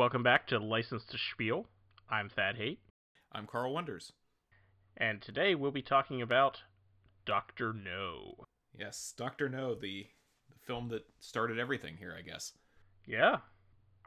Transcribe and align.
Welcome 0.00 0.22
back 0.22 0.46
to 0.46 0.58
License 0.58 1.04
to 1.10 1.18
Spiel. 1.18 1.66
I'm 2.08 2.30
Thad 2.30 2.56
Haight, 2.56 2.78
I'm 3.32 3.46
Carl 3.46 3.74
Wonders. 3.74 4.14
and 4.96 5.20
today 5.20 5.54
we'll 5.54 5.72
be 5.72 5.82
talking 5.82 6.22
about 6.22 6.62
Doctor 7.26 7.74
No. 7.74 8.46
Yes, 8.72 9.12
Doctor 9.14 9.50
No, 9.50 9.74
the 9.74 10.06
the 10.48 10.58
film 10.66 10.88
that 10.88 11.04
started 11.18 11.58
everything 11.58 11.98
here, 11.98 12.16
I 12.18 12.22
guess. 12.22 12.54
Yeah. 13.04 13.40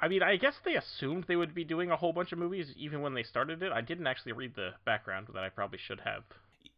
I 0.01 0.07
mean, 0.07 0.23
I 0.23 0.35
guess 0.37 0.55
they 0.65 0.73
assumed 0.77 1.25
they 1.27 1.35
would 1.35 1.53
be 1.53 1.63
doing 1.63 1.91
a 1.91 1.95
whole 1.95 2.11
bunch 2.11 2.31
of 2.31 2.39
movies 2.39 2.73
even 2.75 3.03
when 3.03 3.13
they 3.13 3.21
started 3.21 3.61
it. 3.61 3.71
I 3.71 3.81
didn't 3.81 4.07
actually 4.07 4.31
read 4.31 4.55
the 4.55 4.71
background 4.85 5.27
that 5.35 5.43
I 5.43 5.49
probably 5.49 5.77
should 5.77 5.99
have. 5.99 6.23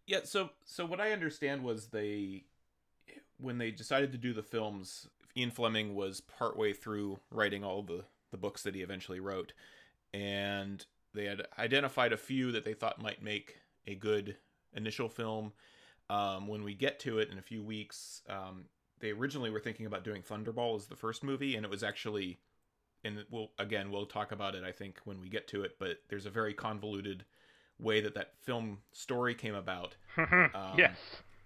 Yeah, 0.05 0.25
so 0.25 0.50
so 0.66 0.86
what 0.86 1.00
I 1.00 1.13
understand 1.13 1.63
was 1.63 1.88
they 1.88 2.44
when 3.38 3.59
they 3.59 3.72
decided 3.72 4.11
to 4.11 4.17
do 4.17 4.34
the 4.34 4.44
films, 4.44 5.08
Ian 5.38 5.52
Fleming 5.52 5.95
was 5.95 6.20
partway 6.20 6.73
through 6.73 7.22
writing 7.31 7.63
all 7.63 7.81
the 7.81 8.03
the 8.35 8.41
books 8.41 8.63
that 8.63 8.75
he 8.75 8.81
eventually 8.81 9.21
wrote, 9.21 9.53
and 10.13 10.85
they 11.13 11.23
had 11.23 11.47
identified 11.58 12.11
a 12.11 12.17
few 12.17 12.52
that 12.52 12.66
they 12.66 12.73
thought 12.73 13.02
might 13.02 13.23
make 13.23 13.59
a 13.88 13.95
good 13.95 14.36
initial 14.73 15.08
film. 15.08 15.53
Um, 16.09 16.47
when 16.47 16.63
we 16.63 16.73
get 16.73 17.00
to 17.02 17.19
it 17.19 17.30
in 17.31 17.38
a 17.38 17.41
few 17.41 17.63
weeks, 17.63 18.22
um, 18.30 18.66
they 19.00 19.11
originally 19.11 19.50
were 19.50 19.61
thinking 19.61 19.86
about 19.86 20.03
doing 20.03 20.22
Thunderball 20.22 20.75
as 20.75 20.88
the 20.88 20.97
first 20.97 21.23
movie, 21.23 21.56
and 21.56 21.66
it 21.66 21.72
was 21.72 21.81
actually, 21.81 22.39
and 23.06 23.23
we'll 23.31 23.52
again 23.58 23.89
we'll 23.89 24.06
talk 24.06 24.33
about 24.33 24.53
it 24.53 24.66
I 24.66 24.73
think 24.73 25.00
when 25.06 25.22
we 25.22 25.30
get 25.30 25.47
to 25.50 25.63
it, 25.63 25.78
but 25.80 26.00
there's 26.09 26.25
a 26.25 26.30
very 26.30 26.53
convoluted 26.53 27.23
way 27.80 28.02
that 28.02 28.16
that 28.16 28.33
film 28.41 28.80
story 28.91 29.33
came 29.33 29.56
about. 29.56 29.95
Um, 30.17 30.75
yes. 30.78 30.97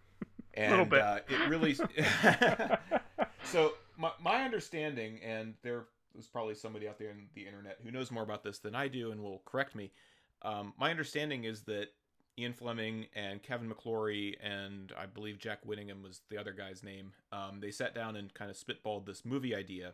and 0.56 0.72
Little 0.72 0.86
bit. 0.86 1.02
Uh, 1.02 1.20
it 1.28 1.50
really 1.50 1.74
so 3.44 3.74
my, 4.00 4.12
my 4.22 4.44
understanding 4.44 5.20
and 5.24 5.54
there 5.62 5.86
was 6.16 6.28
probably 6.28 6.56
somebody 6.56 6.88
out 6.88 6.98
there 6.98 7.10
in 7.10 7.28
the 7.34 7.46
internet 7.46 7.78
who 7.84 7.92
knows 7.92 8.12
more 8.12 8.24
about 8.24 8.44
this 8.44 8.60
than 8.60 8.76
i 8.76 8.88
do 8.88 9.12
and 9.12 9.22
will 9.22 9.42
correct 9.46 9.76
me. 9.76 9.92
Um, 10.42 10.74
my 10.80 10.90
understanding 10.90 11.44
is 11.44 11.64
that 11.64 11.88
ian 12.38 12.54
fleming 12.54 13.08
and 13.16 13.44
kevin 13.44 13.70
mcclory 13.70 14.36
and 14.42 14.94
i 14.98 15.06
believe 15.06 15.38
jack 15.38 15.60
whittingham 15.66 16.02
was 16.02 16.22
the 16.30 16.38
other 16.38 16.54
guy's 16.54 16.84
name 16.84 17.12
um, 17.32 17.60
they 17.60 17.72
sat 17.72 17.94
down 17.94 18.16
and 18.16 18.34
kind 18.34 18.50
of 18.50 18.58
spitballed 18.58 19.06
this 19.06 19.26
movie 19.26 19.56
idea. 19.56 19.94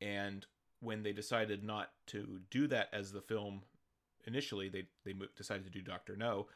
And 0.00 0.46
when 0.80 1.02
they 1.02 1.12
decided 1.12 1.62
not 1.62 1.90
to 2.08 2.40
do 2.50 2.66
that 2.66 2.88
as 2.92 3.12
the 3.12 3.20
film 3.20 3.62
initially 4.26 4.68
they, 4.68 4.84
they 5.04 5.14
decided 5.36 5.64
to 5.64 5.70
do 5.70 5.80
dr 5.80 6.16
no. 6.16 6.46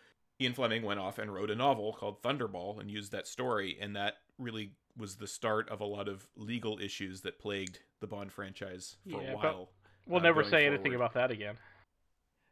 Ian 0.40 0.52
Fleming 0.52 0.82
went 0.82 1.00
off 1.00 1.18
and 1.18 1.32
wrote 1.32 1.50
a 1.50 1.54
novel 1.54 1.94
called 1.94 2.22
Thunderball 2.22 2.78
and 2.78 2.90
used 2.90 3.12
that 3.12 3.26
story, 3.26 3.78
and 3.80 3.96
that 3.96 4.18
really 4.38 4.72
was 4.96 5.16
the 5.16 5.26
start 5.26 5.68
of 5.68 5.80
a 5.80 5.84
lot 5.84 6.08
of 6.08 6.26
legal 6.36 6.78
issues 6.78 7.20
that 7.22 7.38
plagued 7.38 7.80
the 8.00 8.06
Bond 8.06 8.32
franchise 8.32 8.96
for 9.10 9.22
Yeah, 9.22 9.32
a 9.32 9.36
while. 9.36 9.70
We'll 10.06 10.20
uh, 10.20 10.24
never 10.24 10.44
say 10.44 10.66
anything 10.66 10.94
about 10.94 11.14
that 11.14 11.30
again. 11.30 11.56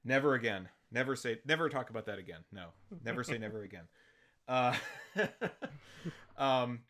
Never 0.05 0.34
again. 0.34 0.69
Never 0.91 1.17
say. 1.17 1.41
Never 1.47 1.69
talk 1.69 1.91
about 1.91 2.06
that 2.06 2.19
again. 2.19 2.41
No. 2.53 2.67
Never 3.05 3.25
say 3.25 3.39
never 3.39 3.62
again. 3.62 3.84
Uh, 4.46 4.74
um, 6.36 6.80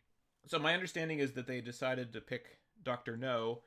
so 0.45 0.59
my 0.59 0.73
understanding 0.73 1.19
is 1.19 1.33
that 1.33 1.47
they 1.47 1.61
decided 1.61 2.13
to 2.13 2.21
pick 2.21 2.59
Doctor 2.83 3.17
No, 3.17 3.61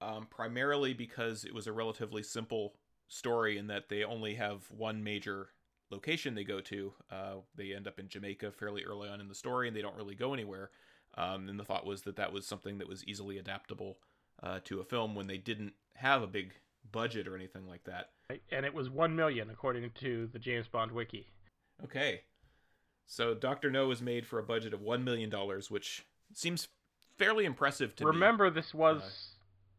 um, 0.00 0.26
primarily 0.30 0.94
because 0.94 1.44
it 1.44 1.54
was 1.54 1.66
a 1.66 1.72
relatively 1.72 2.22
simple 2.22 2.74
story 3.08 3.58
in 3.58 3.66
that 3.66 3.88
they 3.88 4.04
only 4.04 4.34
have 4.34 4.62
one 4.70 5.02
major 5.02 5.48
location 5.90 6.34
they 6.34 6.44
go 6.44 6.60
to. 6.60 6.92
Uh, 7.10 7.34
they 7.54 7.74
end 7.74 7.86
up 7.86 7.98
in 7.98 8.08
Jamaica 8.08 8.52
fairly 8.52 8.84
early 8.84 9.08
on 9.08 9.20
in 9.20 9.28
the 9.28 9.34
story, 9.34 9.68
and 9.68 9.76
they 9.76 9.82
don't 9.82 9.96
really 9.96 10.14
go 10.14 10.32
anywhere. 10.32 10.70
Um, 11.16 11.48
and 11.48 11.58
the 11.60 11.64
thought 11.64 11.86
was 11.86 12.02
that 12.02 12.16
that 12.16 12.32
was 12.32 12.46
something 12.46 12.78
that 12.78 12.88
was 12.88 13.04
easily 13.06 13.38
adaptable 13.38 13.98
uh, 14.42 14.60
to 14.64 14.80
a 14.80 14.84
film 14.84 15.14
when 15.14 15.26
they 15.28 15.38
didn't 15.38 15.74
have 15.96 16.22
a 16.22 16.26
big 16.26 16.52
budget 16.90 17.28
or 17.28 17.36
anything 17.36 17.66
like 17.68 17.84
that. 17.84 18.10
And 18.50 18.66
it 18.66 18.74
was 18.74 18.90
1 18.90 19.14
million 19.14 19.48
according 19.50 19.90
to 20.00 20.28
the 20.32 20.38
James 20.38 20.66
Bond 20.66 20.90
wiki. 20.92 21.26
Okay. 21.84 22.22
So 23.06 23.34
Doctor 23.34 23.70
No 23.70 23.86
was 23.88 24.02
made 24.02 24.26
for 24.26 24.38
a 24.38 24.42
budget 24.42 24.72
of 24.74 24.80
one 24.80 25.04
million 25.04 25.28
dollars, 25.30 25.70
which 25.70 26.04
seems 26.32 26.66
fairly 27.18 27.44
impressive 27.44 27.94
to 27.96 28.04
me. 28.04 28.10
Remember 28.10 28.50
this 28.50 28.72
was 28.74 29.02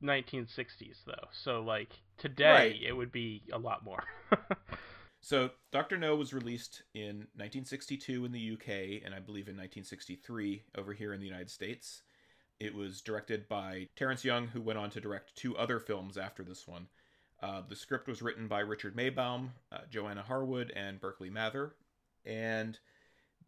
Uh, 0.04 0.06
1960s 0.06 1.04
though. 1.06 1.28
So 1.32 1.62
like 1.62 1.90
today 2.18 2.52
Right. 2.52 2.82
it 2.82 2.94
would 2.94 3.12
be 3.12 3.42
a 3.52 3.58
lot 3.58 3.84
more. 3.84 4.04
So 5.26 5.50
Doctor 5.72 5.98
No 5.98 6.16
was 6.16 6.36
released 6.36 6.84
in 6.94 7.26
1962 7.34 8.26
in 8.26 8.32
the 8.32 8.52
UK 8.52 9.02
and 9.04 9.12
I 9.12 9.20
believe 9.20 9.48
in 9.48 9.58
1963 9.58 10.62
over 10.78 10.94
here 10.94 11.14
in 11.14 11.20
the 11.20 11.26
United 11.26 11.50
States. 11.50 12.04
It 12.60 12.76
was 12.76 13.02
directed 13.02 13.48
by 13.48 13.88
Terence 13.96 14.24
Young, 14.24 14.50
who 14.50 14.62
went 14.62 14.78
on 14.78 14.92
to 14.92 15.02
direct 15.02 15.36
two 15.36 15.58
other 15.58 15.80
films 15.80 16.16
after 16.16 16.44
this 16.44 16.68
one. 16.68 16.90
Uh, 17.42 17.64
the 17.68 17.76
script 17.76 18.08
was 18.08 18.22
written 18.22 18.48
by 18.48 18.60
Richard 18.60 18.96
Maibaum, 18.96 19.50
uh, 19.72 19.80
Johanna 19.90 20.22
Harwood, 20.22 20.72
and 20.76 21.02
Berkeley 21.02 21.32
Mather. 21.32 21.74
And 22.24 22.78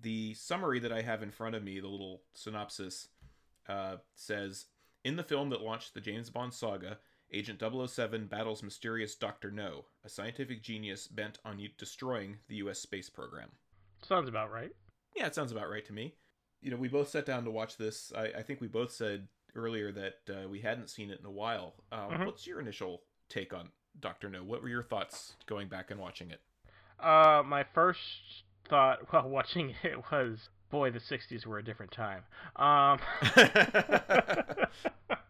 the 0.02 0.34
summary 0.34 0.80
that 0.80 0.92
I 0.92 1.04
have 1.04 1.22
in 1.22 1.30
front 1.30 1.54
of 1.54 1.64
me, 1.64 1.80
the 1.80 1.88
little 1.88 2.24
synopsis, 2.34 3.10
uh, 3.70 3.98
says 4.16 4.66
In 5.04 5.16
the 5.16 5.22
film 5.22 5.52
that 5.52 5.62
launched 5.62 5.94
the 5.94 6.02
James 6.02 6.32
Bond 6.32 6.56
saga, 6.56 6.98
Agent 7.34 7.62
007 7.62 8.28
battles 8.28 8.64
mysterious 8.64 9.16
Dr. 9.16 9.52
No, 9.52 9.86
a 10.06 10.10
scientific 10.10 10.64
genius 10.64 11.08
bent 11.08 11.40
on 11.44 11.60
destroying 11.78 12.38
the 12.48 12.56
U.S. 12.58 12.80
space 12.80 13.10
program. 13.10 13.50
Sounds 14.02 14.30
about 14.30 14.52
right. 14.52 14.72
Yeah, 15.16 15.28
it 15.28 15.36
sounds 15.36 15.52
about 15.52 15.70
right 15.70 15.86
to 15.86 15.94
me. 15.94 16.14
You 16.62 16.72
know, 16.72 16.78
we 16.78 16.88
both 16.88 17.10
sat 17.10 17.26
down 17.26 17.44
to 17.44 17.52
watch 17.52 17.78
this. 17.78 18.12
I, 18.16 18.26
I 18.38 18.42
think 18.44 18.62
we 18.62 18.68
both 18.68 18.92
said 18.92 19.28
earlier 19.56 19.92
that 19.92 20.16
uh, 20.30 20.48
we 20.48 20.62
hadn't 20.62 20.90
seen 20.90 21.10
it 21.10 21.20
in 21.20 21.26
a 21.26 21.32
while. 21.32 21.74
Um, 21.92 22.12
Mhm. 22.12 22.26
What's 22.26 22.48
your 22.48 22.60
initial 22.60 23.02
take 23.30 23.54
on 23.54 23.70
Dr. 24.00 24.30
No? 24.30 24.44
What 24.44 24.62
were 24.62 24.70
your 24.70 24.84
thoughts 24.84 25.34
going 25.48 25.68
back 25.68 25.92
and 25.92 26.00
watching 26.00 26.32
it? 26.32 26.40
Uh, 27.00 27.44
my 27.46 27.64
first 27.74 28.00
thought 28.70 29.00
while 29.12 29.28
watching 29.30 29.76
it 29.84 29.98
was, 30.12 30.50
boy, 30.70 30.92
the 30.92 31.00
'60s 31.00 31.46
were 31.46 31.58
a 31.58 31.64
different 31.64 31.92
time. 31.92 32.24
Um, 32.56 33.00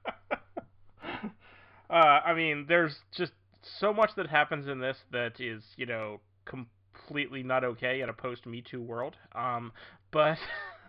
uh, 1.90 2.20
I 2.26 2.34
mean, 2.34 2.66
there's 2.68 2.96
just 3.12 3.34
so 3.62 3.94
much 3.94 4.12
that 4.16 4.28
happens 4.28 4.68
in 4.68 4.80
this 4.80 4.98
that 5.12 5.40
is, 5.40 5.64
you 5.76 5.86
know, 5.86 6.20
completely 6.46 7.44
not 7.44 7.64
okay 7.64 8.02
in 8.02 8.10
a 8.10 8.14
post 8.14 8.46
Me 8.46 8.62
Too 8.62 8.82
world. 8.82 9.16
Um, 9.34 9.72
but, 10.12 10.38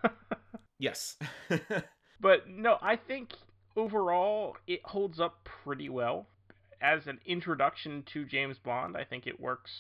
yes. 0.78 1.16
but 2.20 2.48
no, 2.48 2.78
I 2.80 2.96
think 2.96 3.30
overall 3.76 4.56
it 4.66 4.80
holds 4.84 5.20
up 5.20 5.48
pretty 5.64 5.88
well 5.88 6.26
as 6.80 7.06
an 7.06 7.18
introduction 7.26 8.02
to 8.12 8.24
James 8.24 8.58
Bond. 8.58 8.96
I 8.96 9.04
think 9.04 9.26
it 9.26 9.40
works 9.40 9.72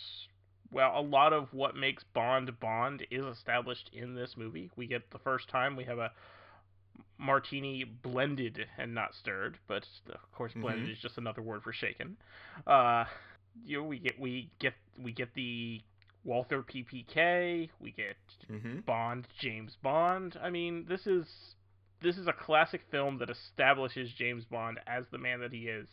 well. 0.70 0.98
A 0.98 1.02
lot 1.02 1.32
of 1.32 1.52
what 1.52 1.76
makes 1.76 2.04
Bond 2.14 2.58
Bond 2.60 3.06
is 3.10 3.24
established 3.24 3.90
in 3.92 4.14
this 4.14 4.36
movie. 4.36 4.70
We 4.76 4.86
get 4.86 5.10
the 5.10 5.18
first 5.18 5.48
time 5.48 5.76
we 5.76 5.84
have 5.84 5.98
a 5.98 6.12
martini 7.18 7.84
blended 7.84 8.66
and 8.78 8.94
not 8.94 9.14
stirred, 9.14 9.58
but 9.66 9.86
of 10.08 10.32
course 10.32 10.52
blended 10.54 10.88
Mhm. 10.88 10.92
is 10.92 10.98
just 10.98 11.18
another 11.18 11.42
word 11.42 11.62
for 11.62 11.72
shaken. 11.72 12.16
Uh, 12.66 13.04
you 13.64 13.78
know, 13.78 13.84
we 13.84 13.98
get 13.98 14.18
we 14.18 14.50
get 14.58 14.74
we 14.98 15.12
get 15.12 15.32
the 15.34 15.82
Walther 16.24 16.62
PPK. 16.62 17.70
We 17.80 17.92
get 17.92 18.16
hmm 18.46 18.80
Bond, 18.80 19.28
James 19.38 19.76
Bond. 19.82 20.36
I 20.42 20.50
mean, 20.50 20.86
this 20.88 21.06
is 21.06 21.54
this 22.00 22.16
is 22.18 22.26
a 22.28 22.32
classic 22.32 22.82
film 22.90 23.18
that 23.18 23.30
establishes 23.30 24.12
James 24.12 24.44
Bond 24.44 24.78
as 24.86 25.04
the 25.10 25.18
man 25.18 25.40
that 25.40 25.52
he 25.52 25.68
is. 25.68 25.88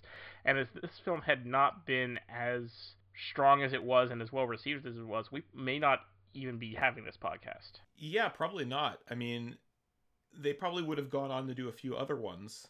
And 0.46 0.58
if 0.60 0.72
this 0.74 1.00
film 1.04 1.22
had 1.22 1.46
not 1.46 1.86
been 1.86 2.20
as 2.30 2.94
strong 3.32 3.64
as 3.64 3.74
it 3.74 3.84
was 3.84 4.12
and 4.12 4.22
as 4.22 4.32
well 4.32 4.46
received 4.46 4.86
as 4.86 4.96
it 4.98 5.06
was, 5.06 5.32
we 5.32 5.44
may 5.54 5.80
not 5.80 6.02
even 6.34 6.58
be 6.58 6.74
having 6.76 7.06
this 7.06 7.18
podcast. 7.18 7.80
Yeah, 7.98 8.30
probably 8.30 8.66
not. 8.66 9.00
I 9.10 9.16
mean, 9.16 9.58
they 10.38 10.54
probably 10.54 10.84
would 10.84 10.98
have 10.98 11.10
gone 11.10 11.32
on 11.32 11.48
to 11.48 11.56
do 11.56 11.70
a 11.70 11.72
few 11.74 11.96
other 11.96 12.16
ones. 12.16 12.68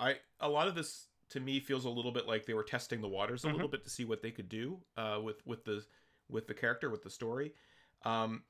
I 0.00 0.16
a 0.40 0.48
lot 0.48 0.68
of 0.68 0.74
this 0.74 1.08
to 1.30 1.40
me 1.40 1.58
feels 1.60 1.84
a 1.84 1.90
little 1.90 2.12
bit 2.12 2.26
like 2.26 2.46
they 2.46 2.54
were 2.54 2.62
testing 2.62 3.00
the 3.00 3.08
waters 3.08 3.44
a 3.44 3.48
Mhm. 3.48 3.52
little 3.54 3.68
bit 3.68 3.82
to 3.84 3.90
see 3.90 4.04
what 4.04 4.22
they 4.22 4.30
could 4.30 4.48
do 4.48 4.80
uh, 4.96 5.20
with 5.22 5.44
with 5.46 5.64
the 5.64 5.84
with 6.28 6.46
the 6.46 6.54
character 6.54 6.90
with 6.90 7.02
the 7.02 7.10
story. 7.10 7.52
Um, 8.04 8.44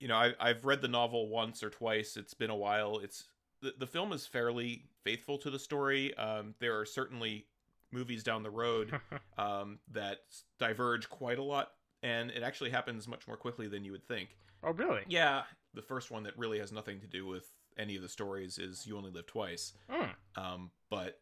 you 0.00 0.08
know, 0.08 0.16
I, 0.16 0.34
I've 0.40 0.64
read 0.64 0.82
the 0.82 0.88
novel 0.88 1.28
once 1.28 1.62
or 1.62 1.70
twice. 1.70 2.16
It's 2.16 2.34
been 2.34 2.50
a 2.50 2.56
while. 2.56 2.98
It's 2.98 3.24
the, 3.60 3.74
the 3.78 3.86
film 3.86 4.12
is 4.12 4.26
fairly 4.26 4.84
faithful 5.04 5.38
to 5.38 5.50
the 5.50 5.58
story. 5.58 6.14
Um, 6.16 6.54
there 6.60 6.78
are 6.78 6.84
certainly 6.86 7.46
movies 7.90 8.22
down 8.22 8.42
the 8.42 8.50
road 8.50 8.92
um, 9.38 9.78
that 9.92 10.18
diverge 10.58 11.08
quite 11.08 11.38
a 11.38 11.42
lot, 11.42 11.72
and 12.02 12.30
it 12.30 12.42
actually 12.42 12.70
happens 12.70 13.06
much 13.08 13.26
more 13.26 13.36
quickly 13.36 13.68
than 13.68 13.84
you 13.84 13.92
would 13.92 14.06
think. 14.06 14.36
oh, 14.62 14.72
really? 14.72 15.02
Yeah, 15.08 15.42
the 15.74 15.82
first 15.82 16.10
one 16.10 16.22
that 16.24 16.36
really 16.36 16.58
has 16.58 16.72
nothing 16.72 17.00
to 17.00 17.06
do 17.06 17.24
with 17.26 17.46
any 17.78 17.96
of 17.96 18.02
the 18.02 18.08
stories 18.08 18.58
is 18.58 18.86
"You 18.86 18.96
Only 18.96 19.10
Live 19.10 19.26
Twice." 19.26 19.72
Hmm. 19.90 20.10
Um, 20.36 20.70
but 20.90 21.20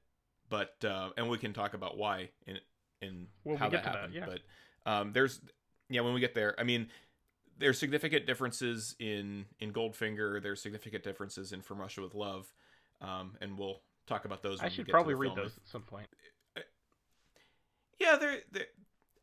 but 0.49 0.77
uh, 0.85 1.11
and 1.17 1.29
we 1.29 1.39
can 1.39 1.53
talk 1.53 1.75
about 1.75 1.97
why 1.97 2.31
in 2.47 2.59
in 3.01 3.27
When 3.43 3.55
we 3.55 3.59
how 3.59 3.69
that 3.69 3.79
to 3.79 3.85
that, 3.85 3.95
happened. 3.97 4.15
yeah. 4.15 4.27
But 4.27 4.91
um, 4.91 5.13
there's 5.13 5.41
yeah 5.89 6.01
when 6.03 6.15
we 6.15 6.21
get 6.21 6.35
there, 6.35 6.55
I 6.59 6.65
mean. 6.65 6.89
There's 7.59 7.79
significant 7.79 8.27
differences 8.27 8.97
in 8.99 9.45
in 9.61 9.73
Goldfinger. 9.73 10.43
There's 10.43 10.61
significant 10.61 11.05
differences 11.05 11.53
in 11.53 11.61
From 11.61 11.79
Russia 11.79 12.01
with 12.01 12.15
Love, 12.15 12.53
um, 13.01 13.37
and 13.41 13.57
we'll 13.57 13.83
talk 14.09 14.25
about 14.25 14.43
those. 14.43 14.61
I 14.61 14.69
should 14.69 14.89
probably 14.89 15.15
read 15.15 15.29
film. 15.35 15.37
those 15.45 15.57
at 15.59 15.69
some 15.69 15.83
point. 15.83 16.09
Yeah, 18.01 18.17
they're, 18.17 18.39
they're 18.51 18.63
a- 18.63 18.67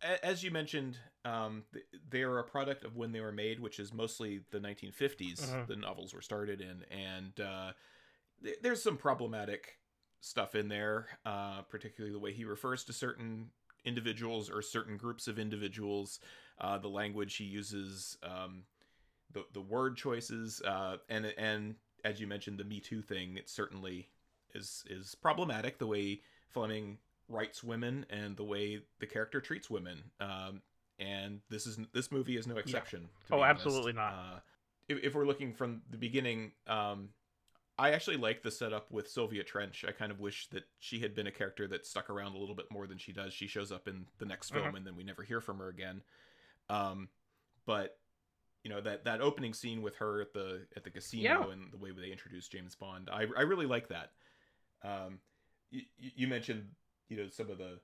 as 0.02 0.44
you 0.44 0.52
mentioned, 0.52 0.98
um, 1.26 1.64
they 2.10 2.22
are 2.22 2.40
a 2.40 2.44
product 2.44 2.84
of 2.84 2.96
when 2.96 3.12
they 3.12 3.20
were 3.22 3.32
made, 3.32 3.60
which 3.60 3.80
is 3.80 3.94
mostly 3.94 4.42
the 4.52 4.60
1950s. 4.60 5.42
Mhm. 5.42 5.68
The 5.68 5.76
novels 5.76 6.14
were 6.14 6.22
started 6.22 6.62
in, 6.62 6.84
and 6.86 7.40
uh, 7.40 7.74
th- 8.44 8.60
there's 8.62 8.82
some 8.82 8.98
problematic 8.98 9.80
stuff 10.22 10.56
in 10.56 10.68
there, 10.68 11.20
uh, 11.26 11.62
particularly 11.64 12.12
the 12.12 12.20
way 12.20 12.34
he 12.34 12.46
refers 12.46 12.84
to 12.86 12.94
certain 12.94 13.52
individuals 13.86 14.50
or 14.50 14.62
certain 14.62 14.98
groups 14.98 15.28
of 15.28 15.40
individuals, 15.40 16.20
uh, 16.60 16.78
the 16.78 16.90
language 16.90 17.36
he 17.38 17.46
uses, 17.46 18.18
um, 18.24 18.66
the 19.32 19.46
the 19.54 19.62
word 19.62 19.96
choices, 19.96 20.62
uh, 20.64 20.98
and 21.08 21.26
and 21.38 21.76
as 22.04 22.20
you 22.20 22.28
mentioned, 22.28 22.58
the 22.58 22.64
Me 22.64 22.80
Too 22.80 23.02
thing. 23.02 23.38
It 23.38 23.50
certainly 23.50 24.10
is 24.54 24.84
is 24.90 25.16
problematic 25.16 25.78
the 25.78 25.88
way 25.88 26.22
Fleming 26.50 26.98
writes 27.30 27.64
women 27.64 28.06
and 28.10 28.36
the 28.36 28.44
way 28.44 28.82
the 29.00 29.06
character 29.08 29.40
treats 29.40 29.70
women. 29.70 30.04
Um, 30.20 30.62
and 30.98 31.40
this 31.50 31.66
is 31.66 31.78
this 31.94 32.12
movie 32.12 32.36
is 32.36 32.46
no 32.48 32.58
exception. 32.58 33.08
to 33.28 33.36
Oh, 33.36 33.40
honest. 33.42 33.66
absolutely 33.66 33.94
not. 33.94 34.14
Uh, 34.14 34.40
if, 34.90 34.98
if 35.04 35.16
we're 35.16 35.26
looking 35.26 35.54
from 35.54 35.82
the 35.90 35.98
beginning, 35.98 36.52
um, 36.68 37.10
I 37.78 37.92
actually 37.92 38.18
like 38.18 38.42
the 38.44 38.52
setup 38.52 38.92
with 38.92 39.08
Sylvia 39.10 39.44
Trench. 39.44 39.86
I 39.88 39.92
kind 39.94 40.12
of 40.12 40.20
wish 40.20 40.48
that 40.50 40.64
she 40.80 41.00
had 41.00 41.16
been 41.16 41.28
a 41.28 41.32
character 41.32 41.66
that 41.68 41.86
stuck 41.86 42.10
around 42.10 42.36
a 42.36 42.38
little 42.38 42.56
bit 42.56 42.66
more 42.70 42.88
than 42.88 42.98
she 42.98 43.14
does. 43.14 43.34
She 43.34 43.48
shows 43.48 43.72
up 43.72 43.88
in 43.88 44.06
the 44.18 44.26
next 44.26 44.50
film, 44.50 44.74
Mhm. 44.74 44.78
and 44.78 44.86
then 44.88 44.96
we 44.98 45.04
never 45.06 45.24
hear 45.24 45.40
from 45.40 45.60
her 45.60 45.70
again. 45.70 46.02
Um, 46.68 47.08
but 47.66 47.98
you 48.64 48.70
know 48.70 48.82
that 48.82 49.06
that 49.06 49.22
opening 49.22 49.54
scene 49.54 49.82
with 49.82 49.96
her 49.98 50.20
at 50.22 50.34
the 50.34 50.68
at 50.76 50.84
the 50.84 50.90
casino 50.90 51.24
Yeah. 51.48 51.54
and 51.54 51.72
the 51.72 51.78
way 51.78 51.92
they 51.92 52.12
introduce 52.12 52.50
James 52.50 52.76
Bond, 52.76 53.10
I 53.10 53.22
I 53.38 53.42
really 53.44 53.66
like 53.66 53.88
that. 53.88 54.12
Um, 54.84 55.20
you, 55.72 55.84
you 55.98 56.28
mentioned 56.28 56.72
you 57.10 57.18
know 57.18 57.28
some 57.30 57.50
of 57.50 57.58
the 57.58 57.80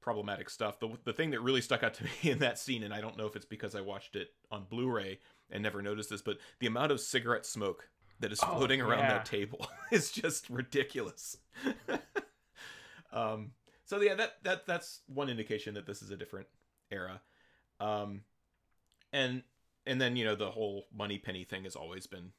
problematic 0.00 0.48
stuff. 0.48 0.78
The 0.80 0.90
the 1.04 1.12
thing 1.12 1.30
that 1.32 1.40
really 1.40 1.60
stuck 1.60 1.82
out 1.82 1.94
to 1.94 2.04
me 2.24 2.30
in 2.30 2.38
that 2.38 2.58
scene, 2.58 2.82
and 2.82 2.94
I 2.94 3.00
don't 3.00 3.16
know 3.18 3.26
if 3.26 3.36
it's 3.36 3.44
because 3.44 3.74
I 3.74 3.80
watched 3.80 4.16
it 4.16 4.30
on 4.50 4.64
Blu-ray 4.70 5.18
and 5.50 5.62
never 5.62 5.82
noticed 5.82 6.10
this, 6.10 6.22
but 6.22 6.38
the 6.60 6.66
amount 6.66 6.92
of 6.92 7.00
cigarette 7.00 7.44
smoke 7.46 7.88
that 8.20 8.32
is 8.32 8.40
Oh, 8.42 8.56
floating 8.56 8.80
around 8.80 9.00
yeah. 9.04 9.08
that 9.14 9.26
table 9.26 9.66
is 9.92 10.10
just 10.10 10.48
ridiculous. 10.48 11.36
um, 13.12 13.52
so 13.84 14.00
yeah, 14.00 14.14
that 14.14 14.42
that 14.44 14.66
that's 14.66 15.00
one 15.06 15.28
indication 15.28 15.74
that 15.74 15.86
this 15.86 16.02
is 16.02 16.10
a 16.10 16.16
different 16.16 16.46
era. 16.90 17.20
Um, 17.80 18.22
and 19.12 19.42
and 19.86 20.00
then 20.00 20.16
you 20.16 20.24
know 20.24 20.34
the 20.34 20.50
whole 20.50 20.86
Moneypenny 20.96 21.44
thing 21.44 21.64
has 21.64 21.76
always 21.76 22.06
been 22.06 22.32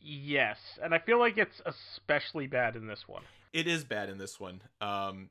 Yes, 0.00 0.58
and 0.82 0.94
I 0.94 0.98
feel 1.00 1.18
like 1.18 1.36
it's 1.38 1.60
especially 1.66 2.46
bad 2.46 2.76
in 2.76 2.86
this 2.86 3.08
one. 3.08 3.22
it 3.52 3.66
is 3.66 3.82
bad 3.84 4.08
in 4.08 4.18
this 4.18 4.38
one 4.38 4.60
um 4.80 5.30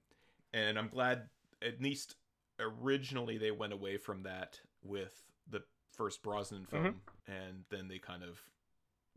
and 0.58 0.78
i'm 0.80 0.88
glad 0.90 1.24
at 1.62 1.82
least 1.82 2.16
originally 2.60 3.38
they 3.38 3.52
went 3.52 3.74
away 3.74 3.98
from 3.98 4.24
that 4.24 4.60
with 4.84 5.14
the 5.50 5.62
first 5.94 6.22
brosnan 6.24 6.66
film 6.66 6.84
Mm-hmm. 6.86 7.32
and 7.32 7.64
then 7.70 7.88
they 7.88 8.00
kind 8.00 8.24
of 8.24 8.40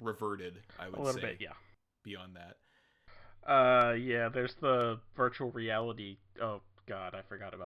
reverted 0.00 0.60
i 0.78 0.88
would 0.88 0.98
A 0.98 1.02
little 1.02 1.20
say 1.20 1.28
bit, 1.28 1.36
yeah. 1.40 1.52
beyond 2.04 2.36
that 2.36 2.56
Uh, 3.46 3.94
yeah. 3.94 4.28
There's 4.28 4.54
the 4.60 5.00
virtual 5.16 5.50
reality. 5.52 6.18
Oh 6.42 6.60
God, 6.86 7.14
I 7.14 7.22
forgot 7.22 7.54
about. 7.54 7.66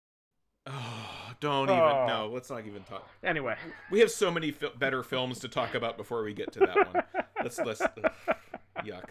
oh 0.67 1.31
don't 1.39 1.69
even 1.69 1.81
Oh. 1.81 2.05
no 2.07 2.29
let's 2.33 2.49
not 2.51 2.65
even 2.67 2.83
talk 2.83 3.07
Anyway, 3.23 3.55
we 3.91 3.99
have 3.99 4.11
so 4.11 4.29
many 4.31 4.51
fi- 4.51 4.75
better 4.77 5.01
films 5.03 5.39
to 5.39 5.47
talk 5.47 5.73
about 5.75 5.97
before 5.97 6.23
we 6.23 6.33
get 6.33 6.51
to 6.53 6.59
that 6.59 6.93
one 6.93 7.03
let's 7.43 7.57
let's 7.59 7.81
ugh, 7.81 8.11
yuck 8.85 9.09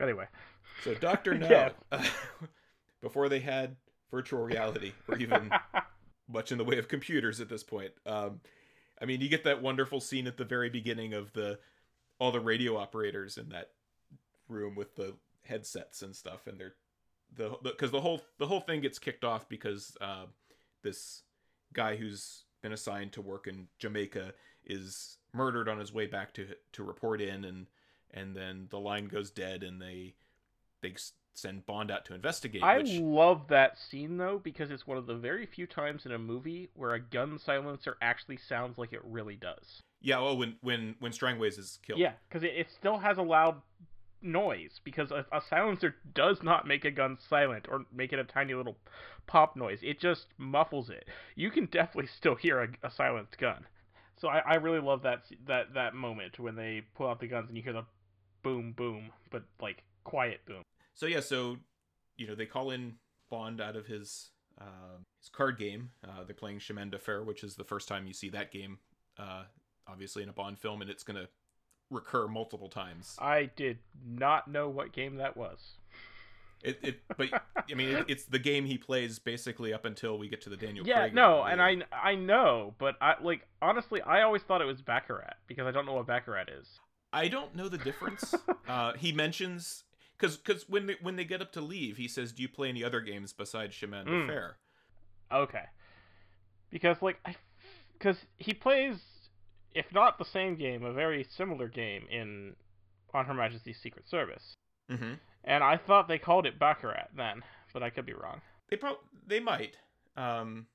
Anyway, 0.00 0.26
so 0.82 0.94
dr 0.94 1.34
no 1.38 1.48
Yeah. 1.48 1.70
before 3.04 3.28
they 3.28 3.38
had 3.38 3.76
virtual 4.10 4.42
reality 4.42 4.92
or 5.06 5.18
even 5.18 5.50
much 6.28 6.50
in 6.50 6.58
the 6.58 6.64
way 6.64 6.78
of 6.78 6.88
computers 6.88 7.40
at 7.40 7.50
this 7.50 7.62
point. 7.62 7.92
Um, 8.06 8.40
I 9.00 9.04
mean, 9.04 9.20
you 9.20 9.28
get 9.28 9.44
that 9.44 9.62
wonderful 9.62 10.00
scene 10.00 10.26
at 10.26 10.38
the 10.38 10.44
very 10.44 10.70
beginning 10.70 11.12
of 11.12 11.32
the 11.34 11.58
all 12.18 12.32
the 12.32 12.40
radio 12.40 12.76
operators 12.76 13.36
in 13.36 13.50
that 13.50 13.70
room 14.48 14.74
with 14.74 14.96
the 14.96 15.14
headsets 15.42 16.02
and 16.02 16.16
stuff, 16.16 16.46
and 16.46 16.58
they're 16.58 16.74
the 17.36 17.56
because 17.62 17.90
the, 17.90 18.00
whole 18.00 18.22
the 18.38 18.46
whole 18.46 18.60
thing 18.60 18.80
gets 18.80 18.98
kicked 18.98 19.24
off 19.24 19.48
because 19.48 19.96
uh, 20.00 20.24
this 20.82 21.22
guy 21.72 21.96
who's 21.96 22.44
been 22.62 22.72
assigned 22.72 23.12
to 23.12 23.20
work 23.20 23.46
in 23.46 23.66
Jamaica 23.78 24.32
is 24.64 25.18
murdered 25.34 25.68
on 25.68 25.78
his 25.78 25.92
way 25.92 26.06
back 26.06 26.32
to 26.34 26.46
to 26.72 26.82
report 26.82 27.20
in, 27.20 27.44
and 27.44 27.66
and 28.12 28.34
then 28.34 28.68
the 28.70 28.80
line 28.80 29.08
goes 29.08 29.30
dead, 29.30 29.62
and 29.62 29.82
they 29.82 30.14
they 30.80 30.94
send 31.34 31.66
Bond 31.66 31.90
out 31.90 32.04
to 32.06 32.14
investigate. 32.14 32.62
I 32.62 32.78
which, 32.78 32.92
love 32.92 33.48
that 33.48 33.78
scene 33.78 34.16
though 34.16 34.40
because 34.42 34.70
it's 34.70 34.86
one 34.86 34.98
of 34.98 35.06
the 35.06 35.16
very 35.16 35.46
few 35.46 35.66
times 35.66 36.06
in 36.06 36.12
a 36.12 36.18
movie 36.18 36.70
where 36.74 36.94
a 36.94 37.00
gun 37.00 37.38
silencer 37.38 37.96
actually 38.00 38.38
sounds 38.38 38.78
like 38.78 38.92
it 38.92 39.02
really 39.04 39.36
does. 39.36 39.80
yeah, 40.00 40.18
well, 40.20 40.36
when 40.36 40.56
when 40.62 40.94
when 41.00 41.12
Strangways 41.12 41.58
is 41.58 41.78
killed, 41.84 41.98
Yeah, 41.98 42.12
because 42.28 42.42
it, 42.42 42.52
it 42.56 42.70
still 42.70 42.98
has 42.98 43.18
a 43.18 43.22
loud 43.22 43.60
noise 44.22 44.80
because 44.84 45.10
a, 45.10 45.26
a 45.32 45.40
silencer 45.50 45.96
does 46.14 46.42
not 46.42 46.66
make 46.66 46.84
a 46.84 46.90
gun 46.90 47.18
silent 47.28 47.66
or 47.68 47.84
make 47.92 48.12
it 48.12 48.18
a 48.18 48.24
tiny 48.24 48.54
little 48.54 48.76
pop 49.26 49.54
noise. 49.56 49.80
It 49.82 50.00
just 50.00 50.26
muffles 50.38 50.88
it. 50.88 51.06
You 51.34 51.50
can 51.50 51.66
definitely 51.66 52.08
still 52.16 52.34
hear 52.34 52.62
a, 52.62 52.68
a 52.86 52.90
silenced 52.90 53.36
gun. 53.38 53.66
So 54.16 54.28
I, 54.28 54.38
I 54.38 54.54
really 54.54 54.80
love 54.80 55.02
that 55.02 55.24
that 55.46 55.74
that 55.74 55.94
moment 55.94 56.38
when 56.38 56.54
they 56.54 56.82
pull 56.94 57.08
out 57.08 57.20
the 57.20 57.26
guns 57.26 57.48
and 57.48 57.56
you 57.56 57.62
hear 57.62 57.72
the 57.72 57.84
boom 58.42 58.72
boom, 58.72 59.10
but 59.30 59.42
like 59.60 59.82
quiet 60.04 60.40
boom. 60.46 60.62
So 60.94 61.06
yeah, 61.06 61.20
so 61.20 61.58
you 62.16 62.26
know 62.26 62.34
they 62.34 62.46
call 62.46 62.70
in 62.70 62.94
Bond 63.30 63.60
out 63.60 63.76
of 63.76 63.86
his 63.86 64.30
uh, 64.60 64.98
his 65.20 65.28
card 65.28 65.58
game. 65.58 65.90
Uh, 66.06 66.24
they're 66.24 66.34
playing 66.34 66.58
Chemin 66.58 66.90
de 66.90 66.98
Fer, 66.98 67.22
which 67.22 67.42
is 67.42 67.56
the 67.56 67.64
first 67.64 67.88
time 67.88 68.06
you 68.06 68.12
see 68.12 68.28
that 68.30 68.52
game, 68.52 68.78
uh, 69.18 69.44
obviously 69.88 70.22
in 70.22 70.28
a 70.28 70.32
Bond 70.32 70.58
film, 70.58 70.80
and 70.80 70.90
it's 70.90 71.02
gonna 71.02 71.28
recur 71.90 72.28
multiple 72.28 72.68
times. 72.68 73.16
I 73.18 73.50
did 73.56 73.78
not 74.04 74.48
know 74.48 74.68
what 74.68 74.92
game 74.92 75.16
that 75.16 75.36
was. 75.36 75.78
It, 76.62 76.78
it 76.82 77.00
but 77.16 77.28
I 77.70 77.74
mean, 77.74 77.90
it, 77.90 78.06
it's 78.08 78.24
the 78.24 78.38
game 78.38 78.64
he 78.64 78.78
plays 78.78 79.18
basically 79.18 79.74
up 79.74 79.84
until 79.84 80.18
we 80.18 80.28
get 80.28 80.40
to 80.42 80.50
the 80.50 80.56
Daniel. 80.56 80.86
yeah, 80.86 81.00
Craig 81.00 81.14
no, 81.14 81.42
and 81.42 81.60
I 81.60 81.76
I 81.92 82.14
know, 82.14 82.74
but 82.78 82.96
I 83.02 83.16
like 83.22 83.46
honestly, 83.60 84.00
I 84.00 84.22
always 84.22 84.42
thought 84.42 84.62
it 84.62 84.66
was 84.66 84.80
Baccarat 84.80 85.34
because 85.46 85.66
I 85.66 85.70
don't 85.72 85.84
know 85.84 85.92
what 85.92 86.06
Baccarat 86.06 86.46
is. 86.48 86.80
I 87.12 87.28
don't 87.28 87.54
know 87.54 87.68
the 87.68 87.78
difference. 87.78 88.34
uh, 88.68 88.94
he 88.94 89.12
mentions 89.12 89.84
because 90.24 90.36
because 90.38 90.68
when 90.68 90.86
they, 90.86 90.96
when 91.00 91.16
they 91.16 91.24
get 91.24 91.42
up 91.42 91.52
to 91.52 91.60
leave, 91.60 91.96
he 91.96 92.08
says, 92.08 92.32
"Do 92.32 92.42
you 92.42 92.48
play 92.48 92.68
any 92.68 92.82
other 92.82 93.00
games 93.00 93.32
besides 93.32 93.74
Chemin 93.74 94.06
de 94.06 94.10
Mm. 94.12 94.26
Fer?" 94.26 94.56
Okay. 95.32 95.64
Because 96.70 97.00
like 97.02 97.18
I 97.24 97.36
cuz 98.00 98.16
he 98.36 98.54
plays 98.54 99.02
if 99.74 99.92
not 99.92 100.18
the 100.18 100.24
same 100.24 100.56
game, 100.56 100.84
a 100.84 100.92
very 100.92 101.24
similar 101.24 101.68
game 101.68 102.06
in 102.10 102.56
on 103.12 103.26
Her 103.26 103.34
Majesty's 103.34 103.80
Secret 103.80 104.08
Service. 104.08 104.54
Mm-hmm. 104.90 105.14
And 105.44 105.64
I 105.64 105.76
thought 105.76 106.08
they 106.08 106.18
called 106.18 106.46
it 106.46 106.58
Baccarat 106.58 107.08
then, 107.16 107.42
but 107.72 107.82
I 107.82 107.90
could 107.90 108.06
be 108.06 108.12
wrong. 108.14 108.40
They 108.70 108.76
probably 108.76 109.02
they 109.26 109.40
might. 109.40 109.76
Um, 110.16 110.66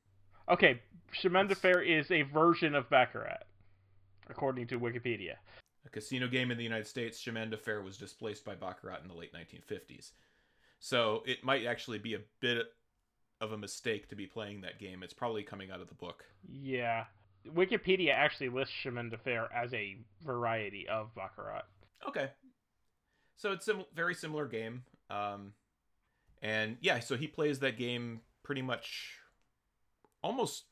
Okay, 0.50 0.82
Chemin 1.12 1.46
de 1.48 1.54
Fer 1.54 1.80
is 1.82 2.10
a 2.10 2.24
version 2.24 2.74
of 2.74 2.90
Baccarat 2.90 3.44
according 4.30 4.66
to 4.68 4.80
Wikipedia. 4.80 5.36
A 5.90 5.92
casino 5.92 6.28
game 6.28 6.52
in 6.52 6.58
the 6.58 6.64
United 6.64 6.88
States, 6.88 7.20
Chemin 7.20 7.50
de 7.50 7.58
Fer 7.58 7.82
was 7.82 7.98
displaced 7.98 8.46
by 8.46 8.56
Baccarat 8.56 9.00
in 9.02 9.08
the 9.08 9.14
late 9.14 9.34
1950s. 9.34 10.12
So 10.80 11.24
it 11.26 11.44
might 11.44 11.66
actually 11.66 12.00
be 12.00 12.14
a 12.14 12.22
bit 12.40 12.68
of 13.42 13.52
a 13.52 13.58
mistake 13.58 14.10
to 14.10 14.16
be 14.16 14.26
playing 14.26 14.62
that 14.62 14.80
game. 14.80 15.04
It's 15.04 15.14
probably 15.14 15.44
coming 15.44 15.72
out 15.72 15.82
of 15.82 15.88
the 15.88 15.96
book. 15.96 16.26
Yeah. 16.48 17.06
Wikipedia 17.48 18.14
actually 18.14 18.50
lists 18.50 18.74
Chemin 18.74 19.10
de 19.10 19.18
Fer 19.18 19.48
as 19.56 19.74
a 19.74 19.98
variety 20.24 20.88
of 20.88 21.14
Baccarat. 21.16 21.64
Okay. 22.08 22.30
So 23.38 23.52
it's 23.52 23.68
a 23.68 23.72
sim- 23.72 23.86
very 23.96 24.14
similar 24.14 24.48
game. 24.48 24.84
Um, 25.10 25.54
and 26.42 26.78
yeah, 26.82 27.00
so 27.00 27.16
he 27.16 27.28
plays 27.28 27.60
that 27.60 27.78
game 27.78 28.22
pretty 28.44 28.62
much 28.62 29.16
almost 30.22 30.66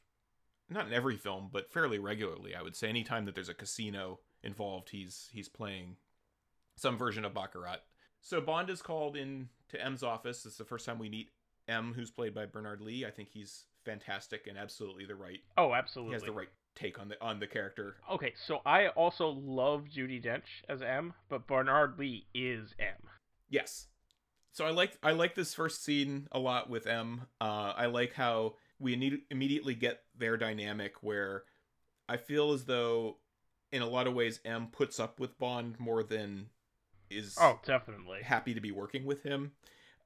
not 0.69 0.87
in 0.87 0.93
every 0.93 1.15
film, 1.15 1.49
but 1.51 1.71
fairly 1.71 1.97
regularly, 1.97 2.53
I 2.53 2.61
would 2.61 2.75
say. 2.75 2.89
Anytime 2.89 3.25
that 3.25 3.35
there's 3.35 3.49
a 3.49 3.53
casino 3.53 4.19
involved, 4.43 4.89
he's 4.89 5.29
he's 5.31 5.49
playing 5.49 5.97
some 6.75 6.97
version 6.97 7.25
of 7.25 7.33
Baccarat. 7.33 7.79
So 8.21 8.41
Bond 8.41 8.69
is 8.69 8.81
called 8.81 9.15
in 9.15 9.49
to 9.69 9.83
M's 9.83 10.03
office. 10.03 10.45
It's 10.45 10.57
the 10.57 10.65
first 10.65 10.85
time 10.85 10.99
we 10.99 11.09
meet 11.09 11.29
M, 11.67 11.93
who's 11.93 12.11
played 12.11 12.33
by 12.33 12.45
Bernard 12.45 12.81
Lee. 12.81 13.05
I 13.05 13.11
think 13.11 13.29
he's 13.29 13.65
fantastic 13.85 14.47
and 14.47 14.57
absolutely 14.57 15.05
the 15.05 15.15
right. 15.15 15.39
Oh, 15.57 15.73
absolutely. 15.73 16.11
He 16.11 16.15
has 16.15 16.23
the 16.23 16.31
right 16.31 16.49
take 16.75 16.99
on 16.99 17.09
the 17.09 17.21
on 17.21 17.39
the 17.39 17.47
character. 17.47 17.95
Okay, 18.11 18.33
so 18.45 18.59
I 18.65 18.87
also 18.89 19.29
love 19.29 19.85
Judi 19.85 20.23
Dench 20.23 20.63
as 20.69 20.81
M, 20.81 21.13
but 21.29 21.47
Bernard 21.47 21.97
Lee 21.97 22.27
is 22.33 22.75
M. 22.79 23.09
Yes. 23.49 23.87
So 24.51 24.65
I 24.65 24.71
like 24.71 24.97
I 25.03 25.11
like 25.11 25.35
this 25.35 25.53
first 25.53 25.83
scene 25.83 26.27
a 26.31 26.39
lot 26.39 26.69
with 26.69 26.87
M. 26.87 27.27
Uh, 27.39 27.73
I 27.75 27.85
like 27.87 28.13
how 28.13 28.55
we 28.79 28.95
need, 28.95 29.19
immediately 29.29 29.75
get 29.75 30.01
their 30.17 30.37
dynamic 30.37 31.01
where 31.01 31.43
I 32.09 32.17
feel 32.17 32.53
as 32.53 32.65
though 32.65 33.17
in 33.71 33.81
a 33.81 33.87
lot 33.87 34.07
of 34.07 34.13
ways 34.13 34.39
M 34.45 34.67
puts 34.71 34.99
up 34.99 35.19
with 35.19 35.37
Bond 35.39 35.79
more 35.79 36.03
than 36.03 36.47
is 37.09 37.37
Oh, 37.39 37.59
definitely. 37.65 38.21
happy 38.23 38.53
to 38.53 38.61
be 38.61 38.71
working 38.71 39.05
with 39.05 39.23
him. 39.23 39.51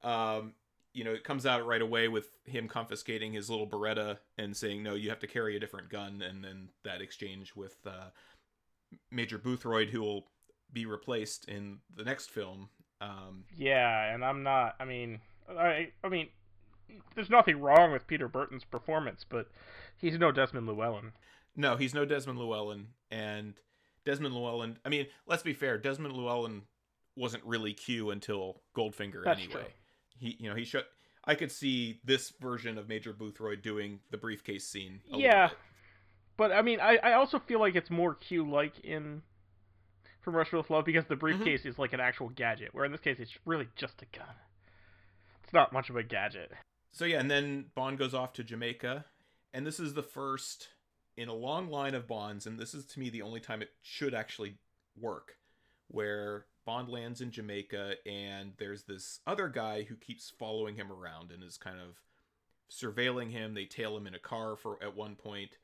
Um, 0.03 0.53
you 0.94 1.03
know, 1.03 1.13
it 1.13 1.24
comes 1.24 1.46
out 1.46 1.65
right 1.65 1.82
away 1.82 2.08
with 2.08 2.27
him 2.46 2.68
confiscating 2.68 3.34
his 3.34 3.50
little 3.50 3.68
Beretta 3.68 4.18
and 4.38 4.56
saying, 4.58 4.84
"No, 4.84 4.94
you 4.94 5.10
have 5.10 5.20
to 5.20 5.27
carry 5.27 5.56
a 5.56 5.60
different 5.60 5.89
gun," 5.89 6.22
and 6.22 6.44
then 6.44 6.70
that 6.84 7.01
exchange 7.01 7.56
with 7.56 7.77
uh, 7.86 8.10
Major 9.10 9.38
Boothroyd, 9.39 9.89
who 9.89 10.01
will 10.01 10.27
be 10.74 10.86
replaced 10.86 11.46
in 11.48 11.80
the 11.96 12.03
next 12.03 12.30
film. 12.30 12.70
Um, 13.00 13.46
yeah, 13.56 14.13
and 14.13 14.24
I'm 14.24 14.44
not. 14.44 14.75
I 14.80 14.86
mean, 14.86 15.22
I 15.50 15.91
I 16.03 16.10
mean, 16.10 16.30
there's 17.15 17.30
nothing 17.30 17.60
wrong 17.62 17.91
with 17.91 18.06
Peter 18.08 18.27
Burton's 18.27 18.65
performance, 18.65 19.25
but 19.27 19.48
he's 19.98 20.18
no 20.20 20.32
Desmond 20.32 20.68
Llewellyn. 20.68 21.13
No, 21.55 21.75
he's 21.75 21.93
no 21.93 22.05
Desmond 22.05 22.39
Llewellyn, 22.39 22.88
and 23.10 23.53
Desmond 24.05 24.34
Llewellyn. 24.34 24.77
I 24.86 24.89
mean, 24.89 25.08
let's 25.27 25.43
be 25.43 25.53
fair. 25.53 25.77
Desmond 25.77 26.15
Llewellyn 26.15 26.63
wasn't 27.15 27.43
really 27.43 27.74
Q 27.74 28.12
until 28.12 28.62
Goldfinger 28.75 29.24
That's 29.24 29.39
anyway. 29.39 29.53
true. 29.53 29.63
He, 30.17 30.38
you 30.39 30.50
know, 30.50 30.55
he 30.55 30.63
showed. 30.63 30.86
I 31.25 31.36
could 31.36 31.51
see 31.51 32.00
this 32.03 32.34
version 32.39 32.77
of 32.77 32.89
Major 32.89 33.13
Boothroyd 33.13 33.62
doing 33.62 34.00
the 34.10 34.17
briefcase 34.17 34.67
scene. 34.67 35.01
Yeah. 35.08 35.50
But 36.38 36.51
I 36.51 36.62
mean, 36.62 36.79
I, 36.79 36.98
I 37.03 37.13
also 37.13 37.38
feel 37.38 37.60
like 37.60 37.75
it's 37.75 37.91
more 37.91 38.15
Q 38.15 38.50
like 38.50 38.79
in 38.79 39.22
From 40.22 40.36
Russia 40.36 40.58
with 40.58 40.70
Love 40.70 40.86
because 40.86 41.05
the 41.05 41.15
mm-hmm. 41.15 41.20
briefcase 41.20 41.65
is 41.65 41.77
like 41.77 41.93
an 41.93 42.00
actual 42.00 42.29
gadget, 42.29 42.74
where 42.74 42.86
in 42.86 42.91
this 42.91 43.01
case 43.01 43.17
it's 43.20 43.38
really 43.46 43.67
just 43.75 44.01
a 44.01 44.17
gun. 44.17 44.36
It's 45.43 45.53
not 45.53 45.74
much 45.74 45.89
of 45.89 45.96
a 45.96 46.03
gadget. 46.03 46.51
So 46.91 47.05
yeah, 47.05 47.20
and 47.20 47.29
then 47.29 47.65
Bond 47.75 47.98
goes 48.00 48.13
off 48.13 48.34
to 48.34 48.43
Jamaica, 48.43 49.05
and 49.53 49.65
this 49.67 49.79
is 49.79 49.93
the 49.93 50.03
first 50.03 50.70
in 51.22 51.30
a 51.30 51.34
long 51.34 51.70
line 51.70 51.94
of 51.94 52.08
Bonds, 52.08 52.48
and 52.48 52.58
this 52.58 52.74
is 52.74 52.84
to 52.86 53.00
me 53.00 53.10
the 53.10 53.22
only 53.22 53.40
time 53.40 53.62
it 53.62 53.72
should 53.84 54.16
actually 54.16 54.56
work, 55.00 55.38
where 55.88 56.46
Bond 56.66 56.90
lands 56.90 57.22
in 57.22 57.32
Jamaica, 57.32 57.96
and 58.08 58.54
there's 58.58 58.84
this 58.84 59.20
other 59.28 59.48
guy 59.48 59.84
who 59.84 59.96
keeps 59.96 60.32
following 60.32 60.75
him 60.75 60.92
around 60.92 61.32
and 61.32 61.44
is 61.44 61.58
kind 61.58 61.78
of 61.80 62.01
surveilling 62.72 63.30
him. 63.30 63.54
They 63.54 63.66
tail 63.66 63.96
him 63.96 64.08
in 64.08 64.16
a 64.16 64.20
car 64.20 64.56
for 64.56 64.82
at 64.82 64.96
one 64.96 65.16
point, 65.16 65.58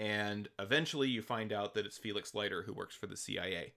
and 0.00 0.48
eventually 0.58 1.08
you 1.08 1.22
find 1.22 1.52
out 1.52 1.74
that 1.74 1.86
it's 1.86 1.98
Felix 1.98 2.34
Leiter 2.34 2.62
who 2.62 2.72
works 2.72 2.96
for 2.96 3.06
the 3.06 3.16
CIA, 3.16 3.74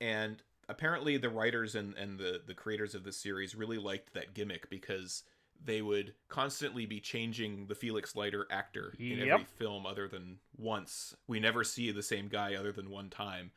and 0.00 0.42
apparently 0.68 1.16
the 1.16 1.30
writers 1.30 1.76
and, 1.76 1.94
and 1.94 2.18
the, 2.18 2.40
the 2.44 2.54
creators 2.54 2.96
of 2.96 3.04
this 3.04 3.16
series 3.16 3.54
really 3.54 3.78
liked 3.78 4.14
that 4.14 4.34
gimmick 4.34 4.68
because 4.68 5.22
they 5.62 5.82
would 5.82 6.14
constantly 6.28 6.86
be 6.86 7.00
changing 7.00 7.66
the 7.66 7.74
Felix 7.74 8.16
Leiter 8.16 8.46
actor 8.50 8.94
in 8.98 9.18
Yep. 9.18 9.28
every 9.28 9.44
film 9.44 9.84
other 9.86 10.08
than 10.08 10.38
once. 10.56 11.14
We 11.26 11.38
never 11.40 11.64
see 11.64 11.90
the 11.90 12.02
same 12.02 12.28
guy 12.28 12.54
other 12.54 12.72
than 12.72 12.88
one 12.90 13.10
time. 13.10 13.52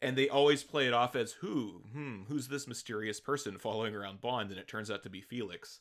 And 0.00 0.16
they 0.16 0.28
always 0.28 0.62
play 0.64 0.86
it 0.86 0.92
off 0.92 1.14
as 1.16 1.32
who? 1.34 1.82
Hmm, 1.92 2.22
who's 2.24 2.48
this 2.48 2.66
mysterious 2.66 3.20
person 3.20 3.58
following 3.58 3.94
around 3.94 4.20
Bond? 4.20 4.50
And 4.50 4.58
it 4.58 4.66
turns 4.68 4.90
out 4.90 5.02
to 5.04 5.10
be 5.10 5.20
Felix. 5.20 5.80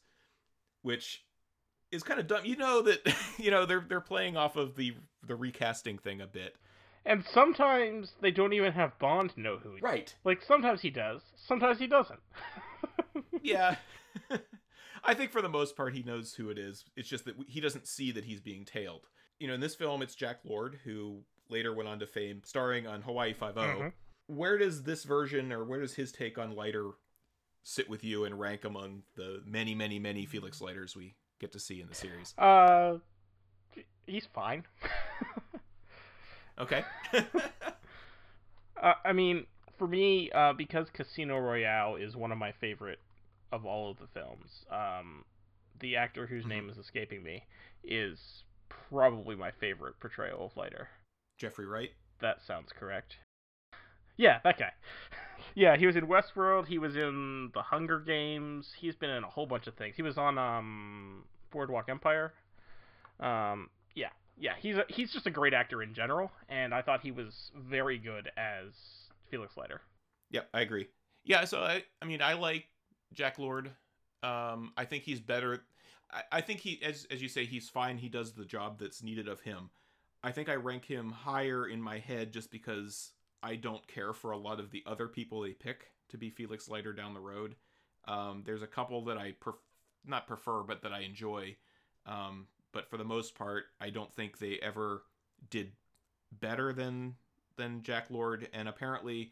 Which 0.84 1.26
is 1.92 2.04
kind 2.04 2.20
of 2.20 2.28
dumb. 2.28 2.46
You 2.46 2.56
know 2.56 2.82
that 2.84 3.02
you 3.38 3.52
know 3.52 3.66
they're 3.66 3.86
they're 3.88 4.00
playing 4.02 4.38
off 4.38 4.56
of 4.56 4.76
the 4.76 4.96
the 5.24 5.36
recasting 5.36 5.98
thing 5.98 6.22
a 6.22 6.28
bit. 6.28 6.56
And 7.06 7.24
sometimes 7.26 8.14
they 8.22 8.30
don't 8.30 8.54
even 8.54 8.72
have 8.74 8.98
Bond 9.00 9.36
know 9.36 9.58
who 9.58 9.74
he 9.76 9.82
Right. 9.82 10.14
Like 10.24 10.44
sometimes 10.44 10.82
he 10.82 10.92
does, 10.92 11.22
sometimes 11.36 11.80
he 11.80 11.88
doesn't. 11.88 12.20
Yeah. 13.44 13.76
I 15.04 15.14
think 15.14 15.32
for 15.32 15.42
the 15.42 15.50
most 15.50 15.76
part 15.76 15.94
he 15.94 16.04
knows 16.04 16.34
who 16.34 16.50
it 16.50 16.58
is. 16.58 16.86
It's 16.96 17.10
just 17.10 17.26
that 17.26 17.36
he 17.48 17.60
doesn't 17.60 17.88
see 17.88 18.12
that 18.12 18.26
he's 18.26 18.40
being 18.42 18.66
tailed. 18.66 19.08
You 19.40 19.48
know, 19.48 19.54
in 19.54 19.60
this 19.60 19.76
film 19.76 20.02
it's 20.02 20.16
Jack 20.16 20.40
Lord 20.44 20.80
who 20.84 21.22
later 21.50 21.74
went 21.74 21.90
on 21.90 22.00
to 22.00 22.08
fame 22.08 22.42
starring 22.46 22.88
on 22.88 23.02
Hawaii 23.02 23.34
5 23.34 23.56
Mhm. 23.56 23.94
Where 24.28 24.58
does 24.58 24.84
this 24.84 25.04
version 25.04 25.52
or 25.52 25.64
where 25.66 25.82
does 25.82 25.96
his 25.96 26.12
take 26.12 26.38
on 26.38 26.56
Leiter 26.56 26.92
sit 27.64 27.90
with 27.90 28.04
you 28.04 28.24
and 28.26 28.40
rank 28.40 28.64
among 28.64 29.04
the 29.16 29.42
many 29.46 29.76
many 29.76 30.00
many 30.00 30.26
Felix 30.26 30.62
Leiters 30.62 30.96
we 30.96 31.16
get 31.40 31.52
to 31.54 31.60
see 31.60 31.82
in 31.82 31.88
the 31.88 31.96
series? 31.96 32.34
Uh, 32.38 33.00
he's 34.06 34.26
fine. 34.28 34.66
Okay. 36.60 36.84
uh, 38.82 38.94
I 39.04 39.14
mean, 39.14 39.48
for 39.78 39.88
me, 39.88 40.30
uh, 40.32 40.54
because 40.54 40.90
Casino 40.92 41.40
Royale 41.40 41.96
is 41.96 42.16
one 42.16 42.32
of 42.32 42.38
my 42.38 42.52
favorite 42.52 43.00
of 43.52 43.66
all 43.66 43.92
of 43.92 43.98
the 43.98 44.08
films, 44.08 44.66
um, 44.72 45.24
the 45.80 45.96
actor 45.96 46.26
whose 46.28 46.46
name 46.46 46.70
is 46.70 46.78
escaping 46.78 47.24
me 47.24 47.44
is 47.84 48.44
probably 48.90 49.36
my 49.36 49.52
favorite 49.52 50.00
portrayal 50.00 50.46
of 50.46 50.58
Leiter. 50.58 50.88
Jeffrey 51.38 51.66
Wright. 51.66 51.92
That 52.22 52.38
sounds 52.46 52.72
correct. 52.78 53.18
Yeah, 54.18 54.40
that 54.44 54.60
guy. 54.60 54.72
Yeah, 55.56 55.76
he 55.76 55.88
was 55.88 55.96
in 55.96 56.06
Westworld. 56.06 56.68
He 56.68 56.78
was 56.78 56.96
in 56.96 57.50
The 57.54 57.62
Hunger 57.62 58.00
Games. 58.00 58.72
He's 58.80 58.96
been 58.96 59.10
in 59.10 59.24
a 59.24 59.28
whole 59.28 59.48
bunch 59.48 59.68
of 59.68 59.74
things. 59.76 59.96
He 59.96 60.04
was 60.04 60.18
on 60.18 60.38
um 60.38 61.24
Boardwalk 61.52 61.90
Empire. 61.90 62.34
Um, 63.20 63.70
yeah, 63.96 64.10
yeah. 64.38 64.54
He's 64.60 64.78
a, 64.78 64.86
he's 64.88 65.12
just 65.12 65.26
a 65.26 65.32
great 65.32 65.54
actor 65.54 65.82
in 65.82 65.94
general, 65.94 66.32
and 66.48 66.74
I 66.74 66.82
thought 66.82 67.02
he 67.02 67.12
was 67.12 67.52
very 67.56 67.98
good 67.98 68.30
as 68.38 68.72
Felix 69.30 69.58
Leiter. 69.58 69.82
Yep, 70.30 70.50
I 70.54 70.62
agree. 70.62 70.88
Yeah, 71.24 71.46
so 71.46 71.60
I 71.60 71.84
I 72.02 72.06
mean 72.06 72.22
I 72.22 72.34
like 72.34 72.66
Jack 73.14 73.40
Lord. 73.40 73.72
Um 74.24 74.72
I 74.78 74.86
think 74.86 75.04
he's 75.04 75.20
better 75.20 75.64
I, 76.12 76.24
I 76.32 76.42
think 76.42 76.60
he 76.60 76.80
as 76.84 77.08
as 77.10 77.22
you 77.22 77.28
say, 77.28 77.46
he's 77.46 77.70
fine. 77.70 77.98
He 77.98 78.10
does 78.10 78.34
the 78.34 78.46
job 78.46 78.80
that's 78.80 79.04
needed 79.04 79.28
of 79.28 79.42
him. 79.42 79.70
I 80.24 80.32
think 80.32 80.50
I 80.50 80.56
rank 80.56 80.86
him 80.86 81.12
higher 81.12 81.66
in 81.68 81.82
my 81.82 81.98
head 81.98 82.32
just 82.32 82.52
because 82.52 83.12
I 83.42 83.56
don't 83.56 83.88
care 83.88 84.14
for 84.14 84.32
a 84.32 84.38
lot 84.38 84.60
of 84.60 84.72
the 84.72 84.84
other 84.86 85.08
people 85.08 85.42
they 85.42 85.54
pick 85.54 85.92
to 86.10 86.18
be 86.18 86.30
Felix 86.30 86.70
Leiter 86.70 86.94
down 86.94 87.14
the 87.14 87.20
road. 87.20 87.56
Um, 88.08 88.44
there's 88.46 88.62
a 88.62 88.68
couple 88.68 89.04
that 89.06 89.18
I 89.18 89.34
pref- 89.40 89.56
not 90.06 90.28
prefer, 90.28 90.62
but 90.64 90.84
that 90.84 90.94
I 90.94 91.00
enjoy. 91.00 91.56
Um, 92.06 92.48
but 92.72 92.90
for 92.90 92.98
the 92.98 93.04
most 93.04 93.36
part, 93.36 93.66
I 93.80 93.90
don't 93.90 94.14
think 94.14 94.38
they 94.38 94.60
ever 94.62 95.04
did 95.50 95.72
better 96.40 96.72
than 96.72 97.16
than 97.58 97.84
Jack 97.84 98.06
Lord. 98.10 98.48
And 98.54 98.68
apparently, 98.68 99.32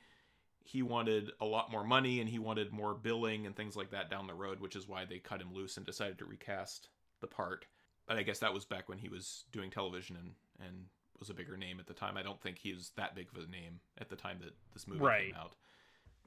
he 0.64 0.82
wanted 0.82 1.32
a 1.40 1.46
lot 1.46 1.72
more 1.72 1.84
money 1.84 2.20
and 2.20 2.30
he 2.30 2.40
wanted 2.40 2.72
more 2.72 2.94
billing 2.94 3.46
and 3.46 3.56
things 3.56 3.76
like 3.76 3.92
that 3.92 4.10
down 4.10 4.28
the 4.28 4.34
road, 4.34 4.60
which 4.60 4.76
is 4.76 4.88
why 4.88 5.06
they 5.06 5.18
cut 5.20 5.42
him 5.42 5.54
loose 5.54 5.78
and 5.78 5.86
decided 5.86 6.18
to 6.20 6.26
recast 6.26 6.90
the 7.22 7.28
part. 7.28 7.66
But 8.08 8.18
I 8.18 8.24
guess 8.24 8.40
that 8.40 8.54
was 8.54 8.66
back 8.66 8.90
when 8.90 8.98
he 8.98 9.10
was 9.10 9.46
doing 9.52 9.70
television 9.72 10.16
and 10.18 10.32
and 10.66 10.86
was 11.20 11.30
a 11.30 11.34
bigger 11.34 11.58
name 11.58 11.80
at 11.80 11.88
the 11.88 11.94
time. 11.94 12.16
I 12.18 12.24
don't 12.24 12.42
think 12.42 12.58
he 12.58 12.74
was 12.74 12.92
that 12.96 13.14
big 13.16 13.28
of 13.36 13.44
a 13.44 13.52
name 13.52 13.82
at 13.98 14.10
the 14.10 14.16
time 14.16 14.40
that 14.42 14.56
this 14.74 14.88
movie 14.88 15.02
Right. 15.02 15.26
came 15.28 15.36
out. 15.36 15.56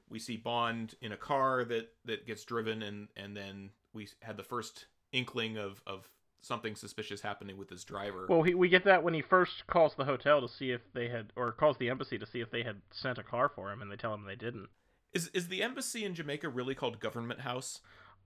We 0.09 0.19
see 0.19 0.37
Bond 0.37 0.95
in 1.01 1.11
a 1.11 1.17
car 1.17 1.63
that 1.65 1.89
that 2.05 2.27
gets 2.27 2.43
driven 2.43 2.83
and 2.83 3.07
and 3.15 3.35
then 3.35 3.71
we 3.93 4.07
had 4.21 4.37
the 4.37 4.43
first 4.43 4.85
inkling 5.11 5.57
of 5.57 5.81
of 5.87 6.09
something 6.43 6.75
suspicious 6.75 7.21
happening 7.21 7.57
with 7.57 7.69
his 7.69 7.83
driver. 7.83 8.27
Well, 8.29 8.43
he, 8.43 8.53
we 8.53 8.69
get 8.69 8.83
that 8.85 9.03
when 9.03 9.13
he 9.13 9.21
first 9.21 9.65
calls 9.67 9.95
the 9.95 10.05
hotel 10.05 10.41
to 10.41 10.47
see 10.47 10.71
if 10.71 10.81
they 10.93 11.07
had, 11.07 11.31
or 11.35 11.51
calls 11.51 11.77
the 11.77 11.89
embassy 11.89 12.17
to 12.17 12.25
see 12.25 12.41
if 12.41 12.51
they 12.51 12.63
had 12.63 12.81
sent 12.91 13.17
a 13.17 13.23
car 13.23 13.49
for 13.49 13.71
him, 13.71 13.81
and 13.81 13.91
they 13.91 13.95
tell 13.95 14.13
him 14.13 14.25
they 14.25 14.35
didn't. 14.35 14.67
is 15.13 15.29
is 15.33 15.47
the 15.47 15.63
embassy 15.63 16.05
in 16.05 16.15
Jamaica 16.15 16.49
really 16.49 16.75
called 16.75 16.99
Government 16.99 17.41
House? 17.41 17.79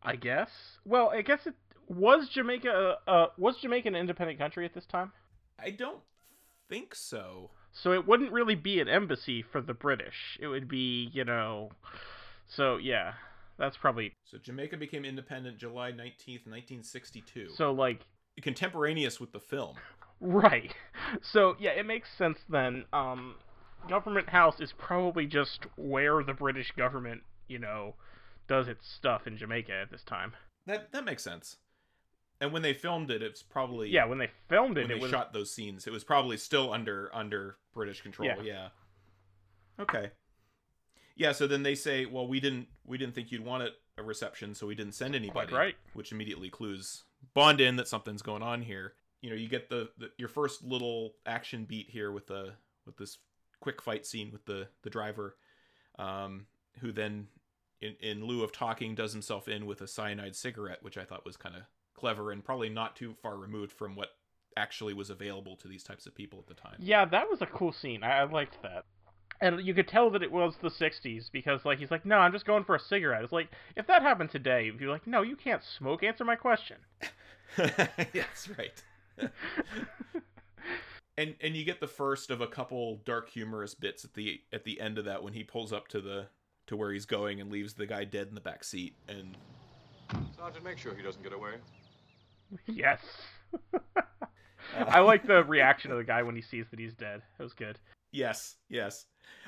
I 0.04 0.16
guess. 0.16 0.50
Well, 0.86 1.10
I 1.10 1.22
guess 1.22 1.46
it 1.46 1.56
was 1.88 2.30
Jamaica. 2.30 2.98
Uh, 3.08 3.10
uh, 3.10 3.28
was 3.38 3.58
Jamaica 3.58 3.88
an 3.88 3.96
independent 3.96 4.40
country 4.40 4.66
at 4.66 4.74
this 4.74 4.86
time? 4.86 5.12
I 5.60 5.72
don't 5.72 6.02
think 6.70 6.94
so. 6.94 7.52
So 7.72 7.92
it 7.92 8.08
wouldn't 8.08 8.32
really 8.32 8.56
be 8.56 8.80
an 8.80 8.88
embassy 8.88 9.42
for 9.42 9.62
the 9.62 9.74
British. 9.74 10.38
It 10.40 10.48
would 10.48 10.68
be, 10.68 11.10
you 11.14 11.24
know. 11.24 11.72
So 12.48 12.78
yeah, 12.78 13.14
that's 13.58 13.78
probably 13.78 14.14
So 14.26 14.38
Jamaica 14.38 14.78
became 14.78 15.06
independent 15.06 15.58
July 15.58 15.92
19th, 15.92 16.46
1962. 16.48 17.50
so 17.56 17.72
like 17.72 18.02
contemporaneous 18.42 19.20
with 19.20 19.32
the 19.32 19.40
film. 19.40 19.76
right. 20.22 20.74
So 21.22 21.56
yeah, 21.60 21.72
it 21.72 21.86
makes 21.86 22.10
sense 22.18 22.40
then. 22.50 22.86
Um, 22.94 23.36
government 23.90 24.30
house 24.30 24.60
is 24.60 24.74
probably 24.78 25.26
just 25.26 25.66
where 25.76 26.24
the 26.24 26.34
British 26.34 26.72
government, 26.72 27.22
you 27.48 27.60
know, 27.60 27.96
does 28.48 28.68
its 28.68 28.88
stuff 28.90 29.28
in 29.28 29.38
Jamaica 29.38 29.74
at 29.74 29.92
this 29.92 30.04
time. 30.04 30.34
That 30.66 30.92
that 30.92 31.06
makes 31.06 31.24
sense. 31.24 31.58
And 32.40 32.54
when 32.54 32.62
they 32.62 32.74
filmed 32.74 33.10
it, 33.10 33.24
it's 33.24 33.42
probably 33.42 33.90
Yeah, 33.90 34.06
when 34.06 34.20
they 34.20 34.30
filmed 34.48 34.78
it, 34.78 34.82
when 34.84 34.92
it 34.92 34.96
they 34.96 35.00
was 35.00 35.12
shot 35.12 35.34
those 35.34 35.52
scenes, 35.54 35.88
it 35.88 35.94
was 35.94 36.04
probably 36.04 36.38
still 36.38 36.72
under 36.74 37.10
under 37.14 37.58
British 37.74 38.02
control. 38.02 38.28
Yeah. 38.28 38.42
Yeah. 38.44 38.68
Okay. 39.80 40.12
Yeah. 41.18 41.34
So 41.34 41.48
then 41.48 41.64
they 41.64 41.76
say, 41.76 42.06
well, 42.06 42.28
we 42.28 42.40
didn't 42.40 42.68
we 42.86 42.98
didn't 42.98 43.16
think 43.16 43.32
you'd 43.32 43.46
want 43.46 43.64
it 43.64 43.74
a 43.98 44.04
reception, 44.04 44.54
so 44.54 44.68
we 44.68 44.76
didn't 44.76 44.94
send 44.94 45.16
anybody. 45.16 45.54
right. 45.54 45.76
Which 45.94 46.12
immediately 46.12 46.50
clues 46.50 47.04
Bond 47.34 47.60
in 47.62 47.76
that 47.78 47.88
something's 47.88 48.22
going 48.22 48.44
on 48.44 48.62
here. 48.62 48.94
You 49.22 49.32
know, 49.32 49.36
you 49.36 49.50
get 49.50 49.70
the, 49.70 49.90
the 49.98 50.12
your 50.18 50.30
first 50.30 50.64
little 50.64 51.16
action 51.26 51.66
beat 51.66 51.90
here 51.90 52.12
with 52.12 52.28
the 52.28 52.54
with 52.86 52.98
this 52.98 53.18
quick 53.60 53.82
fight 53.82 54.06
scene 54.06 54.32
with 54.32 54.46
the 54.46 54.68
the 54.84 54.90
driver, 54.90 55.36
um, 55.98 56.46
who 56.80 56.92
then 56.92 57.28
in 57.82 57.96
in 58.00 58.26
lieu 58.26 58.44
of 58.44 58.52
talking 58.52 58.96
does 58.96 59.14
himself 59.14 59.48
in 59.48 59.66
with 59.66 59.82
a 59.82 59.88
cyanide 59.88 60.36
cigarette, 60.36 60.84
which 60.84 60.98
I 60.98 61.04
thought 61.04 61.26
was 61.26 61.38
kind 61.38 61.56
of 61.56 61.64
clever 61.96 62.32
and 62.32 62.44
probably 62.44 62.70
not 62.70 62.96
too 62.96 63.16
far 63.22 63.38
removed 63.38 63.72
from 63.72 63.96
what 63.96 64.10
actually 64.56 64.94
was 64.94 65.10
available 65.10 65.56
to 65.56 65.68
these 65.68 65.84
types 65.84 66.06
of 66.06 66.16
people 66.16 66.40
at 66.40 66.48
the 66.48 66.54
time. 66.54 66.76
Yeah, 66.80 67.06
that 67.06 67.30
was 67.30 67.42
a 67.42 67.46
cool 67.46 67.72
scene. 67.72 68.04
I, 68.04 68.20
I 68.20 68.24
liked 68.24 68.62
that. 68.62 68.86
And 69.42 69.62
you 69.62 69.74
could 69.74 69.88
tell 69.88 70.10
that 70.10 70.24
it 70.24 70.32
was 70.32 70.56
the 70.62 70.70
60s 70.70 71.32
because 71.32 71.66
like 71.66 71.80
he's 71.80 71.92
like 71.92 72.06
no 72.06 72.18
i'm 72.18 72.32
just 72.32 72.46
going 72.46 72.64
for 72.64 72.76
a 72.76 72.80
cigarette. 72.80 73.24
It's 73.24 73.34
like 73.34 73.50
if 73.76 73.88
that 73.88 74.02
happened 74.02 74.32
today 74.32 74.66
you'd 74.66 74.78
be 74.80 74.86
like 74.86 75.06
no 75.08 75.22
you 75.22 75.36
can't 75.36 75.64
smoke. 75.64 76.04
Answer 76.04 76.26
my 76.26 76.36
question. 76.36 76.78
Yes, 78.14 78.50
right. 78.58 78.84
and 81.18 81.34
and 81.42 81.56
you 81.56 81.64
get 81.64 81.80
the 81.80 81.88
first 81.88 82.30
of 82.30 82.42
a 82.42 82.46
couple 82.46 83.02
dark 83.06 83.30
humorous 83.30 83.74
bits 83.74 84.04
at 84.04 84.14
the 84.14 84.42
at 84.52 84.64
the 84.66 84.80
end 84.82 84.98
of 84.98 85.06
that 85.06 85.24
when 85.24 85.34
he 85.34 85.44
pulls 85.44 85.72
up 85.72 85.88
to 85.88 86.02
the 86.02 86.28
to 86.68 86.76
where 86.76 86.92
he's 86.92 87.06
going 87.06 87.40
and 87.40 87.50
leaves 87.50 87.74
the 87.74 87.88
guy 87.88 88.04
dead 88.04 88.28
in 88.28 88.36
the 88.36 88.42
back 88.42 88.64
seat 88.64 88.96
and 89.08 89.38
Sergeant, 90.38 90.64
make 90.64 90.78
sure 90.78 90.94
he 90.94 91.02
doesn't 91.02 91.24
get 91.24 91.34
away. 91.34 91.54
yes. 92.68 93.00
I 94.88 95.00
like 95.00 95.26
the 95.26 95.44
reaction 95.46 95.92
of 95.92 95.98
the 95.98 96.04
guy 96.04 96.22
when 96.24 96.36
he 96.36 96.42
sees 96.42 96.66
that 96.70 96.80
he's 96.80 96.94
dead. 96.94 97.22
It 97.40 97.44
was 97.44 97.54
good 97.54 97.80
yes 98.12 98.56
yes 98.70 99.06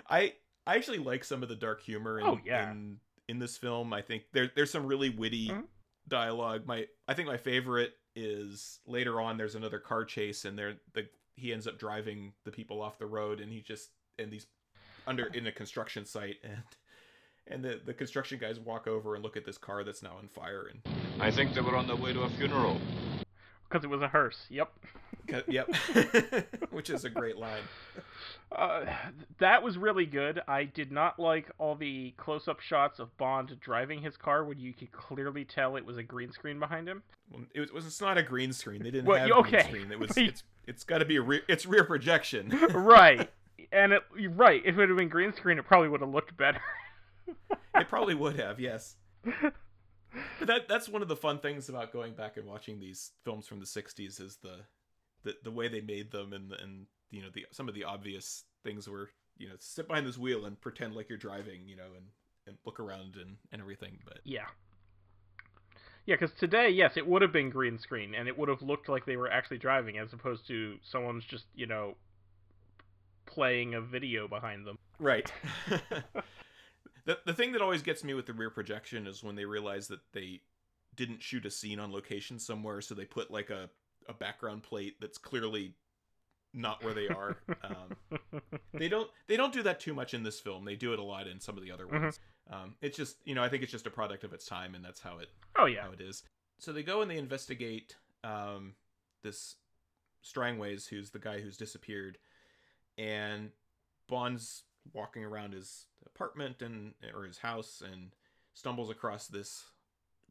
i 0.10 0.34
i 0.68 0.76
actually 0.76 0.98
like 1.00 1.24
some 1.24 1.42
of 1.44 1.50
the 1.50 1.56
dark 1.56 1.82
humor 1.82 2.20
in 2.20 2.26
Oh, 2.26 2.40
yeah. 2.46 2.72
in, 2.72 2.98
in 3.28 3.40
this 3.40 3.58
film 3.58 3.94
i 3.94 4.02
think 4.02 4.24
there 4.34 4.52
there's 4.56 4.72
some 4.72 4.86
really 4.86 5.10
witty 5.10 5.50
Mhm. 5.50 5.64
dialogue 6.08 6.66
my 6.66 6.86
i 7.08 7.14
think 7.14 7.28
my 7.28 7.38
favorite 7.38 7.94
is 8.16 8.80
later 8.86 9.22
on 9.22 9.38
there's 9.38 9.56
another 9.56 9.80
car 9.80 10.04
chase 10.04 10.46
and 10.46 10.58
there 10.58 10.76
the 10.94 11.08
he 11.36 11.54
ends 11.54 11.68
up 11.68 11.80
driving 11.80 12.34
the 12.44 12.52
people 12.52 12.82
off 12.82 12.98
the 13.00 13.06
road 13.06 13.40
and 13.40 13.52
he 13.52 13.62
just 13.62 13.92
and 14.18 14.30
these 14.32 14.48
under 15.08 15.28
in 15.28 15.48
a 15.48 15.52
construction 15.52 16.06
site 16.06 16.36
and 16.44 16.64
and 17.48 17.64
the 17.64 17.80
the 17.86 17.94
construction 17.94 18.38
guys 18.40 18.60
walk 18.60 18.88
over 18.88 19.16
and 19.16 19.24
look 19.24 19.38
at 19.38 19.46
this 19.46 19.58
car 19.58 19.84
that's 19.84 20.04
now 20.04 20.16
on 20.18 20.28
fire 20.28 20.68
and 20.72 20.82
I 21.22 21.32
think 21.32 21.54
they 21.54 21.62
were 21.62 21.76
on 21.76 21.88
their 21.88 21.96
way 21.98 22.14
to 22.14 22.22
a 22.22 22.30
funeral. 22.30 22.80
Because 23.70 23.84
it 23.84 23.90
was 23.90 24.02
a 24.02 24.08
hearse. 24.08 24.46
Yep. 24.50 24.72
Yep. 25.48 25.70
Which 26.72 26.90
is 26.90 27.06
a 27.06 27.10
great 27.10 27.38
line. 27.38 27.62
Uh, 28.52 28.86
that 29.38 29.62
was 29.62 29.78
really 29.78 30.08
good. 30.08 30.42
I 30.48 30.64
did 30.64 30.92
not 30.92 31.20
like 31.20 31.52
all 31.60 31.76
the 31.76 32.16
close-up 32.18 32.60
shots 32.62 32.98
of 33.00 33.16
bond 33.18 33.56
driving 33.60 34.02
his 34.02 34.18
car 34.18 34.44
when 34.44 34.60
you 34.60 34.74
could 34.74 34.92
clearly 34.92 35.46
tell 35.46 35.76
it 35.76 35.86
was 35.86 35.98
a 35.98 36.04
green 36.04 36.32
screen 36.32 36.60
behind 36.60 36.88
him. 36.90 37.04
Well, 37.32 37.44
it 37.54 37.72
was 37.72 37.86
it's 37.86 38.02
not 38.02 38.18
a 38.18 38.24
green 38.24 38.52
screen. 38.54 38.82
They 38.82 38.90
didn't 38.90 39.06
Well, 39.06 39.20
have 39.20 39.30
y- 39.30 39.42
green 39.44 39.56
okay. 39.56 39.68
screen. 39.68 39.92
It 39.92 40.00
was, 40.00 40.18
it's, 40.18 40.44
it's 40.66 40.84
got 40.84 40.98
to 40.98 41.06
be 41.06 41.18
a 41.18 41.22
rear 41.22 41.42
it's 41.48 41.68
rear 41.68 41.84
projection. 41.84 42.50
Right. 42.74 43.30
And 43.72 43.94
it 43.94 44.02
you're 44.18 44.32
right. 44.32 44.64
If 44.66 44.80
it 44.80 44.90
had 44.90 44.98
been 44.98 45.10
green 45.10 45.32
screen 45.34 45.60
it 45.60 45.66
probably 45.66 45.90
would 45.90 46.02
have 46.02 46.10
looked 46.10 46.36
better. 46.36 46.62
It 47.76 47.88
probably 47.88 48.16
would 48.16 48.40
have 48.40 48.60
yes 48.60 48.96
that 50.42 50.68
that's 50.68 50.90
one 50.90 51.02
of 51.02 51.08
the 51.08 51.16
fun 51.16 51.40
things 51.40 51.70
about 51.70 51.94
going 51.94 52.14
back 52.14 52.38
and 52.38 52.46
watching 52.46 52.80
these 52.80 53.12
films 53.24 53.48
from 53.48 53.60
the 53.60 53.66
60s 53.66 54.20
is 54.22 54.38
the 54.42 54.58
the, 55.24 55.36
the 55.44 55.52
way 55.52 55.68
they 55.68 55.82
made 55.82 56.12
them 56.12 56.34
and 56.34 56.52
and 56.54 56.86
you 57.12 57.22
know 57.22 57.30
the 57.34 57.46
some 57.52 57.68
of 57.68 57.76
the 57.76 57.84
obvious 57.84 58.44
things 58.64 58.88
were 58.88 59.10
you 59.38 59.48
know 59.48 59.56
sit 59.60 59.88
behind 59.88 60.06
this 60.06 60.18
wheel 60.18 60.46
and 60.46 60.60
pretend 60.62 60.96
like 60.96 61.10
you're 61.10 61.18
driving 61.18 61.68
you 61.68 61.76
know 61.76 61.92
and 61.96 62.06
and 62.48 62.58
look 62.66 62.80
around 62.80 63.16
and 63.16 63.38
and 63.52 63.62
everything 63.62 63.98
but 64.06 64.20
Yeah. 64.24 64.46
Yeah, 66.06 66.16
because 66.16 66.32
today, 66.40 66.70
yes, 66.70 66.98
it 66.98 67.06
would 67.06 67.22
have 67.22 67.32
been 67.32 67.52
green 67.52 67.78
screen, 67.78 68.16
and 68.16 68.28
it 68.28 68.36
would 68.36 68.50
have 68.50 68.64
looked 68.64 68.90
like 68.90 69.06
they 69.06 69.16
were 69.16 69.30
actually 69.30 69.60
driving, 69.60 70.00
as 70.00 70.12
opposed 70.12 70.48
to 70.48 70.78
someone's 70.82 71.24
just, 71.24 71.46
you 71.54 71.68
know, 71.68 71.94
playing 73.28 73.76
a 73.76 73.82
video 73.82 74.28
behind 74.28 74.66
them. 74.66 74.80
right 74.98 75.32
the, 77.06 77.18
the 77.26 77.34
thing 77.34 77.52
that 77.54 77.62
always 77.62 77.82
gets 77.82 78.04
me 78.04 78.14
with 78.14 78.26
the 78.26 78.34
rear 78.34 78.50
projection 78.50 79.08
is 79.08 79.24
when 79.24 79.36
they 79.36 79.46
realize 79.46 79.88
that 79.88 80.00
they 80.14 80.42
didn't 80.96 81.22
shoot 81.22 81.46
a 81.46 81.52
scene 81.52 81.80
on 81.80 81.92
location 81.92 82.40
somewhere 82.40 82.82
so 82.82 82.94
they 82.96 83.06
put 83.06 83.32
like 83.32 83.50
a, 83.50 83.70
a 84.08 84.14
background 84.14 84.64
plate 84.64 84.96
that's 85.00 85.18
clearly 85.18 85.74
not 86.54 86.84
where 86.84 86.94
they 86.94 87.08
are. 87.08 87.38
Um, 87.64 88.42
they 88.74 88.90
don't 88.90 89.10
they 89.28 89.38
don't 89.38 89.54
do 89.54 89.62
that 89.64 89.80
too 89.80 89.94
much 89.94 90.14
in 90.16 90.24
this 90.24 90.40
film. 90.40 90.66
They 90.66 90.76
do 90.76 90.94
it 90.94 91.00
a 91.00 91.04
lot 91.04 91.28
in 91.28 91.40
some 91.40 91.58
of 91.58 91.64
the 91.64 91.72
other 91.72 91.86
Mhm. 91.86 92.02
ones. 92.04 92.20
Um, 92.50 92.76
it's 92.82 92.98
just 92.98 93.18
you 93.26 93.36
know 93.36 93.44
i 93.44 93.50
think 93.50 93.62
it's 93.62 93.72
just 93.72 93.86
a 93.86 93.92
product 93.92 94.24
of 94.24 94.34
its 94.34 94.46
time 94.46 94.74
and 94.74 94.84
that's 94.84 95.00
how 95.00 95.20
it 95.20 95.30
oh 95.58 95.66
yeah, 95.66 95.84
how 95.84 95.92
it 95.92 96.02
is. 96.02 96.24
So 96.58 96.74
they 96.74 96.82
go 96.82 97.02
and 97.02 97.12
they 97.12 97.18
investigate 97.18 97.96
um, 98.24 98.74
this 99.24 99.56
strangways 100.24 100.88
who's 100.88 101.12
the 101.12 101.20
guy 101.20 101.40
who's 101.42 101.58
disappeared 101.58 102.18
and 102.98 103.52
bond's 104.08 104.64
walking 104.94 105.24
around 105.24 105.54
his 105.54 105.86
apartment 106.06 106.62
and 106.62 106.94
or 107.14 107.24
his 107.24 107.38
house 107.40 107.82
and 107.86 108.12
stumbles 108.54 108.90
across 108.90 109.28
this 109.28 109.66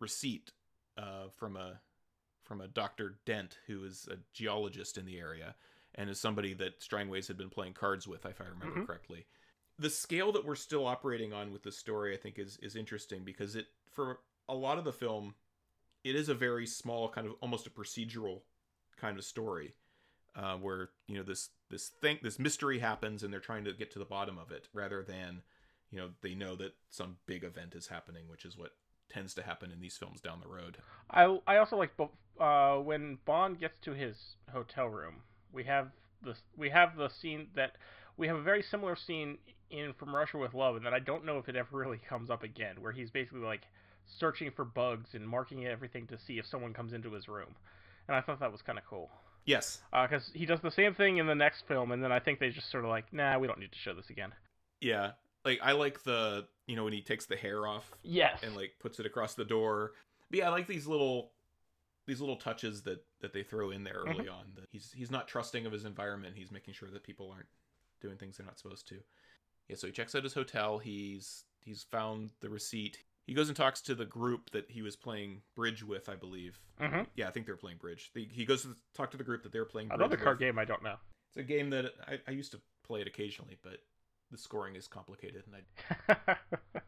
receipt 0.01 0.53
uh, 0.97 1.29
from 1.37 1.57
a 1.57 1.81
from 2.45 2.61
a 2.61 2.69
dr 2.69 3.19
dent 3.27 3.59
who 3.67 3.85
is 3.85 4.09
a 4.11 4.17
geologist 4.33 4.97
in 4.99 5.05
the 5.05 5.19
area 5.19 5.55
and 5.95 6.09
is 6.11 6.19
somebody 6.21 6.55
that 6.55 6.83
strangways 6.83 7.29
had 7.29 7.37
been 7.37 7.51
playing 7.51 7.73
cards 7.75 8.07
with 8.09 8.25
if 8.27 8.41
i 8.41 8.45
remember 8.45 8.81
Mhm. 8.81 8.87
correctly 8.87 9.27
the 9.79 9.91
scale 9.91 10.33
that 10.33 10.45
we're 10.45 10.55
still 10.57 10.87
operating 10.87 11.33
on 11.33 11.53
with 11.53 11.63
this 11.63 11.77
story 11.79 12.15
i 12.15 12.17
think 12.17 12.39
is 12.39 12.57
is 12.59 12.75
interesting 12.75 13.25
because 13.25 13.55
it 13.55 13.67
for 13.93 14.21
a 14.49 14.55
lot 14.55 14.79
of 14.79 14.85
the 14.85 14.93
film 14.93 15.35
it 16.05 16.15
is 16.17 16.29
a 16.29 16.35
very 16.35 16.67
small 16.67 17.09
kind 17.09 17.27
of 17.27 17.35
almost 17.41 17.67
a 17.67 17.71
procedural 17.71 18.43
kind 18.97 19.19
of 19.19 19.25
story 19.25 19.75
uh, 20.35 20.57
where 20.57 20.91
you 21.07 21.17
know 21.17 21.23
this 21.23 21.51
this 21.71 21.89
thing 22.01 22.19
this 22.23 22.39
mystery 22.39 22.79
happens 22.79 23.23
and 23.23 23.33
they're 23.33 23.41
trying 23.41 23.65
to 23.65 23.73
get 23.73 23.91
to 23.91 23.99
the 23.99 24.05
bottom 24.05 24.39
of 24.39 24.51
it 24.51 24.69
rather 24.73 25.03
than 25.03 25.43
you 25.91 25.99
know 25.99 26.11
they 26.23 26.35
know 26.35 26.57
that 26.57 26.75
some 26.91 27.17
big 27.27 27.45
event 27.45 27.75
is 27.75 27.89
happening 27.89 28.25
which 28.29 28.45
is 28.45 28.57
what 28.57 28.71
tends 29.11 29.35
to 29.35 29.43
happen 29.43 29.71
in 29.71 29.81
these 29.81 29.97
films 29.97 30.21
down 30.21 30.41
the 30.41 30.49
road 30.49 30.79
I 31.11 31.39
I 31.47 31.57
also 31.57 31.77
like 31.77 31.93
uh, 32.41 32.77
when 32.77 33.19
Bond 33.25 33.59
gets 33.59 33.79
to 33.83 33.93
his 33.93 34.17
hotel 34.53 34.87
room. 34.87 35.17
We 35.53 35.65
have 35.65 35.89
the 36.23 36.35
we 36.57 36.71
have 36.71 36.97
the 36.97 37.09
scene 37.09 37.49
that 37.55 37.77
we 38.17 38.27
have 38.29 38.37
a 38.37 38.43
very 38.43 38.63
similar 38.63 38.97
scene 38.97 39.39
in 39.71 39.93
From 39.95 40.15
Russia 40.15 40.39
with 40.39 40.55
Love, 40.55 40.77
and 40.77 40.87
that 40.87 40.95
I 40.95 40.99
don't 40.99 41.25
know 41.25 41.39
if 41.39 41.49
it 41.49 41.57
ever 41.57 41.77
really 41.77 42.01
comes 42.09 42.31
up 42.31 42.43
again, 42.43 42.77
where 42.81 42.93
he's 42.93 43.11
basically 43.11 43.41
like 43.41 43.63
searching 44.07 44.51
for 44.51 44.65
bugs 44.65 45.11
and 45.15 45.29
marking 45.29 45.67
everything 45.67 46.07
to 46.09 46.19
see 46.19 46.39
if 46.39 46.47
someone 46.47 46.73
comes 46.73 46.93
into 46.93 47.13
his 47.13 47.29
room, 47.29 47.55
and 48.07 48.17
I 48.17 48.21
thought 48.21 48.41
that 48.41 48.53
was 48.53 48.63
kind 48.63 48.79
of 48.79 48.85
cool. 48.87 49.11
Yes. 49.49 49.81
Uh, 49.93 50.07
because 50.07 50.31
he 50.35 50.47
does 50.47 50.61
the 50.61 50.71
same 50.71 50.95
thing 50.95 51.17
in 51.17 51.27
the 51.27 51.35
next 51.35 51.67
film, 51.67 51.91
and 51.93 52.03
then 52.05 52.13
I 52.13 52.21
think 52.21 52.39
they 52.39 52.51
just 52.51 52.71
sort 52.71 52.85
of 52.85 52.91
like, 52.91 53.13
nah, 53.13 53.39
we 53.39 53.47
don't 53.49 53.59
need 53.59 53.73
to 53.73 53.79
show 53.79 53.95
this 53.95 54.11
again. 54.11 54.33
yeah. 54.81 55.13
Like 55.45 55.61
i 55.63 55.73
like 55.73 56.03
the 56.03 56.47
you 56.67 56.77
know 56.77 56.85
when 56.85 56.93
he 56.93 57.01
takes 57.01 57.25
the 57.27 57.37
hair 57.37 57.67
off 57.67 57.91
Yes. 58.03 58.41
and 58.43 58.55
like 58.57 58.73
puts 58.81 58.99
it 59.01 59.07
across 59.07 59.35
the 59.35 59.45
door. 59.45 59.93
But 60.31 60.41
yeah 60.41 60.47
i 60.49 60.51
like 60.51 60.67
these 60.67 60.87
little 60.87 61.31
these 62.07 62.21
little 62.21 62.37
touches 62.37 62.83
that 62.83 63.03
that 63.21 63.33
they 63.33 63.45
throw 63.45 63.71
in 63.71 63.85
there 63.85 64.01
early 64.05 64.25
mm-hmm. 64.25 64.31
on 64.35 64.45
that 64.57 64.65
he's 64.73 64.93
he's 64.95 65.11
not 65.11 65.29
trusting 65.29 65.65
of 65.65 65.73
his 65.73 65.85
environment. 65.85 66.35
He's 66.37 66.51
making 66.51 66.75
sure 66.75 66.91
that 66.91 67.03
people 67.05 67.31
aren't 67.31 67.47
doing 68.03 68.17
things 68.19 68.37
they're 68.37 68.47
not 68.47 68.59
supposed 68.59 68.89
to. 68.89 68.97
Yeah 69.69 69.77
so 69.77 69.87
he 69.87 69.93
checks 69.93 70.15
out 70.15 70.25
his 70.25 70.35
hotel. 70.35 70.79
He's 70.79 71.45
he's 71.65 71.85
found 71.85 72.31
the 72.41 72.51
receipt 72.51 72.99
he 73.29 73.35
goes 73.35 73.49
and 73.49 73.57
talks 73.57 73.81
to 73.83 73.95
the 73.95 74.05
group 74.05 74.51
that 74.51 74.65
he 74.71 74.83
was 74.83 74.97
playing 74.97 75.43
bridge 75.55 75.85
with 75.85 76.09
i 76.09 76.17
believe 76.17 76.59
Mhm. 76.81 77.07
yeah 77.15 77.29
i 77.29 77.31
think 77.31 77.47
they're 77.47 77.57
playing 77.57 77.79
bridge 77.79 78.11
he 78.15 78.45
goes 78.45 78.63
to 78.63 78.75
talk 78.95 79.11
to 79.13 79.17
the 79.17 79.23
group 79.25 79.43
that 79.45 79.53
they're 79.53 79.65
playing 79.65 79.89
bridge 79.89 80.01
Another 80.01 80.17
card 80.17 80.39
with. 80.39 80.47
game 80.47 80.59
I 80.59 80.65
don't 80.65 80.83
know. 80.83 80.97
it's 81.29 81.37
a 81.37 81.43
game 81.45 81.71
that 81.71 81.93
I, 82.07 82.19
I 82.27 82.31
used 82.33 82.51
to 82.53 82.61
play 82.85 83.01
it 83.03 83.07
occasionally 83.07 83.57
but 83.63 83.79
the 84.33 84.39
scoring 84.39 84.75
is 84.75 84.89
complicated 84.89 85.45
and 85.47 85.63
i 86.29 86.37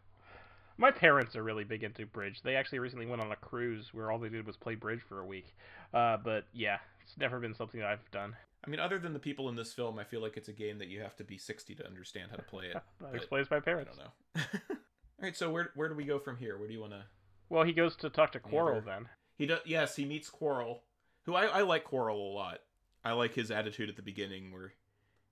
My 0.79 0.91
parents 0.91 1.37
are 1.37 1.43
really 1.43 1.65
big 1.65 1.85
into 1.85 2.07
bridge. 2.07 2.41
They 2.41 2.57
actually 2.57 2.79
recently 2.79 3.05
went 3.05 3.21
on 3.21 3.31
a 3.31 3.37
cruise 3.37 3.93
where 3.93 4.11
all 4.11 4.19
they 4.19 4.31
did 4.31 4.47
was 4.47 4.57
play 4.57 4.77
bridge 4.77 5.03
for 5.03 5.21
a 5.21 5.27
week. 5.27 5.55
Uh, 5.93 6.17
but 6.17 6.47
yeah, 6.55 6.79
it's 7.03 7.19
never 7.19 7.39
been 7.39 7.53
something 7.55 7.81
that 7.81 7.91
I've 7.91 8.11
done. 8.13 8.35
I 8.67 8.71
mean, 8.71 8.81
other 8.81 8.99
than 8.99 9.13
the 9.13 9.19
people 9.19 9.51
in 9.51 9.57
this 9.57 9.75
film, 9.75 9.99
I 9.99 10.05
feel 10.05 10.23
like 10.23 10.39
it's 10.39 10.49
a 10.49 10.55
game 10.55 10.79
that 10.79 10.89
you 10.89 11.01
have 11.03 11.15
to 11.17 11.25
be 11.25 11.37
60 11.37 11.75
to 11.75 11.87
understand 11.87 12.31
how 12.31 12.37
to 12.37 12.43
play 12.43 12.69
it. 12.75 12.79
That 13.03 13.15
explains 13.15 13.51
my 13.51 13.61
parents. 13.61 13.91
I 13.93 14.03
don't 14.05 14.65
know. 14.71 14.77
All 15.21 15.25
right, 15.27 15.37
so 15.37 15.51
where 15.51 15.71
where 15.75 15.89
do 15.89 15.95
we 15.95 16.05
go 16.05 16.19
from 16.19 16.37
here? 16.39 16.57
Where 16.59 16.67
do 16.67 16.73
you 16.75 16.81
want 16.81 16.93
to? 16.93 17.05
Well, 17.51 17.65
he 17.65 17.73
goes 17.73 17.95
to 17.97 18.09
talk 18.11 18.33
to 18.33 18.41
Quarrel 18.41 18.77
Neither. 18.77 18.87
then. 18.87 19.09
He 19.37 19.47
does. 19.47 19.61
Yes, 19.67 19.97
he 19.97 20.05
meets 20.05 20.31
Quarrel, 20.31 20.83
who 21.25 21.35
I 21.35 21.45
I 21.47 21.61
like 21.63 21.85
Quarrel 21.85 22.17
a 22.17 22.33
lot. 22.33 22.61
I 23.05 23.13
like 23.13 23.35
his 23.35 23.51
attitude 23.51 23.89
at 23.89 23.97
the 23.97 24.03
beginning 24.03 24.53
where 24.53 24.73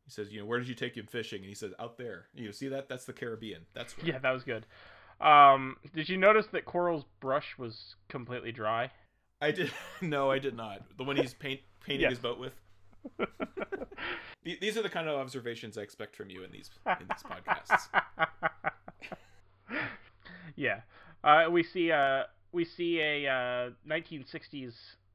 he 0.05 0.11
says, 0.11 0.31
you 0.33 0.41
know, 0.41 0.47
where 0.47 0.59
did 0.59 0.69
you 0.69 0.75
take 0.75 0.97
him 0.97 1.07
fishing? 1.07 1.41
And 1.41 1.49
he 1.49 1.55
says, 1.55 1.73
out 1.79 1.99
there. 1.99 2.27
You 2.35 2.47
know, 2.47 2.51
see 2.51 2.69
that? 2.69 2.89
That's 2.89 3.05
the 3.05 3.13
Caribbean. 3.13 3.63
That's 3.75 3.97
where. 3.97 4.07
Yeah, 4.13 4.19
that 4.19 4.31
was 4.33 4.43
good. 4.45 4.67
Um, 5.21 5.77
did 5.95 6.09
you 6.09 6.17
notice 6.17 6.47
that 6.49 6.65
Quarrel's 6.65 7.05
brush 7.21 7.59
was 7.59 7.97
completely 8.09 8.53
dry? 8.53 8.91
I 9.41 9.51
did. 9.53 9.71
No, 10.03 10.31
I 10.31 10.39
did 10.39 10.57
not. 10.57 10.83
The 10.97 11.05
one 11.05 11.17
he's 11.17 11.35
paint 11.35 11.61
painting 11.85 12.03
Yes. 12.03 12.11
his 12.13 12.19
boat 12.21 12.39
with. 12.39 12.53
These 14.45 14.77
are 14.79 14.83
the 14.83 14.89
kind 14.89 15.09
of 15.09 15.17
observations 15.19 15.77
I 15.77 15.83
expect 15.83 16.15
from 16.17 16.31
you 16.31 16.43
in 16.45 16.51
these 16.51 16.71
in 16.87 17.07
these 17.09 17.23
podcasts. 17.23 17.89
Yeah, 20.57 20.81
uh, 21.25 21.47
we 21.51 21.63
see 21.63 21.91
uh, 21.93 22.25
we 22.53 22.65
see 22.65 23.01
a 23.01 23.27
uh, 23.27 23.71
1960s 23.89 24.75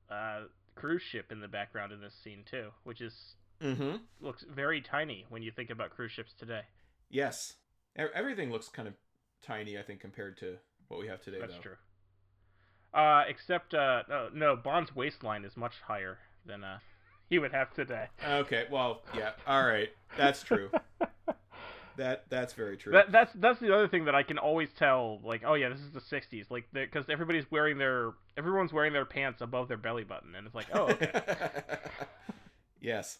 uh, 0.10 0.42
cruise 0.76 1.02
ship 1.02 1.32
in 1.32 1.40
the 1.40 1.48
background 1.48 1.92
in 1.92 2.02
this 2.02 2.14
scene 2.24 2.44
too, 2.50 2.70
which 2.84 3.02
is 3.02 3.36
Mm-hmm. 3.62 3.96
looks 4.20 4.44
very 4.54 4.82
tiny 4.82 5.26
when 5.30 5.42
you 5.42 5.52
think 5.52 5.70
about 5.70 5.90
cruise 5.92 6.12
ships 6.12 6.34
today. 6.38 6.62
Yes. 7.10 7.54
Everything 7.96 8.52
looks 8.52 8.68
kind 8.68 8.88
of 8.88 8.96
tiny, 9.42 9.78
I 9.78 9.84
think, 9.84 10.00
compared 10.02 10.38
to 10.40 10.58
what 10.88 11.00
we 11.00 11.08
have 11.08 11.22
today. 11.22 11.38
That's 11.40 11.54
though. 11.54 11.62
true. 11.62 11.76
Uh, 12.94 13.24
except 13.28 13.74
uh, 13.74 14.04
no, 14.10 14.30
no, 14.34 14.56
Bond's 14.56 14.96
waistline 14.96 15.46
is 15.46 15.56
much 15.56 15.76
higher 15.88 16.20
than 16.46 16.64
uh, 16.64 16.80
he 17.30 17.40
would 17.40 17.54
have 17.54 17.74
today. 17.74 18.08
Okay. 18.28 18.66
Well, 18.70 19.02
yeah. 19.16 19.32
All 19.48 19.64
right. 19.64 19.90
That's 20.18 20.44
true. 20.44 20.70
That 21.98 22.26
that's 22.30 22.54
very 22.54 22.78
true. 22.78 22.92
That 22.92 23.12
that's 23.12 23.32
that's 23.36 23.60
the 23.60 23.74
other 23.74 23.88
thing 23.88 24.06
that 24.06 24.16
I 24.16 24.24
can 24.24 24.38
always 24.38 24.70
tell. 24.78 25.20
Like, 25.24 25.44
oh 25.46 25.54
yeah, 25.54 25.70
this 25.70 25.80
is 25.80 25.92
the 25.92 26.00
'60s. 26.00 26.50
Like, 26.50 26.66
because 26.74 27.06
everybody's 27.10 27.50
wearing 27.52 27.78
their 27.78 28.14
everyone's 28.38 28.74
wearing 28.74 28.94
their 28.94 29.06
pants 29.06 29.42
above 29.42 29.68
their 29.68 29.78
belly 29.78 30.04
button, 30.04 30.36
and 30.36 30.46
it's 30.46 30.56
like, 30.56 30.68
oh 30.74 30.90
okay. 30.90 31.12
yes. 32.82 33.20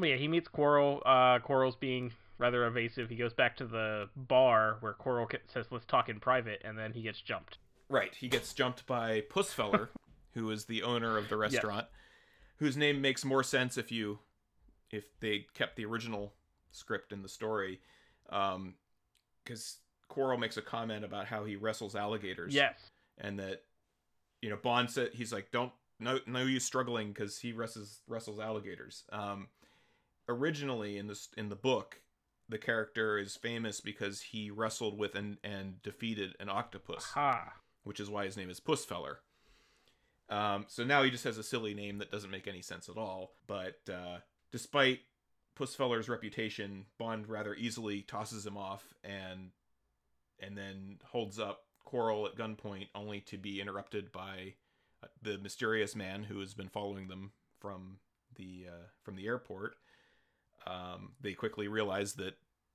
Yeah, 0.00 0.16
he 0.16 0.28
meets 0.28 0.48
Quarrel. 0.48 1.02
Uh, 1.06 1.38
Quarrel's 1.38 1.76
being 1.76 2.12
rather 2.38 2.66
evasive. 2.66 3.08
He 3.08 3.16
goes 3.16 3.32
back 3.32 3.56
to 3.58 3.66
the 3.66 4.08
bar 4.14 4.76
where 4.80 4.92
Quarrel 4.92 5.28
says, 5.52 5.66
"Let's 5.70 5.86
talk 5.86 6.08
in 6.08 6.20
private," 6.20 6.62
and 6.64 6.78
then 6.78 6.92
he 6.92 7.02
gets 7.02 7.20
jumped. 7.20 7.58
Right. 7.88 8.14
He 8.14 8.28
gets 8.28 8.52
jumped 8.52 8.86
by 8.86 9.22
Pussfeller, 9.22 9.88
who 10.34 10.50
is 10.50 10.64
the 10.64 10.82
owner 10.82 11.16
of 11.16 11.28
the 11.28 11.36
restaurant, 11.36 11.86
whose 12.56 12.76
name 12.76 13.00
makes 13.00 13.24
more 13.24 13.42
sense 13.42 13.78
if 13.78 13.92
you 13.92 14.18
if 14.90 15.04
they 15.20 15.46
kept 15.54 15.76
the 15.76 15.84
original 15.84 16.32
script 16.70 17.12
in 17.12 17.22
the 17.22 17.28
story. 17.28 17.80
Um 18.30 18.74
because 19.44 19.76
Quarrel 20.08 20.38
makes 20.38 20.56
a 20.56 20.62
comment 20.62 21.04
about 21.04 21.26
how 21.26 21.44
he 21.44 21.56
wrestles 21.56 21.94
alligators. 21.94 22.54
Yes. 22.54 22.90
And 23.18 23.38
that 23.38 23.62
you 24.42 24.50
know, 24.50 24.56
Bond 24.56 24.90
said 24.90 25.10
he's 25.12 25.32
like, 25.32 25.50
Don't 25.50 25.72
no 25.98 26.20
no 26.26 26.42
use 26.42 26.64
struggling 26.64 27.08
because 27.08 27.38
he 27.38 27.52
wrestles 27.52 28.00
wrestles 28.06 28.38
alligators. 28.38 29.04
Um 29.10 29.48
originally 30.28 30.98
in 30.98 31.06
this 31.06 31.28
in 31.36 31.48
the 31.48 31.56
book 31.56 32.00
the 32.48 32.58
character 32.58 33.18
is 33.18 33.36
famous 33.36 33.80
because 33.80 34.20
he 34.20 34.50
wrestled 34.50 34.98
with 34.98 35.14
and, 35.14 35.38
and 35.42 35.82
defeated 35.82 36.34
an 36.38 36.48
octopus 36.48 37.04
Ha. 37.14 37.52
which 37.82 37.98
is 37.98 38.08
why 38.08 38.24
his 38.24 38.36
name 38.36 38.50
is 38.50 38.60
Pussfeller. 38.60 39.16
Um, 40.28 40.64
so 40.68 40.84
now 40.84 41.02
he 41.02 41.10
just 41.10 41.24
has 41.24 41.38
a 41.38 41.42
silly 41.42 41.74
name 41.74 41.98
that 41.98 42.10
doesn't 42.10 42.30
make 42.30 42.48
any 42.48 42.62
sense 42.62 42.88
at 42.88 42.96
all. 42.96 43.32
But 43.46 43.78
uh, 43.92 44.18
despite 44.52 45.00
Pussfeller's 45.58 46.08
reputation, 46.08 46.86
Bond 46.98 47.28
rather 47.28 47.54
easily 47.54 48.02
tosses 48.02 48.46
him 48.46 48.56
off 48.56 48.94
and 49.02 49.50
and 50.38 50.56
then 50.56 50.98
holds 51.04 51.38
up 51.38 51.62
Quarrel 51.84 52.26
at 52.26 52.36
gunpoint, 52.36 52.88
only 52.94 53.20
to 53.22 53.38
be 53.38 53.60
interrupted 53.60 54.12
by 54.12 54.54
uh, 55.02 55.06
the 55.22 55.38
mysterious 55.38 55.94
man 55.96 56.24
who 56.24 56.40
has 56.40 56.52
been 56.52 56.68
following 56.68 57.08
them 57.08 57.32
from 57.60 57.98
the 58.36 58.66
uh, 58.68 58.86
from 59.02 59.16
the 59.16 59.26
airport. 59.26 59.76
Um, 60.66 61.12
they 61.20 61.32
quickly 61.32 61.68
realize 61.68 62.14
that 62.14 62.34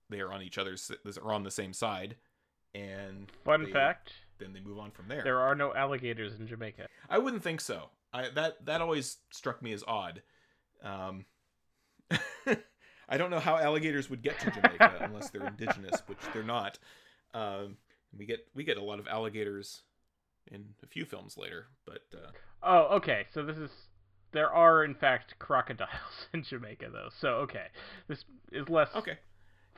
they 0.10 0.22
are 0.22 0.32
on 0.34 0.41
each 0.41 0.58
other's 0.58 0.91
are 1.22 1.34
on 1.34 1.44
the 1.44 1.52
same 1.52 1.74
side, 1.74 2.15
and 2.74 3.30
Fun 3.44 3.65
they- 3.65 3.72
fact: 3.72 4.13
then 4.39 4.54
they 4.54 4.60
move 4.62 4.80
on 4.80 4.91
from 4.91 5.08
there. 5.08 5.22
there 5.24 5.39
are 5.39 5.56
no 5.56 5.74
alligators 5.76 6.39
in 6.39 6.48
Jamaica. 6.48 6.88
I 7.10 7.17
wouldn't 7.20 7.44
think 7.44 7.62
so. 7.62 7.89
I 8.13 8.30
that 8.30 8.65
that 8.65 8.82
always 8.82 9.17
struck 9.30 9.62
me 9.62 9.72
as 9.74 9.84
odd. 9.88 10.22
Um, 10.84 11.26
I 13.12 13.17
don't 13.17 13.30
know 13.30 13.39
how 13.39 13.58
alligators 13.58 14.10
would 14.10 14.21
get 14.24 14.39
to 14.39 14.50
Jamaica 14.52 14.97
unless 15.02 15.30
they're 15.30 15.45
indigenous, 15.45 16.02
which 16.08 16.17
they're 16.34 16.43
not. 16.43 16.80
Um, 17.34 17.78
we 18.17 18.26
get 18.26 18.47
we 18.56 18.63
get 18.63 18.78
a 18.78 18.84
lot 18.84 19.00
of 19.00 19.08
alligators 19.08 19.82
in 20.47 20.65
a 20.82 20.88
few 20.88 21.06
films 21.06 21.38
later, 21.38 21.67
but 21.86 22.04
uh, 22.15 22.32
Oh, 22.63 22.95
okay. 22.97 23.26
So 23.34 23.43
this 23.43 23.58
is 23.58 23.69
there 24.32 24.50
are 24.52 24.84
in 24.86 24.95
fact 24.95 25.36
crocodiles 25.39 25.89
in 26.34 26.41
Jamaica, 26.43 26.88
though. 26.91 27.10
So 27.19 27.30
okay, 27.39 27.67
this 28.08 28.24
is 28.52 28.67
less. 28.69 28.89
okay, 28.95 29.19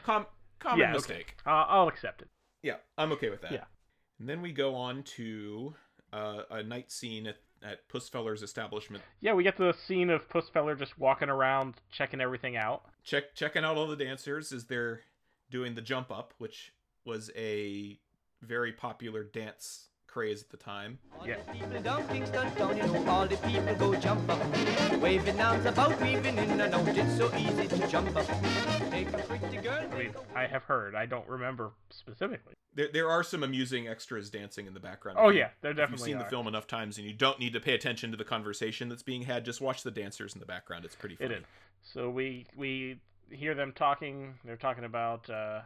Com- 0.05 0.27
common 0.59 0.79
Yeah, 0.79 0.85
okay. 0.89 0.93
mistake. 0.93 1.35
Uh, 1.45 1.65
I'll 1.67 1.87
accept 1.87 2.21
it. 2.21 2.29
Yeah, 2.61 2.75
I'm 2.97 3.11
okay 3.13 3.29
with 3.29 3.41
that. 3.41 3.51
Yeah. 3.51 3.63
And 4.19 4.29
then 4.29 4.41
we 4.41 4.51
go 4.51 4.75
on 4.75 5.03
to 5.17 5.73
uh, 6.13 6.43
a 6.51 6.63
night 6.63 6.91
scene 6.91 7.27
at, 7.27 7.37
at 7.63 7.87
Pussfeller's 7.89 8.43
establishment 8.43 9.03
Yeah, 9.21 9.33
we 9.33 9.43
get 9.43 9.57
the 9.57 9.73
scene 9.73 10.09
of 10.09 10.27
Pussfeller 10.29 10.77
just 10.77 10.97
walking 10.99 11.29
around 11.29 11.75
checking 11.91 12.21
everything 12.21 12.57
out. 12.57 12.83
check 13.03 13.35
checking 13.35 13.63
out 13.63 13.77
all 13.77 13.87
the 13.87 13.95
dancers 13.95 14.51
as 14.51 14.65
they're 14.65 15.01
doing 15.49 15.75
the 15.75 15.81
jump 15.81 16.11
up, 16.11 16.33
which 16.37 16.73
was 17.05 17.29
a 17.35 17.99
very 18.41 18.71
popular 18.71 19.23
dance 19.23 19.87
craze 20.13 20.43
at 20.43 20.49
the 20.49 20.57
time. 20.57 20.99
All 21.19 21.27
Yeah. 21.27 21.37
the 21.47 21.53
people 21.53 21.81
down 21.81 22.07
Kingston 22.07 22.55
Town, 22.55 22.77
you 22.77 22.83
know, 22.83 23.09
all 23.09 23.27
the 23.27 23.35
people 23.37 23.73
go 23.75 23.95
jump 23.95 24.29
up. 24.29 24.39
Waving 25.01 25.41
arms 25.41 25.65
about, 25.65 25.99
weaving 25.99 26.37
in 26.37 26.61
and 26.61 26.73
out, 26.73 26.87
it's 26.87 27.17
so 27.17 27.35
easy 27.35 27.67
to 27.67 27.87
jump 27.87 28.15
up. 28.15 28.27
Take 28.91 29.11
a 29.11 29.17
pretty 29.27 29.57
girl. 29.57 29.87
I 29.91 29.97
mean, 29.97 30.13
I 30.35 30.45
have 30.45 30.63
heard. 30.65 30.93
I 30.93 31.07
don't 31.07 31.27
remember 31.27 31.71
specifically. 31.89 32.53
There, 32.75 32.89
there 32.93 33.09
are 33.09 33.23
some 33.23 33.43
amusing 33.43 33.87
extras 33.87 34.29
dancing 34.29 34.67
in 34.67 34.73
the 34.75 34.79
background. 34.79 35.17
Oh 35.19 35.29
If 35.29 35.33
you- 35.35 35.39
yeah, 35.41 35.49
there 35.61 35.71
If 35.71 35.77
you've 35.77 35.83
definitely 35.87 36.05
seen 36.11 36.19
the 36.19 36.25
film 36.25 36.47
enough 36.47 36.67
times 36.67 36.97
and 36.99 37.07
you 37.07 37.13
don't 37.13 37.39
need 37.39 37.53
to 37.53 37.59
pay 37.59 37.73
attention 37.73 38.11
to 38.11 38.17
the 38.17 38.23
conversation 38.23 38.89
that's 38.89 39.03
being 39.03 39.23
had, 39.23 39.45
just 39.45 39.61
watch 39.61 39.81
the 39.83 39.91
dancers 39.91 40.33
in 40.35 40.39
the 40.39 40.45
background. 40.45 40.85
It's 40.85 40.95
pretty 40.95 41.15
It 41.15 41.27
funny. 41.29 41.35
is. 41.35 41.43
So 41.81 42.09
we 42.11 42.45
we 42.55 42.99
hear 43.31 43.55
them 43.55 43.73
talking. 43.73 44.35
They're 44.45 44.57
talking 44.57 44.83
about 44.83 45.27
uh, 45.29 45.61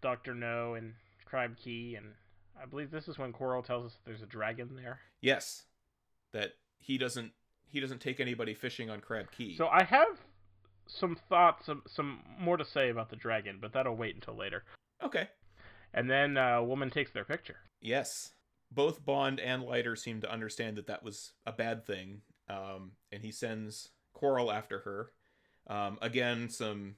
Doctor 0.00 0.34
No 0.34 0.74
and 0.74 0.94
Crab 1.26 1.56
Key, 1.56 1.94
and 1.94 2.14
I 2.60 2.66
believe 2.66 2.90
this 2.90 3.08
is 3.08 3.18
when 3.18 3.32
Quarrel 3.32 3.62
tells 3.62 3.86
us 3.86 3.98
there's 4.04 4.22
a 4.22 4.26
dragon 4.26 4.70
there. 4.76 5.00
Yes, 5.20 5.64
that 6.32 6.52
he 6.78 6.98
doesn't 6.98 7.32
he 7.68 7.80
doesn't 7.80 8.00
take 8.00 8.20
anybody 8.20 8.54
fishing 8.54 8.90
on 8.90 9.00
Crab 9.00 9.30
Key. 9.32 9.56
So 9.56 9.68
I 9.68 9.84
have 9.84 10.20
some 10.86 11.16
thoughts, 11.28 11.66
some 11.66 11.82
some 11.86 12.20
more 12.38 12.56
to 12.56 12.64
say 12.64 12.90
about 12.90 13.10
the 13.10 13.16
dragon, 13.16 13.58
but 13.60 13.72
that'll 13.72 13.96
wait 13.96 14.14
until 14.14 14.36
later. 14.36 14.64
okay, 15.02 15.28
And 15.94 16.08
then 16.10 16.36
uh, 16.36 16.56
a 16.58 16.64
woman 16.64 16.90
takes 16.90 17.10
their 17.10 17.24
picture. 17.24 17.56
Yes. 17.80 18.32
Both 18.70 19.04
Bond 19.04 19.38
and 19.38 19.64
Leiter 19.64 19.96
seem 19.96 20.20
to 20.22 20.32
understand 20.32 20.76
that 20.76 20.86
that 20.86 21.02
was 21.02 21.32
a 21.44 21.52
bad 21.52 21.84
thing, 21.84 22.22
um, 22.48 22.92
and 23.10 23.22
he 23.22 23.30
sends 23.30 23.90
Quarrel 24.14 24.50
after 24.50 24.78
her. 24.80 25.12
Um, 25.66 25.98
again, 26.00 26.48
some 26.48 26.94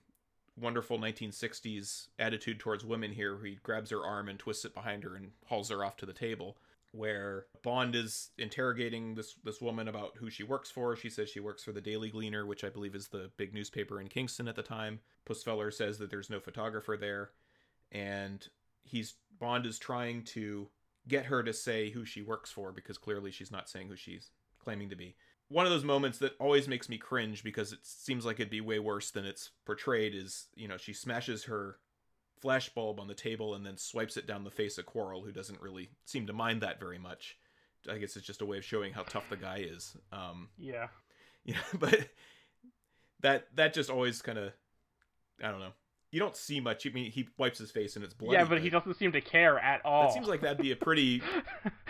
wonderful 0.57 0.99
1960s 0.99 2.09
attitude 2.19 2.61
towards 2.61 2.85
women 2.85 3.13
here. 3.13 3.39
He 3.45 3.59
grabs 3.63 3.91
her 3.91 4.05
arm 4.05 4.29
and 4.29 4.39
twists 4.39 4.65
it 4.65 4.75
behind 4.75 5.05
her 5.05 5.17
and 5.17 5.33
hauls 5.47 5.71
her 5.71 5.85
off 5.85 5.97
to 5.99 6.07
the 6.07 6.13
table. 6.13 6.57
Where 6.93 7.47
Bond 7.63 7.97
is 7.97 8.31
interrogating 8.39 9.17
this 9.17 9.35
this 9.43 9.61
woman 9.61 9.89
about 9.89 10.17
who 10.17 10.31
she 10.31 10.45
works 10.45 10.71
for. 10.71 10.95
She 10.95 11.11
says 11.11 11.29
she 11.29 11.41
works 11.41 11.65
for 11.65 11.73
the 11.73 11.81
Daily 11.81 12.09
Gleaner, 12.09 12.47
which 12.47 12.63
I 12.63 12.69
believe 12.69 12.95
is 12.95 13.09
the 13.09 13.33
big 13.37 13.53
newspaper 13.53 14.01
in 14.01 14.07
Kingston 14.07 14.47
at 14.47 14.55
the 14.55 14.63
time. 14.63 15.01
Pussfeller 15.29 15.73
says 15.73 15.99
that 15.99 16.09
there's 16.09 16.31
no 16.31 16.39
photographer 16.39 16.97
there, 16.97 17.31
and 17.91 18.47
he's 18.85 19.15
Bond 19.41 19.67
is 19.67 19.77
trying 19.77 20.23
to 20.23 20.69
get 21.09 21.27
her 21.27 21.43
to 21.43 21.53
say 21.53 21.91
who 21.91 22.05
she 22.05 22.23
works 22.23 22.53
for 22.53 22.71
because 22.71 22.97
clearly 22.97 23.33
she's 23.33 23.51
not 23.51 23.69
saying 23.69 23.89
who 23.89 23.97
she's 23.97 24.31
claiming 24.63 24.89
to 24.91 24.97
be. 24.97 25.17
One 25.55 25.67
of 25.67 25.71
those 25.71 25.85
moments 25.85 26.19
that 26.19 26.33
always 26.41 26.67
makes 26.67 26.89
me 26.89 26.99
cringe 26.99 27.45
because 27.45 27.73
it 27.73 27.79
seems 27.85 28.27
like 28.27 28.41
it'd 28.41 28.51
be 28.51 28.61
way 28.61 28.81
worse 28.81 29.13
than 29.13 29.25
it's 29.25 29.51
portrayed 29.65 30.13
is, 30.13 30.49
you 30.57 30.67
know, 30.67 30.77
she 30.77 30.93
smashes 30.93 31.45
her 31.45 31.77
flashbulb 32.43 32.99
on 32.99 33.07
the 33.07 33.15
table 33.15 33.55
and 33.55 33.65
then 33.65 33.77
swipes 33.77 34.17
it 34.17 34.27
down 34.27 34.43
the 34.43 34.51
face 34.51 34.79
of 34.79 34.87
Quarrel, 34.87 35.23
who 35.23 35.31
doesn't 35.31 35.61
really 35.61 35.91
seem 36.07 36.27
to 36.27 36.33
mind 36.33 36.63
that 36.63 36.81
very 36.81 36.99
much. 36.99 37.37
I 37.89 37.99
guess 37.99 38.17
it's 38.17 38.27
just 38.27 38.43
a 38.43 38.47
way 38.47 38.59
of 38.59 38.65
showing 38.65 38.93
how 38.93 39.05
tough 39.05 39.31
the 39.31 39.37
guy 39.37 39.59
is. 39.59 39.97
Um, 40.11 40.49
Yeah. 40.59 40.89
yeah, 41.45 41.61
but 41.79 42.09
that 43.21 43.47
that 43.55 43.75
just 43.75 43.91
always 43.91 44.23
kind 44.23 44.39
of, 44.39 44.53
I 45.41 45.53
don't 45.53 45.61
know. 45.61 45.73
You 46.11 46.19
don't 46.19 46.37
see 46.37 46.59
much. 46.59 46.85
I 46.85 46.91
mean, 46.91 47.13
he 47.13 47.29
wipes 47.39 47.61
his 47.61 47.71
face 47.71 47.95
and 47.95 48.05
it's 48.05 48.15
bloody. 48.15 48.35
yeah, 48.35 48.45
but 48.45 48.61
he 48.61 48.71
doesn't 48.71 48.95
seem 48.95 49.13
to 49.13 49.21
care 49.21 49.57
at 49.61 49.85
all. 49.85 50.09
It 50.09 50.15
seems 50.15 50.27
like 50.27 50.41
that'd 50.41 50.59
be 50.59 50.73
a 50.73 50.77
pretty. 50.77 51.23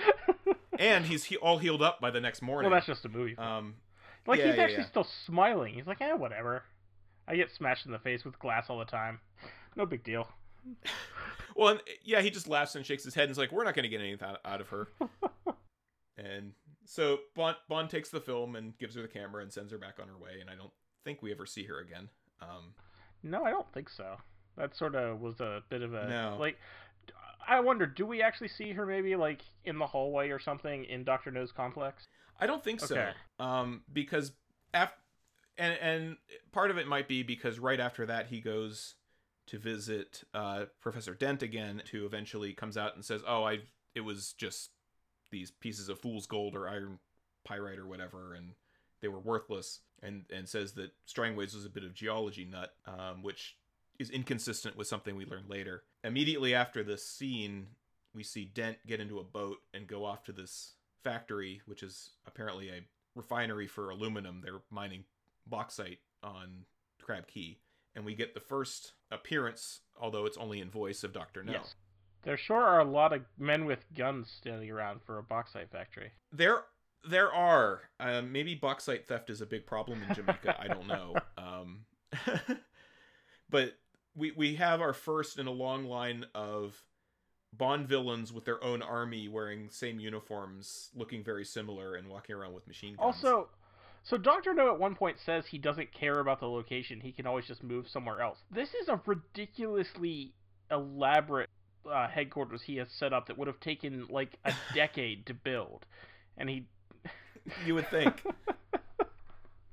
and 0.79 1.05
he's 1.07 1.25
he, 1.25 1.37
all 1.37 1.59
healed 1.59 1.83
up 1.83 2.01
by 2.01 2.11
the 2.11 2.21
next 2.21 2.43
morning. 2.43 2.71
well, 2.71 2.77
that's 2.77 2.87
just 2.87 3.05
a 3.05 3.09
movie. 3.09 3.37
um, 3.39 3.75
like 4.27 4.39
yeah, 4.39 4.51
he's 4.51 4.59
actually 4.59 4.79
yeah. 4.79 4.89
still 4.89 5.07
smiling. 5.27 5.75
He's 5.75 5.87
like, 5.87 6.01
eh, 6.01 6.13
whatever. 6.15 6.63
I 7.27 7.37
get 7.37 7.51
smashed 7.51 7.87
in 7.87 7.93
the 7.93 7.99
face 7.99 8.25
with 8.25 8.39
glass 8.39 8.67
all 8.69 8.79
the 8.79 8.85
time. 8.85 9.21
No 9.77 9.87
big 9.87 10.05
deal. 10.05 10.29
well, 11.57 11.69
and, 11.71 11.81
yeah, 12.03 12.21
he 12.21 12.31
just 12.31 12.49
laughs 12.49 12.75
and 12.75 12.85
shakes 12.85 13.05
his 13.05 13.15
head 13.15 13.25
and 13.25 13.33
is 13.33 13.39
like, 13.39 13.53
"We're 13.53 13.65
not 13.65 13.75
going 13.75 13.85
to 13.85 13.89
get 13.89 14.01
anything 14.01 14.27
out- 14.27 14.41
out 14.45 14.61
of 14.61 14.69
her." 14.69 14.89
and 16.17 16.53
so 16.85 17.19
Bond 17.35 17.57
Bond 17.69 17.91
takes 17.91 18.11
the 18.11 18.21
film 18.21 18.57
and 18.57 18.77
gives 18.79 18.95
her 18.95 19.03
the 19.03 19.09
camera 19.09 19.43
and 19.43 19.53
sends 19.53 19.73
her 19.73 19.79
back 19.79 19.99
on 20.01 20.09
her 20.09 20.17
way. 20.17 20.41
And 20.41 20.49
I 20.51 20.55
don't 20.55 20.73
think 21.05 21.23
we 21.23 21.33
ever 21.33 21.47
see 21.47 21.65
her 21.65 21.81
again. 21.81 22.09
Um, 22.41 22.75
No, 23.23 23.45
I 23.45 23.51
don't 23.51 23.71
think 23.73 23.89
so. 23.89 24.17
That 24.57 24.77
sort 24.77 24.95
of 24.95 25.21
was 25.21 25.41
a 25.41 25.63
bit 25.69 25.83
of 25.83 25.95
a 25.95 26.09
No. 26.09 26.37
like. 26.39 26.59
I 27.49 27.61
wonder, 27.61 27.87
do 27.87 28.07
we 28.07 28.23
actually 28.23 28.49
see 28.49 28.73
her 28.73 28.87
maybe 28.87 29.17
like 29.17 29.43
in 29.65 29.79
the 29.79 29.87
hallway 29.87 30.31
or 30.31 30.39
something 30.39 30.85
in 30.85 31.05
Doctor 31.05 31.31
No's 31.31 31.53
complex? 31.53 32.07
I 32.41 32.47
don't 32.47 32.63
think 32.63 32.83
Okay. 32.83 33.13
so. 33.39 33.45
Um, 33.45 33.83
because 33.93 34.33
af- 34.73 34.97
and 35.57 35.79
and 35.81 36.17
part 36.53 36.71
of 36.71 36.79
it 36.79 36.87
might 36.89 37.09
be 37.09 37.23
because 37.23 37.59
right 37.59 37.81
after 37.81 38.07
that 38.07 38.27
he 38.27 38.41
goes 38.41 38.95
to 39.47 39.59
visit 39.59 40.25
uh, 40.33 40.65
Professor 40.81 41.15
Dent 41.15 41.43
again, 41.43 41.83
who 41.93 42.07
eventually 42.07 42.53
comes 42.53 42.77
out 42.77 42.95
and 42.95 43.05
says, 43.05 43.23
"Oh, 43.27 43.45
I 43.45 43.61
it 43.95 44.01
was 44.01 44.33
just 44.33 44.71
these 45.31 45.51
pieces 45.51 45.89
of 45.89 46.01
fool's 46.01 46.27
gold 46.27 46.55
or 46.55 46.69
iron 46.69 46.99
pyrite 47.45 47.79
or 47.79 47.87
whatever, 47.87 48.35
and 48.35 48.55
they 49.01 49.09
were 49.09 49.21
worthless." 49.21 49.81
And 50.03 50.25
and 50.31 50.49
says 50.49 50.73
that 50.75 50.91
Strangways 51.07 51.55
was 51.55 51.65
a 51.65 51.71
bit 51.71 51.85
of 51.85 51.95
geology 51.95 52.45
nut, 52.45 52.75
um, 52.87 53.23
which 53.23 53.57
is 53.99 54.11
inconsistent 54.11 54.77
with 54.77 54.87
something 54.89 55.15
we 55.15 55.25
learned 55.25 55.49
later. 55.49 55.85
Immediately 56.05 56.55
after 56.55 56.85
this 56.85 57.05
scene, 57.05 57.67
we 58.15 58.23
see 58.23 58.45
Dent 58.45 58.77
get 58.87 59.01
into 59.01 59.19
a 59.19 59.25
boat 59.25 59.59
and 59.73 59.87
go 59.89 60.05
off 60.05 60.23
to 60.25 60.33
this 60.33 60.75
factory, 61.03 61.63
which 61.67 61.83
is 61.83 62.11
apparently 62.27 62.69
a 62.69 62.83
refinery 63.17 63.67
for 63.67 63.91
aluminum. 63.91 64.41
They're 64.43 64.61
mining 64.71 65.05
bauxite 65.47 65.99
on 66.23 66.65
Crab 67.01 67.27
Key. 67.27 67.59
and 67.97 68.05
we 68.05 68.15
get 68.15 68.35
the 68.35 68.41
first 68.41 68.93
appearance, 69.11 69.81
although 70.01 70.27
it's 70.27 70.37
only 70.37 70.61
in 70.61 70.69
voice 70.71 71.05
of 71.05 71.13
Doctor 71.13 71.43
No. 71.45 71.53
Yes. 71.53 71.75
There 72.23 72.37
sure 72.37 72.63
are 72.63 72.81
a 72.81 72.85
lot 72.85 73.13
of 73.13 73.23
men 73.39 73.67
with 73.67 73.85
guns 73.95 74.31
standing 74.31 74.71
around 74.71 75.03
for 75.03 75.19
a 75.19 75.23
bauxite 75.23 75.71
factory. 75.71 76.13
There, 76.33 76.65
there 77.09 77.33
are. 77.33 77.83
Um, 78.01 78.33
maybe 78.33 78.55
bauxite 78.55 79.07
theft 79.07 79.31
is 79.31 79.41
a 79.43 79.47
big 79.47 79.67
problem 79.67 80.03
in 80.09 80.15
Jamaica. 80.15 80.57
I 80.59 80.69
don't 80.69 80.87
know. 80.87 81.15
Um, 81.37 81.85
but 83.51 83.75
we 84.15 84.33
we 84.33 84.55
have 84.57 84.81
our 84.81 84.93
first 84.93 85.39
in 85.39 85.47
a 85.47 85.53
long 85.53 85.85
line 85.85 86.27
of 86.35 86.83
Bond 87.53 87.87
villains 87.89 88.33
with 88.33 88.45
their 88.45 88.63
own 88.65 88.83
army 88.83 89.29
wearing 89.29 89.69
same 89.71 90.01
uniforms, 90.01 90.91
looking 90.95 91.23
very 91.23 91.45
similar, 91.45 91.95
and 91.95 92.09
walking 92.09 92.35
around 92.35 92.53
with 92.53 92.67
machine 92.67 92.97
guns. 92.97 93.25
Also, 93.25 93.49
so 94.03 94.17
Doctor 94.17 94.53
No 94.55 94.73
at 94.73 94.79
one 94.79 94.95
point 94.95 95.19
says 95.25 95.47
he 95.47 95.59
doesn't 95.59 95.93
care 95.93 96.21
about 96.21 96.41
the 96.41 96.49
location; 96.49 97.01
he 97.01 97.13
can 97.13 97.27
always 97.27 97.47
just 97.47 97.63
move 97.63 97.89
somewhere 97.89 98.21
else. 98.21 98.39
This 98.51 98.75
is 98.75 98.89
a 98.89 99.01
ridiculously 99.07 100.35
elaborate 100.71 101.51
uh, 101.91 102.09
headquarters 102.09 102.63
he 102.63 102.77
has 102.77 102.89
set 102.91 103.13
up 103.13 103.27
that 103.27 103.39
would 103.39 103.49
have 103.49 103.61
taken 103.61 104.07
like 104.09 104.39
a 104.45 104.53
decade 104.75 105.27
to 105.27 105.35
build, 105.35 105.87
and 106.37 106.49
he. 106.49 106.67
you 107.67 107.75
would 107.75 107.89
think. 107.91 108.25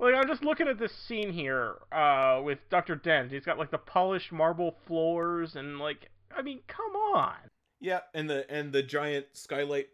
Like 0.02 0.16
I'm 0.16 0.28
just 0.28 0.44
looking 0.44 0.68
at 0.68 0.80
this 0.80 0.92
scene 0.94 1.32
here 1.32 1.76
uh, 1.92 2.42
with 2.44 2.58
Doctor 2.70 2.96
Dent. 2.96 3.32
He's 3.32 3.46
got 3.46 3.60
like 3.60 3.70
the 3.70 3.78
polished 3.78 4.32
marble 4.32 4.76
floors 4.88 5.56
and 5.56 5.78
like 5.80 6.10
I 6.36 6.42
mean, 6.42 6.62
come 6.68 6.96
on. 6.96 7.36
Yeah, 7.80 8.00
and 8.16 8.28
the 8.30 8.50
and 8.52 8.74
the 8.74 8.82
giant 8.84 9.28
skylight 9.34 9.90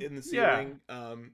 in 0.00 0.16
the 0.16 0.28
Yeah. 0.32 0.56
ceiling. 0.58 0.80
Um, 0.88 1.32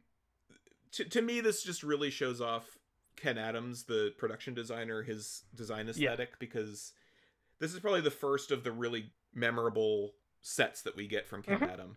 to 0.92 1.04
to 1.06 1.22
me, 1.22 1.40
this 1.40 1.62
just 1.62 1.82
really 1.82 2.10
shows 2.10 2.42
off 2.42 2.78
Ken 3.16 3.38
Adams, 3.38 3.84
the 3.84 4.12
production 4.18 4.52
designer, 4.52 5.02
his 5.02 5.44
design 5.54 5.88
aesthetic, 5.88 6.38
because 6.38 6.92
this 7.58 7.72
is 7.72 7.80
probably 7.80 8.00
the 8.02 8.10
first 8.10 8.50
of 8.50 8.64
the 8.64 8.72
really 8.72 9.12
memorable 9.32 10.12
sets 10.42 10.82
that 10.82 10.94
we 10.96 11.06
get 11.06 11.26
from 11.26 11.42
Ken 11.42 11.58
Mhm. 11.60 11.72
Adam. 11.72 11.96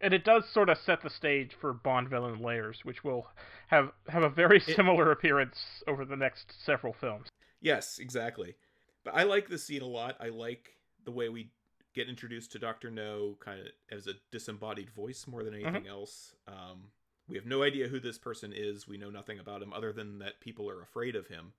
And 0.00 0.14
it 0.14 0.24
does 0.24 0.48
sort 0.48 0.70
of 0.70 0.78
set 0.78 1.02
the 1.02 1.10
stage 1.10 1.52
for 1.60 1.72
Bond 1.72 2.08
villain 2.08 2.40
layers, 2.40 2.80
which 2.84 3.04
will 3.04 3.26
have 3.68 3.92
have 4.08 4.22
a 4.22 4.30
very 4.30 4.60
similar 4.60 5.12
appearance 5.12 5.82
over 5.86 6.04
the 6.04 6.16
next 6.16 6.54
several 6.64 6.92
films. 6.92 7.28
Yes, 7.60 7.98
exactly. 7.98 8.56
But 9.04 9.14
I 9.14 9.24
like 9.24 9.48
this 9.48 9.64
scene 9.64 9.82
a 9.82 9.86
lot. 9.86 10.16
I 10.20 10.28
like 10.28 10.70
the 11.04 11.10
way 11.10 11.28
we 11.28 11.50
get 11.94 12.08
introduced 12.08 12.52
to 12.52 12.58
Doctor 12.58 12.90
No, 12.90 13.36
kind 13.40 13.60
of 13.60 13.66
as 13.90 14.06
a 14.06 14.14
disembodied 14.30 14.90
voice 14.90 15.26
more 15.26 15.42
than 15.42 15.54
anything 15.54 15.86
else. 15.86 16.34
Um, 16.46 16.90
we 17.28 17.36
have 17.36 17.46
no 17.46 17.62
idea 17.62 17.88
who 17.88 18.00
this 18.00 18.18
person 18.18 18.52
is. 18.54 18.88
We 18.88 18.98
know 18.98 19.10
nothing 19.10 19.38
about 19.38 19.62
him 19.62 19.72
other 19.72 19.92
than 19.92 20.18
that 20.18 20.40
people 20.40 20.68
are 20.68 20.82
afraid 20.82 21.14
of 21.16 21.28
him. 21.28 21.52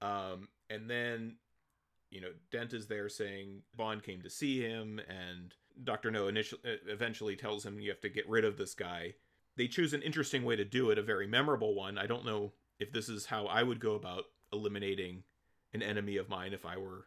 Um, 0.00 0.48
and 0.70 0.88
then, 0.88 1.36
you 2.10 2.20
know, 2.20 2.30
Dent 2.50 2.72
is 2.72 2.86
there 2.86 3.08
saying 3.08 3.62
Bond 3.76 4.02
came 4.02 4.22
to 4.22 4.30
see 4.30 4.60
him, 4.60 5.00
and 5.08 5.54
Doctor 5.84 6.10
No 6.10 6.28
initially, 6.28 6.60
eventually 6.86 7.36
tells 7.36 7.64
him 7.64 7.80
you 7.80 7.90
have 7.90 8.00
to 8.00 8.08
get 8.08 8.28
rid 8.28 8.44
of 8.44 8.56
this 8.56 8.74
guy. 8.74 9.14
They 9.56 9.68
choose 9.68 9.92
an 9.92 10.02
interesting 10.02 10.44
way 10.44 10.56
to 10.56 10.64
do 10.64 10.90
it, 10.90 10.98
a 10.98 11.02
very 11.02 11.26
memorable 11.26 11.74
one. 11.74 11.98
I 11.98 12.06
don't 12.06 12.24
know 12.24 12.52
if 12.78 12.92
this 12.92 13.08
is 13.08 13.26
how 13.26 13.46
I 13.46 13.62
would 13.62 13.80
go 13.80 13.94
about 13.94 14.24
eliminating 14.52 15.24
an 15.72 15.82
enemy 15.82 16.16
of 16.16 16.28
mine 16.28 16.52
if 16.52 16.64
I 16.64 16.76
were 16.76 17.06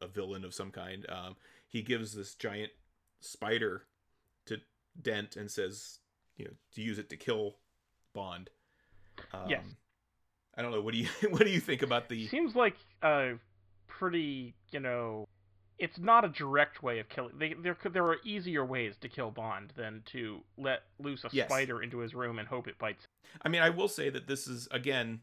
a 0.00 0.06
villain 0.08 0.44
of 0.44 0.54
some 0.54 0.70
kind. 0.70 1.06
Um, 1.08 1.36
he 1.66 1.82
gives 1.82 2.14
this 2.14 2.34
giant 2.34 2.72
spider 3.20 3.84
to 4.46 4.58
Dent 5.00 5.36
and 5.36 5.50
says, 5.50 5.98
you 6.36 6.46
know, 6.46 6.52
to 6.74 6.82
use 6.82 6.98
it 6.98 7.10
to 7.10 7.16
kill 7.16 7.56
Bond. 8.14 8.50
Um, 9.32 9.48
Yes. 9.48 9.64
I 10.56 10.62
don't 10.62 10.72
know. 10.72 10.80
What 10.80 10.92
do 10.92 10.98
you 10.98 11.08
what 11.30 11.44
do 11.44 11.50
you 11.50 11.60
think 11.60 11.82
about 11.82 12.08
the? 12.08 12.26
Seems 12.26 12.56
like 12.56 12.76
a 13.02 13.34
pretty, 13.86 14.54
you 14.72 14.80
know, 14.80 15.28
it's 15.78 15.98
not 15.98 16.24
a 16.24 16.28
direct 16.28 16.82
way 16.82 16.98
of 16.98 17.08
killing. 17.08 17.32
They, 17.38 17.54
there 17.54 17.74
could 17.74 17.92
there 17.92 18.06
are 18.06 18.18
easier 18.24 18.64
ways 18.64 18.96
to 19.00 19.08
kill 19.08 19.30
Bond 19.30 19.72
than 19.76 20.02
to 20.06 20.40
let 20.56 20.82
loose 20.98 21.24
a 21.24 21.30
Yes. 21.32 21.46
spider 21.46 21.82
into 21.82 21.98
his 21.98 22.14
room 22.14 22.38
and 22.38 22.48
hope 22.48 22.66
it 22.68 22.78
bites. 22.78 23.06
I 23.42 23.48
mean, 23.48 23.62
I 23.62 23.70
will 23.70 23.88
say 23.88 24.10
that 24.10 24.26
this 24.26 24.46
is 24.46 24.68
again 24.70 25.20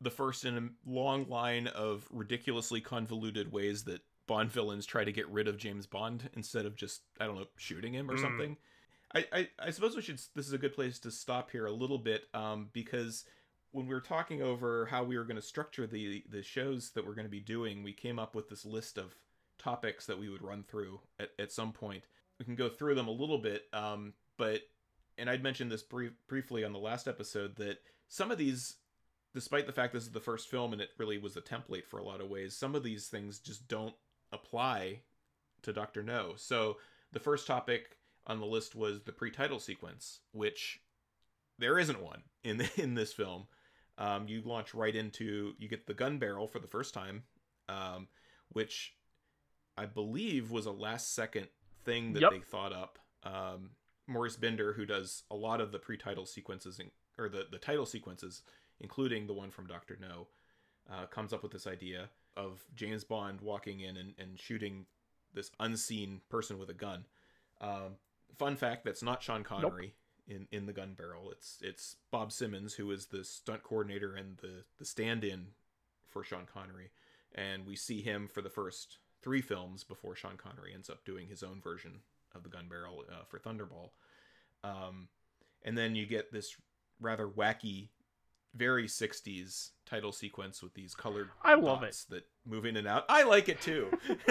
the 0.00 0.10
first 0.10 0.44
in 0.44 0.56
a 0.58 0.90
long 0.90 1.28
line 1.28 1.66
of 1.68 2.06
ridiculously 2.10 2.80
convoluted 2.80 3.50
ways 3.50 3.84
that 3.84 4.02
Bond 4.26 4.50
villains 4.52 4.84
try 4.86 5.04
to 5.04 5.12
get 5.12 5.28
rid 5.28 5.48
of 5.48 5.56
James 5.56 5.86
Bond 5.86 6.28
instead 6.34 6.66
of 6.66 6.76
just 6.76 7.02
I 7.20 7.26
don't 7.26 7.36
know 7.36 7.46
shooting 7.56 7.94
him 7.94 8.10
or 8.10 8.14
Mm. 8.16 8.20
something. 8.20 8.56
I, 9.14 9.24
I 9.32 9.48
I 9.58 9.70
suppose 9.70 9.96
we 9.96 10.02
should. 10.02 10.20
This 10.34 10.46
is 10.46 10.52
a 10.52 10.58
good 10.58 10.74
place 10.74 10.98
to 11.00 11.10
stop 11.10 11.50
here 11.50 11.66
a 11.66 11.72
little 11.72 11.98
bit, 11.98 12.24
um, 12.34 12.68
because 12.72 13.24
when 13.70 13.86
we 13.86 13.94
were 13.94 14.00
talking 14.00 14.42
over 14.42 14.86
how 14.86 15.04
we 15.04 15.16
were 15.16 15.24
going 15.24 15.36
to 15.36 15.42
structure 15.42 15.86
the 15.86 16.24
the 16.28 16.42
shows 16.42 16.90
that 16.90 17.06
we're 17.06 17.14
going 17.14 17.26
to 17.26 17.30
be 17.30 17.40
doing, 17.40 17.82
we 17.82 17.92
came 17.92 18.18
up 18.18 18.34
with 18.34 18.48
this 18.48 18.64
list 18.64 18.98
of 18.98 19.14
topics 19.58 20.06
that 20.06 20.18
we 20.18 20.28
would 20.28 20.42
run 20.42 20.62
through 20.62 21.00
at, 21.18 21.30
at 21.38 21.52
some 21.52 21.72
point. 21.72 22.04
We 22.38 22.44
can 22.44 22.54
go 22.54 22.68
through 22.68 22.94
them 22.94 23.08
a 23.08 23.12
little 23.12 23.38
bit, 23.38 23.64
um, 23.72 24.12
but 24.36 24.62
and 25.18 25.30
I'd 25.30 25.42
mentioned 25.42 25.72
this 25.72 25.82
brief, 25.82 26.12
briefly 26.28 26.64
on 26.64 26.72
the 26.72 26.78
last 26.78 27.08
episode 27.08 27.56
that 27.56 27.78
some 28.08 28.30
of 28.30 28.38
these, 28.38 28.76
despite 29.34 29.66
the 29.66 29.72
fact 29.72 29.92
this 29.92 30.04
is 30.04 30.10
the 30.10 30.20
first 30.20 30.48
film 30.48 30.72
and 30.72 30.82
it 30.82 30.90
really 30.98 31.18
was 31.18 31.36
a 31.36 31.40
template 31.40 31.86
for 31.86 31.98
a 31.98 32.04
lot 32.04 32.20
of 32.20 32.28
ways, 32.28 32.54
some 32.54 32.74
of 32.74 32.82
these 32.82 33.08
things 33.08 33.38
just 33.38 33.66
don't 33.66 33.94
apply 34.32 35.00
to 35.62 35.72
Doctor 35.72 36.02
No. 36.02 36.34
So 36.36 36.76
the 37.12 37.20
first 37.20 37.46
topic 37.46 37.96
on 38.26 38.40
the 38.40 38.46
list 38.46 38.74
was 38.74 39.02
the 39.02 39.12
pre-title 39.12 39.60
sequence, 39.60 40.20
which 40.32 40.80
there 41.58 41.78
isn't 41.78 42.02
one 42.02 42.22
in 42.44 42.62
in 42.76 42.94
this 42.94 43.12
film. 43.12 43.46
Um, 43.98 44.28
you 44.28 44.42
launch 44.44 44.74
right 44.74 44.94
into 44.94 45.54
you 45.58 45.68
get 45.68 45.86
the 45.86 45.94
gun 45.94 46.18
barrel 46.18 46.46
for 46.46 46.58
the 46.58 46.66
first 46.66 46.92
time, 46.92 47.22
um, 47.68 48.08
which 48.50 48.94
I 49.76 49.86
believe 49.86 50.50
was 50.50 50.66
a 50.66 50.72
last 50.72 51.14
second 51.14 51.48
thing 51.84 52.12
that 52.14 52.22
Yep. 52.22 52.30
they 52.30 52.40
thought 52.40 52.72
up. 52.72 52.98
Um, 53.22 53.70
Maurice 54.06 54.36
Binder, 54.36 54.72
who 54.72 54.86
does 54.86 55.24
a 55.30 55.34
lot 55.34 55.60
of 55.60 55.72
the 55.72 55.78
pre-title 55.78 56.26
sequences 56.26 56.78
in, 56.78 56.90
or 57.18 57.28
the 57.28 57.46
the 57.50 57.58
title 57.58 57.86
sequences, 57.86 58.42
including 58.80 59.26
the 59.26 59.34
one 59.34 59.50
from 59.50 59.66
Doctor 59.66 59.96
No, 60.00 60.28
uh, 60.90 61.06
comes 61.06 61.32
up 61.32 61.42
with 61.42 61.52
this 61.52 61.66
idea 61.66 62.08
of 62.36 62.64
James 62.74 63.02
Bond 63.04 63.40
walking 63.40 63.80
in 63.80 63.96
and, 63.96 64.14
and 64.18 64.38
shooting 64.38 64.86
this 65.34 65.50
unseen 65.58 66.20
person 66.28 66.58
with 66.58 66.70
a 66.70 66.74
gun. 66.74 67.06
Um, 67.60 67.96
fun 68.38 68.56
fact: 68.56 68.84
that's 68.84 69.02
not 69.02 69.22
Sean 69.22 69.42
Connery 69.42 69.94
in, 70.28 70.46
in 70.52 70.66
the 70.66 70.72
gun 70.72 70.94
barrel. 70.94 71.30
It's 71.32 71.58
it's 71.62 71.96
Bob 72.10 72.30
Simmons 72.32 72.74
who 72.74 72.90
is 72.92 73.06
the 73.06 73.24
stunt 73.24 73.62
coordinator 73.64 74.14
and 74.14 74.36
the 74.38 74.64
the 74.78 74.84
stand-in 74.84 75.48
for 76.06 76.22
Sean 76.22 76.46
Connery, 76.46 76.90
and 77.34 77.66
we 77.66 77.74
see 77.76 78.02
him 78.02 78.28
for 78.28 78.40
the 78.40 78.50
first 78.50 78.98
three 79.26 79.42
films 79.42 79.82
before 79.82 80.14
Sean 80.14 80.36
Connery 80.36 80.70
ends 80.72 80.88
up 80.88 81.04
doing 81.04 81.26
his 81.26 81.42
own 81.42 81.60
version 81.60 81.98
of 82.32 82.44
the 82.44 82.48
gun 82.48 82.68
barrel 82.68 83.02
uh, 83.10 83.24
for 83.28 83.40
Thunderball. 83.40 83.90
Um, 84.62 85.08
and 85.64 85.76
then 85.76 85.96
you 85.96 86.06
get 86.06 86.32
this 86.32 86.54
rather 87.00 87.26
wacky, 87.26 87.88
very 88.54 88.86
'60s 88.86 89.70
title 89.84 90.12
sequence 90.12 90.62
with 90.62 90.74
these 90.74 90.94
colored 90.94 91.30
I 91.42 91.54
love 91.54 91.80
dots 91.80 92.04
that 92.04 92.22
move 92.46 92.66
in 92.66 92.76
and 92.76 92.86
out. 92.86 93.04
I 93.08 93.24
like 93.24 93.48
it 93.48 93.60
too. 93.60 93.88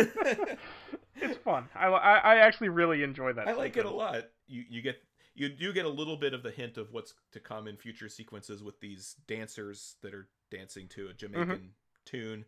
it's 1.16 1.38
fun. 1.44 1.66
I, 1.76 1.88
I, 1.88 2.18
I 2.18 2.36
actually 2.38 2.70
really 2.70 3.04
enjoy 3.04 3.34
that. 3.34 3.50
I 3.50 3.52
like 3.54 3.76
it 3.76 3.86
a 3.86 3.90
lot. 3.92 4.24
You 4.48 4.64
you 4.70 4.82
get 4.82 4.96
you 5.34 5.50
do 5.50 5.74
get 5.74 5.84
a 5.84 5.90
little 5.90 6.16
bit 6.16 6.34
of 6.34 6.42
the 6.42 6.52
hint 6.52 6.78
of 6.78 6.94
what's 6.94 7.14
to 7.34 7.42
come 7.42 7.68
in 7.68 7.76
future 7.76 8.08
sequences 8.08 8.64
with 8.64 8.80
these 8.80 9.16
dancers 9.28 9.96
that 10.04 10.14
are 10.14 10.30
dancing 10.50 10.88
to 10.96 11.10
a 11.10 11.14
Jamaican 11.14 11.48
Mm-hmm. 11.50 11.66
tune. 12.06 12.46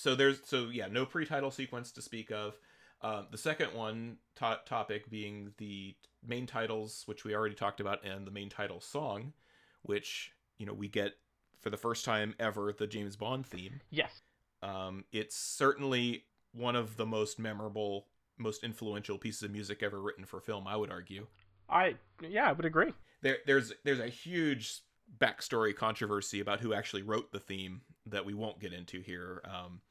So 0.00 0.14
there's 0.14 0.40
so 0.44 0.70
yeah, 0.72 0.86
no 0.86 1.04
pre-title 1.04 1.50
sequence 1.50 1.92
to 1.92 2.00
speak 2.00 2.30
of. 2.30 2.58
Uh, 3.02 3.24
the 3.30 3.36
second 3.36 3.74
one 3.74 4.16
to- 4.36 4.60
topic 4.64 5.10
being 5.10 5.52
the 5.58 5.94
main 6.26 6.46
titles, 6.46 7.02
which 7.04 7.24
we 7.24 7.34
already 7.34 7.54
talked 7.54 7.80
about, 7.80 8.02
and 8.02 8.26
the 8.26 8.30
main 8.30 8.48
title 8.48 8.80
song, 8.80 9.34
which 9.82 10.32
you 10.56 10.64
know 10.64 10.72
we 10.72 10.88
get 10.88 11.18
for 11.60 11.68
the 11.68 11.76
first 11.76 12.06
time 12.06 12.34
ever 12.40 12.72
the 12.72 12.86
James 12.86 13.14
Bond 13.14 13.44
theme. 13.44 13.82
Yes. 13.90 14.22
Um, 14.62 15.04
it's 15.12 15.36
certainly 15.36 16.24
one 16.52 16.76
of 16.76 16.96
the 16.96 17.04
most 17.04 17.38
memorable, 17.38 18.06
most 18.38 18.64
influential 18.64 19.18
pieces 19.18 19.42
of 19.42 19.50
music 19.50 19.82
ever 19.82 20.00
written 20.00 20.24
for 20.24 20.40
film. 20.40 20.66
I 20.66 20.76
would 20.76 20.90
argue. 20.90 21.26
I 21.68 21.96
yeah, 22.26 22.48
I 22.48 22.52
would 22.52 22.64
agree. 22.64 22.94
There, 23.20 23.36
there's 23.44 23.74
there's 23.84 24.00
a 24.00 24.08
huge 24.08 24.80
backstory 25.18 25.76
controversy 25.76 26.40
about 26.40 26.60
who 26.60 26.72
actually 26.72 27.02
wrote 27.02 27.32
the 27.32 27.40
theme 27.40 27.82
that 28.06 28.24
we 28.24 28.32
won't 28.32 28.60
get 28.60 28.72
into 28.72 29.02
here. 29.02 29.42
Um, 29.44 29.82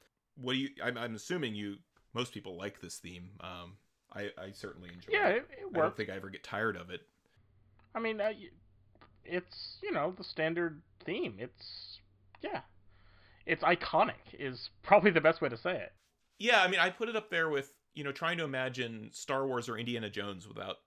what 0.41 0.53
do 0.53 0.59
you? 0.59 0.69
I'm, 0.83 0.97
I'm 0.97 1.15
assuming 1.15 1.55
you. 1.55 1.77
Most 2.13 2.33
people 2.33 2.57
like 2.57 2.81
this 2.81 2.97
theme. 2.97 3.29
Um, 3.39 3.73
I, 4.13 4.29
I 4.35 4.51
certainly 4.51 4.89
enjoy 4.91 5.09
Yeah, 5.11 5.27
it. 5.27 5.35
it, 5.35 5.47
it 5.61 5.77
I 5.77 5.79
don't 5.79 5.95
think 5.95 6.09
I 6.09 6.15
ever 6.15 6.29
get 6.29 6.43
tired 6.43 6.75
of 6.75 6.89
it. 6.89 7.01
I 7.93 7.99
mean, 7.99 8.19
uh, 8.19 8.31
it's 9.25 9.77
you 9.83 9.91
know 9.91 10.13
the 10.17 10.23
standard 10.23 10.81
theme. 11.05 11.35
It's 11.37 11.99
yeah, 12.41 12.61
it's 13.45 13.63
iconic. 13.63 14.13
Is 14.37 14.69
probably 14.81 15.11
the 15.11 15.21
best 15.21 15.41
way 15.41 15.49
to 15.49 15.57
say 15.57 15.75
it. 15.75 15.93
Yeah, 16.39 16.63
I 16.63 16.67
mean, 16.67 16.79
I 16.79 16.89
put 16.89 17.09
it 17.09 17.15
up 17.15 17.29
there 17.29 17.49
with 17.49 17.73
you 17.93 18.03
know 18.03 18.11
trying 18.11 18.37
to 18.39 18.43
imagine 18.43 19.09
Star 19.13 19.45
Wars 19.45 19.69
or 19.69 19.77
Indiana 19.77 20.09
Jones 20.09 20.47
without 20.47 20.77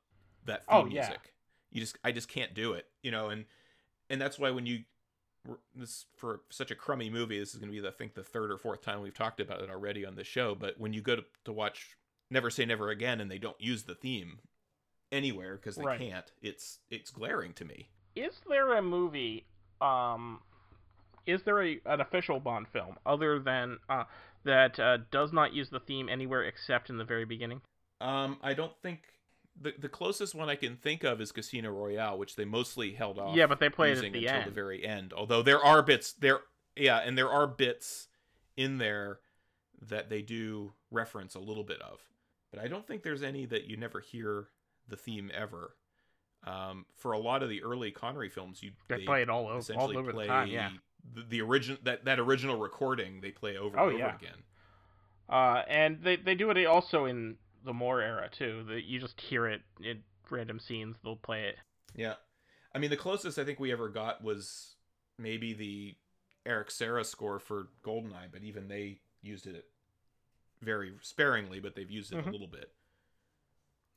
that 0.46 0.66
theme 0.66 0.76
Oh, 0.76 0.86
yeah. 0.86 1.00
music. 1.06 1.34
You 1.70 1.80
just, 1.80 1.96
I 2.04 2.12
just 2.12 2.28
can't 2.28 2.52
do 2.52 2.72
it, 2.74 2.86
you 3.02 3.10
know, 3.10 3.28
and 3.30 3.44
and 4.10 4.20
that's 4.20 4.38
why 4.38 4.50
when 4.50 4.66
you 4.66 4.80
this 5.74 6.06
for 6.16 6.40
such 6.50 6.70
a 6.70 6.74
crummy 6.74 7.10
movie. 7.10 7.38
This 7.38 7.54
is 7.54 7.56
going 7.60 7.68
to 7.70 7.72
be, 7.74 7.80
the, 7.80 7.88
I 7.88 7.92
think, 7.92 8.14
the 8.14 8.22
third 8.22 8.50
or 8.50 8.58
fourth 8.58 8.82
time 8.82 9.00
we've 9.02 9.14
talked 9.14 9.40
about 9.40 9.60
it 9.60 9.70
already 9.70 10.04
on 10.06 10.14
the 10.14 10.24
show. 10.24 10.54
But 10.54 10.78
when 10.78 10.92
you 10.92 11.00
go 11.00 11.16
to, 11.16 11.24
to 11.44 11.52
watch 11.52 11.96
Never 12.30 12.50
Say 12.50 12.64
Never 12.64 12.90
Again 12.90 13.20
and 13.20 13.30
they 13.30 13.38
don't 13.38 13.60
use 13.60 13.82
the 13.84 13.94
theme 13.94 14.38
anywhere 15.10 15.56
because 15.56 15.76
they 15.76 15.84
Right. 15.84 15.98
can't, 16.00 16.30
it's 16.42 16.78
it's 16.90 17.10
glaring 17.10 17.52
to 17.54 17.64
me. 17.64 17.88
Is 18.14 18.32
there 18.48 18.74
a 18.76 18.82
movie? 18.82 19.46
Um, 19.80 20.40
is 21.26 21.42
there 21.42 21.62
a 21.62 21.80
an 21.86 22.00
official 22.00 22.40
Bond 22.40 22.68
film 22.68 22.96
other 23.04 23.38
than 23.38 23.78
uh, 23.88 24.04
that 24.44 24.78
uh, 24.78 24.98
does 25.10 25.32
not 25.32 25.52
use 25.52 25.70
the 25.70 25.80
theme 25.80 26.08
anywhere 26.08 26.44
except 26.44 26.88
in 26.90 26.98
the 26.98 27.04
very 27.04 27.24
beginning? 27.24 27.60
Um, 28.00 28.38
I 28.42 28.54
don't 28.54 28.72
think 28.82 29.00
the 29.60 29.74
the 29.78 29.88
closest 29.88 30.34
one 30.34 30.48
I 30.48 30.54
can 30.56 30.76
think 30.76 31.04
of 31.04 31.20
is 31.20 31.32
Casino 31.32 31.70
Royale, 31.70 32.18
which 32.18 32.36
they 32.36 32.44
mostly 32.44 32.92
held 32.92 33.18
off. 33.18 33.36
Yeah, 33.36 33.46
but 33.46 33.60
they 33.60 33.68
play 33.68 33.92
it 33.92 33.98
at 33.98 34.12
the 34.12 34.26
until 34.26 34.30
end. 34.34 34.46
the 34.46 34.50
very 34.50 34.84
end. 34.84 35.12
Although 35.12 35.42
there 35.42 35.62
are 35.62 35.82
bits 35.82 36.12
there, 36.12 36.40
yeah, 36.76 36.98
and 36.98 37.16
there 37.16 37.30
are 37.30 37.46
bits 37.46 38.08
in 38.56 38.78
there 38.78 39.20
that 39.88 40.08
they 40.08 40.22
do 40.22 40.72
reference 40.90 41.34
a 41.34 41.40
little 41.40 41.64
bit 41.64 41.80
of, 41.82 42.00
but 42.52 42.62
I 42.62 42.68
don't 42.68 42.86
think 42.86 43.02
there's 43.02 43.22
any 43.22 43.46
that 43.46 43.64
you 43.64 43.76
never 43.76 44.00
hear 44.00 44.48
the 44.88 44.96
theme 44.96 45.30
ever. 45.34 45.76
Um, 46.44 46.86
for 46.96 47.12
a 47.12 47.18
lot 47.18 47.42
of 47.44 47.48
the 47.48 47.62
early 47.62 47.92
Connery 47.92 48.28
films, 48.28 48.62
you 48.64 48.72
They, 48.88 49.04
play 49.04 49.22
it 49.22 49.30
all 49.30 49.46
over, 49.46 49.74
all 49.74 49.96
over 49.96 50.12
play 50.12 50.24
the 50.26 50.32
time. 50.32 50.48
Yeah. 50.48 50.70
the, 51.14 51.22
the 51.28 51.40
original 51.40 51.78
that 51.84 52.04
that 52.04 52.18
original 52.18 52.56
recording 52.58 53.20
they 53.20 53.30
play 53.30 53.56
over 53.56 53.78
Oh, 53.78 53.84
and 53.84 53.94
over 53.94 53.98
yeah. 53.98 54.16
again. 54.16 54.42
Uh, 55.28 55.62
and 55.68 56.02
they 56.02 56.16
they 56.16 56.34
do 56.34 56.50
it 56.50 56.66
also 56.66 57.04
in 57.04 57.36
the 57.64 57.72
Moore 57.72 58.00
era 58.00 58.28
too. 58.30 58.64
That 58.68 58.84
you 58.84 59.00
just 59.00 59.20
hear 59.20 59.46
it 59.46 59.62
in 59.82 60.02
random 60.30 60.58
scenes. 60.60 60.96
They'll 61.02 61.16
play 61.16 61.44
it. 61.44 61.56
Yeah. 61.94 62.14
I 62.74 62.78
mean, 62.78 62.90
the 62.90 62.96
closest 62.96 63.38
I 63.38 63.44
think 63.44 63.60
we 63.60 63.70
ever 63.72 63.88
got 63.88 64.22
was 64.22 64.76
maybe 65.18 65.52
the 65.52 65.94
Eric 66.46 66.70
Serra 66.70 67.04
score 67.04 67.38
for 67.38 67.68
Goldeneye, 67.84 68.32
but 68.32 68.42
even 68.42 68.68
they 68.68 69.00
used 69.20 69.46
it 69.46 69.66
very 70.62 70.92
sparingly, 71.02 71.60
but 71.60 71.74
they've 71.74 71.90
used 71.90 72.12
it 72.12 72.16
Mhm. 72.24 72.28
a 72.28 72.30
little 72.30 72.46
bit 72.48 72.72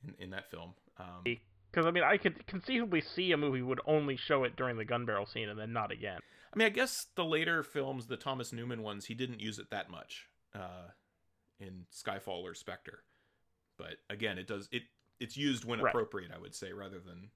in, 0.04 0.16
in 0.20 0.30
that 0.32 0.50
film. 0.52 0.74
Um, 0.98 1.24
Because 1.24 1.86
I 1.86 1.92
mean, 1.92 2.04
I 2.04 2.18
could 2.18 2.46
conceivably 2.48 3.02
see 3.02 3.32
a 3.32 3.38
movie 3.38 3.62
would 3.62 3.82
only 3.86 4.16
show 4.18 4.44
it 4.44 4.56
during 4.56 4.78
the 4.78 4.86
gun 4.86 5.06
barrel 5.06 5.26
scene 5.26 5.50
and 5.50 5.60
then 5.60 5.74
not 5.74 5.92
again. 5.92 6.20
I 6.54 6.58
mean, 6.58 6.66
I 6.68 6.70
guess 6.70 7.08
the 7.16 7.26
later 7.26 7.64
films, 7.64 8.08
the 8.08 8.16
Thomas 8.18 8.54
Newman 8.54 8.82
ones, 8.82 9.06
he 9.06 9.14
didn't 9.14 9.42
use 9.42 9.60
it 9.60 9.70
that 9.72 9.90
much 9.90 10.28
uh, 10.54 10.90
in 11.60 11.86
Skyfall 11.94 12.44
or 12.44 12.54
Spectre. 12.54 13.04
But 13.78 13.98
again, 14.10 14.38
it 14.38 14.48
does 14.48 14.68
it. 14.72 14.84
It's 15.20 15.38
used 15.38 15.64
when 15.66 15.80
Right. 15.82 15.90
appropriate, 15.92 16.32
I 16.34 16.38
would 16.38 16.54
say, 16.56 16.74
rather 16.74 17.00
than 17.00 17.30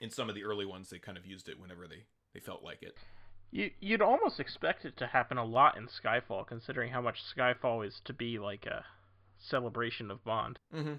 in 0.00 0.10
some 0.10 0.28
of 0.28 0.34
the 0.34 0.44
early 0.44 0.66
ones 0.66 0.90
they 0.90 0.98
kind 0.98 1.16
of 1.16 1.24
used 1.26 1.48
it 1.48 1.58
whenever 1.58 1.86
they 1.86 2.04
they 2.32 2.40
felt 2.40 2.62
like 2.62 2.82
it. 2.82 2.96
You 3.50 3.70
you'd 3.80 4.02
almost 4.02 4.40
expect 4.40 4.84
it 4.84 4.96
to 4.98 5.06
happen 5.06 5.38
a 5.38 5.44
lot 5.44 5.76
in 5.76 5.86
Skyfall, 5.86 6.46
considering 6.46 6.90
how 6.90 7.00
much 7.00 7.22
Skyfall 7.22 7.86
is 7.86 8.00
to 8.04 8.12
be 8.12 8.38
like 8.38 8.66
a 8.66 8.84
celebration 9.38 10.10
of 10.10 10.24
Bond. 10.24 10.58
Mm-hmm. 10.74 10.94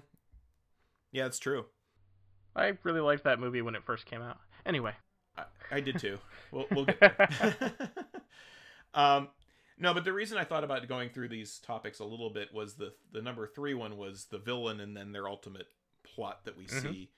Yeah, 1.12 1.26
it's 1.26 1.38
true. 1.38 1.66
I 2.54 2.72
really 2.82 3.00
liked 3.00 3.24
that 3.24 3.38
movie 3.38 3.62
when 3.62 3.74
it 3.74 3.84
first 3.84 4.06
came 4.06 4.22
out. 4.22 4.38
Anyway, 4.64 4.92
I, 5.36 5.44
I 5.70 5.80
did 5.80 5.98
too. 5.98 6.18
We'll, 6.52 6.64
we'll 6.70 6.84
get 6.84 7.00
there. 7.00 7.72
um, 8.94 9.28
no, 9.78 9.92
but 9.94 10.04
the 10.04 10.12
reason 10.12 10.38
I 10.38 10.44
thought 10.44 10.64
about 10.64 10.86
going 10.88 11.10
through 11.10 11.28
these 11.28 11.58
topics 11.58 11.98
a 11.98 12.04
little 12.04 12.30
bit 12.30 12.52
was 12.52 12.74
the 12.74 12.92
the 13.12 13.22
number 13.22 13.46
three 13.46 13.74
one 13.74 13.96
was 13.96 14.26
the 14.26 14.38
villain 14.38 14.80
and 14.80 14.96
then 14.96 15.12
their 15.12 15.28
ultimate 15.28 15.68
plot 16.02 16.44
that 16.44 16.56
we 16.56 16.64
Mhm. 16.66 16.82
see. 16.82 17.10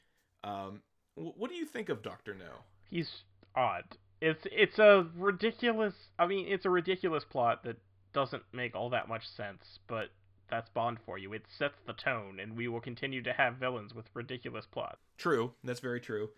Um, 0.44 0.83
what 1.14 1.51
do 1.51 1.57
you 1.57 1.66
think 1.66 1.88
of 1.88 2.03
Doctor 2.03 2.35
No? 2.35 2.64
he's 2.90 3.23
odd. 3.55 3.85
It's 4.21 4.47
it's 4.51 4.79
a 4.79 5.07
ridiculous. 5.14 5.94
I 6.18 6.27
mean, 6.27 6.47
it's 6.49 6.64
a 6.64 6.71
ridiculous 6.71 7.25
plot 7.25 7.62
that 7.64 7.77
doesn't 8.12 8.42
make 8.53 8.75
all 8.75 8.90
that 8.90 9.09
much 9.09 9.29
sense, 9.29 9.79
but 9.87 10.11
that's 10.49 10.68
Bond 10.71 10.99
for 11.05 11.18
you. 11.18 11.33
It 11.35 11.47
sets 11.49 11.79
the 11.87 11.92
tone, 11.92 12.40
and 12.40 12.57
we 12.57 12.66
will 12.68 12.81
continue 12.81 13.23
to 13.23 13.33
have 13.35 13.57
villains 13.57 13.94
with 13.94 14.07
ridiculous 14.14 14.66
plot. 14.66 14.99
True, 15.18 15.55
that's 15.62 15.81
very 15.81 16.01
true. 16.01 16.31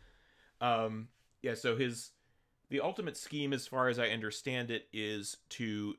Um, 0.61 1.09
yeah, 1.43 1.55
so 1.55 1.77
his 1.77 2.11
the 2.69 2.81
ultimate 2.81 3.17
scheme, 3.17 3.53
as 3.53 3.67
far 3.67 3.89
as 3.89 3.99
I 3.99 4.09
understand 4.09 4.71
it, 4.71 4.89
is 4.93 5.37
to 5.51 5.95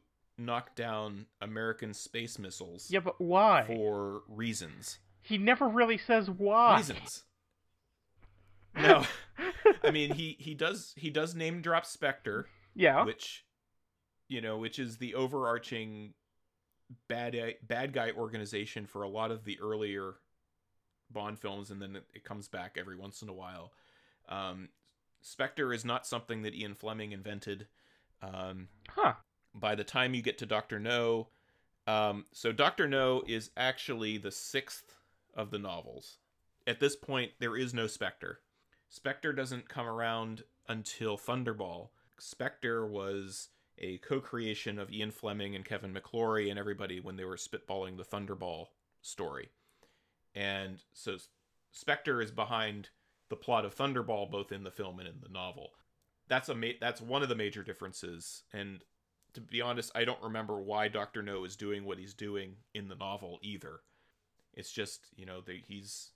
knock 0.46 0.76
down 0.76 1.26
American 1.42 1.94
space 1.94 2.38
missiles 2.40 2.88
Yeah, 2.90 3.00
but 3.00 3.20
why? 3.22 3.64
for 3.68 4.24
reasons. 4.28 5.00
He 5.22 5.38
never 5.38 5.68
really 5.68 5.98
says 5.98 6.30
why. 6.30 6.78
Reasons. 6.78 7.24
No, 8.74 9.04
I 9.84 9.92
mean 9.92 10.14
he 10.14 10.38
he 10.40 10.54
does 10.54 10.94
he 10.96 11.10
does 11.10 11.36
name 11.36 11.62
drop 11.62 11.86
Spectre, 11.86 12.48
yeah. 12.74 13.04
which 13.04 13.44
you 14.30 14.40
know, 14.40 14.58
which 14.58 14.80
is 14.80 14.98
the 14.98 15.14
overarching 15.16 16.14
bad 17.10 17.36
bad 17.68 17.92
guy 17.92 18.12
organization 18.12 18.86
for 18.86 19.04
a 19.04 19.10
lot 19.10 19.30
of 19.30 19.44
the 19.44 19.60
earlier 19.60 20.14
Bond 21.10 21.38
films, 21.38 21.70
and 21.70 21.82
then 21.82 21.98
it, 21.98 22.06
it 22.14 22.24
comes 22.24 22.48
back 22.48 22.78
every 22.80 22.96
once 22.96 23.22
in 23.22 23.28
a 23.28 23.34
while. 23.34 23.74
Um, 24.30 24.70
Spectre 25.22 25.74
is 25.74 25.84
not 25.84 26.08
something 26.08 26.44
that 26.44 26.56
Ian 26.56 26.74
Fleming 26.76 27.12
invented. 27.12 27.68
Um, 28.22 28.70
Huh. 28.90 29.16
By 29.54 29.76
the 29.76 29.84
time 29.84 30.14
you 30.14 30.22
get 30.22 30.38
to 30.40 30.46
Doctor 30.46 30.80
No, 30.80 31.28
um, 31.88 32.26
so 32.32 32.52
Doctor 32.52 32.88
No 32.88 33.24
is 33.28 33.52
actually 33.58 34.18
the 34.18 34.32
sixth 34.32 34.96
of 35.34 35.52
the 35.52 35.60
novels. 35.60 36.18
At 36.68 36.80
this 36.80 36.96
point, 36.96 37.32
there 37.40 37.58
is 37.58 37.74
no 37.74 37.88
Spectre. 37.88 38.40
Spectre 38.90 39.34
doesn't 39.34 39.70
come 39.70 39.88
around 39.88 40.44
until 40.68 41.18
Thunderball. 41.18 41.90
Spectre 42.20 42.86
was 42.86 43.50
a 43.78 43.98
co-creation 44.00 44.78
of 44.78 44.92
Ian 44.92 45.12
Fleming 45.12 45.56
and 45.56 45.66
Kevin 45.66 45.94
McClory 45.94 46.50
and 46.50 46.60
everybody 46.60 47.00
when 47.00 47.16
they 47.16 47.26
were 47.26 47.36
spitballing 47.36 47.98
the 47.98 48.04
Thunderball 48.04 48.68
story. 49.02 49.50
And 50.36 50.84
so 50.94 51.18
Spectre 51.72 52.22
is 52.22 52.32
behind 52.32 52.90
the 53.30 53.36
plot 53.36 53.66
of 53.66 53.76
Thunderball 53.76 54.30
both 54.30 54.52
in 54.52 54.64
the 54.64 54.72
film 54.72 55.00
and 55.00 55.08
in 55.08 55.16
the 55.22 55.30
novel. 55.30 55.72
That's 56.28 56.50
a 56.50 56.56
ma- 56.56 56.78
that's 56.80 57.02
one 57.02 57.24
of 57.24 57.30
the 57.30 57.36
major 57.36 57.64
differences 57.64 58.44
and 58.54 58.84
to 59.34 59.42
be 59.42 59.62
honest, 59.62 59.92
I 59.96 60.06
don't 60.06 60.22
remember 60.22 60.60
why 60.60 60.88
Doctor 60.88 61.22
No 61.22 61.44
is 61.46 61.56
doing 61.56 61.86
what 61.86 61.98
he's 61.98 62.14
doing 62.14 62.56
in 62.74 62.88
the 62.88 62.96
novel 62.96 63.40
either. 63.42 63.82
It's 64.54 64.72
just 64.72 65.08
you 65.16 65.26
know 65.26 65.42
that 65.42 65.58
he's 65.68 66.10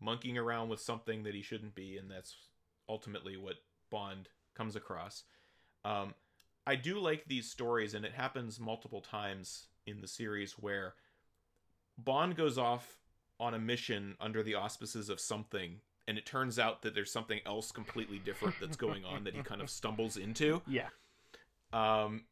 monkeying 0.00 0.38
around 0.38 0.68
with 0.68 0.80
something 0.80 1.22
that 1.24 1.34
he 1.34 1.42
shouldn't 1.42 1.74
be, 1.74 1.96
and 1.96 2.10
that's 2.10 2.36
ultimately 2.88 3.36
what 3.36 3.56
Bond 3.90 4.28
comes 4.54 4.76
across. 4.76 5.24
Um, 5.84 6.14
I 6.66 6.76
do 6.76 6.98
like 7.00 7.24
these 7.26 7.50
stories, 7.50 7.94
and 7.94 8.04
it 8.04 8.12
happens 8.12 8.60
multiple 8.60 9.00
times 9.00 9.68
in 9.86 10.00
the 10.00 10.08
series 10.08 10.52
where 10.52 10.94
Bond 11.96 12.36
goes 12.36 12.58
off 12.58 12.98
on 13.40 13.54
a 13.54 13.58
mission 13.58 14.16
under 14.20 14.42
the 14.42 14.54
auspices 14.54 15.08
of 15.08 15.20
something, 15.20 15.80
and 16.06 16.18
it 16.18 16.26
turns 16.26 16.58
out 16.58 16.82
that 16.82 16.94
there's 16.94 17.10
something 17.10 17.40
else 17.46 17.72
completely 17.72 18.18
different 18.18 18.54
that's 18.60 18.76
going 18.76 19.04
on 19.04 19.24
that 19.24 19.34
he 19.34 19.42
kind 19.42 19.60
of 19.60 19.70
stumbles 19.70 20.16
into. 20.16 20.60
Yeah. 20.68 20.88
Um, 21.72 22.24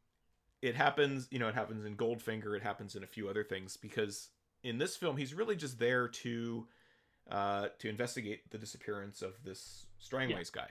it 0.62 0.74
happens, 0.74 1.28
you 1.30 1.38
know, 1.38 1.48
it 1.48 1.54
happens 1.54 1.84
in 1.84 1.96
Goldfinger. 1.96 2.56
It 2.56 2.62
happens 2.62 2.96
in 2.96 3.02
a 3.02 3.06
few 3.06 3.28
other 3.28 3.44
things 3.44 3.76
because 3.76 4.30
in 4.62 4.78
this 4.78 4.96
film, 4.96 5.16
he's 5.16 5.34
really 5.34 5.56
just 5.56 5.78
there 5.78 6.08
to 6.08 6.66
uh, 7.30 7.68
to 7.78 7.88
investigate 7.88 8.50
the 8.50 8.58
disappearance 8.58 9.22
of 9.22 9.34
this 9.44 9.86
Strangways 9.98 10.50
guy. 10.50 10.68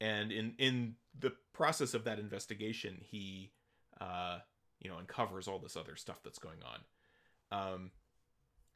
And 0.00 0.30
in 0.30 0.54
in 0.58 0.94
the 1.18 1.32
process 1.52 1.94
of 1.94 2.04
that 2.04 2.18
investigation, 2.18 2.98
he 3.00 3.52
uh, 4.00 4.38
you 4.80 4.90
know 4.90 4.98
uncovers 4.98 5.48
all 5.48 5.58
this 5.58 5.76
other 5.76 5.96
stuff 5.96 6.20
that's 6.22 6.38
going 6.38 6.58
on. 6.62 7.72
Um, 7.72 7.90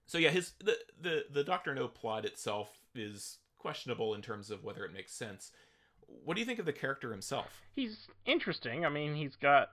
so 0.07 0.19
yeah, 0.19 0.31
his 0.31 0.53
the 0.65 0.77
the 1.01 1.25
the 1.31 1.45
Doctor 1.45 1.75
No 1.75 1.89
plot 1.89 2.25
itself 2.25 2.71
is 2.95 3.39
questionable 3.59 4.15
in 4.15 4.23
terms 4.23 4.51
of 4.51 4.65
whether 4.65 4.85
it 4.85 4.93
makes 4.93 5.13
sense. 5.13 5.53
What 6.07 6.35
do 6.35 6.41
you 6.41 6.47
think 6.47 6.59
of 6.59 6.67
the 6.67 6.73
character 6.73 7.13
himself? 7.13 7.63
He's 7.73 8.09
interesting. 8.27 8.85
I 8.85 8.89
mean, 8.89 9.15
he's 9.15 9.37
got 9.37 9.71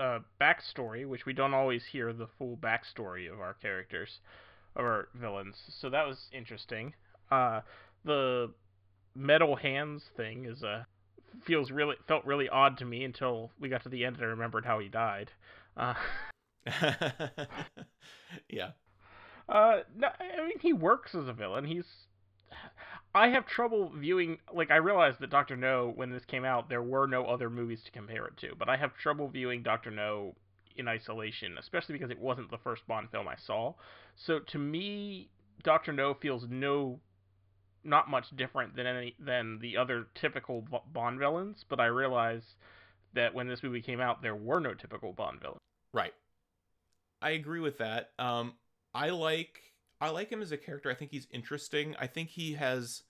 a 0.00 0.20
backstory, 0.40 1.06
which 1.06 1.26
we 1.26 1.32
don't 1.32 1.54
always 1.54 1.84
hear 1.84 2.12
the 2.12 2.26
full 2.38 2.56
backstory 2.56 3.30
of 3.30 3.40
our 3.40 3.54
characters, 3.54 4.20
of 4.74 4.84
our 4.84 5.08
villains. 5.14 5.56
So 5.68 5.90
that 5.90 6.06
was 6.06 6.28
interesting. 6.32 6.94
Uh, 7.30 7.60
the 8.04 8.50
metal 9.14 9.56
hands 9.56 10.02
thing 10.16 10.46
is 10.46 10.62
a 10.62 10.86
feels 11.44 11.70
really 11.70 11.94
felt 12.08 12.24
really 12.24 12.48
odd 12.48 12.76
to 12.78 12.84
me 12.84 13.04
until 13.04 13.50
we 13.60 13.68
got 13.68 13.82
to 13.84 13.88
the 13.88 14.04
end 14.04 14.16
and 14.16 14.24
I 14.24 14.28
remembered 14.28 14.64
how 14.64 14.80
he 14.80 14.88
died. 14.88 15.30
Uh, 15.76 15.94
yeah. 18.48 18.70
Uh, 19.48 19.80
no, 19.96 20.08
I 20.18 20.44
mean 20.46 20.58
he 20.60 20.72
works 20.72 21.14
as 21.14 21.28
a 21.28 21.32
villain. 21.32 21.64
He's. 21.64 21.84
I 23.14 23.28
have 23.28 23.46
trouble 23.46 23.92
viewing. 23.96 24.38
Like 24.52 24.70
I 24.70 24.76
realized 24.76 25.20
that 25.20 25.30
Doctor 25.30 25.56
No, 25.56 25.92
when 25.94 26.10
this 26.10 26.24
came 26.24 26.44
out, 26.44 26.68
there 26.68 26.82
were 26.82 27.06
no 27.06 27.26
other 27.26 27.50
movies 27.50 27.82
to 27.84 27.90
compare 27.90 28.26
it 28.26 28.36
to. 28.38 28.54
But 28.58 28.68
I 28.68 28.76
have 28.76 28.94
trouble 28.96 29.28
viewing 29.28 29.62
Doctor 29.62 29.90
No 29.90 30.34
in 30.76 30.88
isolation, 30.88 31.56
especially 31.58 31.94
because 31.94 32.10
it 32.10 32.20
wasn't 32.20 32.50
the 32.50 32.58
first 32.58 32.86
Bond 32.86 33.10
film 33.10 33.26
I 33.28 33.36
saw. 33.36 33.74
So 34.16 34.38
to 34.38 34.58
me, 34.58 35.28
Doctor 35.62 35.92
No 35.92 36.14
feels 36.14 36.46
no 36.48 37.00
not 37.82 38.10
much 38.10 38.26
different 38.36 38.76
than 38.76 38.86
any 38.86 39.14
than 39.18 39.58
the 39.60 39.76
other 39.76 40.06
typical 40.14 40.64
Bond 40.92 41.18
villains, 41.18 41.64
but 41.68 41.80
I 41.80 41.86
realize 41.86 42.42
that 43.14 43.34
when 43.34 43.48
this 43.48 43.62
movie 43.62 43.82
came 43.82 44.00
out, 44.00 44.22
there 44.22 44.36
were 44.36 44.60
no 44.60 44.74
typical 44.74 45.12
Bond 45.12 45.40
villains. 45.40 45.60
Right. 45.92 46.14
I 47.22 47.30
agree 47.30 47.60
with 47.60 47.78
that. 47.78 48.10
Um, 48.18 48.54
I 48.94 49.10
like 49.10 49.60
I 50.00 50.08
like 50.10 50.30
him 50.30 50.40
as 50.42 50.52
a 50.52 50.56
character. 50.56 50.90
I 50.90 50.94
think 50.94 51.10
he's 51.10 51.26
interesting. 51.30 51.94
I 51.98 52.06
think 52.06 52.30
he 52.30 52.54
has 52.54 53.02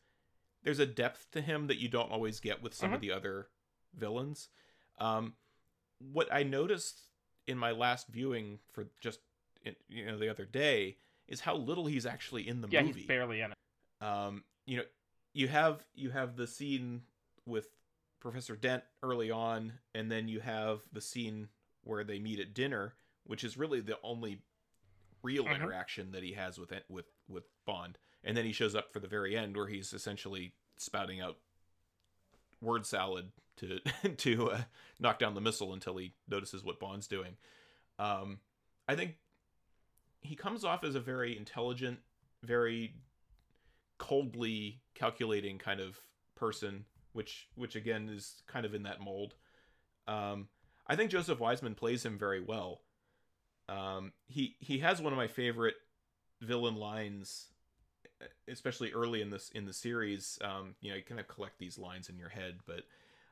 there's 0.63 0.79
a 0.79 0.87
depth 0.87 1.31
to 1.33 1.41
him 1.41 1.69
that 1.69 1.79
you 1.79 1.89
don't 1.89 2.11
always 2.13 2.39
get 2.39 2.63
with 2.63 2.75
some 2.75 2.93
of 2.93 2.99
Mhm. 2.99 3.03
the 3.03 3.13
other 3.13 3.49
villains. 3.95 4.51
Um, 4.99 5.35
what 5.99 6.29
I 6.33 6.43
noticed 6.43 7.01
in 7.47 7.57
my 7.57 7.71
last 7.71 8.09
viewing 8.09 8.59
for 8.73 8.89
just 9.01 9.21
you 9.89 10.05
know 10.07 10.19
the 10.19 10.29
other 10.29 10.45
day 10.45 10.99
is 11.29 11.41
how 11.41 11.55
little 11.57 11.87
he's 11.87 12.05
actually 12.07 12.47
in 12.49 12.61
the 12.61 12.69
yeah, 12.71 12.83
movie. 12.83 13.01
he's 13.01 13.07
barely 13.07 13.41
in 13.41 13.53
it. 13.53 13.59
um, 14.03 14.45
you 14.67 14.77
know, 14.79 14.85
you 15.33 15.49
have 15.49 15.85
you 15.95 16.11
have 16.11 16.37
the 16.37 16.47
scene 16.47 17.03
with 17.47 17.69
Professor 18.21 18.57
Dent 18.57 18.85
early 19.03 19.31
on, 19.31 19.73
and 19.95 20.11
then 20.11 20.29
you 20.29 20.41
have 20.41 20.83
the 20.93 21.01
scene 21.01 21.49
where 21.85 22.05
they 22.05 22.19
meet 22.19 22.39
at 22.39 22.53
dinner, 22.55 22.95
which 23.25 23.45
is 23.45 23.57
really 23.57 23.81
the 23.81 23.99
only 24.03 24.43
real 25.23 25.45
Mhm. 25.45 25.55
interaction 25.57 26.13
that 26.13 26.23
he 26.23 26.33
has 26.33 26.59
with 26.59 26.73
with 26.89 27.07
with 27.29 27.45
Bond. 27.65 27.99
And 28.23 28.37
then 28.37 28.45
he 28.45 28.53
shows 28.53 28.75
up 28.75 28.93
for 28.93 29.01
the 29.01 29.09
very 29.09 29.37
end, 29.37 29.57
where 29.57 29.67
he's 29.69 29.93
essentially 29.93 30.55
spouting 30.77 31.21
out 31.21 31.39
word 32.61 32.85
salad 32.87 33.33
to 33.57 33.81
to 34.17 34.51
uh, 34.51 34.63
knock 34.99 35.19
down 35.19 35.35
the 35.35 35.41
missile 35.41 35.73
until 35.73 35.97
he 35.97 36.15
notices 36.29 36.63
what 36.65 36.79
Bond's 36.81 37.07
doing. 37.09 37.37
Um, 37.99 38.41
I 38.89 38.97
think 38.97 39.17
he 40.23 40.37
comes 40.37 40.65
off 40.65 40.85
as 40.85 40.95
a 40.95 41.01
very 41.01 41.37
intelligent, 41.37 42.01
very 42.43 42.95
coldly 43.99 44.81
calculating 44.95 45.59
kind 45.59 45.81
of 45.81 45.99
person, 46.35 46.85
which 47.13 47.49
which 47.55 47.77
again 47.77 48.09
is 48.09 48.43
kind 48.47 48.65
of 48.67 48.75
in 48.75 48.83
that 48.85 49.01
mold. 49.01 49.35
Um, 50.07 50.49
I 50.87 50.97
think 50.97 51.11
Joseph 51.11 51.39
Wiseman 51.41 51.75
plays 51.75 52.05
him 52.05 52.19
very 52.19 52.41
well. 52.41 52.83
Um, 53.71 54.13
he 54.27 54.57
he 54.59 54.81
has 54.81 55.01
one 55.01 55.13
of 55.13 55.17
my 55.17 55.29
favorite 55.29 55.77
villain 56.41 56.75
lines, 56.75 57.47
especially 58.49 58.93
early 58.93 59.23
in 59.23 59.31
this 59.31 59.51
in 59.51 59.65
the 59.65 59.73
series. 59.73 60.39
Um, 60.43 60.75
you 60.81 60.91
know, 60.91 60.97
you 60.97 61.03
kind 61.03 61.21
of 61.21 61.29
collect 61.29 61.59
these 61.59 61.79
lines 61.79 62.09
in 62.09 62.19
your 62.19 62.31
head, 62.31 62.59
but 62.67 62.83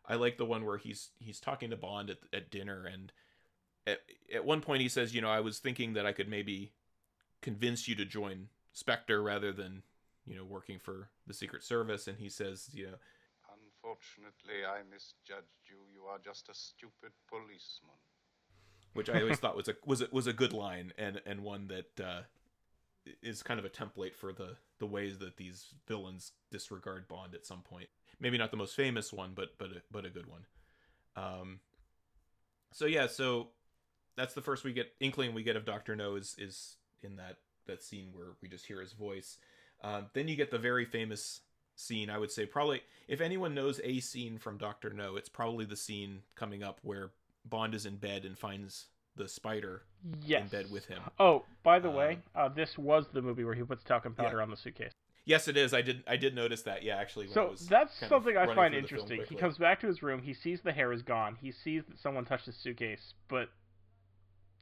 I 0.06 0.14
like 0.14 0.38
the 0.38 0.44
one 0.44 0.64
where 0.64 0.78
he's 0.78 1.10
he's 1.18 1.40
talking 1.40 1.70
to 1.70 1.76
Bond 1.76 2.10
at 2.10 2.18
at 2.32 2.50
dinner, 2.50 2.86
and 2.86 3.12
at 3.86 3.98
at 4.32 4.44
one 4.44 4.60
point 4.60 4.82
he 4.82 4.88
says, 4.88 5.14
you 5.14 5.20
know, 5.20 5.30
I 5.30 5.40
was 5.40 5.58
thinking 5.58 5.94
that 5.94 6.06
I 6.06 6.12
could 6.12 6.28
maybe 6.28 6.72
convince 7.42 7.88
you 7.88 7.96
to 7.96 8.04
join 8.04 8.48
Spectre 8.72 9.20
rather 9.20 9.52
than 9.52 9.82
you 10.24 10.36
know 10.36 10.44
working 10.44 10.78
for 10.78 11.08
the 11.26 11.34
Secret 11.34 11.64
Service, 11.64 12.06
and 12.06 12.18
he 12.18 12.28
says, 12.28 12.70
you 12.72 12.86
know, 12.86 12.98
Unfortunately, 13.82 14.66
I 14.66 14.82
misjudged 14.90 15.64
you. 15.70 15.78
You 15.92 16.04
are 16.10 16.18
just 16.18 16.48
a 16.48 16.54
stupid 16.54 17.12
policeman. 17.28 17.96
Which 18.98 19.08
I 19.08 19.22
always 19.22 19.38
thought 19.38 19.56
was 19.56 19.68
a 19.68 19.76
was 19.86 20.00
a, 20.00 20.08
was 20.10 20.26
a 20.26 20.32
good 20.32 20.52
line 20.52 20.92
and 20.98 21.22
and 21.24 21.44
one 21.44 21.68
that 21.68 22.04
uh, 22.04 22.22
is 23.22 23.44
kind 23.44 23.60
of 23.60 23.64
a 23.64 23.68
template 23.68 24.16
for 24.16 24.32
the 24.32 24.56
the 24.80 24.86
ways 24.86 25.18
that 25.18 25.36
these 25.36 25.72
villains 25.86 26.32
disregard 26.50 27.06
Bond 27.06 27.32
at 27.32 27.46
some 27.46 27.62
point. 27.62 27.88
Maybe 28.18 28.38
not 28.38 28.50
the 28.50 28.56
most 28.56 28.74
famous 28.74 29.12
one, 29.12 29.34
but 29.36 29.56
but 29.56 29.68
a, 29.68 29.82
but 29.92 30.04
a 30.04 30.10
good 30.10 30.26
one. 30.26 30.46
Um, 31.14 31.60
so 32.72 32.86
yeah, 32.86 33.06
so 33.06 33.50
that's 34.16 34.34
the 34.34 34.42
first 34.42 34.64
we 34.64 34.72
get 34.72 34.92
inkling 34.98 35.32
we 35.32 35.44
get 35.44 35.54
of 35.54 35.64
Doctor 35.64 35.94
No 35.94 36.16
is 36.16 36.34
is 36.36 36.76
in 37.00 37.14
that 37.16 37.36
that 37.68 37.84
scene 37.84 38.08
where 38.12 38.32
we 38.42 38.48
just 38.48 38.66
hear 38.66 38.80
his 38.80 38.94
voice. 38.94 39.38
Um, 39.80 40.06
then 40.12 40.26
you 40.26 40.34
get 40.34 40.50
the 40.50 40.58
very 40.58 40.84
famous 40.84 41.42
scene. 41.76 42.10
I 42.10 42.18
would 42.18 42.32
say 42.32 42.46
probably 42.46 42.82
if 43.06 43.20
anyone 43.20 43.54
knows 43.54 43.80
a 43.84 44.00
scene 44.00 44.38
from 44.38 44.58
Doctor 44.58 44.90
No, 44.90 45.14
it's 45.14 45.28
probably 45.28 45.66
the 45.66 45.76
scene 45.76 46.22
coming 46.34 46.64
up 46.64 46.80
where 46.82 47.12
Bond 47.48 47.74
is 47.74 47.86
in 47.86 47.96
bed 47.96 48.24
and 48.24 48.38
finds 48.38 48.86
the 49.16 49.28
spider 49.28 49.82
Yes. 50.24 50.42
in 50.42 50.48
bed 50.48 50.70
with 50.70 50.86
him. 50.86 51.02
Oh, 51.18 51.44
by 51.64 51.78
the 51.80 51.88
Um, 51.88 51.94
way, 51.94 52.18
uh, 52.34 52.48
this 52.48 52.78
was 52.78 53.08
the 53.12 53.20
movie 53.22 53.44
where 53.44 53.54
he 53.54 53.62
puts 53.62 53.82
talcum 53.84 54.14
powder 54.14 54.40
on 54.40 54.50
the 54.50 54.56
suitcase. 54.56 54.92
Yes, 55.24 55.46
it 55.48 55.56
is. 55.58 55.74
I 55.74 55.82
did. 55.82 56.02
I 56.06 56.16
did 56.16 56.34
notice 56.34 56.62
that. 56.62 56.82
Yeah, 56.82 56.96
actually. 56.96 57.28
So 57.28 57.50
was 57.50 57.66
that's 57.68 57.92
something 58.08 58.36
I 58.36 58.46
find 58.46 58.72
through 58.74 58.80
the 58.82 58.88
film 58.88 59.00
interesting. 59.00 59.24
He 59.28 59.34
comes 59.34 59.58
back 59.58 59.78
to 59.80 59.86
his 59.86 60.02
room. 60.02 60.22
He 60.22 60.32
sees 60.32 60.62
the 60.62 60.72
hair 60.72 60.90
is 60.92 61.02
gone. 61.02 61.36
He 61.38 61.52
sees 61.52 61.84
that 61.88 61.98
someone 61.98 62.24
touched 62.24 62.46
his 62.46 62.56
suitcase, 62.56 63.12
but 63.28 63.50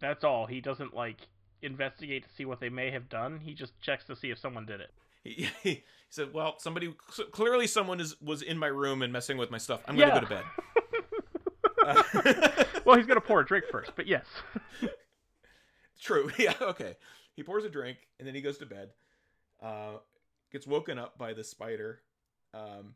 that's 0.01 0.25
all. 0.25 0.47
He 0.47 0.61
doesn't 0.61 0.93
like 0.93 1.29
investigate 1.63 2.25
to 2.25 2.29
see 2.35 2.45
what 2.45 2.59
they 2.59 2.69
may 2.69 2.91
have 2.91 3.09
done. 3.09 3.39
He 3.39 3.55
just 3.55 3.81
checks 3.81 4.05
to 4.07 4.17
see 4.17 4.31
if 4.31 4.39
someone 4.39 4.67
did 4.67 4.81
it. 4.81 4.91
He, 5.23 5.49
he 5.63 5.85
said, 6.11 6.33
"Well, 6.33 6.57
somebody 6.59 6.93
clearly 7.31 7.69
someone 7.69 8.01
is 8.01 8.21
was 8.21 8.43
in 8.43 8.59
my 8.59 8.67
room 8.67 9.03
and 9.03 9.13
messing 9.13 9.37
with 9.37 9.53
my 9.53 9.59
stuff. 9.59 9.83
I'm 9.87 9.97
gonna 9.97 10.21
go 10.21 10.27
to 10.27 10.27
bed." 10.27 10.45
Well, 12.87 12.97
he's 12.97 13.07
gonna 13.07 13.21
pour 13.21 13.41
a 13.41 13.45
drink 13.45 13.65
first, 13.71 13.93
but 13.97 14.07
yes. 14.07 14.27
True. 16.01 16.31
Yeah. 16.39 16.55
Okay. 16.61 16.97
He 17.35 17.43
pours 17.43 17.65
a 17.65 17.69
drink 17.69 17.99
and 18.19 18.27
then 18.27 18.35
he 18.35 18.41
goes 18.41 18.59
to 18.59 18.67
bed. 18.67 18.91
Uh, 19.61 19.99
gets 20.53 20.67
woken 20.67 20.99
up 20.99 21.19
by 21.19 21.33
the 21.33 21.43
spider. 21.43 22.01
Um, 22.55 22.95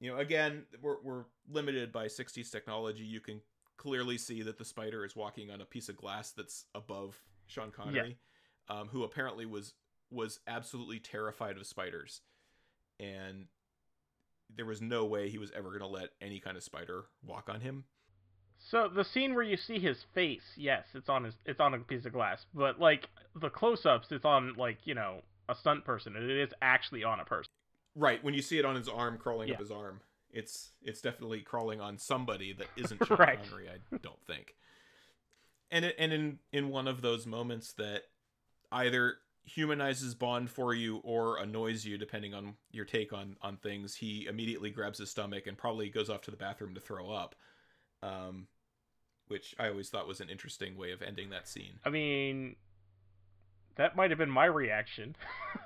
you 0.00 0.10
know, 0.12 0.18
again, 0.18 0.64
we're 0.82 1.00
we're 1.02 1.24
limited 1.50 1.90
by 1.90 2.06
'60s 2.06 2.50
technology. 2.50 3.02
You 3.02 3.20
can 3.20 3.40
clearly 3.78 4.18
see 4.18 4.42
that 4.42 4.58
the 4.58 4.64
spider 4.64 5.04
is 5.04 5.16
walking 5.16 5.50
on 5.50 5.60
a 5.60 5.64
piece 5.64 5.88
of 5.88 5.96
glass 5.96 6.32
that's 6.32 6.66
above 6.74 7.18
Sean 7.46 7.70
Connery, 7.70 8.18
um, 8.68 8.88
who 8.88 9.04
apparently 9.04 9.46
was 9.46 9.72
was 10.10 10.40
absolutely 10.46 10.98
terrified 10.98 11.56
of 11.56 11.66
spiders, 11.66 12.20
and 13.00 13.46
there 14.54 14.66
was 14.66 14.80
no 14.82 15.04
way 15.04 15.28
he 15.28 15.38
was 15.38 15.50
ever 15.52 15.68
going 15.68 15.80
to 15.80 15.86
let 15.86 16.10
any 16.20 16.40
kind 16.40 16.56
of 16.56 16.62
spider 16.62 17.06
walk 17.24 17.48
on 17.48 17.60
him. 17.60 17.84
So 18.70 18.86
the 18.86 19.04
scene 19.04 19.34
where 19.34 19.44
you 19.44 19.56
see 19.56 19.78
his 19.78 20.04
face, 20.14 20.42
yes, 20.54 20.84
it's 20.94 21.08
on 21.08 21.24
his 21.24 21.34
it's 21.46 21.58
on 21.58 21.72
a 21.72 21.78
piece 21.78 22.04
of 22.04 22.12
glass, 22.12 22.44
but 22.52 22.78
like 22.78 23.08
the 23.34 23.48
close-ups, 23.48 24.08
it's 24.10 24.26
on 24.26 24.54
like 24.58 24.76
you 24.84 24.94
know 24.94 25.22
a 25.48 25.54
stunt 25.54 25.86
person, 25.86 26.16
and 26.16 26.30
it 26.30 26.38
is 26.38 26.52
actually 26.60 27.02
on 27.02 27.18
a 27.18 27.24
person. 27.24 27.50
Right, 27.94 28.22
when 28.22 28.34
you 28.34 28.42
see 28.42 28.58
it 28.58 28.66
on 28.66 28.76
his 28.76 28.86
arm 28.86 29.16
crawling 29.16 29.50
up 29.50 29.58
his 29.58 29.70
arm, 29.70 30.00
it's 30.30 30.72
it's 30.82 31.00
definitely 31.00 31.40
crawling 31.40 31.80
on 31.80 31.96
somebody 31.96 32.52
that 32.52 32.66
isn't 32.76 33.02
Sean 33.06 33.16
Right. 33.16 33.42
Connery, 33.42 33.70
I 33.70 33.96
don't 34.02 34.22
think. 34.26 34.54
And 35.70 35.86
it, 35.86 35.96
and 35.98 36.12
in 36.12 36.38
in 36.52 36.68
one 36.68 36.88
of 36.88 37.00
those 37.00 37.26
moments 37.26 37.72
that 37.74 38.02
either 38.70 39.16
humanizes 39.44 40.14
Bond 40.14 40.50
for 40.50 40.74
you 40.74 40.98
or 41.04 41.38
annoys 41.38 41.86
you 41.86 41.96
depending 41.96 42.34
on 42.34 42.52
your 42.70 42.84
take 42.84 43.14
on 43.14 43.36
on 43.40 43.56
things, 43.56 43.94
he 43.94 44.26
immediately 44.26 44.68
grabs 44.68 44.98
his 44.98 45.10
stomach 45.10 45.46
and 45.46 45.56
probably 45.56 45.88
goes 45.88 46.10
off 46.10 46.20
to 46.22 46.30
the 46.30 46.36
bathroom 46.36 46.74
to 46.74 46.80
throw 46.80 47.10
up. 47.10 47.34
Um 48.02 48.46
which 49.28 49.54
I 49.58 49.68
always 49.68 49.88
thought 49.88 50.08
was 50.08 50.20
an 50.20 50.28
interesting 50.28 50.76
way 50.76 50.92
of 50.92 51.02
ending 51.02 51.30
that 51.30 51.48
scene. 51.48 51.78
I 51.84 51.90
mean, 51.90 52.56
that 53.76 53.96
might 53.96 54.10
have 54.10 54.18
been 54.18 54.30
my 54.30 54.46
reaction. 54.46 55.16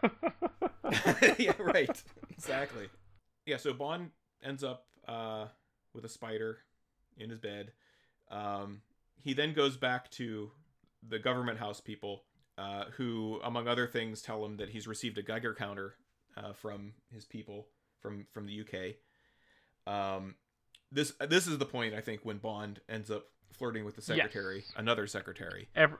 yeah, 1.38 1.52
right. 1.58 2.02
Exactly. 2.30 2.88
Yeah, 3.46 3.56
so 3.56 3.72
Bond 3.72 4.10
ends 4.42 4.62
up 4.62 4.86
uh, 5.08 5.46
with 5.94 6.04
a 6.04 6.08
spider 6.08 6.58
in 7.16 7.30
his 7.30 7.38
bed. 7.38 7.72
Um, 8.30 8.82
he 9.22 9.34
then 9.34 9.54
goes 9.54 9.76
back 9.76 10.10
to 10.12 10.50
the 11.06 11.18
government 11.18 11.58
house 11.58 11.80
people, 11.80 12.24
uh, 12.58 12.84
who, 12.96 13.40
among 13.42 13.68
other 13.68 13.86
things, 13.86 14.22
tell 14.22 14.44
him 14.44 14.56
that 14.58 14.70
he's 14.70 14.86
received 14.86 15.18
a 15.18 15.22
Geiger 15.22 15.54
counter 15.54 15.94
uh, 16.36 16.52
from 16.52 16.92
his 17.12 17.24
people 17.24 17.66
from 18.00 18.26
from 18.32 18.46
the 18.46 18.60
UK. 18.60 19.92
Um, 19.92 20.34
this 20.90 21.12
this 21.28 21.46
is 21.46 21.58
the 21.58 21.66
point 21.66 21.94
I 21.94 22.00
think 22.00 22.20
when 22.24 22.38
Bond 22.38 22.80
ends 22.88 23.10
up 23.10 23.26
flirting 23.52 23.84
with 23.84 23.96
the 23.96 24.02
secretary, 24.02 24.58
Yes. 24.66 24.72
another 24.76 25.06
secretary. 25.06 25.68
Every, 25.74 25.98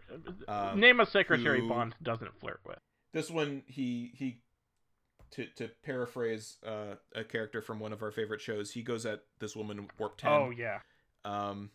Um, 0.48 0.80
name 0.80 1.00
a 1.00 1.06
secretary 1.06 1.60
who- 1.60 1.68
Bond 1.68 1.94
doesn't 2.02 2.34
flirt 2.40 2.60
with. 2.66 2.78
this 3.12 3.30
one 3.30 3.62
he 3.66 4.12
he 4.14 4.40
to 5.32 5.46
to 5.56 5.68
paraphrase 5.82 6.58
uh, 6.66 6.96
a 7.14 7.24
character 7.24 7.60
from 7.62 7.78
one 7.80 7.92
of 7.92 8.02
our 8.02 8.10
favorite 8.10 8.40
shows 8.40 8.70
he 8.72 8.82
goes 8.82 9.04
at 9.06 9.24
this 9.38 9.54
woman 9.56 9.88
warp 9.98 10.16
10 10.18 10.30
Oh 10.32 10.50
yeah. 10.50 10.80
um 11.24 11.70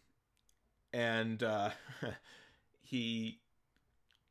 and 0.94 1.42
uh 1.44 1.72
he 2.82 3.40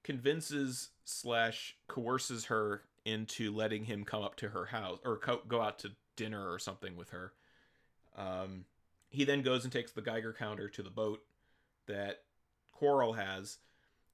convinces 0.02 0.90
slash 1.04 1.76
coerces 1.88 2.46
her 2.46 2.82
into 3.04 3.52
letting 3.54 3.84
him 3.84 4.04
come 4.04 4.22
up 4.22 4.36
to 4.36 4.48
her 4.50 4.66
house 4.66 4.98
or 5.04 5.16
co- 5.16 5.42
go 5.48 5.60
out 5.60 5.78
to 5.80 5.92
dinner 6.16 6.50
or 6.50 6.58
something 6.58 6.96
with 6.96 7.10
her 7.10 7.32
um 8.16 8.64
he 9.10 9.24
then 9.24 9.42
goes 9.42 9.64
and 9.64 9.72
takes 9.72 9.92
the 9.92 10.02
geiger 10.02 10.32
counter 10.32 10.68
to 10.68 10.82
the 10.82 10.90
boat 10.90 11.22
that 11.88 12.18
Quarrel 12.72 13.14
has 13.14 13.58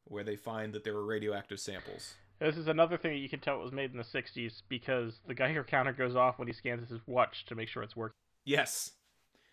where 0.05 0.25
they 0.25 0.37
find 0.37 0.73
that 0.73 0.85
there 0.85 0.95
were 0.95 1.05
radioactive 1.05 1.61
samples 1.61 2.15
This 2.41 2.57
is 2.57 2.67
another 2.69 2.97
thing 2.97 3.13
that 3.13 3.19
you 3.19 3.29
can 3.29 3.39
tell 3.41 3.61
it 3.61 3.63
was 3.65 3.73
made 3.73 3.93
in 3.93 3.97
the 3.99 4.03
60s 4.05 4.63
because 4.69 5.21
the 5.27 5.35
Geiger 5.35 5.63
counter 5.65 5.93
goes 5.93 6.17
off 6.17 6.39
when 6.39 6.49
he 6.49 6.55
scans 6.55 6.89
his 6.91 7.01
watch 7.07 7.45
to 7.47 7.55
make 7.55 7.69
sure 7.69 7.83
it's 7.83 7.95
working. 7.97 8.17
Yes, 8.45 8.91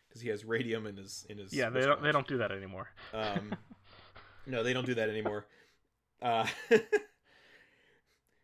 because 0.07 0.21
he 0.21 0.29
has 0.29 0.43
radium 0.43 0.87
in 0.87 0.97
his 0.97 1.25
in 1.29 1.37
his. 1.37 1.53
Yeah, 1.53 1.69
they 1.69 1.81
don't 1.81 2.01
they 2.01 2.11
don't 2.11 2.27
do 2.27 2.39
that 2.39 2.51
anymore. 2.51 2.87
Um, 3.13 3.53
no, 4.47 4.63
they 4.63 4.73
don't 4.73 4.85
do 4.87 4.95
that 4.95 5.09
anymore. 5.09 5.45
Uh, 6.21 6.47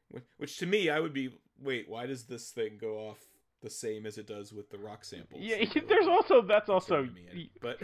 which- 0.09 0.23
which 0.37 0.57
to 0.57 0.65
me, 0.65 0.89
I 0.89 0.99
would 0.99 1.13
be 1.13 1.29
wait, 1.59 1.89
why 1.89 2.05
does 2.05 2.25
this 2.25 2.51
thing 2.51 2.77
go 2.79 2.97
off 3.09 3.17
the 3.63 3.69
same 3.69 4.05
as 4.05 4.17
it 4.19 4.27
does 4.27 4.53
with 4.53 4.69
the 4.69 4.77
rock 4.77 5.03
samples? 5.03 5.41
Yeah, 5.41 5.65
there's 5.87 6.07
also 6.07 6.41
that's 6.41 6.69
also 6.69 7.03
me, 7.03 7.49
but 7.61 7.79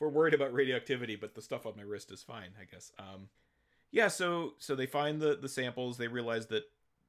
we're 0.00 0.08
worried 0.08 0.34
about 0.34 0.52
radioactivity, 0.52 1.16
but 1.16 1.34
the 1.34 1.42
stuff 1.42 1.66
on 1.66 1.74
my 1.76 1.82
wrist 1.82 2.10
is 2.12 2.22
fine, 2.22 2.50
I 2.60 2.64
guess. 2.64 2.92
Um, 2.98 3.28
yeah, 3.90 4.08
so 4.08 4.54
so 4.58 4.74
they 4.74 4.86
find 4.86 5.20
the 5.20 5.36
the 5.36 5.48
samples. 5.48 5.96
They 5.96 6.08
realize 6.08 6.46
that 6.48 6.64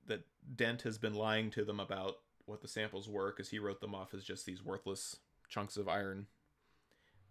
that 0.08 0.22
Dent 0.56 0.84
has 0.84 0.98
been 0.98 1.14
lying 1.14 1.50
to 1.52 1.66
them 1.66 1.80
about 1.80 2.16
what 2.46 2.62
the 2.62 2.68
samples 2.68 3.10
were 3.10 3.32
because 3.32 3.50
he 3.50 3.60
wrote 3.60 3.82
them 3.82 3.94
off 3.94 4.14
as 4.14 4.24
just 4.24 4.46
these 4.46 4.64
worthless 4.64 5.18
chunks 5.50 5.76
of 5.76 5.90
iron. 5.90 6.28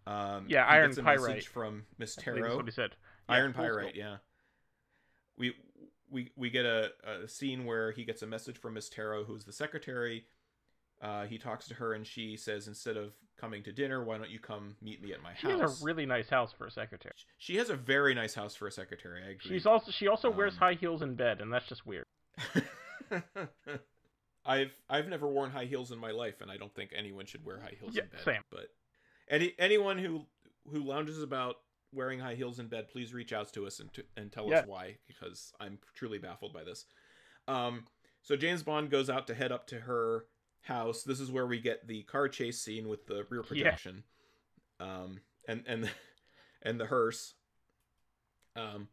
Um, 0.07 0.45
Yeah, 0.49 0.67
iron 0.67 0.95
pyrite. 0.95 1.21
message 1.21 1.49
from 1.49 1.85
Miss 1.99 2.19
I 2.19 2.23
think 2.23 2.37
that's 2.37 2.47
Taro. 2.49 2.57
what 2.57 2.65
he 2.67 2.71
said. 2.71 2.97
Iron 3.29 3.53
full 3.53 3.65
pyrite, 3.65 3.87
scope. 3.95 3.97
yeah. 3.97 4.17
We 5.39 5.55
we 6.11 6.31
we 6.37 6.51
get 6.51 6.65
a, 6.67 6.91
a 7.25 7.29
scene 7.29 7.65
where 7.65 7.93
he 7.93 8.05
gets 8.05 8.23
a 8.23 8.27
message 8.27 8.59
from 8.59 8.75
Miss 8.75 8.89
Taro, 8.89 9.25
who's 9.25 9.45
the 9.45 9.53
secretary. 9.53 10.27
Uh, 11.03 11.27
he 11.27 11.37
talks 11.39 11.69
to 11.69 11.75
her 11.75 11.93
and 11.93 12.07
she 12.07 12.37
says, 12.37 12.69
instead 12.69 12.97
of 12.97 13.13
coming 13.39 13.63
to 13.63 13.73
dinner, 13.73 14.03
why 14.03 14.17
don't 14.17 14.31
you 14.31 14.39
come 14.39 14.77
meet 14.81 15.03
me 15.03 15.13
at 15.13 15.23
my 15.23 15.35
She 15.35 15.47
house? 15.47 15.57
She 15.57 15.61
has 15.61 15.83
a 15.83 15.85
really 15.85 16.07
nice 16.07 16.29
house 16.31 16.53
for 16.57 16.67
a 16.67 16.71
secretary. 16.71 17.15
She 17.39 17.57
has 17.57 17.69
a 17.69 17.77
very 17.77 18.15
nice 18.15 18.35
house 18.35 18.55
for 18.55 18.67
a 18.67 18.73
secretary. 18.73 19.23
I 19.23 19.31
agree. 19.33 19.51
She's 19.59 19.67
also 19.67 19.91
she 19.91 20.09
also 20.09 20.31
wears 20.31 20.55
Um, 20.55 20.59
high 20.61 20.75
heels 20.75 21.03
in 21.03 21.15
bed, 21.15 21.41
and 21.43 21.53
that's 21.53 21.67
just 21.69 21.85
weird. 21.87 22.05
I've 24.45 24.71
I've 24.89 25.09
never 25.09 25.27
worn 25.29 25.51
high 25.51 25.65
heels 25.65 25.91
in 25.91 25.99
my 25.99 26.13
life, 26.13 26.41
and 26.41 26.51
I 26.51 26.57
don't 26.57 26.75
think 26.75 26.93
anyone 26.97 27.27
should 27.27 27.45
wear 27.45 27.59
high 27.61 27.75
heels 27.79 27.95
Yeah, 27.95 28.03
in 28.05 28.09
bed. 28.11 28.21
same. 28.25 28.43
But 28.51 28.69
any 29.29 29.55
anyone 29.59 29.99
who 29.99 30.25
who 30.71 30.83
lounges 30.85 31.21
about 31.23 31.57
wearing 31.93 32.21
high 32.21 32.35
heels 32.37 32.59
in 32.59 32.69
bed, 32.69 32.89
please 32.89 33.13
reach 33.13 33.33
out 33.33 33.53
to 33.55 33.67
us 33.67 33.81
and 33.81 33.93
t- 33.93 34.03
and 34.17 34.31
tell 34.33 34.49
Yeah. 34.49 34.61
us 34.61 34.67
why, 34.67 34.97
because 35.09 35.53
I'm 35.61 35.79
truly 35.95 36.19
baffled 36.19 36.53
by 36.53 36.63
this. 36.65 36.87
Um, 37.49 37.85
so 38.23 38.37
James 38.37 38.63
Bond 38.63 38.91
goes 38.91 39.11
out 39.11 39.27
to 39.29 39.35
head 39.35 39.51
up 39.53 39.67
to 39.69 39.81
her 39.81 40.27
house. 40.67 41.03
This 41.03 41.21
is 41.21 41.31
where 41.31 41.47
we 41.47 41.59
get 41.61 41.87
the 41.89 42.03
car 42.05 42.29
chase 42.29 42.61
scene 42.61 42.89
with 42.89 43.07
the 43.07 43.27
rear 43.31 43.41
Yeah. 43.43 43.47
projection, 43.49 44.03
um, 44.81 45.21
and 45.49 45.65
and 45.67 45.91
and 46.63 46.81
the 46.81 46.87
hearse. 46.87 47.35
Um, 48.55 48.89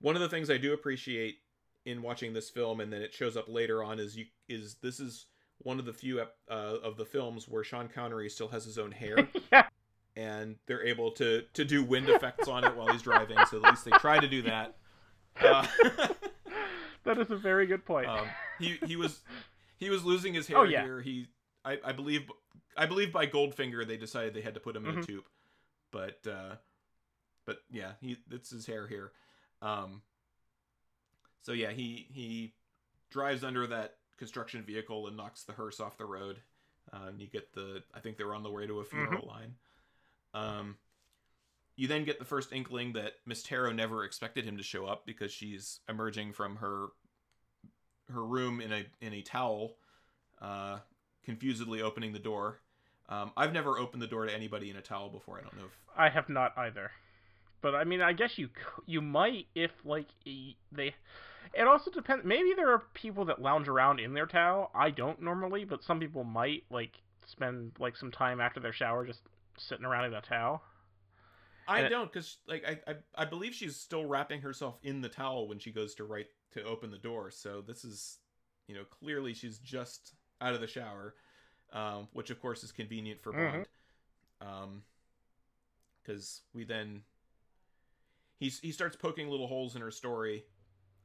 one 0.00 0.14
of 0.14 0.22
the 0.22 0.28
things 0.28 0.50
I 0.50 0.58
do 0.58 0.72
appreciate 0.72 1.38
in 1.84 2.02
watching 2.02 2.32
this 2.32 2.50
film, 2.50 2.80
and 2.80 2.92
then 2.92 3.00
it 3.02 3.14
shows 3.14 3.36
up 3.36 3.46
later 3.48 3.82
on, 3.82 3.98
is 3.98 4.16
you 4.16 4.26
is 4.48 4.74
this 4.82 5.00
is 5.00 5.26
one 5.58 5.78
of 5.78 5.86
the 5.86 5.92
few 5.92 6.20
ep- 6.20 6.36
uh, 6.50 6.76
of 6.82 6.96
the 6.96 7.04
films 7.04 7.48
where 7.48 7.64
Sean 7.64 7.88
Connery 7.88 8.28
still 8.28 8.48
has 8.48 8.64
his 8.64 8.78
own 8.78 8.92
hair, 8.92 9.26
yeah, 9.52 9.66
and 10.16 10.56
they're 10.66 10.84
able 10.84 11.10
to 11.12 11.42
to 11.54 11.64
do 11.64 11.82
wind 11.82 12.08
effects 12.08 12.46
on 12.48 12.64
it 12.64 12.76
while 12.76 12.88
he's 12.92 13.02
driving. 13.02 13.38
So 13.50 13.56
at 13.58 13.70
least 13.70 13.84
they 13.84 13.92
try 13.92 14.18
to 14.20 14.28
do 14.28 14.42
that. 14.42 14.76
Uh, 15.40 15.66
that 17.04 17.18
is 17.18 17.30
a 17.30 17.36
very 17.36 17.66
good 17.66 17.84
point. 17.84 18.08
um, 18.08 18.26
he 18.58 18.78
he 18.86 18.96
was 18.96 19.20
he 19.78 19.90
was 19.90 20.04
losing 20.04 20.34
his 20.34 20.46
hair 20.46 20.58
Oh, 20.58 20.62
yeah. 20.64 20.82
here. 20.84 21.00
He 21.00 21.28
I, 21.64 21.78
I 21.84 21.92
believe 21.92 22.30
I 22.76 22.86
believe 22.86 23.12
by 23.12 23.26
Goldfinger 23.26 23.86
they 23.86 23.96
decided 23.96 24.34
they 24.34 24.40
had 24.42 24.54
to 24.54 24.60
put 24.60 24.76
him 24.76 24.86
in 24.86 24.98
a 24.98 25.00
Mhm. 25.00 25.06
tube, 25.06 25.24
but 25.90 26.26
uh, 26.26 26.56
but 27.44 27.58
yeah, 27.70 27.92
he 28.00 28.16
it's 28.30 28.50
his 28.50 28.66
hair 28.66 28.86
here. 28.86 29.12
Um, 29.62 30.02
so 31.42 31.52
yeah, 31.52 31.70
he 31.72 32.06
he 32.10 32.54
drives 33.10 33.44
under 33.44 33.66
that 33.68 33.96
construction 34.18 34.62
vehicle 34.64 35.06
and 35.06 35.16
knocks 35.16 35.44
the 35.44 35.52
hearse 35.52 35.80
off 35.80 35.98
the 35.98 36.04
road. 36.06 36.40
Uh, 36.92 37.06
and 37.08 37.20
you 37.20 37.26
get 37.26 37.52
the 37.52 37.82
I 37.94 38.00
think 38.00 38.16
they 38.16 38.24
were 38.24 38.34
on 38.34 38.42
the 38.42 38.50
way 38.50 38.66
to 38.66 38.80
a 38.80 38.84
funeral 38.84 39.26
line. 39.26 39.54
Um, 40.34 40.76
you 41.76 41.88
then 41.88 42.04
get 42.04 42.18
the 42.18 42.24
first 42.24 42.52
inkling 42.52 42.92
that 42.94 43.14
Miss 43.26 43.42
Taro 43.42 43.72
never 43.72 44.04
expected 44.04 44.44
him 44.44 44.56
to 44.56 44.62
show 44.62 44.86
up 44.86 45.04
because 45.06 45.32
she's 45.32 45.80
emerging 45.88 46.32
from 46.32 46.56
her 46.56 46.88
her 48.12 48.24
room 48.24 48.60
in 48.60 48.72
a 48.72 48.84
in 49.00 49.12
a 49.12 49.22
towel, 49.22 49.76
uh, 50.40 50.78
confusedly 51.24 51.82
opening 51.82 52.12
the 52.12 52.18
door. 52.18 52.60
Um, 53.08 53.32
I've 53.36 53.52
never 53.52 53.78
opened 53.78 54.02
the 54.02 54.06
door 54.06 54.26
to 54.26 54.34
anybody 54.34 54.70
in 54.70 54.76
a 54.76 54.82
towel 54.82 55.08
before. 55.08 55.38
I 55.38 55.42
don't 55.42 55.56
know 55.56 55.66
if 55.66 55.78
I 55.96 56.08
have 56.08 56.28
not 56.28 56.52
either. 56.56 56.90
But 57.62 57.74
I 57.74 57.84
mean, 57.84 58.00
I 58.00 58.12
guess 58.12 58.38
you 58.38 58.48
you 58.86 59.00
might 59.00 59.46
if 59.54 59.70
like 59.84 60.06
they. 60.24 60.94
It 61.54 61.66
also 61.66 61.90
depends. 61.90 62.24
Maybe 62.24 62.52
there 62.54 62.72
are 62.72 62.82
people 62.92 63.24
that 63.26 63.40
lounge 63.40 63.68
around 63.68 64.00
in 64.00 64.14
their 64.14 64.26
towel. 64.26 64.70
I 64.74 64.90
don't 64.90 65.22
normally, 65.22 65.64
but 65.64 65.84
some 65.84 66.00
people 66.00 66.24
might 66.24 66.64
like 66.70 66.92
spend 67.26 67.72
like 67.78 67.96
some 67.96 68.10
time 68.10 68.40
after 68.40 68.60
their 68.60 68.72
shower 68.72 69.06
just 69.06 69.20
sitting 69.58 69.84
around 69.84 70.06
in 70.06 70.14
a 70.14 70.20
towel. 70.20 70.62
I 71.68 71.80
And 71.80 71.90
don't 71.90 72.12
because 72.12 72.38
like 72.46 72.64
I, 72.66 72.90
I 72.90 72.94
I 73.14 73.24
believe 73.24 73.54
she's 73.54 73.76
still 73.76 74.04
wrapping 74.04 74.40
herself 74.40 74.78
in 74.82 75.00
the 75.00 75.08
towel 75.08 75.48
when 75.48 75.58
she 75.58 75.72
goes 75.72 75.94
to 75.96 76.04
right 76.04 76.26
to 76.52 76.62
open 76.64 76.90
the 76.90 76.98
door. 76.98 77.30
So 77.30 77.60
this 77.60 77.84
is 77.84 78.18
you 78.68 78.74
know 78.74 78.84
clearly 78.84 79.34
she's 79.34 79.58
just 79.58 80.14
out 80.40 80.54
of 80.54 80.60
the 80.60 80.66
shower, 80.66 81.14
um, 81.72 82.08
which 82.12 82.30
of 82.30 82.40
course 82.40 82.62
is 82.62 82.72
convenient 82.72 83.22
for 83.22 83.32
Mhm. 83.32 83.52
Bond, 83.52 83.66
um, 84.40 84.82
because 86.02 86.42
we 86.52 86.64
then 86.64 87.02
he 88.38 88.48
he 88.48 88.70
starts 88.72 88.96
poking 88.96 89.28
little 89.28 89.48
holes 89.48 89.74
in 89.76 89.82
her 89.82 89.90
story. 89.90 90.44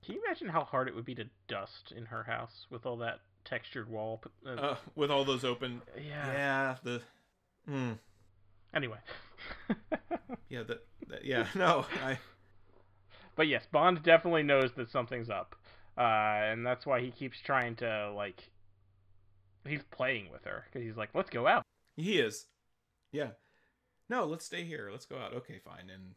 Can 0.03 0.15
you 0.15 0.21
imagine 0.25 0.47
how 0.49 0.63
hard 0.63 0.87
it 0.87 0.95
would 0.95 1.05
be 1.05 1.15
to 1.15 1.25
dust 1.47 1.91
in 1.91 2.05
her 2.07 2.23
house 2.23 2.65
with 2.71 2.85
all 2.85 2.97
that 2.97 3.21
textured 3.45 3.89
wall? 3.89 4.21
Uh, 4.45 4.49
Uh, 4.49 4.77
with 4.95 5.11
all 5.11 5.23
those 5.23 5.43
open 5.43 5.81
yeah. 5.95 6.31
yeah 6.33 6.77
the 6.83 7.01
mm, 7.69 7.97
Anyway. 8.73 8.97
yeah 10.51 10.63
that, 10.63 10.85
that 11.07 11.25
yeah 11.25 11.47
no 11.55 11.85
I 12.03 12.19
But 13.35 13.47
yes, 13.47 13.65
Bond 13.71 14.03
definitely 14.03 14.43
knows 14.43 14.73
that 14.73 14.89
something's 14.91 15.29
up, 15.29 15.55
uh, 15.97 16.01
and 16.51 16.65
that's 16.65 16.85
why 16.85 16.99
he 16.99 17.11
keeps 17.11 17.39
trying 17.39 17.75
to 17.77 18.11
like. 18.15 18.49
He's 19.65 19.83
playing 19.83 20.29
with 20.31 20.43
her 20.45 20.65
because 20.65 20.85
he's 20.85 20.97
like, 20.97 21.09
"Let's 21.13 21.29
go 21.29 21.47
out." 21.47 21.63
He 21.95 22.19
is. 22.19 22.47
Yeah. 23.11 23.29
No, 24.09 24.25
let's 24.25 24.45
stay 24.45 24.63
here. 24.63 24.89
Let's 24.91 25.05
go 25.05 25.17
out. 25.17 25.33
Okay, 25.33 25.59
fine. 25.63 25.89
And 25.93 26.15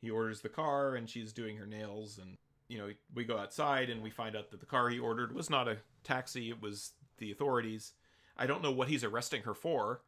he 0.00 0.10
orders 0.10 0.40
the 0.40 0.48
car 0.48 0.94
and 0.94 1.08
she's 1.10 1.32
doing 1.32 1.56
her 1.56 1.66
nails 1.66 2.18
and 2.18 2.36
you 2.68 2.78
know, 2.78 2.90
we 3.14 3.24
go 3.24 3.38
outside 3.38 3.88
and 3.90 4.02
we 4.02 4.10
find 4.10 4.36
out 4.36 4.50
that 4.50 4.60
the 4.60 4.66
car 4.66 4.88
he 4.90 4.98
ordered 4.98 5.34
was 5.34 5.48
not 5.50 5.68
a 5.68 5.78
taxi, 6.04 6.50
it 6.50 6.60
was 6.60 6.92
the 7.18 7.32
authorities. 7.32 7.94
I 8.36 8.46
don't 8.46 8.62
know 8.62 8.70
what 8.70 8.88
he's 8.88 9.04
arresting 9.04 9.42
her 9.42 9.54
for. 9.54 10.02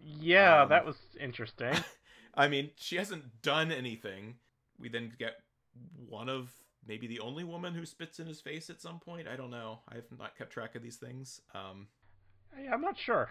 Yeah, 0.00 0.62
Um, 0.62 0.68
that 0.70 0.86
was 0.86 0.96
interesting. 1.20 1.74
I 2.36 2.48
mean, 2.48 2.70
she 2.76 2.96
hasn't 2.96 3.42
done 3.42 3.72
anything. 3.72 4.34
We 4.78 4.88
then 4.88 5.12
get 5.18 5.36
one 6.08 6.28
of 6.28 6.52
maybe 6.86 7.06
the 7.06 7.20
only 7.20 7.44
woman 7.44 7.74
who 7.74 7.86
spits 7.86 8.20
in 8.20 8.26
his 8.26 8.40
face 8.40 8.70
at 8.70 8.80
some 8.80 8.98
point. 9.00 9.26
I 9.28 9.36
don't 9.36 9.50
know. 9.50 9.80
I 9.88 9.96
have 9.96 10.04
not 10.18 10.36
kept 10.36 10.52
track 10.52 10.74
of 10.74 10.82
these 10.82 10.96
things. 10.96 11.40
Um 11.54 11.88
Yeah, 12.60 12.72
I'm 12.72 12.80
not 12.82 12.98
sure. 12.98 13.30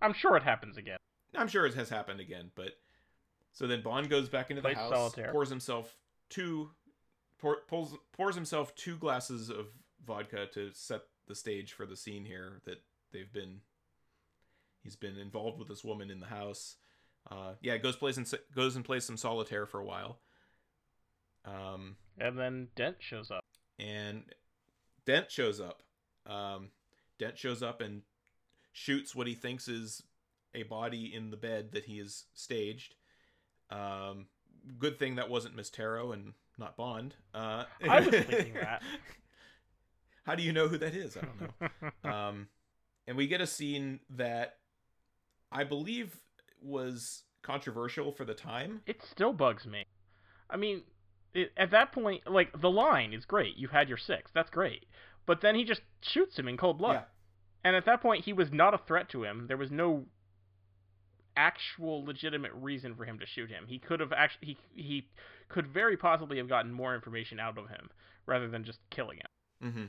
I'm 0.00 0.12
sure 0.12 0.36
it 0.36 0.42
happens 0.42 0.76
again. 0.76 0.96
I'm 1.34 1.48
sure 1.48 1.64
it 1.64 1.74
has 1.74 1.88
happened 1.88 2.20
again, 2.20 2.50
but 2.54 2.72
so 3.52 3.66
then 3.66 3.82
Bond 3.82 4.10
goes 4.10 4.28
back 4.28 4.50
into 4.50 4.60
the 4.62 4.68
Plays 4.68 4.76
house, 4.78 4.92
solitaire. 4.92 5.30
pours 5.32 5.48
himself 5.48 5.96
two, 6.28 6.70
pour, 7.38 7.58
pulls, 7.68 7.96
pours 8.12 8.34
himself 8.34 8.74
two 8.74 8.96
glasses 8.96 9.48
of 9.48 9.66
vodka 10.04 10.46
to 10.54 10.70
set 10.72 11.02
the 11.28 11.34
stage 11.34 11.72
for 11.72 11.86
the 11.86 11.96
scene 11.96 12.24
here 12.24 12.60
that 12.64 12.82
they've 13.12 13.32
been. 13.32 13.60
He's 14.82 14.96
been 14.96 15.16
involved 15.16 15.58
with 15.58 15.68
this 15.68 15.84
woman 15.84 16.10
in 16.10 16.18
the 16.18 16.26
house. 16.26 16.76
Uh, 17.30 17.52
yeah, 17.62 17.76
goes 17.78 17.96
plays 17.96 18.16
and 18.18 18.30
goes 18.54 18.76
and 18.76 18.84
plays 18.84 19.04
some 19.04 19.16
solitaire 19.16 19.66
for 19.66 19.80
a 19.80 19.84
while. 19.84 20.18
Um, 21.44 21.96
And 22.18 22.38
then 22.38 22.68
Dent 22.76 22.96
shows 23.00 23.30
up. 23.30 23.44
and 23.78 24.24
Dent 25.06 25.30
shows 25.30 25.60
up. 25.60 25.82
Um, 26.26 26.70
Dent 27.18 27.38
shows 27.38 27.62
up 27.62 27.80
and 27.80 28.02
shoots 28.72 29.14
what 29.14 29.26
he 29.26 29.34
thinks 29.34 29.68
is 29.68 30.02
a 30.54 30.62
body 30.64 31.12
in 31.14 31.30
the 31.30 31.36
bed 31.36 31.72
that 31.72 31.84
he 31.84 31.98
has 31.98 32.24
staged. 32.34 32.94
Um, 33.70 34.26
good 34.78 34.98
thing 34.98 35.16
that 35.16 35.30
wasn't 35.30 35.56
Miss 35.56 35.70
Taro 35.70 36.12
and 36.12 36.34
not 36.58 36.76
Bond. 36.76 37.14
Uh, 37.34 37.64
I 37.88 38.00
was 38.00 38.08
thinking 38.10 38.54
that. 38.54 38.82
How 40.24 40.34
do 40.34 40.42
you 40.42 40.52
know 40.52 40.68
who 40.68 40.78
that 40.78 40.94
is? 40.94 41.16
I 41.16 41.20
don't 41.22 41.92
know. 42.04 42.10
um, 42.10 42.48
and 43.06 43.16
we 43.16 43.26
get 43.26 43.40
a 43.40 43.46
scene 43.46 44.00
that 44.10 44.58
I 45.50 45.64
believe 45.64 46.16
was 46.62 47.22
controversial 47.42 48.12
for 48.12 48.24
the 48.24 48.34
time. 48.34 48.82
it 48.86 49.00
still 49.10 49.32
bugs 49.32 49.66
me. 49.66 49.84
I 50.48 50.56
mean, 50.56 50.82
it, 51.34 51.52
at 51.56 51.70
that 51.70 51.92
point, 51.92 52.30
like 52.30 52.60
the 52.60 52.70
line 52.70 53.12
is 53.12 53.24
great. 53.24 53.56
You've 53.56 53.70
had 53.70 53.88
your 53.88 53.98
six. 53.98 54.30
That's 54.34 54.50
great. 54.50 54.86
But 55.26 55.40
then 55.40 55.54
he 55.54 55.64
just 55.64 55.80
shoots 56.00 56.38
him 56.38 56.48
in 56.48 56.56
cold 56.56 56.78
blood. 56.78 56.94
Yeah. 56.94 57.02
And 57.64 57.76
at 57.76 57.84
that 57.86 58.02
point, 58.02 58.24
he 58.24 58.32
was 58.32 58.48
not 58.52 58.74
a 58.74 58.78
threat 58.78 59.08
to 59.10 59.24
him. 59.24 59.46
There 59.46 59.56
was 59.56 59.70
no 59.70 60.06
actual 61.36 62.04
legitimate 62.04 62.52
reason 62.54 62.94
for 62.94 63.04
him 63.04 63.18
to 63.18 63.26
shoot 63.26 63.48
him. 63.48 63.64
He 63.66 63.78
could 63.78 64.00
have 64.00 64.12
actually 64.12 64.46
he 64.46 64.56
he 64.74 65.08
could 65.48 65.66
very 65.66 65.96
possibly 65.96 66.38
have 66.38 66.48
gotten 66.48 66.72
more 66.72 66.94
information 66.94 67.40
out 67.40 67.56
of 67.56 67.68
him 67.68 67.88
rather 68.26 68.48
than 68.48 68.64
just 68.64 68.78
killing 68.90 69.18
him. 69.18 69.68
Mm-hmm. 69.68 69.84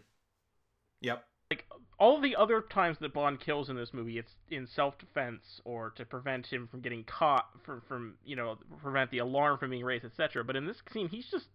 Yep. 1.02 1.26
Like 1.54 1.66
all 2.00 2.20
the 2.20 2.36
other 2.36 2.62
times 2.62 2.98
that 3.00 3.14
Bond 3.14 3.40
kills 3.40 3.70
in 3.70 3.76
this 3.76 3.94
movie, 3.94 4.18
it's 4.18 4.36
in 4.50 4.66
self-defense 4.68 5.62
or 5.66 5.92
to 5.92 6.06
prevent 6.06 6.48
him 6.48 6.68
from 6.68 6.82
getting 6.82 7.04
caught, 7.04 7.48
from 7.64 7.82
from 7.82 8.16
you 8.26 8.36
know 8.36 8.58
prevent 8.82 9.12
the 9.12 9.20
alarm 9.20 9.60
from 9.60 9.70
being 9.70 9.86
raised, 9.86 10.06
etc. 10.06 10.44
But 10.44 10.56
in 10.56 10.66
this 10.66 10.82
scene, 10.92 11.10
he's 11.10 11.28
just 11.30 11.48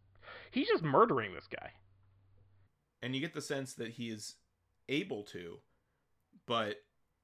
he's 0.50 0.68
just 0.68 0.84
murdering 0.84 1.34
this 1.34 1.48
guy. 1.48 1.72
and 3.02 3.14
you 3.14 3.20
get 3.20 3.34
the 3.34 3.40
sense 3.40 3.74
that 3.74 3.90
he 3.92 4.10
is 4.10 4.36
able 4.88 5.22
to, 5.24 5.58
but 6.46 6.76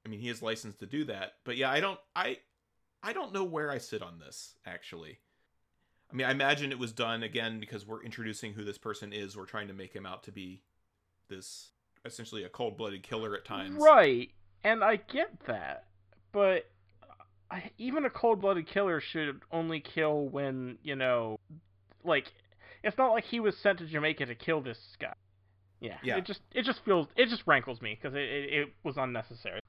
I 0.05 0.09
mean 0.09 0.19
he 0.19 0.29
is 0.29 0.41
licensed 0.41 0.79
to 0.79 0.85
do 0.85 1.05
that. 1.05 1.33
But 1.45 1.57
yeah, 1.57 1.71
I 1.71 1.79
don't 1.79 1.99
I 2.15 2.39
I 3.03 3.13
don't 3.13 3.33
know 3.33 3.43
where 3.43 3.71
I 3.71 3.77
sit 3.77 4.01
on 4.01 4.19
this 4.19 4.55
actually. 4.65 5.19
I 6.11 6.15
mean, 6.15 6.27
I 6.27 6.31
imagine 6.31 6.71
it 6.71 6.79
was 6.79 6.93
done 6.93 7.23
again 7.23 7.59
because 7.59 7.87
we're 7.87 8.03
introducing 8.03 8.53
who 8.53 8.63
this 8.63 8.77
person 8.77 9.13
is. 9.13 9.35
We're 9.35 9.45
trying 9.45 9.69
to 9.69 9.73
make 9.73 9.93
him 9.93 10.05
out 10.05 10.23
to 10.25 10.31
be 10.31 10.63
this 11.29 11.71
essentially 12.05 12.43
a 12.43 12.49
cold-blooded 12.49 13.03
killer 13.03 13.35
at 13.35 13.45
times. 13.45 13.81
Right, 13.81 14.29
and 14.63 14.83
I 14.83 14.97
get 14.97 15.31
that, 15.47 15.85
but 16.31 16.69
I, 17.51 17.71
even 17.77 18.05
a 18.05 18.09
cold-blooded 18.09 18.67
killer 18.67 19.01
should 19.01 19.41
only 19.51 19.79
kill 19.79 20.27
when 20.27 20.77
you 20.83 20.95
know, 20.95 21.39
like, 22.03 22.31
it's 22.83 22.97
not 22.97 23.11
like 23.11 23.25
he 23.25 23.39
was 23.39 23.57
sent 23.57 23.79
to 23.79 23.85
Jamaica 23.85 24.25
to 24.27 24.35
kill 24.35 24.61
this 24.61 24.79
guy. 24.99 25.13
Yeah, 25.81 25.97
Yeah. 26.03 26.17
It 26.17 26.25
just 26.25 26.41
it 26.53 26.63
just 26.63 26.83
feels 26.85 27.07
it 27.15 27.27
just 27.29 27.43
rankles 27.45 27.81
me 27.81 27.97
because 28.01 28.15
it, 28.15 28.21
it 28.23 28.53
it 28.53 28.73
was 28.83 28.97
unnecessary, 28.97 29.59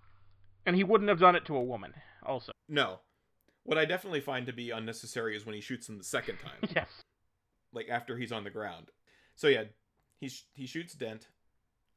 and 0.65 0.77
he 0.77 0.85
wouldn't 0.85 1.09
have 1.09 1.19
done 1.19 1.35
it 1.37 1.45
to 1.47 1.57
a 1.57 1.63
woman. 1.63 1.93
Also, 2.25 2.53
No. 2.69 3.01
What 3.65 3.79
I 3.79 3.85
definitely 3.85 4.21
find 4.21 4.47
to 4.47 4.53
be 4.53 4.71
unnecessary 4.71 5.37
is 5.37 5.45
when 5.45 5.57
he 5.57 5.61
shoots 5.61 5.89
him 5.89 5.99
the 5.99 6.05
second 6.05 6.39
time. 6.39 6.71
yes, 6.77 6.89
like 7.73 7.89
after 7.91 8.17
he's 8.17 8.31
on 8.33 8.45
the 8.45 8.51
ground. 8.51 8.91
So 9.35 9.49
yeah, 9.49 9.65
he 10.21 10.29
sh- 10.29 10.47
he 10.55 10.67
shoots 10.67 10.95
Dent. 10.95 11.27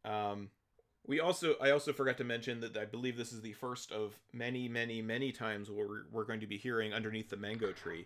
Um, 0.06 0.50
we 1.08 1.20
also 1.20 1.56
I 1.62 1.72
also 1.72 1.91
forgot 1.93 2.18
to 2.18 2.24
mention 2.24 2.60
that 2.62 2.78
I 2.78 2.86
believe 2.86 3.18
this 3.18 3.32
is 3.34 3.41
the 3.41 3.54
first 3.54 3.91
of 3.91 4.14
many 4.34 4.68
many 4.68 5.02
many 5.02 5.32
times 5.32 5.70
where 5.72 5.88
we're, 5.88 6.04
we're 6.12 6.26
going 6.26 6.39
to 6.41 6.47
be 6.47 6.58
hearing 6.58 6.93
underneath 6.93 7.30
the 7.30 7.38
mango 7.38 7.72
tree. 7.72 8.06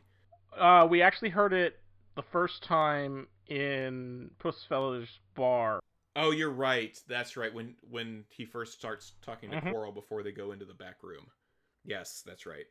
uh, 0.57 0.87
we 0.89 1.01
actually 1.01 1.29
heard 1.29 1.53
it 1.53 1.79
the 2.15 2.21
first 2.21 2.63
time 2.63 3.27
in 3.47 4.29
Pussfeller's 4.39 5.09
bar. 5.35 5.79
Oh, 6.15 6.29
you're 6.31 6.51
right. 6.51 6.97
That's 7.07 7.35
right. 7.35 7.53
When 7.53 7.75
when 7.89 8.23
he 8.29 8.45
first 8.45 8.73
starts 8.73 9.13
talking 9.21 9.49
to 9.51 9.57
Mhm. 9.59 9.71
Quarrel 9.71 9.91
before 9.91 10.21
they 10.23 10.31
go 10.31 10.51
into 10.51 10.65
the 10.65 10.73
back 10.75 11.01
room. 11.03 11.25
Yes, 11.85 12.23
that's 12.25 12.45
right. 12.45 12.65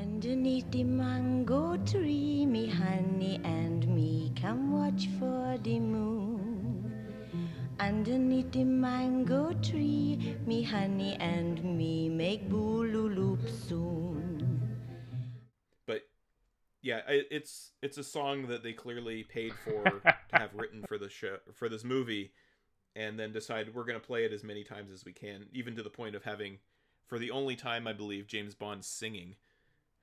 Underneath 0.00 0.68
the 0.72 0.82
mango 0.82 1.76
tree, 1.84 2.44
me 2.46 2.66
honey 2.68 3.40
and 3.44 3.86
me 3.86 4.32
come 4.40 4.72
watch 4.72 5.06
for 5.18 5.58
the 5.62 5.78
moon. 5.78 6.39
Underneath 7.80 8.52
the 8.52 8.62
mango 8.62 9.54
tree, 9.54 10.36
me 10.44 10.62
honey 10.62 11.14
and 11.14 11.64
me 11.64 12.10
make 12.10 12.46
boolooloop 12.50 13.48
soon. 13.66 14.76
But 15.86 16.02
yeah, 16.82 17.00
it's 17.08 17.72
it's 17.80 17.96
a 17.96 18.04
song 18.04 18.48
that 18.48 18.62
they 18.62 18.74
clearly 18.74 19.24
paid 19.24 19.54
for 19.64 19.82
to 19.82 20.14
have 20.32 20.50
written 20.54 20.84
for 20.86 20.98
the 20.98 21.08
show 21.08 21.38
for 21.54 21.70
this 21.70 21.82
movie, 21.82 22.32
and 22.94 23.18
then 23.18 23.32
decided 23.32 23.74
we're 23.74 23.86
going 23.86 23.98
to 23.98 24.06
play 24.06 24.26
it 24.26 24.32
as 24.34 24.44
many 24.44 24.62
times 24.62 24.92
as 24.92 25.06
we 25.06 25.14
can, 25.14 25.46
even 25.50 25.74
to 25.76 25.82
the 25.82 25.88
point 25.88 26.14
of 26.14 26.24
having, 26.24 26.58
for 27.06 27.18
the 27.18 27.30
only 27.30 27.56
time 27.56 27.86
I 27.86 27.94
believe, 27.94 28.26
James 28.26 28.54
Bond 28.54 28.84
singing. 28.84 29.36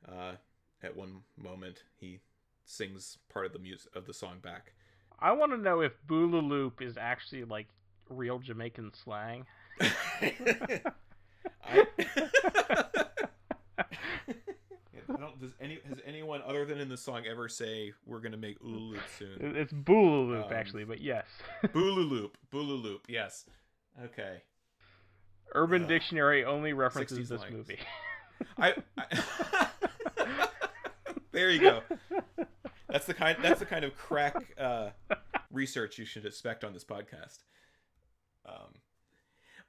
Uh, 0.03 0.33
at 0.81 0.95
one 0.95 1.21
moment, 1.37 1.83
he 1.95 2.21
sings 2.65 3.19
part 3.29 3.45
of 3.45 3.53
the 3.53 3.59
music 3.59 3.95
of 3.95 4.05
the 4.05 4.15
song 4.15 4.39
back. 4.41 4.73
I 5.19 5.31
want 5.31 5.51
to 5.51 5.57
know 5.57 5.81
if 5.81 5.93
Boolooloop 6.07 6.81
is 6.81 6.97
actually 6.97 7.43
like 7.43 7.67
real 8.09 8.39
Jamaican 8.39 8.91
slang. 8.93 9.45
I, 11.63 11.85
I 15.09 15.15
don't. 15.19 15.39
Does 15.39 15.53
any 15.59 15.79
has 15.87 15.99
anyone 16.05 16.41
other 16.45 16.65
than 16.65 16.79
in 16.79 16.89
the 16.89 16.97
song 16.97 17.23
ever 17.29 17.47
say 17.47 17.93
we're 18.05 18.19
gonna 18.19 18.37
make 18.37 18.59
Ululup 18.59 18.99
soon? 19.17 19.55
It's 19.55 19.73
Boolooloop 19.73 20.47
Um, 20.47 20.53
actually, 20.53 20.83
but 20.83 21.01
yes. 21.01 21.25
Boolaloop, 21.67 22.31
Boolaloop, 22.53 22.99
yes. 23.07 23.45
Okay. 24.03 24.41
Urban 25.55 25.83
Ugh. 25.83 25.87
Dictionary 25.89 26.43
only 26.43 26.73
references 26.73 27.29
this 27.29 27.39
slangs. 27.39 27.53
movie. 27.55 27.79
I, 28.57 28.75
I 28.97 29.67
there 31.31 31.49
you 31.49 31.61
go. 31.61 31.81
That's 32.97 33.05
the 33.05 33.13
kind. 33.13 33.37
That's 33.43 33.59
the 33.59 33.65
kind 33.67 33.85
of 33.85 33.95
crack 33.95 34.35
uh, 34.57 34.89
research 35.51 35.99
you 35.99 36.05
should 36.05 36.25
expect 36.25 36.63
on 36.63 36.73
this 36.73 36.83
podcast. 36.83 37.43
Um, 38.43 38.73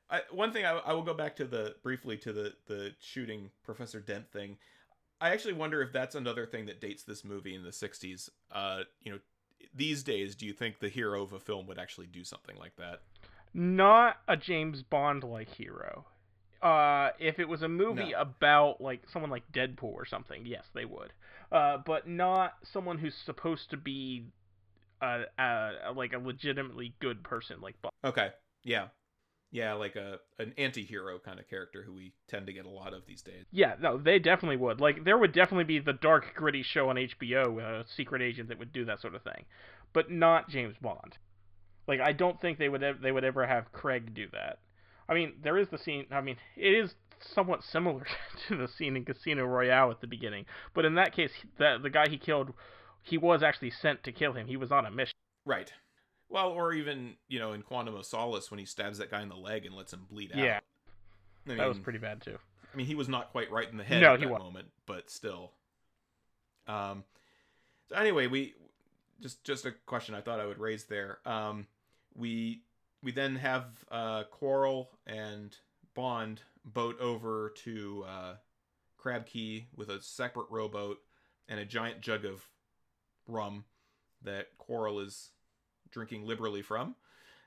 I, 0.08 0.22
one 0.30 0.50
thing 0.50 0.64
I, 0.64 0.78
I 0.78 0.94
will 0.94 1.02
go 1.02 1.12
back 1.12 1.36
to 1.36 1.44
the 1.44 1.74
briefly 1.82 2.16
to 2.18 2.32
the 2.32 2.54
the 2.68 2.94
shooting 3.00 3.50
Professor 3.64 4.00
Dent 4.00 4.30
thing. 4.32 4.56
I 5.20 5.28
actually 5.30 5.52
wonder 5.52 5.82
if 5.82 5.92
that's 5.92 6.14
another 6.14 6.46
thing 6.46 6.64
that 6.66 6.80
dates 6.80 7.02
this 7.02 7.22
movie 7.22 7.54
in 7.54 7.64
the 7.64 7.68
'60s. 7.70 8.30
Uh, 8.50 8.84
you 9.02 9.12
know, 9.12 9.18
these 9.74 10.02
days, 10.02 10.34
do 10.34 10.46
you 10.46 10.54
think 10.54 10.78
the 10.78 10.88
hero 10.88 11.22
of 11.22 11.34
a 11.34 11.38
film 11.38 11.66
would 11.66 11.78
actually 11.78 12.06
do 12.06 12.24
something 12.24 12.56
like 12.56 12.76
that? 12.76 13.02
Not 13.52 14.20
a 14.26 14.38
James 14.38 14.82
Bond 14.82 15.22
like 15.22 15.54
hero. 15.54 16.06
Uh, 16.62 17.10
if 17.18 17.38
it 17.38 17.46
was 17.48 17.62
a 17.62 17.68
movie 17.68 18.12
No. 18.12 18.20
about 18.20 18.80
like 18.80 19.02
someone 19.12 19.30
like 19.30 19.52
Deadpool 19.52 19.92
or 19.92 20.06
something, 20.06 20.46
yes, 20.46 20.64
they 20.72 20.86
would. 20.86 21.12
Uh, 21.50 21.78
but 21.84 22.06
not 22.06 22.54
someone 22.72 22.98
who's 22.98 23.14
supposed 23.24 23.70
to 23.70 23.76
be 23.76 24.26
a, 25.00 25.22
a 25.38 25.92
like 25.94 26.12
a 26.12 26.18
legitimately 26.18 26.94
good 27.00 27.22
person 27.22 27.60
like 27.60 27.80
Bond. 27.80 27.92
Okay. 28.04 28.30
Yeah. 28.64 28.88
Yeah, 29.50 29.74
like 29.74 29.96
a 29.96 30.18
an 30.38 30.52
anti-hero 30.58 31.18
kind 31.24 31.40
of 31.40 31.48
character 31.48 31.82
who 31.82 31.94
we 31.94 32.12
tend 32.28 32.46
to 32.48 32.52
get 32.52 32.66
a 32.66 32.70
lot 32.70 32.92
of 32.92 33.06
these 33.06 33.22
days. 33.22 33.46
Yeah, 33.50 33.76
no, 33.80 33.96
they 33.96 34.18
definitely 34.18 34.58
would. 34.58 34.78
Like, 34.78 35.04
there 35.04 35.16
would 35.16 35.32
definitely 35.32 35.64
be 35.64 35.78
the 35.78 35.94
dark, 35.94 36.34
gritty 36.34 36.62
show 36.62 36.90
on 36.90 36.96
HBO 36.96 37.54
with 37.54 37.64
uh, 37.64 37.68
a 37.68 37.84
secret 37.96 38.20
agent 38.20 38.50
that 38.50 38.58
would 38.58 38.72
do 38.72 38.84
that 38.84 39.00
sort 39.00 39.14
of 39.14 39.22
thing, 39.22 39.46
but 39.94 40.10
not 40.10 40.50
James 40.50 40.76
Bond. 40.82 41.16
Like, 41.86 42.00
I 42.00 42.12
don't 42.12 42.38
think 42.38 42.58
they 42.58 42.68
would 42.68 42.82
ev- 42.82 43.00
they 43.00 43.10
would 43.10 43.24
ever 43.24 43.46
have 43.46 43.72
Craig 43.72 44.12
do 44.12 44.26
that. 44.32 44.58
I 45.08 45.14
mean, 45.14 45.32
there 45.42 45.56
is 45.56 45.68
the 45.70 45.78
scene. 45.78 46.04
I 46.10 46.20
mean, 46.20 46.36
it 46.54 46.74
is 46.74 46.94
somewhat 47.22 47.62
similar 47.64 48.06
to 48.48 48.56
the 48.56 48.68
scene 48.68 48.96
in 48.96 49.04
Casino 49.04 49.44
Royale 49.44 49.90
at 49.90 50.00
the 50.00 50.06
beginning, 50.06 50.46
but 50.74 50.84
in 50.84 50.94
that 50.96 51.14
case, 51.14 51.30
the 51.58 51.78
the 51.82 51.90
guy 51.90 52.08
he 52.08 52.18
killed, 52.18 52.52
he 53.02 53.18
was 53.18 53.42
actually 53.42 53.70
sent 53.70 54.02
to 54.04 54.12
kill 54.12 54.32
him. 54.32 54.46
He 54.46 54.56
was 54.56 54.70
on 54.72 54.86
a 54.86 54.90
mission. 54.90 55.14
Right. 55.44 55.72
Well, 56.30 56.50
or 56.50 56.74
even, 56.74 57.14
you 57.28 57.38
know, 57.38 57.52
in 57.54 57.62
Quantum 57.62 57.94
of 57.96 58.04
Solace 58.04 58.50
when 58.50 58.58
he 58.60 58.66
stabs 58.66 58.98
that 58.98 59.10
guy 59.10 59.22
in 59.22 59.30
the 59.30 59.34
leg 59.36 59.64
and 59.64 59.74
lets 59.74 59.94
him 59.94 60.04
bleed 60.10 60.30
out. 60.32 60.38
Yeah. 60.38 60.60
I 61.46 61.48
mean, 61.48 61.56
That 61.58 61.68
was 61.68 61.78
pretty 61.78 61.98
bad 61.98 62.20
too. 62.20 62.36
I 62.70 62.76
mean, 62.76 62.86
he 62.86 62.94
was 62.94 63.08
not 63.08 63.30
quite 63.32 63.50
right 63.50 63.66
in 63.70 63.78
the 63.78 63.84
head 63.84 64.02
No, 64.02 64.12
at 64.12 64.18
he 64.18 64.26
that 64.26 64.30
wasn't. 64.32 64.44
moment, 64.52 64.68
but 64.84 65.08
still. 65.10 65.52
Um 66.66 67.04
so 67.88 67.96
anyway, 67.96 68.26
we 68.26 68.54
just 69.22 69.42
just 69.42 69.64
a 69.64 69.72
question 69.86 70.14
I 70.14 70.20
thought 70.20 70.38
I 70.38 70.44
would 70.46 70.58
raise 70.58 70.84
there. 70.84 71.18
Um 71.24 71.66
we 72.14 72.60
we 73.02 73.10
then 73.12 73.36
have 73.36 73.64
uh 73.90 74.24
Quarrel 74.24 74.90
and 75.06 75.56
Bond 75.98 76.42
boat 76.64 77.00
over 77.00 77.52
to 77.64 78.04
uh 78.08 78.34
Crab 78.98 79.26
Key 79.26 79.66
with 79.74 79.88
a 79.88 80.00
separate 80.00 80.46
rowboat 80.48 80.98
and 81.48 81.58
a 81.58 81.64
giant 81.64 82.00
jug 82.00 82.24
of 82.24 82.48
rum 83.26 83.64
that 84.22 84.56
Quarrel 84.58 85.00
is 85.00 85.30
drinking 85.90 86.24
liberally 86.24 86.62
from. 86.62 86.94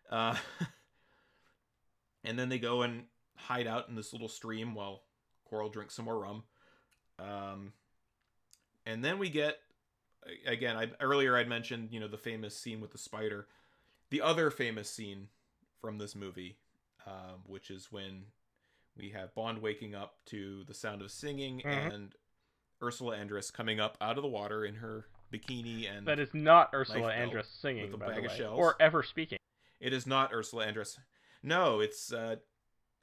Uh 0.10 0.36
and 2.26 2.38
then 2.38 2.50
they 2.50 2.60
go 2.60 2.82
and 2.82 3.04
hide 3.38 3.68
out 3.68 3.88
in 3.88 3.96
this 3.96 4.12
little 4.12 4.28
stream 4.28 4.76
while 4.76 5.04
Quarrel 5.46 5.70
drinks 5.70 5.96
some 5.96 6.04
more 6.04 6.20
rum. 6.20 6.44
Um, 7.20 7.72
and 8.86 9.02
then 9.02 9.18
we 9.18 9.30
get 9.30 9.60
again. 10.46 10.76
I 10.76 10.90
earlier 11.00 11.38
I'd 11.38 11.48
mentioned 11.48 11.94
you 11.94 12.02
know 12.02 12.10
the 12.10 12.18
famous 12.18 12.58
scene 12.58 12.82
with 12.82 12.92
the 12.92 12.98
spider. 12.98 13.48
The 14.10 14.22
other 14.22 14.52
famous 14.52 14.90
scene 14.90 15.30
from 15.80 16.00
this 16.00 16.16
movie, 16.18 16.58
um, 17.08 17.44
which 17.46 17.72
is 17.72 17.94
when 17.94 18.24
we 18.98 19.10
have 19.12 19.34
Bond 19.36 19.62
waking 19.62 19.96
up 19.96 20.16
to 20.28 20.64
the 20.66 20.74
sound 20.74 21.02
of 21.02 21.12
singing 21.12 21.62
Mhm. 21.62 21.94
and 21.94 22.16
Ursula 22.82 23.16
Andress 23.18 23.52
coming 23.54 23.80
up 23.80 23.98
out 24.02 24.18
of 24.18 24.24
the 24.24 24.30
water 24.30 24.66
in 24.66 24.76
her 24.76 25.06
bikini 25.32 25.90
and 25.90 26.08
That 26.08 26.20
is 26.20 26.34
not 26.34 26.74
Ursula 26.74 27.12
Andress 27.14 27.46
singing, 27.46 27.86
with 27.86 27.94
a 27.94 27.98
by 27.98 28.08
bag 28.08 28.16
the 28.18 28.26
of 28.26 28.32
way, 28.32 28.38
shells. 28.38 28.60
or 28.60 28.76
ever 28.82 29.04
speaking. 29.04 29.40
it 29.80 29.94
is 29.94 30.06
not 30.06 30.34
Ursula 30.34 30.66
Andress. 30.66 30.98
No, 31.44 31.80
it's 31.80 32.12
uh, 32.12 32.36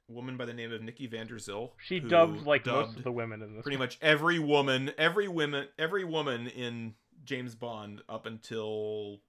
a 0.07 0.11
woman 0.11 0.37
by 0.37 0.45
the 0.45 0.53
name 0.53 0.71
of 0.71 0.81
Nikki 0.81 1.07
van 1.07 1.27
der 1.27 1.37
Zyl. 1.39 1.73
She 1.77 1.99
dubbed 1.99 2.45
like 2.45 2.65
most 2.65 2.97
of 2.97 3.03
the 3.03 3.11
women 3.11 3.41
in 3.41 3.55
this. 3.55 3.63
pretty 3.63 3.77
much 3.77 3.97
every 4.01 4.39
woman, 4.39 4.91
every 4.97 5.27
woman, 5.27 5.67
every 5.77 6.03
woman 6.05 6.47
in 6.47 6.95
James 7.23 7.55
Bond 7.55 8.01
up 8.07 8.25
until 8.25 9.21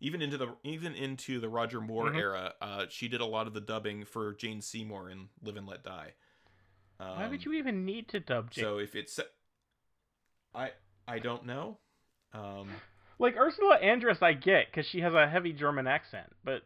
even 0.00 0.22
into 0.22 0.36
the 0.38 0.54
even 0.64 0.94
into 0.94 1.40
the 1.40 1.48
Roger 1.48 1.80
Moore 1.80 2.10
Mhm. 2.10 2.16
era. 2.18 2.54
Uh, 2.60 2.86
she 2.88 3.08
did 3.08 3.20
a 3.20 3.26
lot 3.26 3.46
of 3.46 3.54
the 3.54 3.60
dubbing 3.60 4.04
for 4.04 4.32
Jane 4.34 4.60
Seymour 4.60 5.10
in 5.10 5.28
Live 5.42 5.56
and 5.56 5.66
Let 5.66 5.82
Die. 5.82 6.14
Um, 7.00 7.16
Why 7.16 7.28
would 7.28 7.44
you 7.44 7.52
even 7.54 7.84
need 7.84 8.08
to 8.08 8.20
dub 8.20 8.50
James? 8.50 8.64
So 8.66 8.78
if 8.78 8.94
it's, 8.96 9.18
I 10.54 10.72
I 11.06 11.18
don't 11.18 11.44
know. 11.46 11.78
Um, 12.32 12.70
Like 13.18 13.36
Ursula 13.36 13.78
Andress, 13.82 14.22
I 14.22 14.32
get 14.34 14.66
because 14.70 14.86
she 14.86 15.00
has 15.00 15.14
a 15.14 15.26
heavy 15.28 15.52
German 15.52 15.86
accent, 15.86 16.34
but 16.44 16.62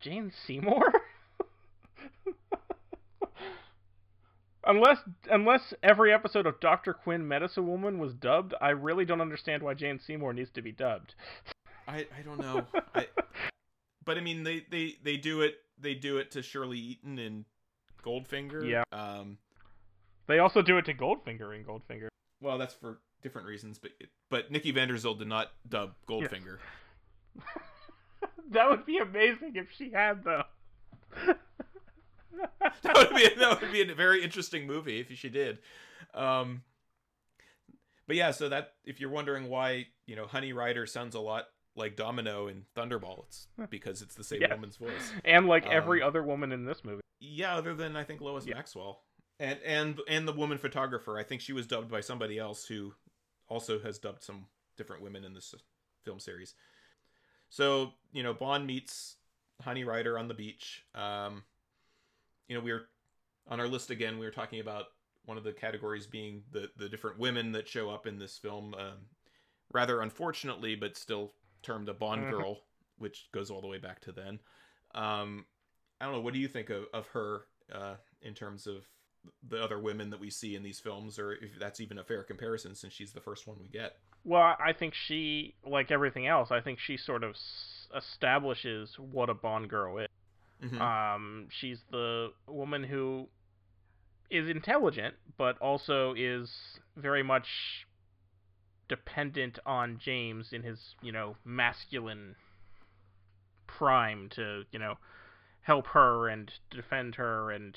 Jane 0.00 0.30
Seymour. 0.46 0.92
unless 4.64 4.98
unless 5.30 5.72
every 5.82 6.12
episode 6.12 6.46
of 6.46 6.60
Doctor 6.60 6.92
Quinn 6.92 7.26
Medicine 7.26 7.66
Woman 7.66 7.98
was 7.98 8.12
dubbed, 8.14 8.54
I 8.60 8.70
really 8.70 9.04
don't 9.04 9.20
understand 9.20 9.62
why 9.62 9.74
Jane 9.74 9.98
Seymour 9.98 10.32
needs 10.34 10.50
to 10.52 10.62
be 10.62 10.72
dubbed. 10.72 11.14
I 11.88 12.06
I 12.16 12.22
don't 12.24 12.38
know. 12.38 12.66
I, 12.94 13.06
but 14.04 14.18
I 14.18 14.20
mean, 14.20 14.44
they 14.44 14.64
they 14.70 14.96
they 15.02 15.16
do 15.16 15.40
it. 15.40 15.56
They 15.80 15.94
do 15.94 16.18
it 16.18 16.30
to 16.32 16.42
Shirley 16.42 16.78
Eaton 16.78 17.18
in 17.18 17.44
Goldfinger. 18.04 18.68
Yeah. 18.68 18.84
Um. 18.92 19.38
They 20.26 20.38
also 20.38 20.60
do 20.60 20.76
it 20.76 20.84
to 20.84 20.94
Goldfinger 20.94 21.56
in 21.56 21.64
Goldfinger. 21.64 22.08
Well, 22.40 22.58
that's 22.58 22.74
for 22.74 22.98
different 23.22 23.48
reasons, 23.48 23.78
but 23.78 23.92
but 24.30 24.50
Nikki 24.50 24.70
van 24.70 24.88
der 24.88 24.96
Zyl 24.96 25.14
did 25.14 25.28
not 25.28 25.48
dub 25.68 25.94
Goldfinger. 26.06 26.58
that 28.50 28.68
would 28.68 28.84
be 28.84 28.98
amazing 28.98 29.52
if 29.54 29.72
she 29.72 29.90
had 29.90 30.22
though. 30.22 30.44
that 32.82 32.94
would 32.94 33.14
be 33.14 33.28
that 33.38 33.60
would 33.60 33.72
be 33.72 33.80
a 33.80 33.94
very 33.94 34.22
interesting 34.22 34.66
movie 34.66 35.00
if 35.00 35.10
she 35.18 35.30
did. 35.30 35.58
Um, 36.14 36.62
but 38.06 38.16
yeah, 38.16 38.30
so 38.30 38.48
that 38.50 38.74
if 38.84 39.00
you're 39.00 39.10
wondering 39.10 39.48
why 39.48 39.86
you 40.06 40.16
know 40.16 40.26
Honey 40.26 40.52
Rider 40.52 40.86
sounds 40.86 41.14
a 41.14 41.20
lot 41.20 41.46
like 41.78 41.96
Domino 41.96 42.48
in 42.48 42.64
Thunderball, 42.76 43.24
it's 43.26 43.46
because 43.70 44.02
it's 44.02 44.14
the 44.14 44.24
same 44.24 44.42
woman's 44.50 44.76
voice. 44.76 45.12
and 45.24 45.46
like 45.46 45.66
every 45.66 46.02
Um, 46.02 46.08
other 46.08 46.22
woman 46.22 46.52
in 46.52 46.64
this 46.64 46.84
movie. 46.84 47.00
Yeah, 47.20 47.56
other 47.56 47.74
than 47.74 47.96
I 47.96 48.04
think 48.04 48.20
Lois 48.20 48.46
Yeah. 48.46 48.56
Maxwell 48.56 49.02
and 49.40 49.58
and 49.64 50.00
and 50.08 50.28
the 50.28 50.32
woman 50.32 50.58
photographer. 50.58 51.18
I 51.18 51.22
think 51.22 51.40
she 51.40 51.52
was 51.52 51.66
dubbed 51.66 51.90
by 51.90 52.00
somebody 52.00 52.38
else 52.38 52.66
who 52.66 52.94
also 53.48 53.78
has 53.80 53.98
dubbed 53.98 54.22
some 54.22 54.46
different 54.76 55.02
women 55.02 55.24
in 55.24 55.34
this 55.34 55.54
film 56.04 56.20
series. 56.20 56.54
So 57.48 57.92
you 58.12 58.22
know, 58.22 58.34
Bond 58.34 58.66
meets 58.66 59.16
Honey 59.62 59.84
Rider 59.84 60.18
on 60.18 60.28
the 60.28 60.34
beach. 60.34 60.84
Um, 60.94 61.42
you 62.48 62.56
know, 62.56 62.62
we 62.62 62.72
were 62.72 62.88
on 63.48 63.60
our 63.60 63.68
list 63.68 63.90
again. 63.90 64.18
We 64.18 64.26
were 64.26 64.32
talking 64.32 64.60
about 64.60 64.86
one 65.24 65.36
of 65.38 65.44
the 65.44 65.52
categories 65.52 66.06
being 66.06 66.42
the 66.52 66.70
the 66.76 66.88
different 66.88 67.18
women 67.18 67.52
that 67.52 67.68
show 67.68 67.90
up 67.90 68.06
in 68.06 68.18
this 68.18 68.38
film. 68.38 68.74
Um, 68.74 69.06
rather 69.72 70.00
unfortunately, 70.00 70.74
but 70.74 70.96
still 70.96 71.32
termed 71.62 71.88
a 71.88 71.94
Bond 71.94 72.24
Mhm. 72.24 72.30
girl, 72.30 72.64
which 72.98 73.28
goes 73.32 73.50
all 73.50 73.60
the 73.60 73.66
way 73.66 73.78
back 73.78 74.00
to 74.00 74.12
then. 74.12 74.40
Um, 74.94 75.46
I 76.00 76.04
don't 76.04 76.14
know. 76.14 76.20
What 76.20 76.34
do 76.34 76.40
you 76.40 76.48
think 76.48 76.70
of, 76.70 76.84
of 76.92 77.06
her 77.08 77.46
uh, 77.72 77.96
in 78.22 78.34
terms 78.34 78.66
of 78.66 78.86
the 79.42 79.62
other 79.62 79.78
women 79.78 80.10
that 80.10 80.20
we 80.20 80.30
see 80.30 80.54
in 80.56 80.62
these 80.62 80.80
films, 80.80 81.18
or 81.18 81.32
if 81.32 81.58
that's 81.58 81.80
even 81.80 81.98
a 81.98 82.04
fair 82.04 82.22
comparison 82.22 82.74
since 82.74 82.92
she's 82.92 83.12
the 83.12 83.20
first 83.20 83.46
one 83.46 83.58
we 83.58 83.68
get? 83.68 83.96
Well, 84.24 84.56
I 84.58 84.72
think 84.72 84.94
she, 84.94 85.54
like 85.64 85.90
everything 85.90 86.26
else, 86.26 86.50
I 86.50 86.60
think 86.60 86.78
she 86.78 86.96
sort 86.96 87.22
of 87.24 87.34
s- 87.34 87.88
establishes 87.96 88.98
what 88.98 89.28
a 89.28 89.34
Bond 89.34 89.68
girl 89.68 89.98
is. 89.98 90.08
Mhm. 90.62 90.80
Um, 90.80 91.48
she's 91.50 91.82
the 91.90 92.32
woman 92.46 92.84
who 92.84 93.28
is 94.30 94.48
intelligent, 94.48 95.14
but 95.36 95.56
also 95.58 96.14
is 96.14 96.78
very 96.96 97.22
much 97.22 97.86
dependent 98.88 99.58
on 99.66 99.98
James 99.98 100.52
in 100.52 100.62
his, 100.62 100.94
you 101.02 101.12
know, 101.12 101.36
masculine 101.44 102.36
prime 103.66 104.28
to, 104.30 104.64
you 104.72 104.78
know, 104.78 104.94
help 105.60 105.86
her 105.88 106.28
and 106.28 106.52
defend 106.70 107.16
her 107.16 107.50
and 107.50 107.76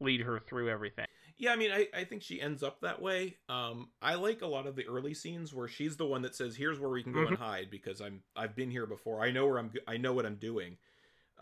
lead 0.00 0.20
her 0.22 0.40
through 0.40 0.68
everything. 0.68 1.06
Yeah, 1.38 1.52
I 1.52 1.56
mean, 1.56 1.70
I, 1.70 1.86
I 1.94 2.04
think 2.04 2.22
she 2.22 2.40
ends 2.40 2.62
up 2.62 2.80
that 2.80 3.00
way. 3.00 3.36
Um, 3.48 3.90
I 4.00 4.14
like 4.14 4.40
a 4.40 4.46
lot 4.46 4.66
of 4.66 4.74
the 4.74 4.86
early 4.86 5.12
scenes 5.12 5.52
where 5.52 5.68
she's 5.68 5.96
the 5.96 6.06
one 6.06 6.22
that 6.22 6.34
says, 6.34 6.56
"Here's 6.56 6.80
where 6.80 6.88
we 6.88 7.02
can 7.02 7.12
go 7.12 7.26
and 7.26 7.36
hide," 7.36 7.68
because 7.70 8.00
I'm 8.00 8.22
I've 8.34 8.56
been 8.56 8.70
here 8.70 8.86
before. 8.86 9.22
I 9.22 9.30
know 9.30 9.46
where 9.46 9.58
I'm. 9.58 9.70
I 9.86 9.98
know 9.98 10.14
what 10.14 10.24
I'm 10.24 10.36
doing. 10.36 10.78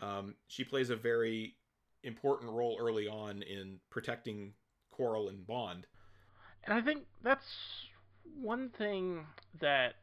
Um, 0.01 0.35
she 0.47 0.65
plays 0.65 0.89
a 0.89 0.97
very 0.97 1.55
important 2.03 2.51
role 2.51 2.77
early 2.79 3.07
on 3.07 3.41
in 3.41 3.79
protecting 3.89 4.53
Quarrel 4.91 5.29
and 5.29 5.47
Bond. 5.47 5.87
And 6.65 6.73
I 6.73 6.81
think 6.81 7.05
that's 7.23 7.45
one 8.39 8.69
thing 8.69 9.25
that 9.59 9.95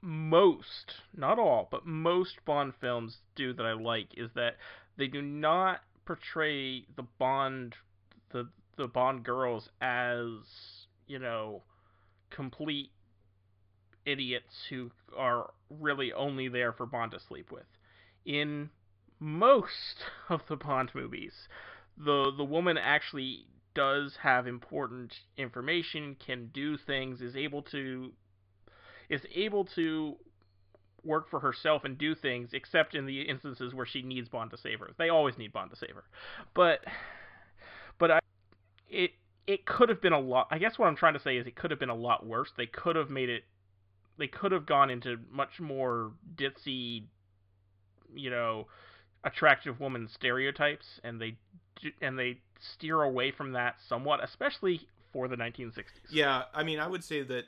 most, 0.00 0.94
not 1.16 1.38
all, 1.38 1.68
but 1.70 1.86
most 1.86 2.44
Bond 2.44 2.74
films 2.80 3.18
do 3.34 3.52
that 3.52 3.66
I 3.66 3.72
like 3.72 4.08
is 4.16 4.30
that 4.34 4.56
they 4.96 5.06
do 5.06 5.22
not 5.22 5.80
portray 6.04 6.84
the 6.96 7.04
Bond 7.18 7.74
the 8.30 8.48
the 8.76 8.86
Bond 8.86 9.24
girls 9.24 9.68
as, 9.80 10.30
you 11.06 11.18
know, 11.18 11.62
complete 12.30 12.90
idiots 14.06 14.54
who 14.70 14.90
are 15.16 15.50
really 15.68 16.12
only 16.12 16.48
there 16.48 16.72
for 16.72 16.86
Bond 16.86 17.10
to 17.12 17.20
sleep 17.20 17.50
with. 17.50 17.66
In 18.24 18.70
most 19.18 20.04
of 20.28 20.42
the 20.48 20.56
Bond 20.56 20.90
movies, 20.94 21.48
the 21.96 22.32
the 22.36 22.44
woman 22.44 22.78
actually 22.78 23.46
does 23.78 24.16
have 24.20 24.48
important 24.48 25.14
information, 25.36 26.16
can 26.18 26.50
do 26.52 26.76
things, 26.76 27.20
is 27.20 27.36
able 27.36 27.62
to 27.62 28.10
is 29.08 29.20
able 29.32 29.64
to 29.64 30.16
work 31.04 31.30
for 31.30 31.38
herself 31.38 31.84
and 31.84 31.96
do 31.96 32.12
things, 32.12 32.50
except 32.54 32.96
in 32.96 33.06
the 33.06 33.22
instances 33.22 33.72
where 33.72 33.86
she 33.86 34.02
needs 34.02 34.28
Bond 34.28 34.50
to 34.50 34.56
save 34.56 34.80
her. 34.80 34.90
They 34.98 35.10
always 35.10 35.38
need 35.38 35.52
Bond 35.52 35.70
to 35.70 35.76
save 35.76 35.94
her. 35.94 36.02
But 36.54 36.80
but 38.00 38.10
I 38.10 38.18
it 38.88 39.12
it 39.46 39.64
could 39.64 39.90
have 39.90 40.02
been 40.02 40.12
a 40.12 40.18
lot 40.18 40.48
I 40.50 40.58
guess 40.58 40.76
what 40.76 40.88
I'm 40.88 40.96
trying 40.96 41.14
to 41.14 41.20
say 41.20 41.36
is 41.36 41.46
it 41.46 41.54
could 41.54 41.70
have 41.70 41.78
been 41.78 41.88
a 41.88 41.94
lot 41.94 42.26
worse. 42.26 42.50
They 42.56 42.66
could 42.66 42.96
have 42.96 43.10
made 43.10 43.28
it 43.28 43.44
they 44.18 44.26
could 44.26 44.50
have 44.50 44.66
gone 44.66 44.90
into 44.90 45.18
much 45.30 45.60
more 45.60 46.10
ditzy 46.34 47.04
you 48.12 48.30
know 48.30 48.66
attractive 49.22 49.78
woman 49.78 50.08
stereotypes 50.12 51.00
and 51.04 51.20
they 51.20 51.36
and 52.00 52.18
they 52.18 52.38
steer 52.60 53.02
away 53.02 53.30
from 53.30 53.52
that 53.52 53.76
somewhat 53.86 54.22
especially 54.22 54.88
for 55.12 55.28
the 55.28 55.36
1960s. 55.36 55.84
Yeah, 56.10 56.44
I 56.54 56.62
mean, 56.64 56.80
I 56.80 56.86
would 56.86 57.04
say 57.04 57.22
that 57.22 57.44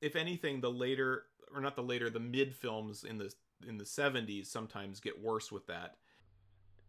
if 0.00 0.16
anything, 0.16 0.60
the 0.60 0.70
later 0.70 1.24
or 1.54 1.60
not 1.60 1.76
the 1.76 1.82
later, 1.82 2.10
the 2.10 2.20
mid 2.20 2.54
films 2.54 3.04
in 3.04 3.18
the 3.18 3.32
in 3.66 3.78
the 3.78 3.84
70s 3.84 4.46
sometimes 4.46 5.00
get 5.00 5.20
worse 5.20 5.50
with 5.50 5.66
that. 5.66 5.96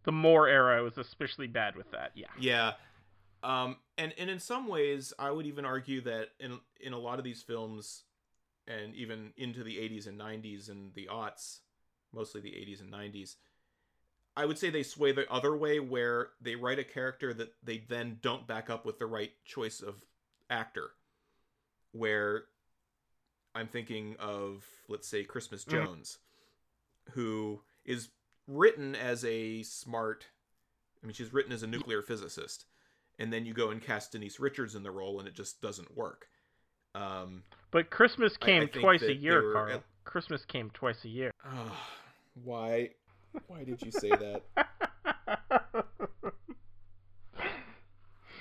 The 0.04 0.12
Moore 0.12 0.48
era 0.48 0.82
was 0.82 0.98
especially 0.98 1.46
bad 1.46 1.76
with 1.76 1.90
that. 1.90 2.12
Yeah. 2.14 2.26
Yeah. 2.38 2.72
Um, 3.42 3.76
and, 3.98 4.14
and 4.18 4.30
in 4.30 4.38
some 4.38 4.68
ways, 4.68 5.12
I 5.18 5.30
would 5.30 5.46
even 5.46 5.64
argue 5.64 6.00
that 6.02 6.28
in 6.38 6.58
in 6.80 6.92
a 6.92 6.98
lot 6.98 7.18
of 7.18 7.24
these 7.24 7.42
films, 7.42 8.04
and 8.66 8.94
even 8.94 9.32
into 9.36 9.64
the 9.64 9.76
80s 9.76 10.06
and 10.06 10.18
90s 10.18 10.68
and 10.70 10.94
the 10.94 11.08
aughts, 11.10 11.60
mostly 12.12 12.40
the 12.40 12.50
80s 12.50 12.80
and 12.80 12.92
90s, 12.92 13.36
I 14.36 14.46
would 14.46 14.58
say 14.58 14.70
they 14.70 14.82
sway 14.82 15.12
the 15.12 15.30
other 15.30 15.56
way, 15.56 15.80
where 15.80 16.30
they 16.40 16.54
write 16.54 16.78
a 16.78 16.84
character 16.84 17.34
that 17.34 17.54
they 17.62 17.78
then 17.78 18.18
don't 18.22 18.46
back 18.46 18.70
up 18.70 18.84
with 18.84 18.98
the 18.98 19.06
right 19.06 19.32
choice 19.44 19.80
of 19.80 20.04
actor. 20.48 20.92
Where 21.92 22.44
I'm 23.54 23.66
thinking 23.66 24.16
of, 24.18 24.64
let's 24.88 25.08
say, 25.08 25.24
Christmas 25.24 25.64
Mhm. 25.64 25.70
Jones, 25.70 26.18
who 27.12 27.62
is 27.84 28.10
written 28.46 28.94
as 28.94 29.24
a 29.24 29.62
smart. 29.64 30.28
I 31.02 31.06
mean, 31.06 31.14
she's 31.14 31.32
written 31.32 31.52
as 31.52 31.62
a 31.62 31.66
nuclear 31.66 32.02
physicist, 32.02 32.66
and 33.18 33.32
then 33.32 33.44
you 33.46 33.52
go 33.54 33.70
and 33.70 33.82
cast 33.82 34.12
Denise 34.12 34.38
Richards 34.38 34.74
in 34.74 34.82
the 34.84 34.90
role, 34.90 35.18
and 35.18 35.26
it 35.26 35.34
just 35.34 35.60
doesn't 35.60 35.96
work. 35.96 36.28
Um, 36.94 37.44
But 37.70 37.90
Christmas 37.90 38.36
I- 38.40 38.44
I 38.44 38.46
came 38.46 38.68
twice 38.68 39.02
a 39.02 39.14
year, 39.14 39.42
were 39.42 39.52
Carl. 39.52 39.72
at- 39.78 39.84
Christmas 40.04 40.44
came 40.44 40.70
twice 40.70 41.04
a 41.04 41.08
year. 41.08 41.30
ah, 41.44 41.90
why? 42.34 42.94
Why 43.46 43.64
did 43.64 43.82
you 43.82 43.90
say 43.90 44.10
that? 44.10 44.44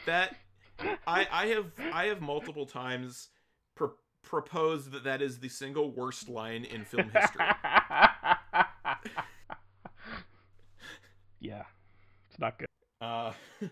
that 0.06 0.36
I 1.08 1.28
I 1.32 1.46
have 1.48 1.66
I 1.94 2.06
have 2.06 2.22
multiple 2.22 2.66
times 2.66 3.30
pr- 3.76 3.86
proposed 4.24 4.92
that 4.92 5.04
that 5.04 5.22
is 5.22 5.40
the 5.40 5.50
single 5.50 5.92
worst 5.92 6.30
line 6.30 6.66
in 6.66 6.86
film 6.86 7.10
history. 7.14 7.46
yeah. 11.40 11.64
It's 12.30 12.40
not 12.40 12.58
good. 12.58 12.68
Uh, 13.02 13.34
and 13.62 13.70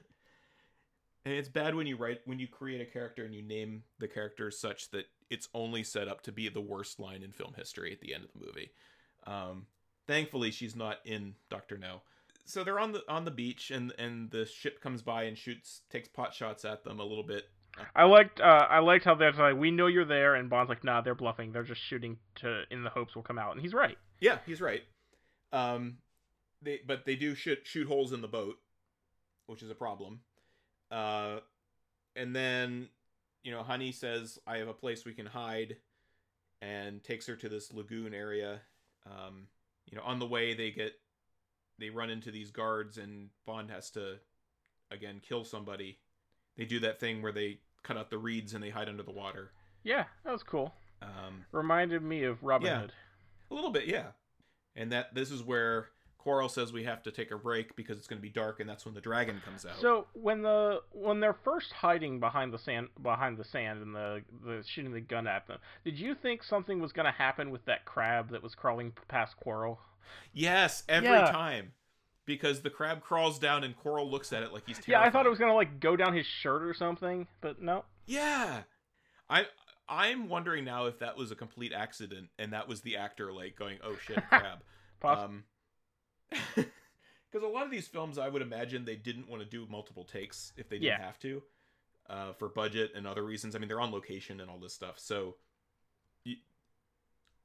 it's 1.25 1.49
bad 1.49 1.75
when 1.75 1.87
you 1.87 1.97
write 1.97 2.19
when 2.25 2.39
you 2.39 2.47
create 2.47 2.81
a 2.81 2.85
character 2.85 3.23
and 3.25 3.33
you 3.33 3.41
name 3.41 3.83
the 3.99 4.07
character 4.07 4.51
such 4.51 4.89
that 4.91 5.05
it's 5.29 5.49
only 5.53 5.83
set 5.83 6.07
up 6.07 6.21
to 6.23 6.31
be 6.31 6.49
the 6.49 6.61
worst 6.61 6.99
line 6.99 7.23
in 7.23 7.31
film 7.31 7.53
history 7.55 7.91
at 7.91 7.99
the 7.99 8.13
end 8.13 8.23
of 8.23 8.31
the 8.33 8.45
movie. 8.45 8.71
Um, 9.25 9.65
thankfully, 10.07 10.51
she's 10.51 10.75
not 10.75 10.97
in 11.05 11.35
Doctor 11.49 11.77
No. 11.77 12.01
So 12.45 12.63
they're 12.63 12.79
on 12.79 12.93
the 12.93 13.03
on 13.09 13.25
the 13.25 13.31
beach 13.31 13.71
and 13.71 13.93
and 13.99 14.31
the 14.31 14.45
ship 14.45 14.81
comes 14.81 15.01
by 15.01 15.23
and 15.23 15.37
shoots 15.37 15.81
takes 15.89 16.07
pot 16.07 16.33
shots 16.33 16.63
at 16.63 16.83
them 16.83 16.99
a 16.99 17.03
little 17.03 17.25
bit. 17.25 17.49
I 17.95 18.05
liked 18.05 18.39
uh, 18.39 18.67
I 18.69 18.79
liked 18.79 19.05
how 19.05 19.15
they're 19.15 19.33
like, 19.33 19.57
we 19.57 19.69
know 19.71 19.87
you're 19.87 20.05
there, 20.05 20.35
and 20.35 20.49
Bond's 20.49 20.69
like, 20.69 20.83
nah, 20.83 21.01
they're 21.01 21.13
bluffing. 21.13 21.51
They're 21.51 21.63
just 21.63 21.81
shooting 21.81 22.17
to 22.35 22.63
in 22.71 22.83
the 22.83 22.89
hopes 22.89 23.15
we'll 23.15 23.23
come 23.23 23.37
out, 23.37 23.51
and 23.51 23.61
he's 23.61 23.73
right. 23.73 23.97
Yeah, 24.19 24.39
he's 24.45 24.61
right. 24.61 24.81
Um, 25.51 25.97
they 26.61 26.79
but 26.85 27.05
they 27.05 27.15
do 27.15 27.35
shoot 27.35 27.59
shoot 27.63 27.87
holes 27.87 28.13
in 28.13 28.21
the 28.21 28.27
boat, 28.27 28.55
which 29.47 29.61
is 29.61 29.69
a 29.69 29.75
problem. 29.75 30.21
Uh, 30.89 31.39
and 32.15 32.35
then 32.35 32.89
you 33.43 33.51
know, 33.51 33.63
Honey 33.63 33.91
says, 33.91 34.39
"I 34.47 34.57
have 34.57 34.67
a 34.67 34.73
place 34.73 35.05
we 35.05 35.13
can 35.13 35.25
hide," 35.25 35.77
and 36.61 37.03
takes 37.03 37.27
her 37.27 37.35
to 37.35 37.49
this 37.49 37.73
lagoon 37.73 38.13
area. 38.13 38.61
Um, 39.05 39.47
you 39.89 39.97
know, 39.97 40.03
on 40.03 40.19
the 40.19 40.25
way 40.27 40.53
they 40.53 40.71
get 40.71 40.93
they 41.79 41.89
run 41.89 42.09
into 42.09 42.31
these 42.31 42.51
guards, 42.51 42.97
and 42.97 43.29
Bond 43.45 43.69
has 43.71 43.89
to 43.91 44.15
again 44.91 45.21
kill 45.27 45.43
somebody. 45.43 45.99
They 46.57 46.65
do 46.65 46.79
that 46.79 46.99
thing 46.99 47.21
where 47.21 47.31
they 47.31 47.59
cut 47.83 47.97
out 47.97 48.09
the 48.09 48.17
reeds 48.17 48.53
and 48.53 48.63
they 48.63 48.69
hide 48.69 48.89
under 48.89 49.03
the 49.03 49.11
water. 49.11 49.51
Yeah, 49.83 50.05
that 50.25 50.31
was 50.33 50.43
cool. 50.43 50.73
Um, 51.01 51.45
Reminded 51.51 52.01
me 52.01 52.23
of 52.23 52.41
Robin 52.43 52.67
Yeah. 52.67 52.81
Hood. 52.81 52.93
A 53.51 53.53
little 53.53 53.69
bit, 53.69 53.85
yeah. 53.85 54.07
And 54.75 54.91
that 54.91 55.13
this 55.13 55.31
is 55.31 55.43
where 55.43 55.87
Quarrel 56.17 56.49
says 56.49 56.73
we 56.73 56.83
have 56.83 57.03
to 57.03 57.11
take 57.11 57.31
a 57.31 57.37
break 57.37 57.75
because 57.75 57.97
it's 57.97 58.07
going 58.07 58.17
to 58.19 58.21
be 58.21 58.29
dark, 58.29 58.59
and 58.59 58.69
that's 58.69 58.85
when 58.85 58.93
the 58.93 59.01
dragon 59.01 59.41
comes 59.45 59.65
out. 59.65 59.79
So 59.79 60.07
when 60.13 60.41
the 60.41 60.81
when 60.91 61.19
they're 61.19 61.37
first 61.45 61.71
hiding 61.71 62.19
behind 62.19 62.51
the 62.53 62.59
sand 62.59 62.87
behind 63.01 63.37
the 63.37 63.45
sand 63.45 63.81
and 63.81 63.95
the 63.95 64.23
the 64.45 64.63
shooting 64.67 64.91
the 64.93 64.99
gun 65.01 65.27
at 65.27 65.47
them, 65.47 65.59
did 65.85 65.97
you 65.97 66.15
think 66.15 66.43
something 66.43 66.79
was 66.81 66.91
going 66.91 67.05
to 67.05 67.11
happen 67.11 67.49
with 67.51 67.63
that 67.65 67.85
crab 67.85 68.31
that 68.31 68.43
was 68.43 68.55
crawling 68.55 68.93
past 69.07 69.37
Quarrel? 69.37 69.79
yes, 70.33 70.83
every 70.89 71.09
Yeah. 71.09 71.31
time. 71.31 71.73
Because 72.25 72.61
the 72.61 72.69
crab 72.69 73.01
crawls 73.01 73.39
down 73.39 73.63
and 73.63 73.73
Quarrel 73.77 74.11
looks 74.11 74.33
at 74.33 74.43
it 74.43 74.51
like 74.51 74.63
he's 74.65 74.79
terrified. 74.79 74.91
Yeah, 74.91 75.07
I 75.07 75.09
thought 75.11 75.25
it 75.25 75.29
was 75.29 75.39
going 75.39 75.51
to 75.51 75.55
like 75.55 75.79
go 75.79 75.95
down 75.95 76.13
his 76.13 76.25
shirt 76.25 76.61
or 76.61 76.73
something, 76.73 77.25
but 77.39 77.61
no. 77.61 77.85
Yeah. 78.05 78.63
I 79.29 79.45
I'm 79.87 80.27
wondering 80.27 80.65
now 80.65 80.87
if 80.87 80.99
that 80.99 81.15
was 81.15 81.31
a 81.31 81.35
complete 81.35 81.71
accident 81.71 82.27
and 82.37 82.51
that 82.51 82.67
was 82.67 82.81
the 82.81 82.97
actor 82.97 83.31
like 83.31 83.55
going, 83.55 83.77
"Oh 83.81 83.95
shit, 84.05 84.21
crab." 84.27 84.59
Um 85.03 85.43
cuz 86.31 87.43
a 87.43 87.47
lot 87.47 87.63
of 87.65 87.71
these 87.71 87.87
films 87.87 88.17
I 88.17 88.29
would 88.29 88.41
imagine 88.41 88.85
they 88.85 88.95
didn't 88.95 89.29
want 89.29 89.41
to 89.41 89.47
do 89.47 89.65
multiple 89.69 90.03
takes 90.03 90.53
if 90.57 90.69
they 90.69 90.77
didn't 90.77 90.99
Yeah. 90.99 91.05
have 91.05 91.19
to. 91.19 91.43
Uh, 92.09 92.31
for 92.33 92.47
budget 92.47 92.91
and 92.95 93.05
other 93.05 93.23
reasons. 93.25 93.53
I 93.53 93.59
mean, 93.59 93.67
they're 93.67 93.81
on 93.81 93.91
location 93.91 94.39
and 94.39 94.49
all 94.49 94.59
this 94.59 94.73
stuff. 94.73 94.97
So 94.97 95.35
you, 96.23 96.37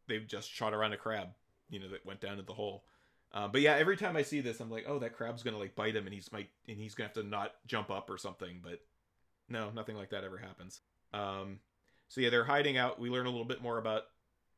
they've 0.07 0.25
just 0.27 0.49
shot 0.49 0.73
around 0.73 0.93
a 0.93 0.97
crab, 0.97 1.31
you 1.69 1.81
know, 1.81 1.89
that 1.89 2.07
went 2.07 2.21
down 2.21 2.37
to 2.37 2.45
the 2.45 2.55
hole. 2.55 2.85
Uh, 3.33 3.49
but 3.49 3.61
yeah, 3.61 3.75
every 3.75 3.97
time 3.97 4.17
I 4.17 4.23
see 4.23 4.41
this, 4.41 4.61
I'm 4.61 4.71
like, 4.71 4.85
oh, 4.87 5.01
that 5.01 5.15
crab's 5.15 5.43
gonna 5.43 5.59
like 5.59 5.75
bite 5.75 5.97
him, 5.97 6.05
and 6.07 6.15
he's 6.15 6.31
might, 6.31 6.51
and 6.69 6.77
he's 6.79 6.95
gonna 6.95 7.09
have 7.09 7.15
to 7.15 7.23
not 7.25 7.55
jump 7.67 7.91
up 7.91 8.09
or 8.09 8.17
something. 8.19 8.61
But 8.63 8.81
no, 9.49 9.71
nothing 9.71 9.97
like 9.97 10.11
that 10.11 10.23
ever 10.23 10.39
happens. 10.39 10.81
Um, 11.13 11.59
so 12.09 12.21
yeah, 12.21 12.31
they're 12.31 12.45
hiding 12.45 12.77
out. 12.77 13.01
We 13.01 13.11
learn 13.11 13.27
a 13.27 13.31
little 13.31 13.45
bit 13.47 13.63
more 13.63 13.79
about 13.79 14.03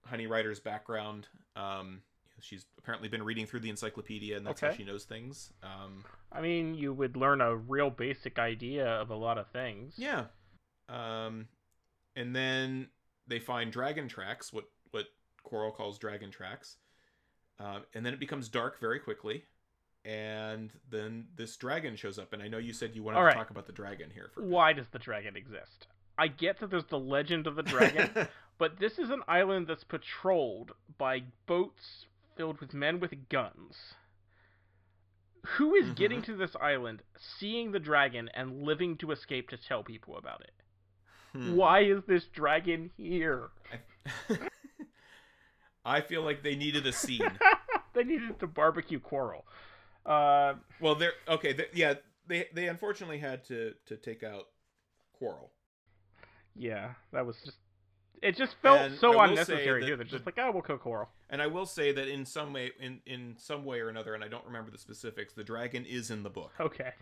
Honey 0.05 0.27
Rider's 0.27 0.61
background. 0.61 1.29
Um, 1.57 2.03
she's 2.41 2.67
apparently 2.79 3.09
been 3.09 3.23
reading 3.23 3.47
through 3.47 3.61
the 3.61 3.71
encyclopedia, 3.71 4.37
and 4.37 4.47
that's 4.47 4.61
how 4.61 4.73
she 4.73 4.85
knows 4.85 5.05
things. 5.05 5.53
Um, 5.63 6.05
I 6.33 6.41
mean, 6.41 6.75
you 6.75 6.93
would 6.93 7.17
learn 7.17 7.41
a 7.41 7.55
real 7.55 7.91
basic 7.91 8.39
idea 8.39 8.87
of 8.87 9.11
a 9.11 9.17
lot 9.17 9.39
of 9.39 9.49
things. 9.49 9.95
yeah. 9.97 10.25
Um, 10.89 11.49
and 12.17 12.37
then 12.37 12.89
they 13.27 13.39
find 13.39 13.73
dragon 13.73 14.07
tracks, 14.09 14.53
what 14.53 14.65
what 14.91 15.07
Quarrel 15.43 15.73
calls 15.73 15.99
dragon 15.99 16.31
tracks. 16.31 16.77
Um, 17.59 17.83
and 17.95 18.05
then 18.05 18.13
it 18.13 18.21
becomes 18.21 18.49
dark 18.49 18.81
very 18.81 18.99
quickly. 18.99 19.45
And 20.05 20.71
then 20.91 21.29
this 21.37 21.57
dragon 21.57 21.97
shows 21.97 22.19
up, 22.19 22.35
and 22.35 22.43
I 22.43 22.49
know 22.49 22.59
you 22.59 22.75
said 22.75 22.95
you 22.95 23.03
wanted 23.03 23.19
All 23.19 23.27
to 23.27 23.33
talk 23.33 23.51
about 23.51 23.67
the 23.67 23.73
dragon 23.73 24.11
here 24.13 24.31
for. 24.35 24.43
Why 24.43 24.75
does 24.75 24.89
the 24.89 24.99
dragon 24.99 25.35
exist? 25.37 25.87
I 26.19 26.29
get 26.29 26.61
that 26.61 26.71
there's 26.71 26.85
the 26.85 26.99
legend 26.99 27.47
of 27.47 27.57
the 27.57 27.63
dragon, 27.63 28.11
but 28.59 28.79
this 28.79 28.99
is 28.99 29.09
an 29.11 29.23
island 29.27 29.67
that's 29.67 29.83
patrolled 29.83 30.73
by 30.99 31.23
boats 31.47 32.07
filled 32.37 32.61
with 32.61 32.75
men 32.75 33.01
with 33.01 33.29
guns. 33.29 33.95
Who 35.59 35.75
is 35.75 35.91
getting 35.91 36.21
Mhm. 36.23 36.25
to 36.27 36.37
this 36.37 36.57
island, 36.57 37.03
seeing 37.19 37.73
the 37.73 37.79
dragon, 37.79 38.29
and 38.33 38.63
living 38.63 38.97
to 38.99 39.11
escape 39.11 39.51
to 39.51 39.59
tell 39.59 39.83
people 39.85 40.17
about 40.17 40.41
it? 40.41 40.55
Hmm. 41.33 41.55
Why 41.57 41.81
is 41.81 42.03
this 42.07 42.27
dragon 42.29 42.91
here? 42.97 43.51
I- 43.71 44.39
I 45.85 46.01
feel 46.01 46.23
like 46.23 46.43
they 46.43 46.57
needed 46.57 46.87
a 46.87 46.93
scene. 46.93 47.39
they 47.93 48.05
needed 48.05 48.41
to 48.41 48.47
barbecue 48.47 48.99
Quarrel. 49.01 49.45
Uh, 50.07 50.55
well, 50.81 50.95
they're 50.95 51.13
okay. 51.29 51.53
They, 51.53 51.67
yeah, 51.75 51.95
they 52.27 52.49
they 52.55 52.69
unfortunately 52.69 53.19
had 53.19 53.45
to 53.47 53.75
to 53.87 53.97
take 53.99 54.23
out 54.23 54.45
Quarrel. 55.13 55.53
yeah, 56.55 56.95
that 57.13 57.27
was 57.27 57.39
just. 57.45 57.59
It 58.25 58.37
just 58.37 58.57
felt 58.63 58.81
And 58.81 58.99
so 58.99 59.21
unnecessary, 59.21 59.81
that 59.83 59.87
too. 59.87 59.97
They're 59.97 60.05
just 60.05 60.25
the- 60.25 60.29
like, 60.35 60.39
oh, 60.39 60.51
we'll 60.51 60.63
kill 60.63 60.79
Quarrel. 60.79 61.11
And 61.31 61.43
I 61.43 61.47
will 61.47 61.67
say 61.67 61.93
that 61.93 62.09
in 62.09 62.25
some 62.25 62.53
way, 62.53 62.73
in 62.81 63.01
in 63.07 63.35
some 63.39 63.65
way 63.65 63.81
or 63.81 63.89
another, 63.89 64.15
and 64.15 64.25
I 64.25 64.29
don't 64.29 64.45
remember 64.47 64.71
the 64.71 64.79
specifics, 64.79 65.35
the 65.35 65.45
dragon 65.45 65.85
is 65.85 66.11
in 66.11 66.23
the 66.23 66.31
book. 66.31 66.53
Okay. 66.59 66.93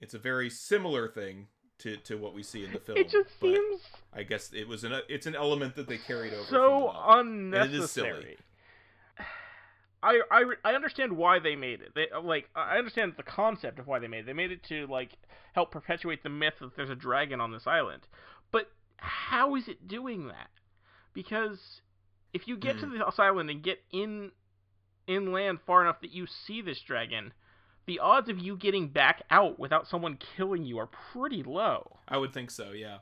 It's 0.00 0.14
a 0.14 0.18
very 0.18 0.50
similar 0.50 1.08
thing 1.08 1.48
to 1.78 1.96
to 1.96 2.16
what 2.16 2.34
we 2.34 2.42
see 2.42 2.64
in 2.64 2.72
the 2.72 2.78
film. 2.80 2.98
It 2.98 3.08
just 3.08 3.40
seems 3.40 3.80
I 4.12 4.22
guess 4.22 4.52
it 4.52 4.68
was 4.68 4.84
an 4.84 4.92
it's 5.08 5.26
an 5.26 5.34
element 5.34 5.74
that 5.76 5.88
they 5.88 5.98
carried 5.98 6.34
over. 6.34 6.44
so 6.44 6.68
novel. 6.92 7.20
And 7.20 7.54
it 7.54 7.74
is 7.74 7.90
silly. 7.90 8.08
unnecessary. 8.10 8.36
I, 10.02 10.20
I, 10.30 10.44
I 10.64 10.72
understand 10.74 11.12
why 11.12 11.38
they 11.40 11.56
made 11.56 11.82
it. 11.82 11.92
They 11.94 12.06
like 12.22 12.48
I 12.54 12.78
understand 12.78 13.14
the 13.16 13.22
concept 13.22 13.78
of 13.78 13.86
why 13.86 13.98
they 13.98 14.08
made 14.08 14.20
it. 14.20 14.26
They 14.26 14.32
made 14.32 14.50
it 14.50 14.62
to 14.64 14.86
like 14.86 15.12
help 15.52 15.70
perpetuate 15.70 16.22
the 16.22 16.30
myth 16.30 16.54
that 16.60 16.74
there's 16.74 16.88
a 16.90 16.94
dragon 16.94 17.40
on 17.40 17.52
this 17.52 17.66
island. 17.66 18.02
How 19.00 19.54
is 19.56 19.68
it 19.68 19.88
doing 19.88 20.28
that? 20.28 20.50
Because 21.12 21.80
if 22.32 22.46
you 22.46 22.56
get 22.56 22.76
Hmm. 22.76 22.92
to 22.92 22.98
this 22.98 23.18
island 23.18 23.50
and 23.50 23.62
get 23.62 23.82
in 23.90 24.32
inland 25.06 25.60
far 25.66 25.82
enough 25.82 26.00
that 26.02 26.10
you 26.12 26.26
see 26.26 26.60
this 26.62 26.80
dragon, 26.82 27.32
the 27.86 27.98
odds 27.98 28.28
of 28.28 28.38
you 28.38 28.56
getting 28.56 28.88
back 28.88 29.22
out 29.30 29.58
without 29.58 29.88
someone 29.88 30.16
killing 30.16 30.64
you 30.64 30.78
are 30.78 30.86
pretty 30.86 31.42
low. 31.42 31.98
I 32.06 32.18
would 32.18 32.32
think 32.32 32.50
so, 32.50 32.70
yeah. 32.72 32.98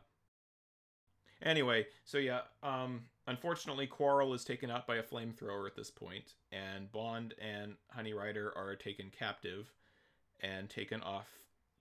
Anyway, 1.42 1.86
so 2.04 2.18
yeah, 2.18 2.40
um 2.62 3.08
unfortunately 3.26 3.86
Quarrel 3.86 4.32
is 4.34 4.44
taken 4.44 4.70
out 4.70 4.86
by 4.86 4.96
a 4.96 5.02
flamethrower 5.02 5.66
at 5.66 5.76
this 5.76 5.90
point, 5.90 6.34
and 6.50 6.90
Bond 6.90 7.34
and 7.40 7.76
Honey 7.90 8.12
Rider 8.12 8.52
are 8.56 8.74
taken 8.74 9.10
captive 9.10 9.70
and 10.40 10.68
taken 10.70 11.02
off 11.02 11.26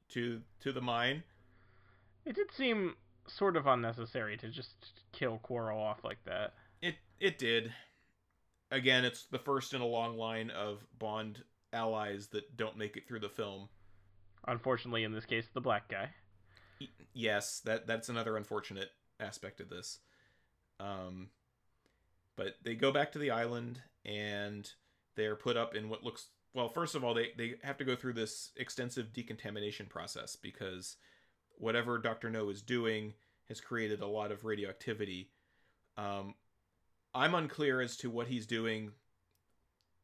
to 0.09 0.41
to 0.59 0.72
the 0.72 0.82
mine. 0.82 1.24
It 2.26 2.36
did 2.36 2.51
seem 2.51 2.97
sort 3.28 3.55
of 3.55 3.67
unnecessary 3.67 4.38
to 4.38 4.49
just 4.49 5.03
kill 5.11 5.39
Quarrel 5.39 5.82
off 5.82 6.03
like 6.03 6.23
that. 6.25 6.53
It 6.82 6.95
it 7.19 7.38
did. 7.38 7.73
Again, 8.71 9.05
it's 9.05 9.25
the 9.25 9.39
first 9.39 9.73
in 9.73 9.82
a 9.82 9.86
long 9.86 10.17
line 10.17 10.49
of 10.49 10.86
Bond 10.99 11.43
allies 11.71 12.28
that 12.28 12.57
don't 12.57 12.78
make 12.78 12.97
it 12.97 13.07
through 13.07 13.21
the 13.21 13.30
film. 13.30 13.69
Unfortunately, 14.47 15.03
in 15.03 15.11
this 15.11 15.25
case, 15.25 15.47
the 15.53 15.61
black 15.61 15.88
guy. 15.89 16.09
Yes, 17.13 17.61
that 17.65 17.88
that's 17.88 18.09
another 18.09 18.38
unfortunate 18.38 18.91
aspect 19.19 19.59
of 19.59 19.69
this. 19.69 19.99
Um, 20.80 21.30
but 22.36 22.55
they 22.63 22.75
go 22.75 22.91
back 22.91 23.11
to 23.13 23.19
the 23.19 23.32
island 23.32 23.82
and 24.05 24.69
they 25.15 25.25
are 25.25 25.36
put 25.36 25.57
up 25.57 25.75
in 25.75 25.89
what 25.89 26.03
looks 26.03 26.28
well. 26.53 26.69
First 26.69 26.95
of 26.95 27.03
all, 27.03 27.13
they 27.13 27.32
they 27.38 27.55
have 27.63 27.78
to 27.78 27.86
go 27.86 27.95
through 27.95 28.13
this 28.13 28.51
extensive 28.55 29.11
decontamination 29.13 29.88
process 29.88 30.36
because 30.36 30.97
whatever 31.58 31.97
Doctor 31.97 32.30
No 32.30 32.49
is 32.49 32.62
doing 32.62 33.14
has 33.47 33.62
created 33.62 34.01
a 34.01 34.08
lot 34.08 34.32
of 34.32 34.45
radioactivity. 34.45 35.30
Um, 35.97 36.36
I'm 37.14 37.36
unclear 37.36 37.82
as 37.82 37.97
to 37.97 38.10
what 38.10 38.28
he's 38.28 38.45
doing. 38.45 38.91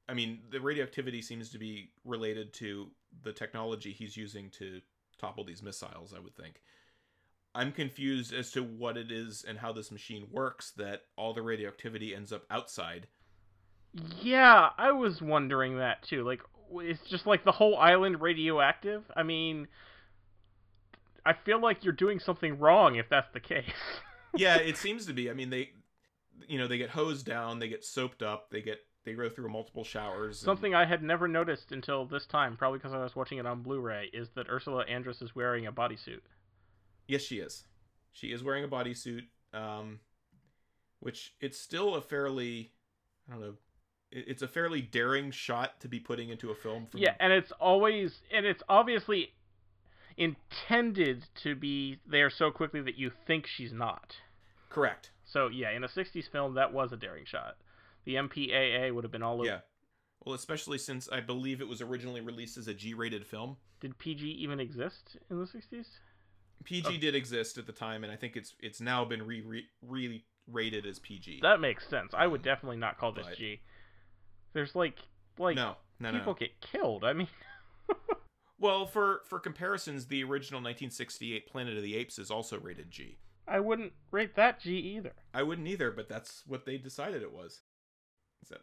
I 0.08 0.14
mean, 0.14 0.40
the 0.50 0.60
radioactivity 0.60 1.22
seems 1.22 1.50
to 1.50 1.58
be 1.58 1.92
related 2.04 2.54
to 2.56 2.90
the 3.24 3.32
technology 3.32 3.92
he's 3.92 4.18
using 4.18 4.50
to 4.52 4.82
topple 5.20 5.44
these 5.44 5.64
missiles, 5.64 6.14
I 6.16 6.20
would 6.20 6.36
think. 6.36 6.62
I'm 7.56 7.72
confused 7.72 8.34
as 8.34 8.52
to 8.52 8.64
what 8.64 8.98
it 8.98 9.12
is 9.12 9.46
and 9.48 9.60
how 9.60 9.72
this 9.72 9.92
machine 9.92 10.28
works 10.32 10.72
that 10.78 11.04
all 11.16 11.34
the 11.34 11.44
radioactivity 11.44 12.16
ends 12.16 12.34
up 12.34 12.46
outside. 12.50 13.08
Yeah, 14.22 14.70
I 14.78 14.92
was 14.92 15.22
wondering 15.22 15.78
that 15.78 16.02
too. 16.02 16.24
Like, 16.24 16.42
it's 16.72 17.08
just 17.08 17.28
like 17.28 17.46
the 17.46 17.52
whole 17.52 17.78
island 17.78 18.22
radioactive. 18.22 19.04
I 19.16 19.22
mean, 19.22 19.68
I 21.26 21.34
feel 21.34 21.60
like 21.62 21.84
you're 21.84 21.94
doing 21.94 22.20
something 22.20 22.60
wrong 22.60 22.96
if 22.96 23.08
that's 23.10 23.32
the 23.34 23.40
case. 23.40 23.64
yeah, 24.36 24.58
it 24.58 24.78
seems 24.78 25.06
to 25.06 25.14
be. 25.14 25.30
I 25.30 25.34
mean, 25.34 25.50
they 25.50 25.72
you 26.48 26.58
know, 26.58 26.68
they 26.68 26.78
get 26.78 26.90
hosed 26.90 27.26
down, 27.26 27.60
they 27.60 27.68
get 27.70 27.84
soaped 27.86 28.22
up, 28.24 28.50
they 28.50 28.62
get 28.62 28.80
they 29.06 29.14
go 29.14 29.30
through 29.30 29.50
multiple 29.50 29.84
showers. 29.84 30.40
and- 30.42 30.46
Something 30.46 30.74
I 30.74 30.86
had 30.86 31.04
never 31.04 31.28
noticed 31.28 31.72
until 31.72 32.06
this 32.06 32.26
time, 32.26 32.56
probably 32.56 32.80
because 32.80 32.94
I 32.94 33.00
was 33.04 33.16
watching 33.16 33.38
it 33.38 33.46
on 33.46 33.62
Blu-ray, 33.62 34.10
is 34.14 34.30
that 34.36 34.48
Ursula 34.50 34.86
Andress 34.90 35.22
is 35.22 35.36
wearing 35.36 35.68
a 35.68 35.74
bodysuit. 35.74 36.22
Yes, 37.08 37.22
she 37.22 37.40
is. 37.40 37.66
She 38.14 38.32
is 38.32 38.44
wearing 38.44 38.64
a 38.64 38.68
bodysuit, 38.70 39.24
um, 39.54 40.00
which 41.02 41.34
it's 41.42 41.60
still 41.60 41.96
a 41.96 42.02
fairly, 42.02 42.72
I 43.30 43.34
don't 43.34 43.42
know, 43.42 43.54
it's 44.12 44.42
a 44.42 44.48
fairly 44.48 44.82
daring 44.82 45.32
shot 45.32 45.82
to 45.82 45.90
be 45.90 46.00
putting 46.00 46.30
into 46.30 46.52
a 46.52 46.56
film. 46.56 46.86
From, 46.86 47.02
Yeah, 47.02 47.16
and 47.20 47.34
it's 47.34 47.52
always 47.60 48.22
and 48.32 48.46
it's 48.46 48.64
obviously 48.70 49.34
intended 50.18 51.26
to 51.44 51.56
be 51.56 52.00
there 52.06 52.30
so 52.30 52.52
quickly 52.52 52.82
that 52.82 52.98
you 52.98 53.12
think 53.28 53.48
she's 53.48 53.74
not. 53.74 54.16
correct. 54.70 55.12
So 55.26 55.48
yeah, 55.48 55.72
in 55.72 55.84
a 55.84 55.88
'60s 55.88 56.30
film, 56.32 56.56
that 56.56 56.74
was 56.74 56.92
a 56.92 56.98
daring 56.98 57.26
shot. 57.26 57.58
The 58.06 58.16
MPAA 58.16 58.94
would 58.94 59.04
have 59.04 59.12
been 59.12 59.24
all 59.24 59.36
over. 59.36 59.46
Yeah. 59.46 59.60
Well, 60.26 60.36
especially 60.36 60.78
since 60.78 61.10
I 61.10 61.22
believe 61.22 61.62
it 61.62 61.68
was 61.68 61.82
originally 61.82 62.22
released 62.22 62.58
as 62.58 62.68
a 62.68 62.74
G-rated 62.74 63.26
film. 63.26 63.58
Did 63.80 63.98
PG 63.98 64.26
even 64.26 64.60
exist 64.60 65.18
in 65.30 65.40
the 65.40 65.46
'60s? 65.46 65.86
PG 66.64 66.88
Oh. 66.88 66.98
did 67.00 67.16
exist 67.16 67.58
at 67.58 67.66
the 67.66 67.74
time, 67.74 68.04
and 68.04 68.12
I 68.14 68.16
think 68.16 68.36
it's 68.36 68.54
it's 68.62 68.80
now 68.82 69.04
been 69.06 69.26
re 69.26 69.42
re 69.42 69.66
re 69.82 70.24
rated 70.48 70.86
as 70.86 71.00
PG. 71.00 71.40
That 71.42 71.60
makes 71.60 71.88
sense. 71.88 72.14
I 72.14 72.28
would 72.28 72.42
mm-hmm. 72.42 72.50
definitely 72.50 72.78
not 72.78 72.98
call 72.98 73.12
this 73.12 73.28
But- 73.28 73.38
G. 73.38 73.62
There's 74.54 74.76
like 74.76 74.98
like 75.38 75.56
no, 75.56 75.76
no, 76.00 76.12
people 76.12 76.34
no. 76.34 76.38
get 76.40 76.62
killed. 76.62 77.04
I 77.04 77.14
mean, 77.14 77.28
Well, 78.64 78.86
for 78.86 79.24
for 79.26 79.42
comparisons, 79.42 80.06
the 80.06 80.24
original 80.24 80.60
1968 80.60 81.52
Planet 81.52 81.76
of 81.76 81.84
the 81.84 81.98
Apes 81.98 82.18
is 82.18 82.32
also 82.32 82.58
rated 82.58 82.92
G. 82.92 83.18
I 83.46 83.60
wouldn't 83.60 83.92
rate 84.10 84.36
that 84.36 84.62
G 84.62 84.78
either. 84.78 85.12
I 85.34 85.44
wouldn't 85.44 85.68
either, 85.68 85.92
but 85.92 86.08
that's 86.08 86.44
what 86.48 86.66
they 86.66 86.78
decided 86.78 87.24
it 87.24 87.34
was. 87.34 87.60
That 88.50 88.62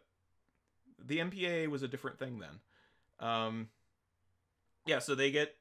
the 0.97 1.19
MPAA 1.19 1.67
was 1.67 1.83
a 1.83 1.87
different 1.87 2.17
thing 2.17 2.39
then. 2.39 3.29
Um, 3.29 3.67
yeah, 4.87 4.97
so 4.97 5.13
they 5.13 5.29
get, 5.29 5.53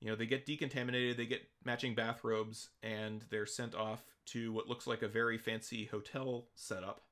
you 0.00 0.10
know, 0.10 0.16
they 0.16 0.26
get 0.26 0.44
decontaminated, 0.44 1.16
they 1.16 1.26
get 1.26 1.48
matching 1.64 1.94
bathrobes, 1.94 2.70
and 2.82 3.24
they're 3.30 3.46
sent 3.46 3.76
off 3.76 4.02
to 4.26 4.52
what 4.52 4.68
looks 4.68 4.88
like 4.88 5.02
a 5.02 5.08
very 5.08 5.38
fancy 5.38 5.84
hotel 5.84 6.48
setup, 6.56 7.02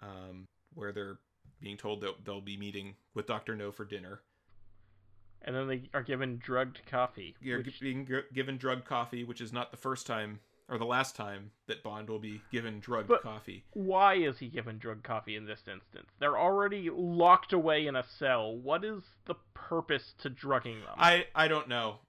um, 0.00 0.46
where 0.72 0.92
they're 0.92 1.18
being 1.60 1.76
told 1.76 2.00
that 2.02 2.24
they'll 2.24 2.40
be 2.40 2.56
meeting 2.56 2.94
with 3.12 3.26
Doctor 3.26 3.56
No 3.56 3.72
for 3.72 3.84
dinner. 3.84 4.20
And 5.42 5.56
then 5.56 5.68
they 5.68 5.88
are 5.94 6.02
given 6.02 6.38
drugged 6.38 6.84
coffee. 6.86 7.34
You're 7.40 7.62
which- 7.62 7.80
being 7.80 8.06
g- 8.06 8.20
given 8.32 8.58
drugged 8.58 8.84
coffee, 8.84 9.24
which 9.24 9.40
is 9.40 9.52
not 9.52 9.70
the 9.70 9.76
first 9.76 10.06
time 10.06 10.40
or 10.68 10.78
the 10.78 10.84
last 10.84 11.16
time 11.16 11.50
that 11.66 11.82
Bond 11.82 12.08
will 12.08 12.18
be 12.20 12.42
given 12.52 12.78
drugged 12.78 13.08
But- 13.08 13.22
coffee. 13.22 13.64
Why 13.72 14.14
is 14.14 14.38
he 14.38 14.48
given 14.48 14.78
drugged 14.78 15.02
coffee 15.02 15.34
in 15.34 15.46
this 15.46 15.66
instance? 15.66 16.10
They're 16.18 16.38
already 16.38 16.90
locked 16.90 17.52
away 17.52 17.86
in 17.86 17.96
a 17.96 18.04
cell. 18.04 18.54
What 18.56 18.84
is 18.84 19.02
the 19.24 19.34
purpose 19.54 20.12
to 20.18 20.28
drugging 20.30 20.80
them? 20.80 20.94
I 20.96 21.26
I 21.34 21.48
don't 21.48 21.66
know. 21.68 22.00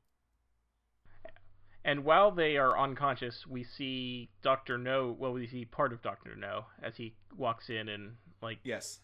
And 1.83 2.03
while 2.05 2.29
they 2.29 2.57
are 2.57 2.77
unconscious, 2.77 3.47
we 3.47 3.63
see 3.63 4.29
Doctor 4.43 4.77
No. 4.77 5.11
Well, 5.11 5.33
we 5.33 5.47
see 5.47 5.65
part 5.65 5.91
of 5.93 6.01
Doctor 6.03 6.35
No 6.35 6.65
as 6.81 6.97
he 6.97 7.15
walks 7.35 7.69
in 7.71 7.89
and 7.89 8.17
like 8.41 8.59
Yes. 8.63 8.99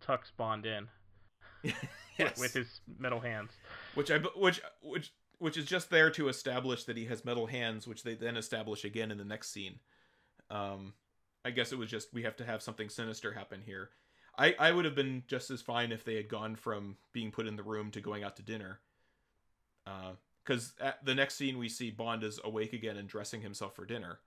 tucks 0.00 0.32
Bond 0.32 0.66
in 0.66 0.88
yes. 2.18 2.38
with 2.38 2.52
his 2.52 2.80
metal 2.98 3.20
hands. 3.20 3.50
which 3.94 4.10
I 4.10 4.18
which 4.36 4.60
which 4.82 5.12
which 5.38 5.56
is 5.56 5.66
just 5.66 5.90
there 5.90 6.10
to 6.10 6.28
establish 6.28 6.84
that 6.84 6.96
he 6.96 7.04
has 7.06 7.24
metal 7.24 7.46
hands, 7.46 7.86
which 7.86 8.02
they 8.02 8.14
then 8.14 8.36
establish 8.36 8.84
again 8.84 9.10
in 9.10 9.18
the 9.18 9.24
next 9.24 9.52
scene. 9.52 9.78
Um, 10.50 10.94
I 11.44 11.50
guess 11.50 11.72
it 11.72 11.78
was 11.78 11.90
just 11.90 12.12
we 12.12 12.22
have 12.22 12.36
to 12.36 12.44
have 12.44 12.62
something 12.62 12.88
sinister 12.88 13.32
happen 13.32 13.62
here. 13.64 13.90
I 14.38 14.54
I 14.58 14.72
would 14.72 14.84
have 14.84 14.94
been 14.94 15.24
just 15.26 15.50
as 15.50 15.62
fine 15.62 15.92
if 15.92 16.04
they 16.04 16.16
had 16.16 16.28
gone 16.28 16.56
from 16.56 16.96
being 17.12 17.30
put 17.30 17.46
in 17.46 17.56
the 17.56 17.62
room 17.62 17.90
to 17.92 18.00
going 18.00 18.24
out 18.24 18.36
to 18.36 18.42
dinner. 18.42 18.80
Because 20.44 20.72
at 20.80 21.04
the 21.04 21.14
next 21.14 21.36
scene 21.36 21.58
we 21.58 21.68
see 21.68 21.90
Bond 21.90 22.24
is 22.24 22.40
awake 22.42 22.72
again 22.72 22.96
and 22.96 23.08
dressing 23.08 23.40
himself 23.40 23.74
for 23.76 23.84
dinner. 23.84 24.18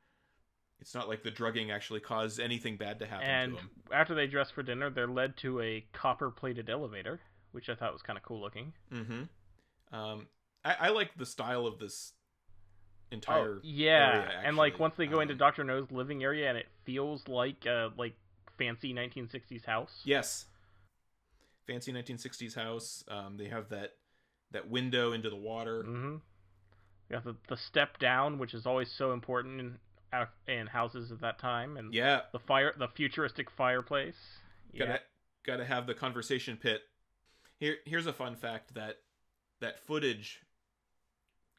It's 0.81 0.95
not 0.95 1.09
like 1.09 1.23
the 1.23 1.31
drugging 1.31 1.71
actually 1.71 1.99
caused 1.99 2.39
anything 2.39 2.77
bad 2.77 2.99
to 2.99 3.05
happen 3.05 3.27
And 3.27 3.53
to 3.53 3.59
him. 3.59 3.69
after 3.91 4.15
they 4.15 4.27
dress 4.27 4.49
for 4.49 4.63
dinner, 4.63 4.89
they're 4.89 5.07
led 5.07 5.35
to 5.37 5.59
a 5.61 5.85
copper-plated 5.93 6.69
elevator, 6.69 7.19
which 7.51 7.67
I 7.69 7.75
thought 7.75 7.91
was 7.91 8.01
kind 8.01 8.17
of 8.17 8.23
cool 8.23 8.39
looking. 8.41 8.71
Mm-hmm. 8.93 9.95
Um, 9.95 10.27
I, 10.63 10.75
I 10.79 10.89
like 10.89 11.11
the 11.17 11.25
style 11.25 11.65
of 11.67 11.79
this 11.79 12.13
entire. 13.11 13.55
oh, 13.57 13.59
yeah, 13.63 14.23
area, 14.25 14.41
and 14.45 14.55
like 14.55 14.79
once 14.79 14.93
they 14.97 15.07
go 15.07 15.19
into 15.19 15.33
Um, 15.33 15.37
Doctor 15.39 15.63
No's 15.63 15.91
living 15.91 16.23
area, 16.23 16.47
and 16.47 16.57
it 16.57 16.67
feels 16.85 17.27
like 17.27 17.65
a 17.65 17.91
like 17.97 18.15
fancy 18.57 18.93
1960s 18.93 19.65
house. 19.65 20.01
Yes. 20.05 20.45
Fancy 21.67 21.91
1960s 21.91 22.55
house. 22.55 23.03
Um, 23.09 23.35
they 23.37 23.47
have 23.49 23.69
that 23.69 23.95
that 24.51 24.69
window 24.69 25.11
into 25.11 25.29
the 25.29 25.35
water. 25.35 25.83
Mm-hmm. 25.83 26.13
You 26.15 26.19
got 27.15 27.23
the 27.25 27.35
the 27.47 27.57
step 27.57 27.99
down, 27.99 28.37
which 28.37 28.53
is 28.53 28.65
always 28.65 28.91
so 28.91 29.11
important 29.11 29.79
in 30.47 30.67
houses 30.67 31.11
at 31.11 31.21
that 31.21 31.39
time, 31.39 31.77
and 31.77 31.93
Yeah, 31.93 32.21
the 32.31 32.39
fire 32.39 32.73
the 32.77 32.87
futuristic 32.87 33.49
fireplace. 33.49 34.17
Yeah. 34.71 34.85
gotta 34.85 34.99
gotta 35.45 35.65
have 35.65 35.87
the 35.87 35.93
conversation 35.93 36.57
pit. 36.57 36.81
Here, 37.59 37.77
here's 37.85 38.05
a 38.07 38.13
fun 38.13 38.35
fact 38.35 38.73
that 38.75 38.97
that 39.59 39.79
footage, 39.85 40.41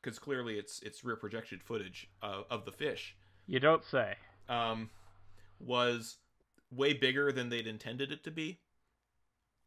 because 0.02 0.18
clearly 0.18 0.58
it's 0.58 0.80
it's 0.82 1.04
rear 1.04 1.16
projected 1.16 1.62
footage 1.62 2.08
uh, 2.22 2.42
of 2.50 2.64
the 2.64 2.72
fish, 2.72 3.16
You 3.46 3.60
don't 3.60 3.84
say. 3.84 4.14
um, 4.48 4.90
was 5.58 6.16
way 6.70 6.92
bigger 6.94 7.30
than 7.32 7.48
they'd 7.50 7.66
intended 7.66 8.10
it 8.12 8.24
to 8.24 8.30
be. 8.30 8.60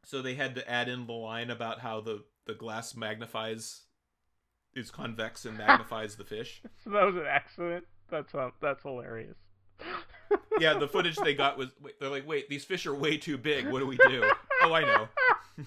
So 0.06 0.22
they 0.22 0.34
had 0.36 0.56
to 0.56 0.70
add 0.70 0.90
in 0.90 1.06
the 1.06 1.14
line 1.14 1.50
about 1.50 1.80
how 1.80 2.02
the 2.02 2.24
the 2.46 2.54
glass 2.56 2.96
magnifies 2.96 3.84
is 4.74 4.90
convex 4.90 5.46
and 5.46 5.58
magnifies 5.60 6.16
the 6.16 6.24
fish. 6.24 6.62
So 6.84 6.90
that 6.90 7.04
was 7.06 7.16
an 7.16 7.28
accident. 7.28 7.86
That's 8.14 8.36
uh, 8.36 8.52
that's 8.62 8.84
hilarious. 8.84 9.36
yeah, 10.60 10.78
the 10.78 10.88
footage 10.88 11.16
they 11.16 11.34
got 11.34 11.58
was 11.58 11.70
wait, 11.82 12.00
they're 12.00 12.12
like, 12.12 12.28
wait, 12.28 12.48
these 12.48 12.64
fish 12.64 12.86
are 12.86 12.94
way 12.94 13.18
too 13.18 13.40
big. 13.40 13.68
What 13.68 13.80
do 13.80 13.88
we 13.88 13.98
do? 13.98 14.30
oh, 14.62 14.72
I 14.72 14.82
know. 14.82 15.08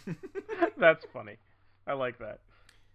That's 0.79 1.05
funny. 1.13 1.39
I 1.89 1.95
like 1.95 2.21
that. 2.21 2.39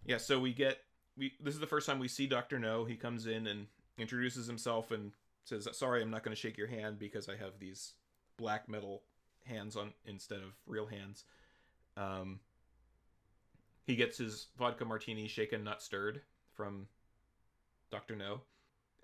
Yeah, 0.05 0.19
so 0.19 0.39
we 0.39 0.53
get 0.53 0.77
we 1.17 1.33
this 1.41 1.53
is 1.53 1.59
the 1.59 1.67
first 1.67 1.85
time 1.85 1.99
we 1.99 2.07
see 2.07 2.27
Doctor 2.27 2.59
No. 2.59 2.85
He 2.85 2.95
comes 2.95 3.27
in 3.27 3.45
and 3.45 3.67
introduces 3.97 4.47
himself 4.47 4.91
and 4.91 5.11
says, 5.43 5.67
"Sorry, 5.73 6.01
I'm 6.01 6.11
not 6.11 6.23
going 6.23 6.33
to 6.33 6.41
shake 6.41 6.57
your 6.57 6.67
hand 6.67 6.97
because 6.97 7.27
I 7.27 7.35
have 7.35 7.59
these 7.59 7.95
black 8.37 8.69
metal 8.69 9.01
hands 9.45 9.75
on 9.75 9.91
instead 10.05 10.39
of 10.39 10.53
real 10.65 10.85
hands." 10.85 11.25
Um, 11.97 12.39
he 13.83 13.97
gets 13.97 14.17
his 14.17 14.47
vodka 14.57 14.85
martini 14.85 15.27
shaken, 15.27 15.65
not 15.65 15.81
stirred, 15.81 16.21
from 16.53 16.87
Doctor 17.91 18.15
No, 18.15 18.43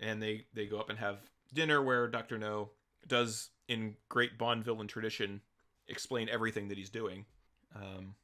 and 0.00 0.22
they 0.22 0.46
they 0.54 0.66
go 0.66 0.78
up 0.78 0.90
and 0.90 0.98
have 0.98 1.18
dinner 1.52 1.82
where 1.82 2.06
Doctor 2.08 2.38
No 2.38 2.70
does, 3.06 3.50
in 3.68 3.96
great 4.08 4.38
Bond 4.38 4.64
villain 4.64 4.86
tradition, 4.88 5.40
explain 5.86 6.28
everything 6.28 6.68
that 6.68 6.78
he's 6.78 6.90
doing. 6.90 7.24
Um, 7.74 8.14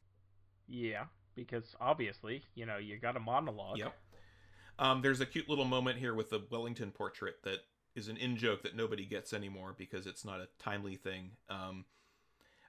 Yeah, 0.67 1.05
because 1.35 1.75
obviously, 1.81 2.43
you 2.55 2.67
know, 2.67 2.77
you 2.79 2.99
got 2.99 3.17
a 3.17 3.21
monologue. 3.21 3.79
Yep. 3.79 3.95
Um, 4.79 5.03
there's 5.03 5.21
a 5.21 5.27
cute 5.27 5.49
little 5.49 5.65
moment 5.65 5.99
here 5.99 6.15
with 6.15 6.31
the 6.31 6.43
Wellington 6.51 6.91
portrait 6.91 7.37
that 7.45 7.59
is 7.95 8.09
an 8.09 8.17
in 8.17 8.37
joke 8.37 8.63
that 8.63 8.75
nobody 8.75 9.07
gets 9.07 9.33
anymore 9.33 9.75
because 9.79 10.07
it's 10.07 10.25
not 10.25 10.41
a 10.41 10.49
timely 10.59 10.97
thing. 10.97 11.31
Um, 11.49 11.85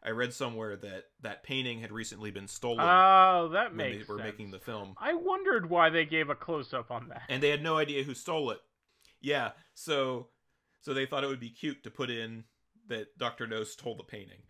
I 0.04 0.12
read 0.12 0.32
somewhere 0.34 0.76
that 0.78 1.06
that 1.22 1.42
painting 1.42 1.80
had 1.82 1.92
recently 1.92 2.30
been 2.30 2.48
stolen 2.48 2.82
Oh, 2.82 3.50
that 3.54 3.74
makes. 3.74 3.90
when 3.92 4.00
they 4.08 4.14
were 4.14 4.20
sense. 4.20 4.32
making 4.38 4.52
the 4.52 4.60
film, 4.60 4.94
I 5.00 5.16
wondered 5.16 5.68
why 5.68 5.90
they 5.90 6.06
gave 6.06 6.30
a 6.30 6.36
close 6.36 6.74
up 6.76 6.92
on 6.92 7.08
that. 7.10 7.24
and 7.28 7.42
they 7.42 7.50
had 7.50 7.64
no 7.64 7.76
idea 7.78 8.04
who 8.04 8.14
stole 8.14 8.52
it. 8.52 8.60
Yeah, 9.22 9.52
so 9.74 10.28
so 10.82 10.94
they 10.94 11.06
thought 11.06 11.24
it 11.24 11.28
would 11.28 11.40
be 11.40 11.50
cute 11.50 11.84
to 11.84 11.90
put 11.92 12.10
in 12.10 12.44
that 12.88 13.18
Doctor 13.18 13.48
No 13.48 13.64
stole 13.64 13.96
the 13.96 14.04
painting. 14.04 14.42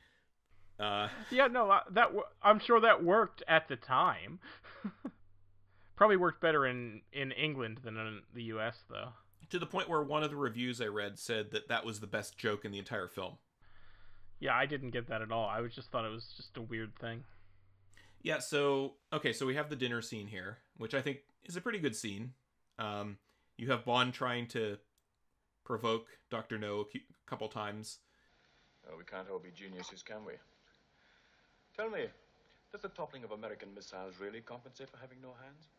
Uh, 0.79 1.07
Yeah, 1.31 1.47
no, 1.47 1.79
that 1.91 2.11
I'm 2.41 2.59
sure 2.59 2.81
that 2.81 3.03
worked 3.03 3.41
at 3.47 3.67
the 3.69 3.77
time. 3.77 4.39
Probably 5.95 6.17
worked 6.17 6.41
better 6.41 6.65
in 6.65 7.01
in 7.13 7.31
England 7.31 7.79
than 7.83 7.95
in 7.97 8.21
the 8.33 8.43
U.S. 8.43 8.83
though. 8.89 9.13
to 9.49 9.59
the 9.59 9.65
point 9.65 9.87
where 9.87 10.03
one 10.03 10.23
of 10.23 10.29
the 10.29 10.35
reviews 10.35 10.81
I 10.81 10.87
read 10.87 11.17
said 11.17 11.51
that 11.51 11.69
that 11.69 11.85
was 11.85 11.99
the 12.01 12.07
best 12.07 12.37
joke 12.37 12.65
in 12.65 12.71
the 12.71 12.79
entire 12.79 13.07
film. 13.07 13.37
Yeah, 14.41 14.55
I 14.55 14.65
didn't 14.65 14.89
get 14.89 15.07
that 15.07 15.21
at 15.21 15.31
all. 15.31 15.47
I 15.47 15.61
was 15.61 15.73
just 15.73 15.91
thought 15.91 16.03
it 16.03 16.11
was 16.11 16.33
just 16.35 16.57
a 16.57 16.61
weird 16.61 16.93
thing. 16.99 17.23
Yeah, 18.21 18.39
so 18.39 18.95
okay, 19.13 19.31
so 19.31 19.45
we 19.45 19.55
have 19.55 19.69
the 19.69 19.75
dinner 19.77 20.01
scene 20.01 20.27
here, 20.27 20.57
which 20.75 20.93
I 20.93 21.01
think 21.01 21.19
is 21.45 21.55
a 21.55 21.61
pretty 21.61 21.79
good 21.79 21.95
scene. 21.95 22.33
Um, 22.77 23.17
you 23.57 23.71
have 23.71 23.85
Bond 23.85 24.13
trying 24.13 24.47
to 24.47 24.77
provoke 25.63 26.07
Doctor 26.29 26.57
No 26.57 26.85
a 26.93 26.99
couple 27.25 27.47
times. 27.47 27.99
Oh, 28.89 28.97
we 28.97 29.03
can't 29.03 29.29
all 29.29 29.39
be 29.39 29.51
geniuses, 29.51 30.03
can 30.03 30.25
we? 30.25 30.33
Tell 31.75 31.89
me, 31.89 32.05
does 32.71 32.81
the 32.81 32.89
toppling 32.89 33.23
of 33.23 33.31
American 33.31 33.73
missiles 33.73 34.13
really 34.19 34.41
compensate 34.41 34.89
for 34.89 34.97
having 34.97 35.17
no 35.21 35.33
hands? 35.41 35.69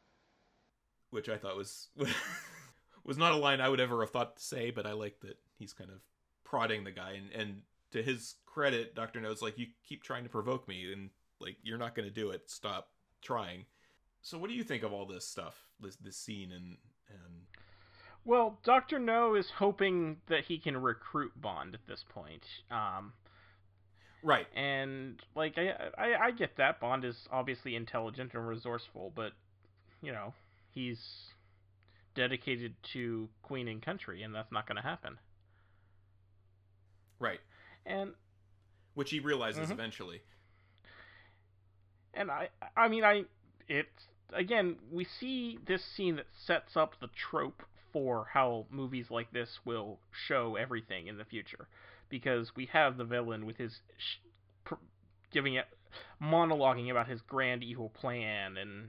which 1.10 1.28
I 1.28 1.36
thought 1.36 1.56
was 1.56 1.88
was 3.04 3.18
not 3.18 3.32
a 3.32 3.36
line 3.36 3.60
I 3.60 3.68
would 3.68 3.80
ever 3.80 4.00
have 4.00 4.10
thought 4.10 4.36
to 4.36 4.42
say, 4.42 4.70
but 4.70 4.86
I 4.86 4.92
like 4.92 5.20
that 5.20 5.38
he's 5.58 5.72
kind 5.72 5.90
of 5.90 6.00
prodding 6.44 6.84
the 6.84 6.90
guy, 6.90 7.12
and 7.12 7.30
and 7.32 7.62
to 7.92 8.02
his 8.02 8.36
credit, 8.46 8.94
Doctor 8.94 9.20
No's 9.20 9.42
like, 9.42 9.58
you 9.58 9.66
keep 9.88 10.02
trying 10.02 10.24
to 10.24 10.30
provoke 10.30 10.68
me, 10.68 10.92
and 10.92 11.10
like 11.40 11.56
you're 11.62 11.78
not 11.78 11.94
going 11.94 12.08
to 12.08 12.14
do 12.14 12.30
it. 12.30 12.50
Stop 12.50 12.88
trying. 13.22 13.64
So, 14.22 14.38
what 14.38 14.50
do 14.50 14.56
you 14.56 14.64
think 14.64 14.82
of 14.82 14.92
all 14.92 15.06
this 15.06 15.26
stuff, 15.26 15.66
this 15.80 15.96
this 15.96 16.16
scene, 16.16 16.52
and 16.52 16.76
and 17.08 17.42
Well, 18.26 18.58
Doctor 18.64 18.98
No 18.98 19.36
is 19.36 19.48
hoping 19.56 20.16
that 20.26 20.44
he 20.46 20.58
can 20.58 20.76
recruit 20.76 21.32
Bond 21.40 21.74
at 21.74 21.86
this 21.86 22.04
point. 22.08 22.42
Um, 22.70 23.12
right? 24.22 24.46
and 24.54 25.20
like 25.36 25.56
I, 25.56 25.70
I 25.96 26.14
I 26.26 26.30
get 26.32 26.56
that 26.56 26.80
Bond 26.80 27.04
is 27.04 27.16
obviously 27.30 27.76
intelligent 27.76 28.34
and 28.34 28.46
resourceful, 28.46 29.12
but 29.14 29.32
you 30.02 30.10
know 30.12 30.34
he's 30.72 30.98
dedicated 32.16 32.74
to 32.92 33.28
Queen 33.42 33.68
and 33.68 33.80
country, 33.80 34.22
and 34.24 34.34
that's 34.34 34.50
not 34.50 34.66
going 34.66 34.76
to 34.76 34.82
happen. 34.82 35.18
Right. 37.20 37.40
And 37.86 38.12
Which 38.94 39.10
he 39.10 39.20
realizes 39.20 39.68
Mhm. 39.68 39.72
eventually. 39.72 40.20
and 42.12 42.30
I 42.30 42.48
I 42.76 42.88
mean 42.88 43.04
I 43.04 43.24
it's 43.68 44.08
again 44.32 44.78
we 44.90 45.04
see 45.04 45.58
this 45.64 45.84
scene 45.84 46.16
that 46.16 46.26
sets 46.34 46.76
up 46.76 46.98
the 46.98 47.08
trope 47.08 47.62
for 47.96 48.26
how 48.34 48.66
movies 48.70 49.10
like 49.10 49.30
this 49.32 49.58
will 49.64 49.98
show 50.28 50.56
everything 50.56 51.06
in 51.06 51.16
the 51.16 51.24
future 51.24 51.66
because 52.10 52.54
we 52.54 52.66
have 52.66 52.98
the 52.98 53.04
villain 53.04 53.46
with 53.46 53.56
his 53.56 53.80
sh- 53.96 54.18
pr- 54.64 54.74
giving 55.32 55.54
it 55.54 55.66
monologuing 56.22 56.90
about 56.90 57.08
his 57.08 57.22
grand 57.22 57.62
evil 57.64 57.88
plan 57.88 58.58
and 58.58 58.88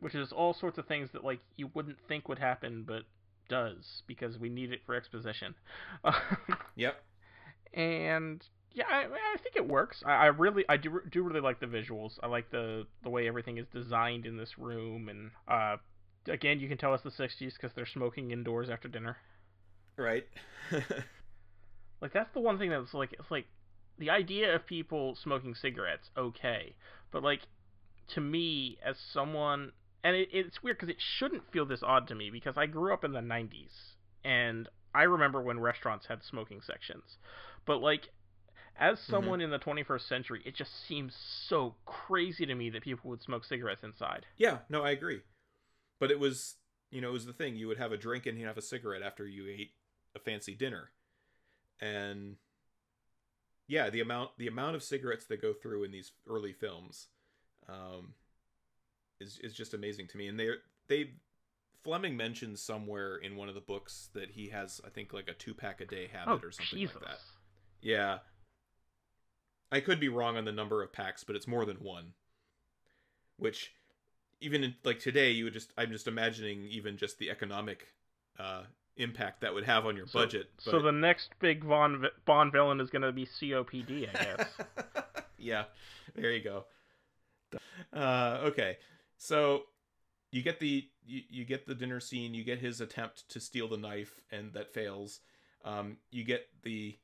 which 0.00 0.14
is 0.14 0.32
all 0.32 0.52
sorts 0.52 0.78
of 0.78 0.86
things 0.86 1.10
that 1.12 1.24
like 1.24 1.40
you 1.56 1.70
wouldn't 1.74 1.98
think 2.08 2.28
would 2.28 2.38
happen 2.38 2.84
but 2.86 3.04
does 3.48 4.02
because 4.06 4.38
we 4.38 4.48
need 4.48 4.72
it 4.72 4.80
for 4.84 4.94
exposition 4.94 5.54
Yep. 6.76 7.02
and 7.74 8.44
Yeah, 8.72 8.86
I, 8.88 9.04
I 9.04 9.36
think 9.42 9.56
it 9.56 9.68
works. 9.68 10.02
I, 10.04 10.12
I 10.12 10.26
really, 10.26 10.64
I 10.68 10.76
do, 10.76 11.00
do 11.10 11.22
really 11.22 11.40
like 11.40 11.60
the 11.60 11.66
visuals. 11.66 12.18
I 12.22 12.26
like 12.26 12.50
the 12.50 12.86
the 13.02 13.10
way 13.10 13.28
everything 13.28 13.58
is 13.58 13.66
designed 13.72 14.26
in 14.26 14.36
this 14.36 14.58
room, 14.58 15.08
and 15.08 15.30
uh, 15.48 15.76
again, 16.28 16.60
you 16.60 16.68
can 16.68 16.78
tell 16.78 16.94
it's 16.94 17.02
the 17.02 17.10
'60s 17.10 17.54
because 17.54 17.72
they're 17.74 17.86
smoking 17.86 18.30
indoors 18.30 18.68
after 18.70 18.88
dinner. 18.88 19.16
Right. 19.96 20.26
Like 22.04 22.12
that's 22.12 22.34
the 22.34 22.40
one 22.40 22.58
thing 22.58 22.68
that's 22.68 22.92
like, 22.92 23.14
it's 23.14 23.30
like 23.30 23.46
the 23.96 24.10
idea 24.10 24.54
of 24.54 24.66
people 24.66 25.16
smoking 25.22 25.54
cigarettes, 25.54 26.10
okay, 26.18 26.74
but 27.10 27.22
like 27.22 27.40
to 28.08 28.20
me 28.20 28.76
as 28.84 28.96
someone, 29.10 29.72
and 30.04 30.14
it, 30.14 30.28
it's 30.30 30.62
weird 30.62 30.76
because 30.76 30.90
it 30.90 31.00
shouldn't 31.00 31.50
feel 31.50 31.64
this 31.64 31.82
odd 31.82 32.06
to 32.08 32.14
me 32.14 32.28
because 32.28 32.58
I 32.58 32.66
grew 32.66 32.92
up 32.92 33.04
in 33.04 33.12
the 33.12 33.20
'90s 33.20 33.94
and 34.22 34.68
I 34.94 35.04
remember 35.04 35.40
when 35.40 35.58
restaurants 35.58 36.04
had 36.06 36.22
smoking 36.22 36.60
sections, 36.60 37.16
but 37.64 37.80
like 37.80 38.10
as 38.78 38.98
mm-hmm. 38.98 39.12
someone 39.12 39.40
in 39.40 39.50
the 39.50 39.58
21st 39.58 40.06
century, 40.06 40.42
it 40.44 40.54
just 40.54 40.72
seems 40.86 41.14
so 41.48 41.74
crazy 41.86 42.44
to 42.44 42.54
me 42.54 42.68
that 42.68 42.82
people 42.82 43.08
would 43.08 43.22
smoke 43.22 43.46
cigarettes 43.46 43.82
inside. 43.82 44.26
yeah, 44.36 44.58
no, 44.68 44.82
I 44.82 44.90
agree. 44.90 45.22
But 46.00 46.10
it 46.10 46.18
was, 46.18 46.56
you 46.90 47.00
know, 47.00 47.10
it 47.10 47.12
was 47.12 47.26
the 47.26 47.32
thing. 47.32 47.56
You 47.56 47.68
would 47.68 47.78
have 47.78 47.92
a 47.92 47.96
drink 47.96 48.26
and 48.26 48.38
you'd 48.38 48.46
have 48.46 48.58
a 48.58 48.62
cigarette 48.62 49.02
after 49.02 49.26
you 49.26 49.46
ate 49.48 49.72
a 50.14 50.18
fancy 50.18 50.54
dinner. 50.54 50.90
And 51.80 52.36
yeah, 53.66 53.90
the 53.90 54.00
amount 54.00 54.30
the 54.38 54.46
amount 54.46 54.76
of 54.76 54.82
cigarettes 54.82 55.26
that 55.26 55.40
go 55.40 55.52
through 55.52 55.84
in 55.84 55.90
these 55.90 56.12
early 56.28 56.52
films 56.52 57.08
um 57.68 58.14
is 59.20 59.38
is 59.42 59.54
just 59.54 59.74
amazing 59.74 60.06
to 60.08 60.16
me. 60.16 60.28
And 60.28 60.38
they 60.38 60.50
they 60.88 61.10
Fleming 61.82 62.16
mentions 62.16 62.62
somewhere 62.62 63.16
in 63.16 63.36
one 63.36 63.50
of 63.50 63.54
the 63.54 63.60
books 63.60 64.08
that 64.14 64.30
he 64.30 64.48
has 64.48 64.80
I 64.86 64.90
think 64.90 65.12
like 65.12 65.28
a 65.28 65.34
two 65.34 65.52
pack 65.54 65.80
a 65.80 65.86
day 65.86 66.08
habit 66.10 66.40
oh 66.42 66.46
or 66.46 66.50
something 66.50 66.78
Jesus! 66.78 66.94
like 66.96 67.04
that. 67.04 67.18
Yeah. 67.82 68.18
I 69.70 69.80
could 69.80 70.00
be 70.00 70.08
wrong 70.08 70.36
on 70.36 70.44
the 70.44 70.52
number 70.52 70.82
of 70.82 70.92
packs, 70.92 71.24
but 71.24 71.36
it's 71.36 71.48
more 71.48 71.66
than 71.66 71.76
one. 71.76 72.12
Which 73.36 73.74
even 74.44 74.62
in, 74.64 74.74
like 74.84 75.00
today 75.00 75.30
you 75.30 75.44
would 75.44 75.52
just 75.54 75.72
I'm 75.78 75.90
just 75.90 76.06
imagining 76.06 76.66
even 76.70 76.96
just 76.96 77.18
the 77.18 77.30
economic 77.30 77.86
uh 78.38 78.62
impact 78.96 79.40
that 79.40 79.52
would 79.52 79.64
have 79.64 79.86
on 79.86 79.96
your 79.96 80.06
So- 80.06 80.20
budget. 80.20 80.50
So 80.58 80.80
the 80.80 80.92
next 80.92 81.30
big 81.40 81.66
Bond 81.66 82.04
Bond 82.26 82.52
villain 82.52 82.80
is 82.80 82.90
going 82.90 83.02
to 83.02 83.12
be 83.12 83.26
COPD, 83.26 84.08
I 84.08 84.24
guess. 84.24 84.48
yeah, 85.38 85.64
there 86.14 86.30
you 86.32 86.42
go. 86.44 86.64
Uh, 87.92 88.40
okay, 88.44 88.78
so 89.16 89.62
you 90.30 90.42
get 90.42 90.60
the 90.60 90.86
you, 91.06 91.22
you 91.28 91.44
get 91.44 91.66
the 91.66 91.74
dinner 91.74 92.00
scene. 92.00 92.34
You 92.34 92.44
get 92.44 92.58
his 92.58 92.80
attempt 92.80 93.28
to 93.30 93.40
steal 93.40 93.68
the 93.68 93.76
knife, 93.76 94.20
and 94.30 94.52
that 94.52 94.72
fails. 94.72 95.20
Um, 95.64 95.96
you 96.10 96.24
get 96.24 96.46
the 96.62 96.98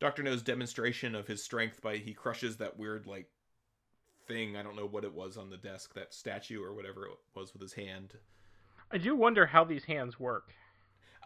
Doctor 0.00 0.22
No's 0.22 0.42
demonstration 0.42 1.14
of 1.14 1.26
his 1.26 1.42
strength 1.42 1.82
by 1.82 1.96
he 1.98 2.12
crushes 2.14 2.56
that 2.58 2.78
weird 2.78 3.06
like 3.06 3.28
thing. 4.26 4.56
I 4.56 4.62
don't 4.62 4.76
know 4.76 4.86
what 4.86 5.04
it 5.04 5.14
was 5.14 5.36
on 5.36 5.50
the 5.50 5.56
desk, 5.56 5.94
that 5.94 6.14
statue 6.14 6.62
or 6.62 6.74
whatever 6.74 7.06
it 7.06 7.12
was 7.34 7.52
with 7.52 7.62
his 7.62 7.72
hand. 7.74 8.14
I 8.90 8.98
do 8.98 9.14
wonder 9.16 9.46
how 9.46 9.64
these 9.64 9.84
hands 9.84 10.20
work. 10.20 10.52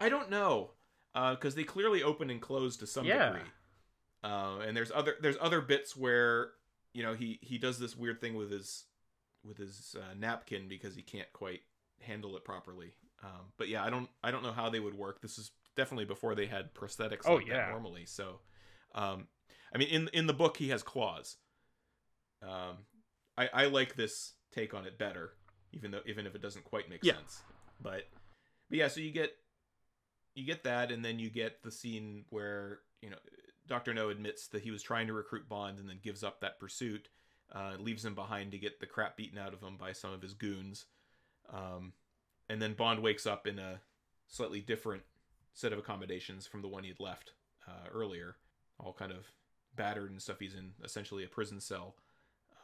I 0.00 0.08
don't 0.08 0.30
know, 0.30 0.70
because 1.14 1.54
they 1.54 1.64
clearly 1.64 2.02
open 2.02 2.30
and 2.30 2.40
close 2.40 2.76
to 2.78 2.86
some 2.86 3.04
Yeah. 3.04 3.32
degree. 3.32 3.50
Uh, 4.24 4.58
and 4.66 4.76
there's 4.76 4.90
other 4.92 5.16
there's 5.20 5.36
other 5.40 5.60
bits 5.60 5.96
where 5.96 6.50
you 6.92 7.02
know 7.02 7.14
he 7.14 7.38
he 7.42 7.56
does 7.58 7.78
this 7.78 7.96
weird 7.96 8.20
thing 8.20 8.34
with 8.34 8.50
his 8.50 8.84
with 9.44 9.58
his 9.58 9.94
uh, 9.98 10.14
napkin 10.18 10.68
because 10.68 10.96
he 10.96 11.02
can't 11.02 11.32
quite 11.32 11.60
handle 12.00 12.36
it 12.36 12.44
properly. 12.44 12.94
Um, 13.22 13.52
but 13.56 13.68
yeah, 13.68 13.84
I 13.84 13.90
don't 13.90 14.08
I 14.22 14.30
don't 14.32 14.42
know 14.42 14.52
how 14.52 14.70
they 14.70 14.80
would 14.80 14.94
work. 14.94 15.20
This 15.20 15.38
is 15.38 15.52
definitely 15.76 16.04
before 16.04 16.34
they 16.34 16.46
had 16.46 16.74
prosthetics 16.74 17.22
Oh, 17.26 17.34
like 17.36 17.46
that 17.46 17.54
yeah. 17.54 17.70
normally. 17.70 18.06
So, 18.06 18.40
um, 18.94 19.28
I 19.72 19.78
mean, 19.78 19.88
in 19.88 20.08
in 20.12 20.26
the 20.26 20.34
book 20.34 20.56
he 20.56 20.68
has 20.70 20.82
claws. 20.82 21.36
Um, 22.42 22.78
I 23.36 23.48
I 23.52 23.66
like 23.66 23.96
this 23.96 24.34
take 24.52 24.74
on 24.74 24.86
it 24.86 24.98
better, 24.98 25.32
even 25.72 25.90
though 25.90 26.02
even 26.06 26.26
if 26.26 26.34
it 26.34 26.42
doesn't 26.42 26.64
quite 26.64 26.88
make 26.88 27.04
Yeah. 27.04 27.14
sense. 27.14 27.42
But 27.80 28.08
but 28.68 28.78
yeah, 28.78 28.88
so 28.88 29.00
you 29.00 29.10
get 29.12 29.32
you 30.34 30.44
get 30.44 30.64
that, 30.64 30.90
and 30.92 31.04
then 31.04 31.18
you 31.18 31.30
get 31.30 31.62
the 31.62 31.70
scene 31.70 32.24
where 32.30 32.80
you 33.02 33.10
know 33.10 33.16
Doctor 33.66 33.92
No 33.94 34.08
admits 34.10 34.48
that 34.48 34.62
he 34.62 34.70
was 34.70 34.82
trying 34.82 35.06
to 35.08 35.12
recruit 35.12 35.48
Bond, 35.48 35.78
and 35.78 35.88
then 35.88 35.98
gives 36.02 36.22
up 36.24 36.40
that 36.40 36.58
pursuit, 36.60 37.08
uh, 37.52 37.74
leaves 37.78 38.04
him 38.04 38.14
behind 38.14 38.52
to 38.52 38.58
get 38.58 38.80
the 38.80 38.86
crap 38.86 39.16
beaten 39.16 39.38
out 39.38 39.52
of 39.54 39.60
him 39.62 39.76
by 39.76 39.92
some 39.92 40.12
of 40.12 40.22
his 40.22 40.34
goons, 40.34 40.86
um, 41.52 41.92
and 42.48 42.62
then 42.62 42.74
Bond 42.74 43.02
wakes 43.02 43.26
up 43.26 43.46
in 43.46 43.58
a 43.58 43.80
slightly 44.28 44.60
different 44.60 45.02
set 45.54 45.72
of 45.72 45.78
accommodations 45.78 46.46
from 46.46 46.62
the 46.62 46.68
one 46.68 46.84
he'd 46.84 47.00
left 47.00 47.32
uh, 47.66 47.88
earlier, 47.92 48.36
all 48.78 48.92
kind 48.92 49.10
of 49.12 49.26
battered 49.74 50.10
and 50.10 50.22
stuff. 50.22 50.38
He's 50.38 50.54
in 50.54 50.72
essentially 50.84 51.24
a 51.24 51.28
prison 51.28 51.60
cell. 51.60 51.96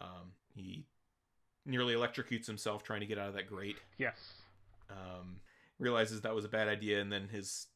Um, 0.04 0.32
he 0.54 0.84
nearly 1.64 1.94
electrocutes 1.94 2.46
himself 2.46 2.82
trying 2.82 3.00
to 3.00 3.06
get 3.06 3.18
out 3.18 3.28
of 3.28 3.34
that 3.34 3.48
grate 3.48 3.76
Yes. 3.96 4.16
um, 4.90 5.40
realizes 5.78 6.20
that 6.20 6.34
was 6.34 6.44
a 6.44 6.48
bad 6.48 6.68
idea, 6.68 7.00
and 7.00 7.10
then 7.10 7.28
his 7.28 7.66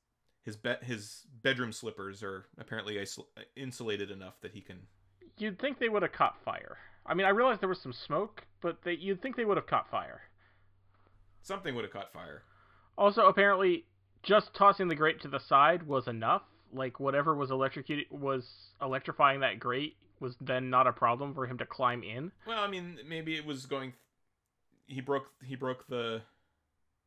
his 0.44 0.56
be- 0.56 0.76
his 0.82 1.26
bedroom 1.42 1.72
slippers 1.72 2.22
are 2.22 2.46
apparently 2.58 2.96
isol- 2.96 3.26
insulated 3.56 4.10
enough 4.10 4.40
that 4.42 4.52
he 4.52 4.60
can. 4.60 4.78
You'd 5.38 5.58
think 5.58 5.78
they 5.78 5.88
would 5.88 6.02
have 6.02 6.12
caught 6.12 6.36
fire. 6.44 6.78
I 7.06 7.14
mean, 7.14 7.26
I 7.26 7.30
realized 7.30 7.60
there 7.60 7.68
was 7.68 7.80
some 7.80 7.92
smoke, 7.92 8.42
but 8.60 8.78
they, 8.82 8.92
you'd 8.92 9.22
think 9.22 9.36
they 9.36 9.44
would 9.44 9.56
have 9.56 9.66
caught 9.66 9.90
fire. 9.90 10.20
Something 11.42 11.74
would 11.74 11.84
have 11.84 11.92
caught 11.92 12.12
fire. 12.12 12.42
Also, 12.96 13.26
apparently, 13.26 13.84
just 14.22 14.52
tossing 14.54 14.88
the 14.88 14.94
grate 14.94 15.20
to 15.22 15.28
the 15.28 15.38
side 15.38 15.82
was 15.86 16.08
enough. 16.08 16.42
Like 16.72 17.00
whatever 17.00 17.34
was 17.34 17.50
electrocuted 17.50 18.06
was 18.10 18.46
electrifying 18.82 19.40
that 19.40 19.58
grate 19.58 19.96
was 20.20 20.36
then 20.40 20.70
not 20.70 20.86
a 20.86 20.92
problem 20.92 21.34
for 21.34 21.46
him 21.46 21.58
to 21.58 21.66
climb 21.66 22.02
in. 22.02 22.32
Well, 22.46 22.60
I 22.60 22.68
mean, 22.68 22.98
maybe 23.06 23.36
it 23.36 23.44
was 23.46 23.66
going. 23.66 23.92
He 24.86 25.00
broke. 25.00 25.26
He 25.44 25.56
broke 25.56 25.86
the. 25.88 26.22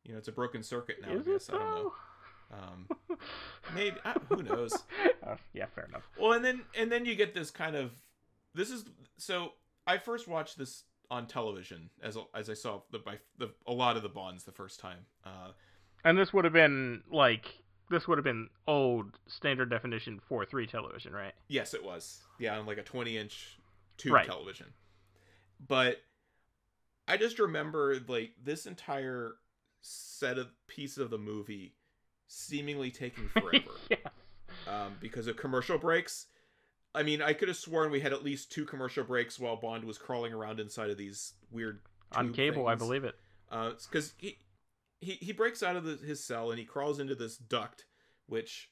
You 0.04 0.12
know, 0.12 0.18
it's 0.18 0.28
a 0.28 0.32
broken 0.32 0.62
circuit 0.62 0.96
now. 1.00 1.12
Is 1.12 1.26
I 1.26 1.30
guess 1.30 1.48
it 1.48 1.54
I 1.54 1.58
don't 1.58 1.74
know. 1.74 1.92
Um, 2.52 2.88
maybe 3.74 3.96
uh, 4.04 4.14
who 4.28 4.42
knows. 4.42 4.72
Uh, 5.24 5.36
yeah, 5.52 5.66
fair 5.72 5.84
enough. 5.84 6.02
Well, 6.20 6.32
and 6.32 6.44
then 6.44 6.62
and 6.76 6.90
then 6.90 7.04
you 7.04 7.14
get 7.14 7.32
this 7.32 7.52
kind 7.52 7.76
of 7.76 7.92
this 8.56 8.70
is 8.72 8.84
so 9.16 9.52
I 9.86 9.98
first 9.98 10.26
watched 10.26 10.58
this 10.58 10.82
on 11.12 11.28
television 11.28 11.90
as 12.02 12.18
as 12.34 12.50
I 12.50 12.54
saw 12.54 12.80
the 12.90 12.98
by 12.98 13.18
the 13.38 13.50
a 13.68 13.72
lot 13.72 13.96
of 13.96 14.02
the 14.02 14.08
Bonds 14.08 14.42
the 14.42 14.50
first 14.50 14.80
time. 14.80 15.06
Uh, 15.24 15.52
And 16.04 16.18
this 16.18 16.32
would 16.32 16.42
have 16.44 16.52
been 16.52 17.04
like 17.08 17.61
this 17.92 18.08
would 18.08 18.18
have 18.18 18.24
been 18.24 18.48
old 18.66 19.18
standard 19.28 19.70
definition 19.70 20.20
4-3 20.30 20.68
television, 20.68 21.12
right? 21.12 21.32
Yes, 21.48 21.74
it 21.74 21.84
was. 21.84 22.22
Yeah, 22.38 22.58
on 22.58 22.66
like 22.66 22.78
a 22.78 22.82
20 22.82 23.16
inch 23.16 23.58
tube 23.98 24.12
Right. 24.14 24.26
television. 24.26 24.66
But 25.66 25.98
I 27.06 27.16
just 27.16 27.38
remember 27.38 27.96
like 28.08 28.32
this 28.42 28.66
entire 28.66 29.34
set 29.80 30.38
of 30.38 30.48
piece 30.66 30.98
of 30.98 31.10
the 31.10 31.18
movie 31.18 31.74
seemingly 32.26 32.90
taking 32.90 33.28
forever 33.34 33.70
um, 34.66 34.96
because 35.00 35.26
of 35.26 35.36
commercial 35.36 35.78
breaks. 35.78 36.26
I 36.94 37.02
mean, 37.02 37.22
I 37.22 37.32
could 37.32 37.48
have 37.48 37.56
sworn 37.56 37.90
we 37.90 38.00
had 38.00 38.12
at 38.12 38.22
least 38.24 38.52
two 38.52 38.64
commercial 38.64 39.04
breaks 39.04 39.38
while 39.38 39.56
Bond 39.56 39.84
was 39.84 39.98
crawling 39.98 40.32
around 40.32 40.60
inside 40.60 40.90
of 40.90 40.96
these 40.98 41.32
weird 41.50 41.80
On 42.14 42.32
cable, 42.32 42.66
I 42.66 42.74
believe 42.74 43.04
it. 43.04 43.14
because 43.50 44.12
he, 44.18 44.38
he 45.02 45.18
he 45.20 45.32
breaks 45.32 45.62
out 45.62 45.76
of 45.76 45.84
the, 45.84 45.96
his 45.96 46.24
cell 46.24 46.50
and 46.50 46.58
he 46.58 46.64
crawls 46.64 47.00
into 47.00 47.14
this 47.14 47.36
duct, 47.36 47.84
which 48.26 48.70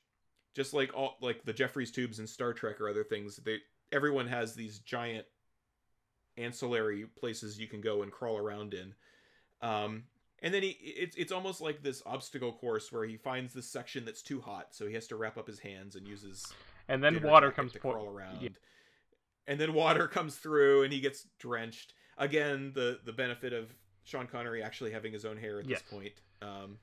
just 0.55 0.73
like 0.73 0.95
all 0.95 1.17
like 1.21 1.45
the 1.45 1.53
Jefferies 1.53 1.91
tubes 1.91 2.21
in 2.21 2.27
Star 2.27 2.53
Trek 2.53 2.81
or 2.81 2.89
other 2.89 3.05
things, 3.05 3.37
they 3.37 3.59
everyone 3.93 4.29
has 4.29 4.55
these 4.55 4.79
giant 4.79 5.27
ancillary 6.37 7.07
places 7.19 7.59
you 7.59 7.67
can 7.67 7.81
go 7.81 8.03
and 8.03 8.13
crawl 8.13 8.39
around 8.39 8.75
in. 8.75 8.95
Um, 9.61 10.05
and 10.41 10.55
then 10.55 10.63
he 10.63 10.71
it's 10.81 11.17
it's 11.17 11.33
almost 11.33 11.61
like 11.61 11.83
this 11.83 12.01
obstacle 12.07 12.53
course 12.53 12.93
where 12.93 13.05
he 13.05 13.17
finds 13.17 13.53
this 13.53 13.71
section 13.71 14.05
that's 14.05 14.23
too 14.23 14.41
hot, 14.41 14.69
so 14.71 14.87
he 14.87 14.95
has 14.95 15.09
to 15.09 15.17
wrap 15.17 15.37
up 15.37 15.49
his 15.49 15.59
hands 15.59 15.97
and 15.97 16.07
uses 16.07 16.47
And 16.89 17.03
then 17.03 17.21
water 17.23 17.51
comes 17.51 17.73
to 17.73 17.81
pour- 17.81 17.95
crawl 17.95 18.09
around. 18.09 18.41
Yeah. 18.41 18.49
And 19.49 19.61
then 19.61 19.75
water 19.75 20.07
comes 20.17 20.37
through 20.37 20.85
and 20.85 20.93
he 20.93 21.01
gets 21.01 21.27
drenched. 21.41 21.93
Again, 22.17 22.71
the 22.75 23.01
the 23.05 23.13
benefit 23.13 23.53
of 23.53 23.75
Sean 24.05 24.27
Connery 24.27 24.63
actually 24.63 24.91
having 24.93 25.13
his 25.13 25.25
own 25.25 25.37
hair 25.37 25.59
at 25.61 25.67
Yes. 25.69 25.81
this 25.83 25.91
point. 25.91 26.13
Um 26.43 26.79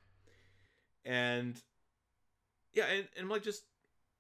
and 1.06 1.62
yeah, 2.74 2.86
and, 2.86 3.08
and 3.16 3.24
I'm 3.26 3.30
like 3.30 3.44
just 3.44 3.64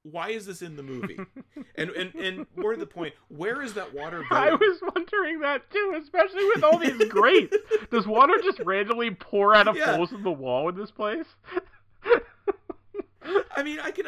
why 0.03 0.29
is 0.29 0.45
this 0.45 0.61
in 0.61 0.77
the 0.77 0.83
movie? 0.83 1.19
and, 1.75 1.89
and 1.89 2.15
and 2.15 2.45
more 2.55 2.71
to 2.73 2.79
the 2.79 2.85
point, 2.85 3.13
where 3.27 3.61
is 3.61 3.73
that 3.73 3.93
water 3.93 4.23
going? 4.29 4.31
I 4.31 4.51
was 4.53 4.79
wondering 4.95 5.39
that 5.41 5.69
too, 5.69 5.99
especially 6.01 6.45
with 6.45 6.63
all 6.63 6.77
these 6.79 6.97
grates. 7.09 7.55
Does 7.91 8.07
water 8.07 8.33
just 8.41 8.59
randomly 8.59 9.11
pour 9.11 9.53
out 9.53 9.67
of 9.67 9.75
Yeah. 9.75 9.95
holes 9.95 10.13
in 10.13 10.23
the 10.23 10.31
wall 10.31 10.69
in 10.69 10.75
this 10.77 10.91
place? 10.91 11.25
I 13.55 13.63
mean, 13.63 13.79
I 13.81 13.91
can 13.91 14.05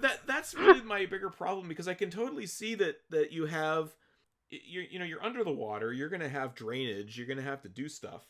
that 0.00 0.26
that's 0.26 0.54
really 0.54 0.82
my 0.82 1.06
bigger 1.06 1.30
problem 1.30 1.68
because 1.68 1.86
I 1.86 1.94
can 1.94 2.10
totally 2.10 2.46
see 2.46 2.74
that 2.76 2.96
that 3.10 3.30
you 3.30 3.46
have 3.46 3.94
you're 4.50 4.84
you 4.84 4.98
know 4.98 5.04
you're 5.04 5.24
under 5.24 5.44
the 5.44 5.52
water, 5.52 5.92
you're 5.92 6.08
going 6.08 6.20
to 6.20 6.28
have 6.28 6.54
drainage, 6.54 7.16
you're 7.16 7.26
going 7.26 7.38
to 7.38 7.42
have 7.42 7.62
to 7.62 7.68
do 7.68 7.88
stuff. 7.88 8.26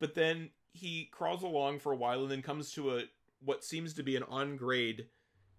But 0.00 0.14
then 0.14 0.50
he 0.72 1.08
crawls 1.12 1.42
along 1.42 1.78
for 1.80 1.92
a 1.92 1.96
while 1.96 2.22
and 2.22 2.30
then 2.30 2.42
comes 2.42 2.72
to 2.72 2.96
a 2.98 3.02
what 3.44 3.64
seems 3.64 3.94
to 3.94 4.02
be 4.02 4.16
an 4.16 4.22
on 4.24 4.56
grade 4.56 5.06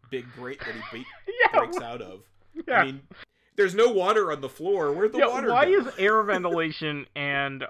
big 0.10 0.26
grate 0.34 0.60
that 0.60 0.74
he 0.76 1.00
be- 1.00 1.06
yeah, 1.28 1.60
breaks 1.60 1.80
out 1.82 2.02
of. 2.02 2.22
yeah. 2.68 2.82
I 2.82 2.86
mean, 2.86 3.02
there's 3.56 3.76
no 3.76 3.92
water 3.92 4.32
on 4.32 4.42
the 4.42 4.50
floor. 4.50 4.92
Where'd 4.92 5.14
the 5.14 5.20
yeah, 5.20 5.28
water 5.28 5.52
why 5.52 5.66
go? 5.66 5.72
is 5.80 5.88
air 5.98 6.22
ventilation 6.24 7.06
and 7.16 7.64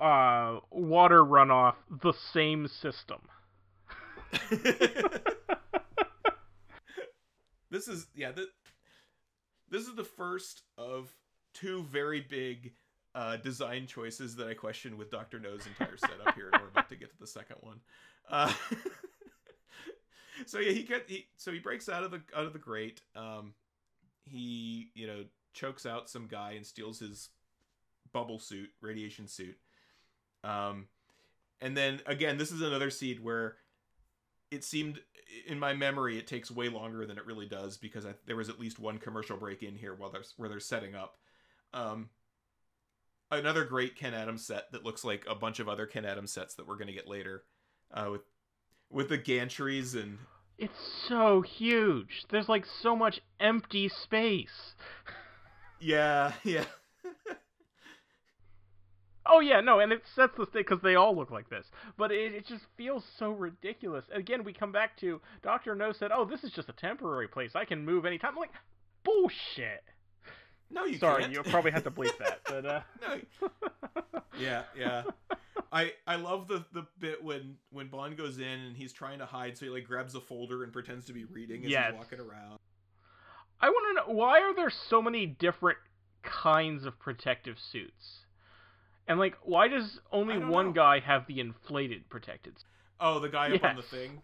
uh, 0.00 0.58
water 0.70 1.24
runoff 1.24 1.74
the 2.02 2.12
same 2.32 2.66
system? 2.68 3.20
this 7.70 7.88
is 7.88 8.06
yeah. 8.14 8.32
Th- 8.32 8.48
this 9.70 9.86
is 9.86 9.94
the 9.94 10.04
first 10.04 10.62
of 10.76 11.12
two 11.54 11.84
very 11.84 12.20
big 12.20 12.72
uh, 13.14 13.36
design 13.36 13.86
choices 13.86 14.36
that 14.36 14.48
I 14.48 14.54
question 14.54 14.96
with 14.96 15.10
Doctor 15.10 15.38
No's 15.40 15.66
entire 15.66 15.96
setup 15.96 16.34
here, 16.34 16.50
and 16.52 16.62
we're 16.62 16.68
about 16.68 16.88
to 16.90 16.96
get 16.96 17.10
to 17.10 17.18
the 17.18 17.26
second 17.26 17.56
one. 17.60 17.80
Uh, 18.28 18.52
so 20.46 20.58
yeah, 20.58 20.72
he 20.72 20.82
get 20.82 21.04
he 21.08 21.26
so 21.36 21.52
he 21.52 21.58
breaks 21.58 21.88
out 21.88 22.04
of 22.04 22.10
the 22.10 22.22
out 22.36 22.46
of 22.46 22.52
the 22.52 22.58
grate. 22.58 23.00
Um, 23.16 23.54
he 24.24 24.90
you 24.94 25.06
know 25.06 25.24
chokes 25.52 25.86
out 25.86 26.08
some 26.08 26.26
guy 26.26 26.52
and 26.52 26.64
steals 26.64 27.00
his 27.00 27.30
bubble 28.12 28.38
suit, 28.38 28.70
radiation 28.80 29.26
suit. 29.26 29.56
Um, 30.44 30.86
and 31.60 31.76
then 31.76 32.00
again, 32.06 32.38
this 32.38 32.52
is 32.52 32.62
another 32.62 32.90
seed 32.90 33.22
where 33.22 33.56
it 34.50 34.64
seemed 34.64 35.00
in 35.46 35.58
my 35.58 35.74
memory 35.74 36.18
it 36.18 36.26
takes 36.26 36.50
way 36.50 36.68
longer 36.68 37.06
than 37.06 37.18
it 37.18 37.26
really 37.26 37.46
does 37.46 37.76
because 37.76 38.04
I, 38.04 38.14
there 38.26 38.36
was 38.36 38.48
at 38.48 38.58
least 38.58 38.78
one 38.78 38.98
commercial 38.98 39.36
break 39.36 39.62
in 39.62 39.76
here 39.76 39.94
while 39.94 40.10
they're 40.10 40.24
where 40.36 40.48
they're 40.48 40.60
setting 40.60 40.94
up. 40.94 41.18
Um, 41.72 42.10
another 43.30 43.64
great 43.64 43.96
Ken 43.96 44.14
Adams 44.14 44.44
set 44.46 44.70
that 44.72 44.84
looks 44.84 45.04
like 45.04 45.24
a 45.28 45.34
bunch 45.34 45.60
of 45.60 45.68
other 45.68 45.86
Ken 45.86 46.04
Adams 46.04 46.32
sets 46.32 46.54
that 46.54 46.66
we're 46.66 46.76
gonna 46.76 46.92
get 46.92 47.08
later, 47.08 47.44
uh, 47.92 48.08
with 48.10 48.22
with 48.90 49.08
the 49.08 49.18
gantries 49.18 49.94
and 50.00 50.18
It's 50.58 50.78
so 51.08 51.40
huge. 51.40 52.24
There's 52.28 52.48
like 52.48 52.64
so 52.66 52.94
much 52.94 53.20
empty 53.40 53.88
space. 53.88 54.74
yeah 55.80 56.32
yeah 56.44 56.64
Oh 59.26 59.40
yeah, 59.40 59.60
no, 59.60 59.78
and 59.80 59.92
it 59.92 60.02
sets 60.14 60.36
the 60.36 60.44
stage 60.46 60.66
because 60.66 60.82
they 60.82 60.94
all 60.94 61.14
look 61.16 61.30
like 61.30 61.48
this. 61.48 61.70
But 61.96 62.10
it, 62.12 62.34
it 62.34 62.46
just 62.46 62.66
feels 62.76 63.04
so 63.18 63.30
ridiculous. 63.30 64.04
Again, 64.12 64.44
we 64.44 64.52
come 64.52 64.72
back 64.72 64.96
to 64.98 65.20
Doctor 65.42 65.74
No 65.74 65.92
said, 65.92 66.10
"Oh, 66.12 66.24
this 66.24 66.42
is 66.44 66.52
just 66.52 66.68
a 66.68 66.72
temporary 66.74 67.28
place. 67.28 67.54
I 67.54 67.64
can 67.64 67.84
move 67.84 68.04
anytime." 68.06 68.32
I'm 68.32 68.36
like, 68.36 68.52
bullshit. 69.04 69.84
No 70.70 70.84
you 70.84 70.98
Sorry, 70.98 71.22
can't. 71.22 71.32
you'll 71.32 71.44
probably 71.44 71.70
have 71.72 71.84
to 71.84 71.90
bleep 71.90 72.16
that. 72.18 72.40
But 72.46 72.66
uh... 72.66 72.80
no 73.00 73.20
yeah 74.38 74.62
yeah 74.78 75.02
I 75.72 75.92
I 76.06 76.16
love 76.16 76.48
the 76.48 76.64
the 76.72 76.86
bit 76.98 77.22
when 77.22 77.56
when 77.70 77.88
Bond 77.88 78.16
goes 78.16 78.38
in 78.38 78.44
and 78.46 78.76
he's 78.76 78.92
trying 78.92 79.18
to 79.18 79.26
hide, 79.26 79.56
so 79.56 79.66
he 79.66 79.70
like 79.70 79.86
grabs 79.86 80.14
a 80.14 80.20
folder 80.20 80.64
and 80.64 80.72
pretends 80.72 81.06
to 81.06 81.12
be 81.12 81.24
reading 81.24 81.64
as 81.64 81.70
Yes. 81.70 81.90
he's 81.92 81.98
walking 81.98 82.20
around. 82.20 82.58
I 83.60 83.68
want 83.68 83.98
to 84.06 84.12
know 84.12 84.16
why 84.18 84.40
are 84.40 84.54
there 84.54 84.70
so 84.70 85.02
many 85.02 85.26
different 85.26 85.78
kinds 86.22 86.84
of 86.86 86.98
protective 86.98 87.56
suits, 87.58 88.24
and 89.06 89.18
like 89.18 89.36
why 89.42 89.68
does 89.68 90.00
only 90.10 90.38
one 90.38 90.66
know. 90.68 90.72
guy 90.72 91.00
have 91.00 91.26
the 91.26 91.40
inflated 91.40 92.08
protected? 92.08 92.58
suit? 92.58 92.66
Oh, 92.98 93.18
the 93.20 93.28
guy 93.28 93.54
up 93.54 93.64
on 93.64 93.76
the 93.76 93.82
thing. 93.82 94.22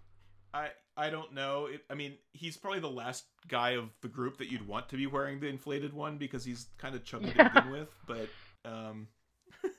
I 0.52 0.68
I 0.96 1.10
don't 1.10 1.32
know. 1.34 1.66
It, 1.66 1.82
I 1.90 1.94
mean, 1.94 2.14
he's 2.32 2.56
probably 2.56 2.80
the 2.80 2.88
last 2.90 3.24
guy 3.48 3.70
of 3.70 3.90
the 4.00 4.08
group 4.08 4.38
that 4.38 4.50
you'd 4.50 4.66
want 4.66 4.88
to 4.88 4.96
be 4.96 5.06
wearing 5.06 5.40
the 5.40 5.46
inflated 5.48 5.92
one 5.92 6.16
because 6.16 6.44
he's 6.44 6.66
kind 6.78 6.94
of 6.94 7.04
chubby 7.04 7.32
Yeah. 7.36 7.48
to 7.48 7.54
begin 7.54 7.70
with. 7.72 7.88
But 8.06 8.28
um, 8.64 9.08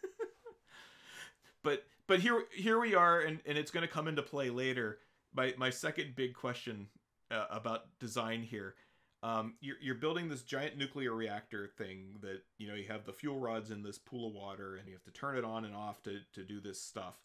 but 1.64 1.84
but 2.08 2.20
here 2.20 2.44
here 2.54 2.80
we 2.80 2.96
are, 2.96 3.20
and 3.22 3.40
and 3.46 3.58
it's 3.58 3.72
going 3.72 3.86
to 3.86 3.92
come 3.92 4.08
into 4.08 4.22
play 4.22 4.50
later. 4.50 5.00
My 5.34 5.54
my 5.58 5.70
second 5.70 6.16
big 6.16 6.34
question 6.34 6.88
uh, 7.32 7.46
about 7.50 7.86
design 8.00 8.44
here. 8.44 8.76
Um, 9.24 9.56
you're, 9.62 9.78
you're 9.82 9.96
building 9.96 10.30
this 10.30 10.44
giant 10.44 10.78
nuclear 10.78 11.12
reactor 11.12 11.68
thing 11.68 12.18
that 12.22 12.44
you 12.60 12.68
know 12.68 12.76
you 12.76 12.88
have 12.88 13.04
the 13.06 13.12
fuel 13.12 13.40
rods 13.40 13.72
in 13.72 13.82
this 13.82 13.98
pool 13.98 14.28
of 14.28 14.34
water 14.36 14.76
and 14.76 14.88
you 14.88 14.94
have 14.94 15.04
to 15.06 15.12
turn 15.12 15.36
it 15.36 15.44
on 15.44 15.66
and 15.66 15.76
off 15.76 16.04
to, 16.04 16.20
to 16.34 16.44
do 16.44 16.60
this 16.62 16.80
stuff 16.80 17.16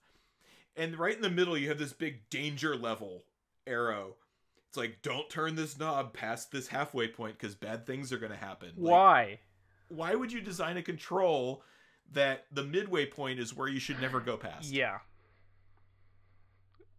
and 0.74 0.98
right 0.98 1.14
in 1.14 1.20
the 1.20 1.28
middle 1.28 1.56
you 1.56 1.69
have 1.69 1.78
this 1.78 1.93
big 1.93 2.28
danger 2.31 2.74
level 2.74 3.24
arrow 3.66 4.16
it's 4.68 4.76
like 4.76 4.98
don't 5.02 5.28
turn 5.30 5.55
this 5.55 5.78
knob 5.78 6.12
past 6.14 6.51
this 6.51 6.68
halfway 6.68 7.06
point 7.09 7.39
because 7.39 7.55
bad 7.55 7.86
things 7.86 8.12
are 8.12 8.18
going 8.18 8.32
to 8.32 8.39
happen 8.39 8.72
Like, 8.76 8.90
Why? 8.90 9.39
why 9.89 10.14
would 10.14 10.32
you 10.32 10.40
design 10.40 10.76
a 10.78 10.82
control 10.82 11.62
that 12.12 12.47
the 12.52 12.64
midway 12.64 13.06
point 13.06 13.39
is 13.39 13.55
where 13.56 13.68
you 13.68 13.78
should 13.80 14.01
never 14.01 14.20
go 14.20 14.36
past 14.36 14.70
Yeah. 14.72 14.98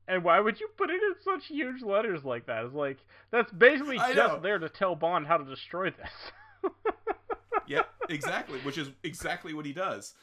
And 0.08 0.24
why 0.24 0.40
would 0.40 0.60
you 0.60 0.68
put 0.78 0.90
it 0.90 1.02
in 1.02 1.14
such 1.24 1.48
huge 1.48 1.82
letters 1.82 2.26
like 2.26 2.46
that? 2.48 2.66
It's 2.66 2.74
like 2.76 2.98
that's 3.32 3.52
basically 3.54 3.98
I 3.98 4.14
just 4.14 4.34
know. 4.36 4.40
there 4.42 4.60
to 4.60 4.68
tell 4.70 4.96
Bond 4.96 5.26
how 5.28 5.38
to 5.38 5.46
destroy 5.46 5.92
this. 5.92 6.72
yep 7.68 7.88
exactly 8.10 8.60
which 8.60 8.78
is 8.78 8.90
exactly 9.04 9.54
what 9.54 9.66
he 9.66 9.72
does 9.72 10.14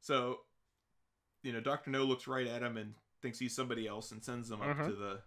so 0.00 0.38
you 1.42 1.52
know 1.52 1.60
dr 1.60 1.88
no 1.90 2.04
looks 2.04 2.28
right 2.28 2.46
at 2.46 2.62
him 2.62 2.76
and 2.76 2.94
thinks 3.20 3.36
he's 3.38 3.54
somebody 3.54 3.86
else 3.88 4.12
and 4.12 4.22
sends 4.22 4.48
him 4.50 4.60
up 4.62 4.76
Mhm. 4.76 4.86
to 4.86 4.92
the 4.94 5.20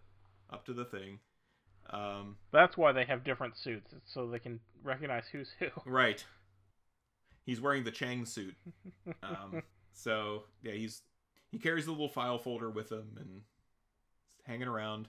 up 0.52 0.66
to 0.66 0.74
the 0.74 0.86
thing 0.86 1.20
um 1.90 2.38
That's 2.52 2.78
why 2.78 2.92
they 2.92 3.06
have 3.06 3.24
different 3.24 3.58
suits, 3.58 3.94
it's 3.94 4.14
so 4.14 4.28
they 4.28 4.40
can 4.40 4.60
recognize 4.84 5.26
who's 5.32 5.52
who. 5.60 5.68
Right. 5.86 6.24
He's 7.46 7.62
wearing 7.62 7.86
the 7.86 7.92
Chang 7.92 8.26
suit. 8.26 8.56
Um, 9.24 9.64
so 9.94 10.44
yeah, 10.64 10.74
he's 10.74 11.02
he 11.52 11.60
carries 11.60 11.88
a 11.88 11.92
little 11.92 12.10
file 12.10 12.38
folder 12.38 12.70
with 12.70 12.92
him 12.92 13.18
and 13.18 13.42
hanging 14.44 14.68
around. 14.68 15.08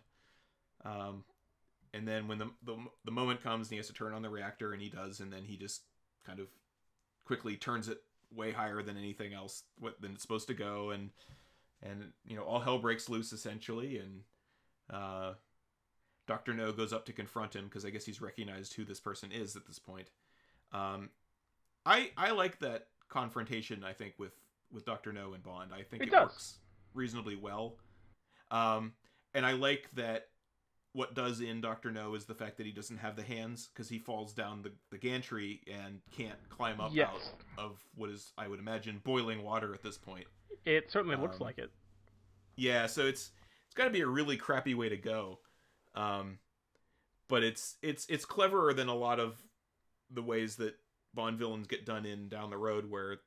Um, 0.85 1.25
and 1.93 2.07
then 2.07 2.29
when 2.29 2.39
the, 2.39 2.51
the 2.65 2.77
the 3.05 3.11
moment 3.11 3.43
comes 3.43 3.69
and 3.69 3.73
he 3.73 3.77
has 3.79 3.89
to 3.89 3.93
turn 3.93 4.13
on 4.13 4.23
the 4.23 4.31
reactor, 4.31 4.73
and 4.73 4.81
he 4.81 4.89
does, 4.89 5.21
and 5.21 5.33
then 5.33 5.45
he 5.45 5.57
just 5.57 5.83
kind 6.25 6.39
of 6.39 6.47
quickly 7.25 7.57
turns 7.57 7.89
it 7.89 7.99
way 8.33 8.53
higher 8.53 8.83
than 8.83 8.97
anything 8.97 9.33
else 9.33 9.65
what 9.79 10.01
than 10.01 10.13
it's 10.13 10.23
supposed 10.23 10.49
to 10.49 10.55
go, 10.55 10.91
and 10.91 11.11
and 11.83 12.13
you 12.25 12.37
know 12.37 12.43
all 12.43 12.61
hell 12.61 12.79
breaks 12.79 13.09
loose 13.09 13.33
essentially, 13.33 13.99
and 13.99 14.21
uh, 14.91 15.35
Doctor 16.27 16.53
No 16.55 16.73
goes 16.73 16.93
up 16.93 17.07
to 17.07 17.13
confront 17.13 17.55
him 17.57 17.65
because 17.65 17.85
I 17.85 17.91
guess 17.91 18.05
he's 18.05 18.21
recognized 18.21 18.75
who 18.75 18.85
this 18.85 19.01
person 19.01 19.33
is 19.33 19.57
at 19.57 19.67
this 19.67 19.79
point. 19.79 20.11
Um, 20.73 21.11
I 21.87 22.11
I 22.17 22.33
like 22.33 22.59
that 22.61 22.89
confrontation. 23.09 23.83
I 23.85 23.93
think 23.93 24.15
with 24.19 24.33
with 24.71 24.85
Doctor 24.85 25.13
No 25.13 25.33
and 25.33 25.43
Bond, 25.43 25.71
I 25.73 25.83
think 25.83 26.03
It 26.03 26.09
it, 26.09 26.13
works 26.13 26.59
reasonably 26.95 27.37
well. 27.37 27.77
Um, 28.51 28.93
and 29.35 29.47
I 29.47 29.53
like 29.53 29.91
that 29.95 30.29
what 30.93 31.15
does 31.15 31.41
in 31.41 31.61
Doctor 31.61 31.91
No 31.91 32.15
is 32.15 32.25
the 32.25 32.35
fact 32.35 32.57
that 32.57 32.67
he 32.67 32.73
doesn't 32.73 32.97
have 32.99 33.15
the 33.15 33.23
hands 33.23 33.69
because 33.73 33.89
he 33.89 33.99
falls 33.99 34.33
down 34.33 34.63
the, 34.63 34.73
the 34.91 34.99
gantry 34.99 35.61
and 35.71 36.01
can't 36.11 36.39
climb 36.49 36.81
up 36.81 36.91
Yes. 36.93 37.09
out 37.13 37.21
of 37.65 37.79
what 37.95 38.11
is 38.11 38.33
I 38.37 38.49
would 38.49 38.59
imagine 38.59 39.01
boiling 39.05 39.43
water 39.43 39.73
at 39.75 39.83
this 39.83 39.97
point. 39.99 40.27
It 40.65 40.91
certainly 40.91 41.17
looks 41.17 41.37
Um, 41.37 41.43
like 41.43 41.59
it. 41.59 41.71
Yeah, 42.57 42.87
so 42.87 43.07
it's 43.07 43.31
got 43.79 43.85
to 43.85 43.91
be 43.91 44.03
a 44.03 44.07
really 44.07 44.37
crappy 44.37 44.75
way 44.75 44.91
to 44.91 44.97
go. 44.97 45.39
Um, 45.95 46.39
but 47.29 47.43
it's 47.43 47.77
it's 47.83 48.07
it's 48.09 48.25
cleverer 48.25 48.75
than 48.75 48.89
a 48.89 48.95
lot 48.95 49.21
of 49.21 49.43
the 50.11 50.23
ways 50.23 50.57
that 50.57 50.75
Bond 51.15 51.39
villains 51.39 51.67
get 51.67 51.87
done 51.87 52.05
in 52.05 52.29
down 52.29 52.51
the 52.51 52.59
road, 52.59 52.91
where 52.91 53.19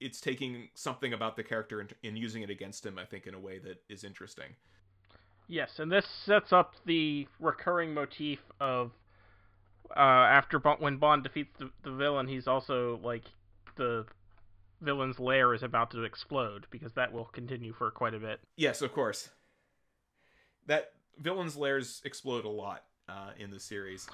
it's 0.00 0.20
taking 0.20 0.68
something 0.74 1.12
about 1.12 1.36
the 1.36 1.42
character 1.42 1.80
and, 1.80 1.92
and 2.02 2.18
using 2.18 2.42
it 2.42 2.50
against 2.50 2.86
him. 2.86 2.98
I 2.98 3.04
think 3.04 3.26
in 3.26 3.34
a 3.34 3.40
way 3.40 3.58
that 3.58 3.82
is 3.88 4.04
interesting. 4.04 4.56
Yes, 5.48 5.78
and 5.78 5.90
this 5.90 6.06
sets 6.06 6.52
up 6.52 6.74
the 6.86 7.26
recurring 7.40 7.92
motif 7.92 8.38
of 8.60 8.92
uh, 9.94 9.98
after 9.98 10.58
Bond, 10.58 10.80
when 10.80 10.96
Bond 10.96 11.22
defeats 11.22 11.58
the, 11.58 11.70
the 11.82 11.92
villain, 11.92 12.26
he's 12.26 12.46
also 12.46 13.00
like 13.02 13.24
the 13.76 14.06
villain's 14.80 15.18
lair 15.18 15.54
is 15.54 15.62
about 15.62 15.90
to 15.92 16.04
explode 16.04 16.66
because 16.70 16.92
that 16.94 17.12
will 17.12 17.26
continue 17.26 17.72
for 17.72 17.90
quite 17.90 18.14
a 18.14 18.18
bit. 18.18 18.40
Yes, 18.56 18.82
of 18.82 18.92
course. 18.92 19.30
That 20.66 20.92
villains' 21.18 21.56
lairs 21.56 22.00
explode 22.04 22.44
a 22.44 22.48
lot 22.50 22.84
uh, 23.08 23.30
in 23.38 23.50
the 23.50 23.60
series. 23.60 24.08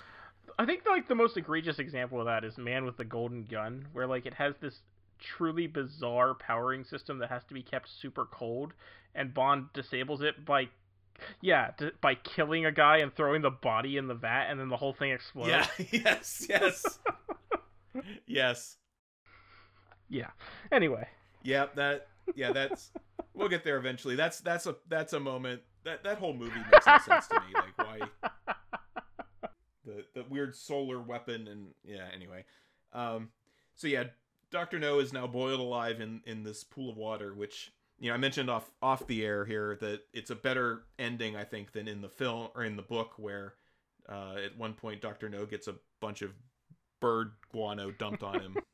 I 0.58 0.64
think 0.66 0.82
like 0.86 1.08
the 1.08 1.14
most 1.14 1.36
egregious 1.36 1.78
example 1.78 2.20
of 2.20 2.26
that 2.26 2.44
is 2.44 2.56
Man 2.58 2.84
with 2.84 2.96
the 2.96 3.04
Golden 3.04 3.44
Gun, 3.44 3.86
where 3.92 4.06
like 4.06 4.26
it 4.26 4.34
has 4.34 4.54
this 4.60 4.80
truly 5.18 5.66
bizarre 5.66 6.34
powering 6.34 6.84
system 6.84 7.18
that 7.18 7.28
has 7.28 7.44
to 7.44 7.54
be 7.54 7.62
kept 7.62 7.88
super 7.88 8.26
cold, 8.26 8.72
and 9.14 9.34
Bond 9.34 9.66
disables 9.74 10.22
it 10.22 10.44
by, 10.44 10.68
yeah, 11.40 11.72
d- 11.76 11.90
by 12.00 12.14
killing 12.14 12.64
a 12.66 12.72
guy 12.72 12.98
and 12.98 13.14
throwing 13.14 13.42
the 13.42 13.50
body 13.50 13.96
in 13.96 14.06
the 14.06 14.14
vat, 14.14 14.46
and 14.48 14.58
then 14.58 14.68
the 14.68 14.76
whole 14.76 14.92
thing 14.92 15.10
explodes. 15.10 15.50
Yeah. 15.50 15.66
yes. 15.92 16.46
Yes. 16.48 16.98
yes. 18.26 18.76
Yeah. 20.08 20.30
Anyway, 20.72 21.06
Yeah, 21.42 21.66
that 21.74 22.06
yeah, 22.34 22.52
that's 22.52 22.90
we'll 23.34 23.48
get 23.48 23.64
there 23.64 23.76
eventually. 23.76 24.16
That's 24.16 24.40
that's 24.40 24.66
a 24.66 24.76
that's 24.88 25.12
a 25.12 25.20
moment 25.20 25.62
that 25.84 26.04
that 26.04 26.18
whole 26.18 26.34
movie 26.34 26.60
makes 26.72 26.86
no 26.86 26.98
sense 26.98 27.26
to 27.28 27.40
me. 27.40 27.54
Like 27.54 27.78
why 27.78 28.32
the 29.84 30.04
the 30.14 30.24
weird 30.28 30.54
solar 30.54 31.00
weapon 31.00 31.48
and 31.48 31.68
yeah, 31.84 32.06
anyway. 32.14 32.44
Um 32.92 33.30
so 33.74 33.86
yeah, 33.86 34.04
Dr. 34.50 34.78
No 34.78 34.98
is 34.98 35.12
now 35.12 35.26
boiled 35.26 35.60
alive 35.60 36.00
in 36.00 36.20
in 36.26 36.42
this 36.42 36.64
pool 36.64 36.90
of 36.90 36.96
water, 36.96 37.34
which 37.34 37.72
you 37.98 38.08
know, 38.08 38.14
I 38.14 38.18
mentioned 38.18 38.50
off 38.50 38.70
off 38.80 39.06
the 39.06 39.24
air 39.24 39.44
here 39.44 39.76
that 39.80 40.02
it's 40.12 40.30
a 40.30 40.36
better 40.36 40.84
ending 40.98 41.36
I 41.36 41.44
think 41.44 41.72
than 41.72 41.88
in 41.88 42.00
the 42.00 42.08
film 42.08 42.48
or 42.54 42.64
in 42.64 42.76
the 42.76 42.82
book 42.82 43.14
where 43.16 43.54
uh 44.08 44.36
at 44.44 44.56
one 44.56 44.74
point 44.74 45.00
Dr. 45.00 45.28
No 45.28 45.46
gets 45.46 45.68
a 45.68 45.74
bunch 46.00 46.22
of 46.22 46.32
bird 47.00 47.32
guano 47.52 47.90
dumped 47.90 48.22
on 48.22 48.40
him. 48.40 48.56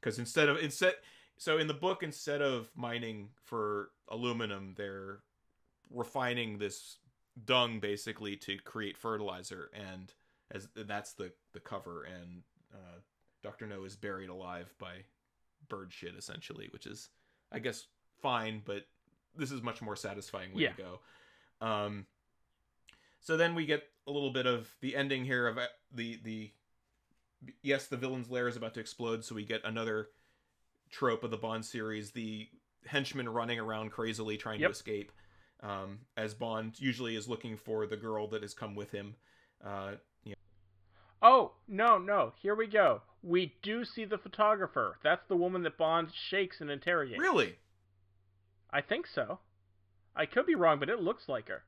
Because 0.00 0.18
instead 0.18 0.48
of 0.48 0.58
instead, 0.58 0.94
so 1.36 1.58
in 1.58 1.66
the 1.66 1.74
book, 1.74 2.02
instead 2.02 2.40
of 2.40 2.70
mining 2.76 3.30
for 3.44 3.90
aluminum, 4.08 4.74
they're 4.76 5.20
refining 5.90 6.58
this 6.58 6.98
dung 7.44 7.80
basically 7.80 8.36
to 8.36 8.56
create 8.58 8.96
fertilizer, 8.96 9.70
and 9.74 10.12
as 10.50 10.68
that's 10.74 11.12
the 11.14 11.32
the 11.52 11.60
cover, 11.60 12.04
and 12.04 12.42
uh, 12.72 12.98
Doctor 13.42 13.66
No 13.66 13.84
is 13.84 13.96
buried 13.96 14.28
alive 14.28 14.74
by 14.78 15.04
bird 15.68 15.92
shit 15.92 16.14
essentially, 16.16 16.68
which 16.72 16.86
is, 16.86 17.10
I 17.52 17.58
guess, 17.58 17.86
fine, 18.22 18.62
but 18.64 18.86
this 19.36 19.50
is 19.50 19.62
much 19.62 19.82
more 19.82 19.96
satisfying 19.96 20.54
way 20.54 20.62
Yeah. 20.62 20.72
to 20.72 20.82
go. 20.82 21.66
Um, 21.66 22.06
so 23.20 23.36
then 23.36 23.54
we 23.54 23.66
get 23.66 23.82
a 24.06 24.10
little 24.12 24.30
bit 24.30 24.46
of 24.46 24.68
the 24.80 24.94
ending 24.96 25.24
here 25.24 25.46
of 25.48 25.58
uh, 25.58 25.66
the 25.92 26.18
the 26.22 26.50
yes, 27.62 27.86
the 27.86 27.96
villain's 27.96 28.30
lair 28.30 28.48
is 28.48 28.56
about 28.56 28.74
to 28.74 28.80
explode, 28.80 29.24
so 29.24 29.34
we 29.34 29.44
get 29.44 29.62
another 29.64 30.08
trope 30.90 31.24
of 31.24 31.30
the 31.30 31.36
Bond 31.36 31.64
series: 31.64 32.12
the 32.12 32.48
henchman 32.86 33.28
running 33.28 33.58
around 33.58 33.90
crazily 33.90 34.36
trying 34.36 34.60
Yep. 34.60 34.68
to 34.68 34.72
escape. 34.72 35.12
Um, 35.62 36.00
as 36.16 36.34
Bond 36.34 36.78
usually 36.78 37.16
is 37.16 37.28
looking 37.28 37.56
for 37.56 37.86
the 37.86 37.96
girl 37.96 38.28
that 38.28 38.42
has 38.42 38.54
come 38.54 38.74
with 38.74 38.92
him. 38.92 39.14
Uh, 39.64 39.92
you 40.24 40.32
know, 40.32 40.36
Oh, 41.22 41.52
no, 41.66 41.98
no. 41.98 42.32
Here 42.40 42.54
we 42.54 42.66
go. 42.66 43.02
We 43.22 43.54
do 43.62 43.84
see 43.84 44.04
the 44.04 44.18
photographer. 44.18 44.98
That's 45.02 45.26
the 45.28 45.36
woman 45.36 45.62
that 45.62 45.78
Bond 45.78 46.08
shakes 46.12 46.60
and 46.60 46.70
interrogates. 46.70 47.20
really? 47.20 47.56
I 48.70 48.80
think 48.82 49.06
so. 49.06 49.38
I 50.14 50.26
could 50.26 50.46
be 50.46 50.54
wrong, 50.54 50.78
but 50.78 50.90
it 50.90 51.00
looks 51.00 51.28
like 51.28 51.48
her. 51.48 51.62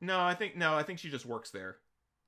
No, 0.00 0.20
I 0.20 0.34
think 0.34 0.56
no, 0.56 0.74
I 0.74 0.82
think 0.82 0.98
she 0.98 1.10
just 1.10 1.26
works 1.26 1.50
there. 1.50 1.76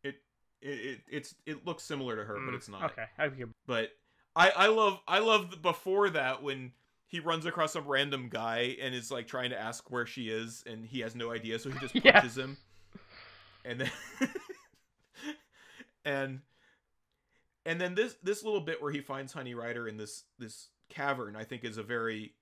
It 0.02 0.16
it, 0.60 0.68
it 0.68 1.00
it's 1.08 1.34
it 1.46 1.66
looks 1.66 1.84
similar 1.84 2.16
to 2.16 2.24
her, 2.24 2.34
but 2.34 2.52
Mm, 2.52 2.56
it's 2.56 2.68
not. 2.68 2.90
Okay. 2.90 3.04
I 3.18 3.28
can... 3.28 3.52
But 3.66 3.90
I 4.34 4.50
I 4.50 4.66
love 4.68 5.00
I 5.06 5.20
love 5.20 5.52
the, 5.52 5.56
before 5.56 6.10
that 6.10 6.42
when 6.42 6.72
he 7.10 7.18
runs 7.18 7.44
across 7.44 7.72
some 7.72 7.88
random 7.88 8.28
guy 8.30 8.76
and 8.80 8.94
is 8.94 9.10
like 9.10 9.26
trying 9.26 9.50
to 9.50 9.60
ask 9.60 9.90
where 9.90 10.06
she 10.06 10.28
is 10.28 10.62
and 10.64 10.86
he 10.86 11.00
has 11.00 11.16
no 11.16 11.32
idea, 11.32 11.58
so 11.58 11.68
he 11.68 11.78
just 11.80 11.94
punches 12.02 12.38
him. 12.38 12.56
And 13.64 13.80
then 13.80 13.90
and 16.04 16.40
and 17.66 17.80
then 17.80 17.96
this 17.96 18.14
this 18.22 18.44
little 18.44 18.60
bit 18.60 18.80
where 18.80 18.92
he 18.92 19.00
finds 19.00 19.32
Honey 19.32 19.54
Rider 19.54 19.88
in 19.88 19.96
this 19.96 20.22
this 20.38 20.68
cavern, 20.88 21.34
I 21.34 21.42
think 21.42 21.64
is 21.64 21.78
a 21.78 21.82
very 21.82 22.34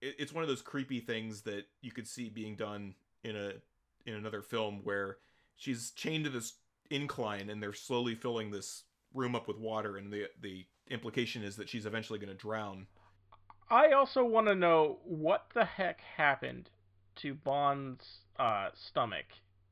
it, 0.00 0.16
it's 0.18 0.32
one 0.32 0.42
of 0.42 0.48
those 0.48 0.62
creepy 0.62 0.98
things 0.98 1.42
that 1.42 1.66
you 1.80 1.92
could 1.92 2.08
see 2.08 2.28
being 2.28 2.56
done 2.56 2.96
in 3.22 3.36
a 3.36 3.52
in 4.04 4.14
another 4.14 4.42
film 4.42 4.80
where 4.82 5.18
she's 5.54 5.92
chained 5.92 6.24
to 6.24 6.30
this 6.30 6.54
incline 6.90 7.50
and 7.50 7.62
they're 7.62 7.72
slowly 7.72 8.16
filling 8.16 8.50
this 8.50 8.82
room 9.14 9.36
up 9.36 9.46
with 9.46 9.58
water 9.58 9.96
and 9.96 10.12
the 10.12 10.26
the 10.40 10.66
implication 10.90 11.44
is 11.44 11.54
that 11.54 11.68
she's 11.68 11.86
eventually 11.86 12.18
going 12.18 12.32
to 12.32 12.34
drown. 12.34 12.88
I 13.70 13.92
also 13.92 14.24
want 14.24 14.46
to 14.48 14.54
know 14.54 14.98
what 15.04 15.46
the 15.54 15.64
heck 15.64 16.00
happened 16.00 16.70
to 17.16 17.34
Bond's 17.34 18.20
uh, 18.38 18.70
stomach 18.74 19.26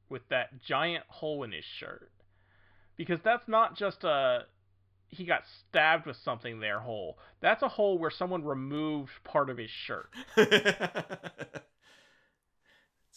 with 0.09 0.29
that 0.29 0.61
giant 0.63 1.05
hole 1.09 1.43
in 1.45 1.53
his 1.53 1.65
shirt. 1.65 2.11
Because 2.97 3.21
that's 3.23 3.49
not 3.49 3.77
just 3.77 4.05
a 4.05 4.45
he 5.09 5.25
got 5.25 5.45
stabbed 5.47 6.07
with 6.07 6.17
something 6.17 6.59
there 6.61 6.81
hole. 6.81 7.19
That's 7.41 7.63
a 7.63 7.69
hole 7.69 7.99
where 7.99 8.11
someone 8.11 8.45
removed 8.45 9.13
part 9.25 9.51
of 9.51 9.57
his 9.57 9.71
shirt. 9.71 10.11
it's 10.37 11.61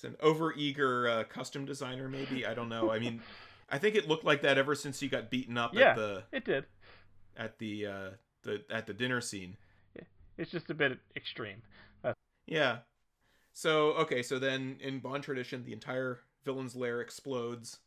an 0.03 0.15
overeager 0.23 1.10
uh, 1.10 1.23
custom 1.26 1.65
designer 1.65 2.07
maybe, 2.07 2.45
I 2.45 2.53
don't 2.53 2.69
know. 2.69 2.91
I 2.91 2.99
mean, 2.99 3.22
I 3.69 3.80
think 3.80 3.95
it 3.95 4.07
looked 4.07 4.23
like 4.23 4.41
that 4.43 4.57
ever 4.57 4.76
since 4.76 4.99
he 4.99 5.07
got 5.07 5.30
beaten 5.30 5.57
up 5.57 5.73
Yeah. 5.73 5.91
at 5.91 5.95
the 5.95 6.23
It 6.31 6.45
did. 6.45 6.65
at 7.35 7.57
the 7.60 7.85
uh 7.88 8.10
the 8.43 8.64
at 8.69 8.85
the 8.88 8.93
dinner 8.93 9.22
scene. 9.22 9.57
It's 10.40 10.52
just 10.52 10.70
a 10.70 10.74
bit 10.74 10.98
extreme. 11.16 11.61
Yeah. 12.48 12.78
So 13.53 13.91
okay, 13.94 14.24
so 14.24 14.40
then 14.40 14.78
in 14.80 14.99
Bond 14.99 15.24
tradition, 15.24 15.64
the 15.66 15.74
entire 15.74 16.20
villain's 16.44 16.76
lair 16.76 17.02
explodes. 17.02 17.80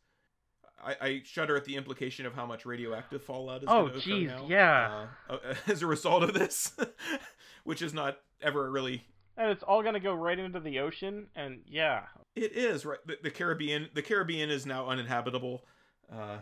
I, 0.83 0.95
I 1.01 1.21
shudder 1.25 1.55
at 1.55 1.65
the 1.65 1.75
implication 1.75 2.25
of 2.25 2.33
how 2.33 2.45
much 2.45 2.65
radioactive 2.65 3.23
fallout 3.23 3.63
is. 3.63 3.69
Oh, 3.69 3.89
jeez, 3.95 4.49
yeah. 4.49 5.07
Uh, 5.29 5.33
uh, 5.33 5.53
as 5.67 5.81
a 5.81 5.87
result 5.87 6.23
of 6.23 6.33
this, 6.33 6.73
which 7.63 7.81
is 7.81 7.93
not 7.93 8.17
ever 8.41 8.69
really. 8.69 9.05
And 9.35 9.49
it's 9.49 9.63
all 9.63 9.81
gonna 9.81 9.99
go 9.99 10.13
right 10.13 10.37
into 10.37 10.59
the 10.59 10.79
ocean, 10.79 11.27
and 11.35 11.61
yeah. 11.67 12.03
It 12.35 12.53
is 12.53 12.85
right. 12.85 12.99
The, 13.05 13.17
the 13.23 13.31
Caribbean. 13.31 13.89
The 13.93 14.01
Caribbean 14.01 14.49
is 14.49 14.65
now 14.65 14.87
uninhabitable. 14.87 15.65
Uh, 16.11 16.37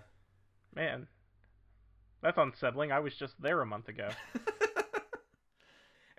Man. 0.76 1.08
That's 2.22 2.38
unsettling. 2.38 2.92
I 2.92 3.00
was 3.00 3.16
just 3.16 3.34
there 3.42 3.62
a 3.62 3.66
month 3.66 3.88
ago. 3.88 4.10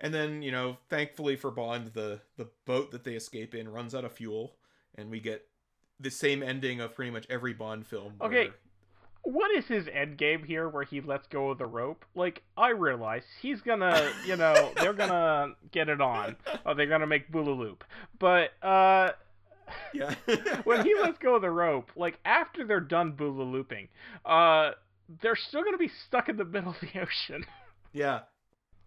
and 0.03 0.13
then 0.13 0.43
you 0.43 0.51
know, 0.51 0.77
thankfully 0.89 1.35
for 1.35 1.49
Bond, 1.49 1.91
the 1.95 2.19
the 2.37 2.47
boat 2.65 2.91
that 2.91 3.03
they 3.03 3.15
escape 3.15 3.55
in 3.55 3.67
runs 3.67 3.95
out 3.95 4.05
of 4.05 4.11
fuel, 4.11 4.53
and 4.95 5.09
we 5.09 5.19
get 5.19 5.47
the 5.99 6.11
same 6.11 6.43
ending 6.43 6.79
of 6.81 6.93
pretty 6.95 7.09
much 7.11 7.25
every 7.29 7.53
Bond 7.53 7.87
film. 7.87 8.13
Okay, 8.21 8.45
where- 8.45 8.53
What 9.23 9.51
is 9.55 9.65
his 9.67 9.87
end 9.87 10.17
game 10.17 10.43
here 10.43 10.67
where 10.67 10.83
he 10.83 10.99
lets 10.99 11.27
go 11.27 11.49
of 11.51 11.57
the 11.57 11.65
rope? 11.65 12.03
Like, 12.13 12.43
I 12.57 12.69
realize 12.71 13.23
he's 13.41 13.61
gonna, 13.61 14.11
you 14.25 14.35
know, 14.35 14.73
they're 14.77 14.91
gonna 14.93 15.53
get 15.71 15.87
it 15.87 16.01
on. 16.01 16.35
Or 16.65 16.75
they're 16.75 16.87
gonna 16.87 17.07
make 17.07 17.31
Boolaloop. 17.31 17.81
But, 18.19 18.51
uh, 18.61 19.11
Yeah. 19.93 20.13
when 20.65 20.83
he 20.85 20.93
lets 20.95 21.19
go 21.19 21.35
of 21.35 21.41
the 21.41 21.49
rope, 21.51 21.89
like, 21.95 22.19
after 22.25 22.65
they're 22.65 22.81
done 22.81 23.13
Boolalooping, 23.13 23.87
uh, 24.25 24.71
they're 25.21 25.37
still 25.37 25.63
gonna 25.63 25.77
be 25.77 25.91
stuck 26.05 26.27
in 26.27 26.35
the 26.35 26.43
middle 26.43 26.71
of 26.71 26.81
the 26.81 26.99
ocean. 26.99 27.45
yeah. 27.93 28.21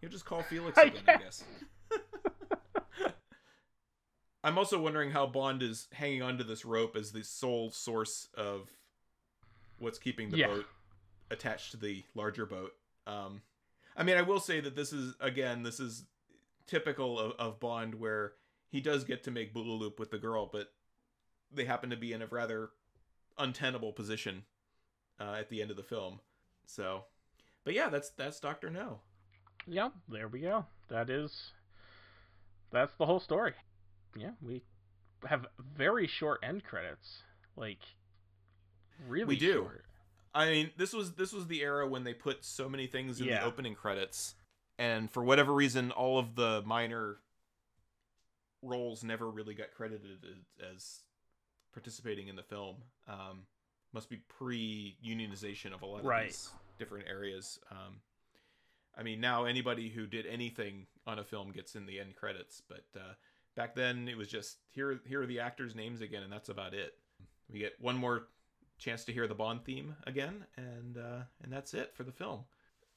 He'll 0.01 0.10
just 0.10 0.24
call 0.24 0.43
Felix 0.43 0.77
again, 0.82 1.02
I 1.09 1.16
guess. 1.16 1.44
I'm 4.44 4.59
also 4.59 4.81
wondering 4.81 5.10
how 5.10 5.27
Bond 5.27 5.62
is 5.62 5.89
hanging 5.93 6.23
onto 6.23 6.44
this 6.44 6.64
rope 6.64 6.94
as 6.97 7.10
the 7.12 7.24
sole 7.24 7.70
source 7.73 8.28
of 8.36 8.68
what's 9.78 9.98
keeping 9.98 10.31
the 10.31 10.39
Yeah. 10.39 10.47
boat 10.48 10.66
attached 11.31 11.73
to 11.73 11.77
the 11.77 12.05
larger 12.14 12.47
boat. 12.47 12.73
Um, 13.06 13.43
I 13.97 14.05
mean, 14.05 14.16
I 14.16 14.23
will 14.23 14.39
say 14.40 14.60
that 14.60 14.77
this 14.77 14.93
is 14.93 15.14
again, 15.20 15.62
this 15.64 15.81
is 15.81 16.05
typical 16.66 17.18
of, 17.18 17.32
of 17.39 17.59
Bond, 17.60 17.97
where 17.97 18.35
he 18.68 18.81
does 18.81 19.02
get 19.05 19.24
to 19.24 19.31
make 19.31 19.52
Boolaloop 19.55 19.98
with 19.98 20.10
the 20.10 20.18
girl, 20.18 20.48
but 20.52 20.73
they 21.52 21.64
happen 21.64 21.90
to 21.90 21.97
be 21.97 22.12
in 22.12 22.23
a 22.23 22.27
rather 22.27 22.70
untenable 23.39 23.93
position 23.93 24.44
uh, 25.18 25.35
at 25.39 25.48
the 25.48 25.60
end 25.62 25.70
of 25.73 25.77
the 25.77 25.82
film. 25.82 26.20
So, 26.66 27.05
but 27.64 27.74
yeah, 27.74 27.89
that's 27.89 28.10
that's 28.10 28.39
Doctor 28.39 28.70
No. 28.70 29.01
Yeah, 29.67 29.91
there 30.09 30.29
we 30.29 30.41
go. 30.41 30.65
That 30.89 31.11
is, 31.11 31.53
that's 32.71 32.95
the 32.95 33.07
whole 33.07 33.21
story. 33.21 33.55
Yeah, 34.17 34.31
we 34.41 34.63
have 35.27 35.47
very 35.77 36.07
short 36.07 36.41
end 36.43 36.65
credits. 36.65 37.23
Like, 37.57 37.81
really 39.09 39.25
We 39.27 39.37
do. 39.39 39.53
short. 39.65 39.85
I 40.35 40.51
mean, 40.51 40.71
this 40.77 40.93
was 40.93 41.15
this 41.15 41.33
was 41.33 41.47
the 41.47 41.63
era 41.63 41.87
when 41.87 42.05
they 42.05 42.13
put 42.15 42.45
so 42.45 42.69
many 42.69 42.87
things 42.87 43.21
in 43.21 43.27
Yeah. 43.27 43.41
the 43.41 43.47
opening 43.47 43.75
credits, 43.75 44.35
and 44.79 45.11
for 45.11 45.25
whatever 45.25 45.53
reason, 45.55 45.91
all 45.91 46.19
of 46.19 46.35
the 46.35 46.63
minor 46.67 47.17
roles 48.63 49.03
never 49.05 49.31
really 49.31 49.55
got 49.55 49.71
credited 49.73 50.19
as, 50.73 51.01
participating 51.73 52.29
in 52.29 52.37
the 52.37 52.43
film. 52.43 52.77
Um, 53.07 53.47
must 53.93 54.09
be 54.11 54.17
pre-unionization 54.29 55.73
of 55.73 55.83
a 55.83 55.87
lot 55.87 56.01
of 56.01 56.05
Right. 56.07 56.27
these 56.29 56.51
different 56.79 57.07
areas. 57.09 57.59
Um, 57.71 58.01
I 58.97 59.02
mean, 59.02 59.20
now 59.20 59.44
anybody 59.44 59.89
who 59.90 60.06
did 60.06 60.27
anything 60.27 60.86
on 61.06 61.18
a 61.18 61.24
film 61.24 61.52
gets 61.52 61.74
in 61.77 61.86
the 61.86 62.01
end 62.01 62.16
credits, 62.16 62.62
but 62.66 62.85
uh, 62.97 63.12
back 63.55 63.74
then 63.74 64.09
it 64.09 64.16
was 64.16 64.28
just 64.28 64.59
here. 64.70 65.01
Here 65.06 65.23
are 65.23 65.27
the 65.27 65.40
actors' 65.40 65.74
names 65.74 66.01
again, 66.01 66.23
and 66.23 66.32
that's 66.32 66.48
about 66.48 66.73
it. 66.74 66.94
We 67.52 67.59
get 67.59 67.74
one 67.81 67.97
more 67.97 68.28
chance 68.78 69.05
to 69.05 69.12
hear 69.12 69.27
the 69.27 69.35
Bond 69.35 69.64
theme 69.64 69.94
again, 70.06 70.44
and 70.56 70.97
uh, 70.98 71.20
and 71.43 71.52
that's 71.52 71.74
it 71.74 71.94
for 71.94 72.02
the 72.05 72.12
film. 72.12 72.44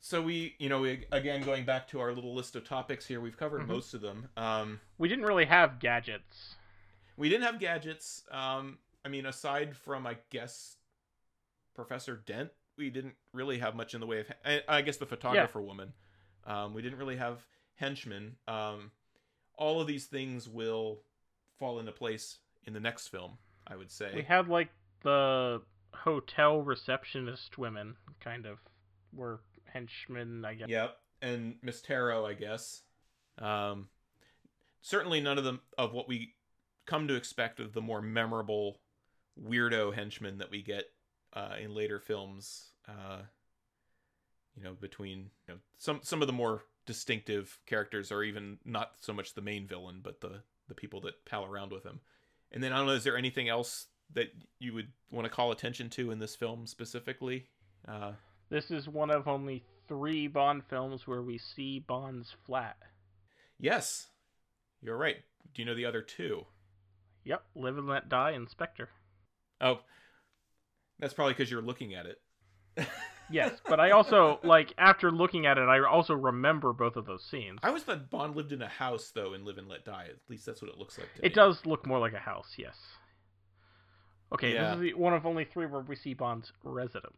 So 0.02 0.22
we, 0.22 0.56
you 0.60 0.70
know, 0.70 0.80
we, 0.80 1.04
again 1.12 1.42
going 1.44 1.66
back 1.66 1.86
to 1.90 2.00
our 2.00 2.14
little 2.14 2.34
list 2.34 2.56
of 2.56 2.64
topics 2.64 3.06
here, 3.06 3.20
we've 3.20 3.36
covered 3.36 3.64
Mhm. 3.64 3.68
most 3.68 3.94
of 3.94 4.00
them. 4.00 4.30
Um, 4.38 4.80
We 4.98 5.10
didn't 5.10 5.26
really 5.26 5.46
have 5.46 5.80
gadgets. 5.80 6.56
we 7.18 7.28
didn't 7.28 7.44
have 7.44 7.60
gadgets. 7.60 8.24
Um, 8.32 8.80
I 9.04 9.10
mean, 9.10 9.26
aside 9.26 9.76
from 9.76 10.08
I 10.08 10.16
guess 10.30 10.78
Professor 11.76 12.16
Dent, 12.16 12.52
we 12.80 12.90
didn't 12.90 13.16
really 13.34 13.60
have 13.60 13.76
much 13.76 13.94
in 13.94 14.00
the 14.00 14.08
way 14.08 14.22
of. 14.22 14.28
I, 14.44 14.62
I 14.68 14.82
guess 14.82 14.98
the 14.98 15.06
photographer 15.06 15.62
woman. 15.62 15.94
Um, 16.48 16.74
we 16.74 16.82
didn't 16.82 16.98
really 16.98 17.18
have 17.18 17.46
henchmen. 17.76 18.38
Um, 18.48 18.92
all 19.56 19.82
of 19.82 19.88
these 19.88 20.06
things 20.06 20.48
will 20.50 21.02
fall 21.60 21.80
into 21.80 21.92
place 21.92 22.38
in 22.66 22.74
the 22.74 22.80
next 22.80 23.10
film. 23.10 23.38
I 23.68 23.76
would 23.76 23.92
say. 23.92 24.12
We 24.16 24.24
had 24.24 24.48
like 24.48 24.70
the 25.04 25.62
hotel 25.94 26.62
receptionist 26.62 27.58
women, 27.58 27.96
kind 28.20 28.46
of, 28.46 28.58
were 29.14 29.42
henchmen, 29.66 30.44
I 30.44 30.56
guess. 30.56 30.70
Yep, 30.70 30.98
and 31.22 31.56
Miss 31.62 31.82
Taro, 31.82 32.26
I 32.26 32.34
guess. 32.34 32.82
Um, 33.38 33.90
certainly 34.82 35.22
none 35.22 35.38
of 35.38 35.44
them 35.44 35.62
of 35.78 35.94
what 35.94 36.08
we 36.08 36.34
come 36.86 37.08
to 37.08 37.16
expect 37.16 37.60
of 37.60 37.74
the 37.74 37.82
more 37.82 38.02
memorable 38.02 38.80
weirdo 39.40 39.94
henchmen 39.94 40.40
that 40.40 40.50
we 40.50 40.62
get 40.64 40.86
uh, 41.34 41.56
in 41.62 41.76
later 41.76 42.00
films. 42.00 42.69
Uh, 42.88 43.22
you 44.56 44.64
know, 44.64 44.74
between 44.80 45.30
you 45.48 45.54
know, 45.54 45.60
some 45.78 46.00
some 46.04 46.22
of 46.22 46.28
the 46.28 46.34
more 46.34 46.64
distinctive 46.86 47.60
characters 47.66 48.12
are 48.12 48.24
even 48.24 48.58
not 48.66 48.92
so 49.00 49.14
much 49.14 49.34
the 49.34 49.42
main 49.42 49.68
villain, 49.68 50.00
but 50.04 50.22
the 50.22 50.42
the 50.68 50.74
people 50.76 51.02
that 51.02 51.26
pal 51.26 51.46
around 51.46 51.72
with 51.72 51.84
him. 51.86 52.00
And 52.52 52.64
then 52.64 52.74
I 52.74 52.78
don't 52.78 52.88
know, 52.88 52.94
is 52.94 53.04
there 53.04 53.18
anything 53.18 53.48
else 53.48 53.88
that 54.14 54.28
you 54.60 54.74
would 54.74 54.88
want 55.12 55.26
to 55.26 55.30
call 55.30 55.52
attention 55.52 55.90
to 55.92 56.12
in 56.12 56.20
this 56.20 56.36
film 56.36 56.66
specifically? 56.66 57.46
Uh, 57.88 58.14
This 58.50 58.72
is 58.72 58.88
one 58.88 59.12
of 59.12 59.28
only 59.28 59.64
three 59.88 60.28
Bond 60.28 60.64
films 60.68 61.06
where 61.08 61.22
we 61.22 61.38
see 61.38 61.80
Bond's 61.80 62.36
flat. 62.46 62.78
yes, 63.60 64.08
you're 64.82 64.98
right. 64.98 65.18
Do 65.54 65.62
you 65.62 65.66
know 65.68 65.76
the 65.76 65.86
other 65.86 66.02
two? 66.02 66.46
Yep, 67.24 67.44
Live 67.56 67.78
and 67.78 67.88
Let 67.88 68.10
Die 68.10 68.32
and 68.32 68.50
Spectre. 68.50 68.90
Oh, 69.62 69.80
that's 71.00 71.14
probably 71.14 71.34
because 71.34 71.52
you're 71.52 71.62
looking 71.62 71.94
at 71.94 72.06
it. 72.06 72.20
Yes, 73.32 73.60
but 73.68 73.80
I 73.80 73.92
also 73.92 74.40
like 74.44 74.74
after 74.80 75.12
looking 75.12 75.46
at 75.46 75.60
it, 75.60 75.70
I 75.70 75.86
also 75.88 76.16
remember 76.16 76.74
both 76.74 76.96
of 76.96 77.06
those 77.06 77.24
scenes. 77.24 77.60
I 77.62 77.68
always 77.68 77.84
thought 77.84 78.10
Bond 78.10 78.36
lived 78.36 78.52
in 78.52 78.62
a 78.64 78.68
house 78.68 79.12
though, 79.14 79.34
and 79.34 79.46
Live 79.46 79.60
and 79.60 79.68
Let 79.68 79.86
Die. 79.86 80.06
At 80.10 80.16
least 80.30 80.48
that's 80.48 80.62
what 80.64 80.72
it 80.72 80.78
looks 80.80 80.98
like. 80.98 81.14
To 81.16 81.20
It 81.26 81.30
me. 81.30 81.36
does 81.36 81.64
look 81.66 81.86
more 81.86 82.00
like 82.00 82.14
a 82.14 82.20
house, 82.20 82.56
yes. 82.58 82.76
Okay, 84.34 84.54
Yeah. 84.56 84.70
this 84.70 84.76
is 84.76 84.82
the, 84.82 84.94
one 84.96 85.14
of 85.14 85.26
only 85.28 85.46
three 85.46 85.68
where 85.68 85.82
we 85.82 85.96
see 85.96 86.14
Bond's 86.16 86.52
residence. 86.64 87.14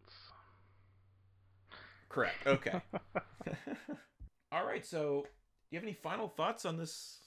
Correct. 2.10 2.46
Okay. 2.46 2.82
All 4.52 4.66
right. 4.66 4.86
So, 4.86 5.22
do 5.24 5.28
you 5.72 5.78
have 5.78 5.84
any 5.84 5.94
final 5.94 6.28
thoughts 6.28 6.66
on 6.66 6.78
this 6.78 7.20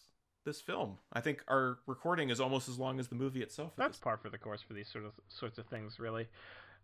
this 0.44 0.60
film? 0.60 0.98
I 1.12 1.22
think 1.22 1.42
our 1.48 1.78
recording 1.86 2.28
is 2.28 2.38
almost 2.38 2.68
as 2.68 2.78
long 2.78 3.00
as 3.00 3.08
the 3.08 3.14
movie 3.14 3.40
itself. 3.42 3.72
at 3.72 3.76
That's 3.78 3.96
this- 3.98 4.04
par 4.04 4.18
for 4.18 4.28
the 4.28 4.36
course 4.38 4.60
for 4.60 4.74
these 4.74 4.88
sort 4.88 5.06
of 5.06 5.12
sorts 5.28 5.56
of 5.58 5.66
things, 5.66 5.98
really. 5.98 6.28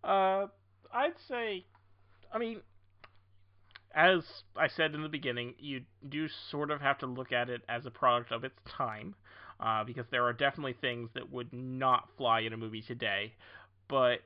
Uh, 0.02 0.46
I'd 0.92 1.18
say, 1.28 1.64
I 2.32 2.38
mean, 2.38 2.60
as 3.94 4.22
I 4.56 4.68
said 4.68 4.94
in 4.94 5.02
the 5.02 5.08
beginning, 5.08 5.54
you 5.58 5.82
do 6.08 6.28
sort 6.50 6.70
of 6.70 6.80
have 6.80 6.98
to 6.98 7.06
look 7.06 7.32
at 7.32 7.50
it 7.50 7.62
as 7.68 7.86
a 7.86 7.90
product 7.90 8.32
of 8.32 8.44
its 8.44 8.58
time, 8.66 9.14
uh, 9.58 9.84
because 9.84 10.06
there 10.10 10.24
are 10.24 10.32
definitely 10.32 10.74
things 10.80 11.10
that 11.14 11.30
would 11.32 11.52
not 11.52 12.08
fly 12.16 12.40
in 12.40 12.52
a 12.52 12.56
movie 12.56 12.82
today. 12.82 13.34
But 13.88 14.20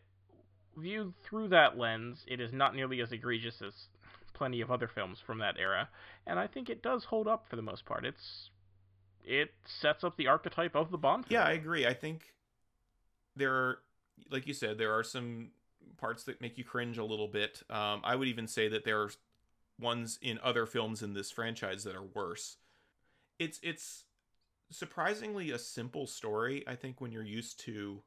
viewed 0.77 1.15
through 1.23 1.49
that 1.49 1.78
lens, 1.78 2.24
it 2.27 2.41
is 2.41 2.53
not 2.53 2.74
nearly 2.74 3.01
as 3.01 3.12
egregious 3.12 3.62
as 3.62 3.73
plenty 4.35 4.61
of 4.61 4.70
other 4.70 4.89
films 4.89 5.19
from 5.24 5.39
that 5.39 5.57
era, 5.59 5.89
and 6.27 6.39
I 6.39 6.47
think 6.47 6.69
it 6.69 6.82
does 6.82 7.05
hold 7.05 7.28
up 7.28 7.47
for 7.49 7.57
the 7.57 7.62
most 7.62 7.85
part. 7.86 8.05
It's 8.05 8.51
it 9.24 9.55
sets 9.65 10.05
up 10.05 10.16
the 10.16 10.27
archetype 10.27 10.74
of 10.74 10.91
the 10.91 10.99
Bond. 10.99 11.27
Film. 11.27 11.41
Yeah, 11.41 11.47
I 11.47 11.53
agree. 11.53 11.86
I 11.86 11.95
think 11.95 12.35
there 13.36 13.53
are, 13.53 13.78
like 14.31 14.47
you 14.47 14.53
said, 14.53 14.77
there 14.77 14.93
are 14.93 15.03
some 15.03 15.51
parts 15.96 16.24
that 16.24 16.40
make 16.40 16.58
you 16.58 16.64
cringe 16.64 16.98
a 16.98 17.04
little 17.04 17.28
bit. 17.28 17.62
Um, 17.70 18.00
I 18.04 18.16
would 18.16 18.28
even 18.28 18.46
say 18.46 18.68
that 18.68 18.84
there 18.84 19.00
are 19.00 19.10
ones 19.78 20.18
in 20.22 20.38
other 20.42 20.66
films 20.66 21.02
in 21.02 21.14
this 21.14 21.30
franchise 21.30 21.84
that 21.84 21.96
are 21.96 22.02
worse. 22.02 22.56
It's 23.38 23.58
it's 23.62 24.04
surprisingly 24.70 25.50
a 25.50 25.58
simple 25.58 26.06
story. 26.06 26.64
I 26.66 26.74
think 26.74 27.00
when 27.00 27.12
you're 27.12 27.22
used 27.22 27.60
to 27.60 28.02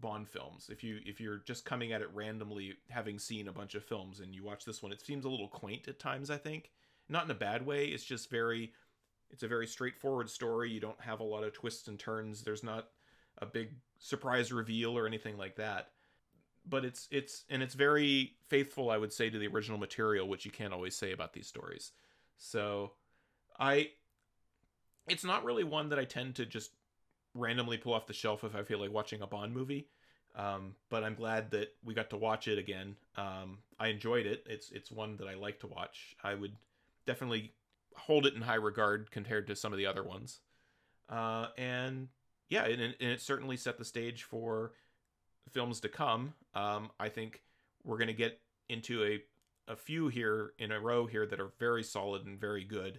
Bond 0.00 0.28
films, 0.28 0.68
if 0.70 0.82
you 0.82 0.98
if 1.04 1.20
you're 1.20 1.38
just 1.38 1.64
coming 1.64 1.92
at 1.92 2.02
it 2.02 2.10
randomly, 2.12 2.74
having 2.88 3.18
seen 3.18 3.48
a 3.48 3.52
bunch 3.52 3.74
of 3.74 3.84
films, 3.84 4.20
and 4.20 4.34
you 4.34 4.44
watch 4.44 4.64
this 4.64 4.82
one, 4.82 4.92
it 4.92 5.00
seems 5.00 5.24
a 5.24 5.28
little 5.28 5.48
quaint 5.48 5.86
at 5.88 5.98
times. 5.98 6.30
I 6.30 6.38
think 6.38 6.70
not 7.08 7.24
in 7.24 7.30
a 7.30 7.34
bad 7.34 7.64
way. 7.64 7.86
It's 7.86 8.04
just 8.04 8.30
very 8.30 8.72
it's 9.30 9.42
a 9.42 9.48
very 9.48 9.66
straightforward 9.66 10.28
story. 10.28 10.70
You 10.70 10.80
don't 10.80 11.00
have 11.00 11.20
a 11.20 11.24
lot 11.24 11.44
of 11.44 11.52
twists 11.52 11.88
and 11.88 11.98
turns. 11.98 12.42
There's 12.42 12.62
not 12.62 12.88
a 13.38 13.46
big 13.46 13.70
surprise 13.98 14.52
reveal 14.52 14.96
or 14.96 15.06
anything 15.06 15.38
like 15.38 15.56
that. 15.56 15.90
But 16.68 16.84
it's 16.84 17.08
it's 17.10 17.44
and 17.50 17.62
it's 17.62 17.74
very 17.74 18.34
faithful, 18.48 18.90
I 18.90 18.96
would 18.96 19.12
say, 19.12 19.30
to 19.30 19.38
the 19.38 19.48
original 19.48 19.78
material, 19.78 20.28
which 20.28 20.44
you 20.44 20.50
can't 20.50 20.72
always 20.72 20.94
say 20.94 21.12
about 21.12 21.32
these 21.32 21.46
stories. 21.46 21.92
So 22.38 22.92
I 23.58 23.90
it's 25.08 25.24
not 25.24 25.44
really 25.44 25.64
one 25.64 25.88
that 25.88 25.98
I 25.98 26.04
tend 26.04 26.36
to 26.36 26.46
just 26.46 26.70
randomly 27.34 27.78
pull 27.78 27.94
off 27.94 28.06
the 28.06 28.12
shelf 28.12 28.44
if 28.44 28.54
I 28.54 28.62
feel 28.62 28.78
like 28.78 28.92
watching 28.92 29.22
a 29.22 29.26
Bond 29.26 29.52
movie. 29.52 29.88
Um, 30.34 30.74
but 30.88 31.04
I'm 31.04 31.14
glad 31.14 31.50
that 31.50 31.74
we 31.84 31.94
got 31.94 32.10
to 32.10 32.16
watch 32.16 32.48
it 32.48 32.58
again. 32.58 32.96
Um, 33.16 33.58
I 33.78 33.88
enjoyed 33.88 34.26
it. 34.26 34.44
It's 34.46 34.70
it's 34.70 34.90
one 34.90 35.16
that 35.18 35.28
I 35.28 35.34
like 35.34 35.60
to 35.60 35.66
watch. 35.66 36.16
I 36.22 36.34
would 36.34 36.54
definitely 37.06 37.52
hold 37.94 38.26
it 38.26 38.34
in 38.34 38.40
high 38.40 38.54
regard 38.54 39.10
compared 39.10 39.46
to 39.48 39.56
some 39.56 39.72
of 39.72 39.78
the 39.78 39.86
other 39.86 40.02
ones. 40.02 40.40
Uh, 41.08 41.48
and 41.58 42.08
yeah, 42.48 42.64
and, 42.64 42.80
and 42.80 42.94
it 42.98 43.20
certainly 43.20 43.56
set 43.56 43.78
the 43.78 43.84
stage 43.84 44.22
for 44.22 44.72
films 45.50 45.80
to 45.80 45.88
come. 45.88 46.34
Um, 46.54 46.90
I 47.00 47.08
think 47.08 47.42
we're 47.84 47.98
going 47.98 48.08
to 48.08 48.14
get 48.14 48.40
into 48.68 49.04
a 49.04 49.20
a 49.68 49.76
few 49.76 50.08
here 50.08 50.52
in 50.58 50.72
a 50.72 50.80
row 50.80 51.06
here 51.06 51.24
that 51.24 51.40
are 51.40 51.52
very 51.60 51.84
solid 51.84 52.26
and 52.26 52.38
very 52.40 52.64
good 52.64 52.98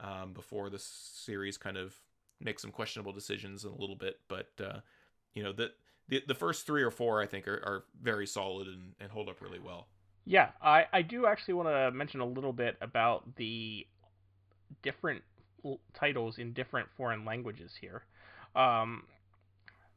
um, 0.00 0.32
before 0.32 0.70
the 0.70 0.78
series 0.78 1.58
kind 1.58 1.76
of 1.76 1.94
makes 2.40 2.62
some 2.62 2.72
questionable 2.72 3.12
decisions 3.12 3.64
in 3.64 3.70
a 3.70 3.76
little 3.76 3.96
bit. 3.96 4.20
But 4.28 4.50
uh, 4.62 4.80
you 5.34 5.42
know 5.42 5.52
the, 5.52 5.72
the 6.08 6.22
the 6.26 6.34
first 6.34 6.66
three 6.66 6.82
or 6.82 6.90
four 6.90 7.22
I 7.22 7.26
think 7.26 7.48
are, 7.48 7.62
are 7.64 7.84
very 8.02 8.26
solid 8.26 8.68
and, 8.68 8.94
and 9.00 9.10
hold 9.10 9.28
up 9.28 9.40
really 9.40 9.60
well. 9.60 9.88
Yeah, 10.26 10.50
I, 10.62 10.86
I 10.92 11.02
do 11.02 11.26
actually 11.26 11.54
want 11.54 11.68
to 11.68 11.90
mention 11.90 12.20
a 12.20 12.26
little 12.26 12.52
bit 12.52 12.76
about 12.80 13.36
the 13.36 13.86
different 14.82 15.22
titles 15.94 16.38
in 16.38 16.52
different 16.52 16.88
foreign 16.96 17.24
languages 17.24 17.72
here. 17.80 18.04
Um, 18.56 19.04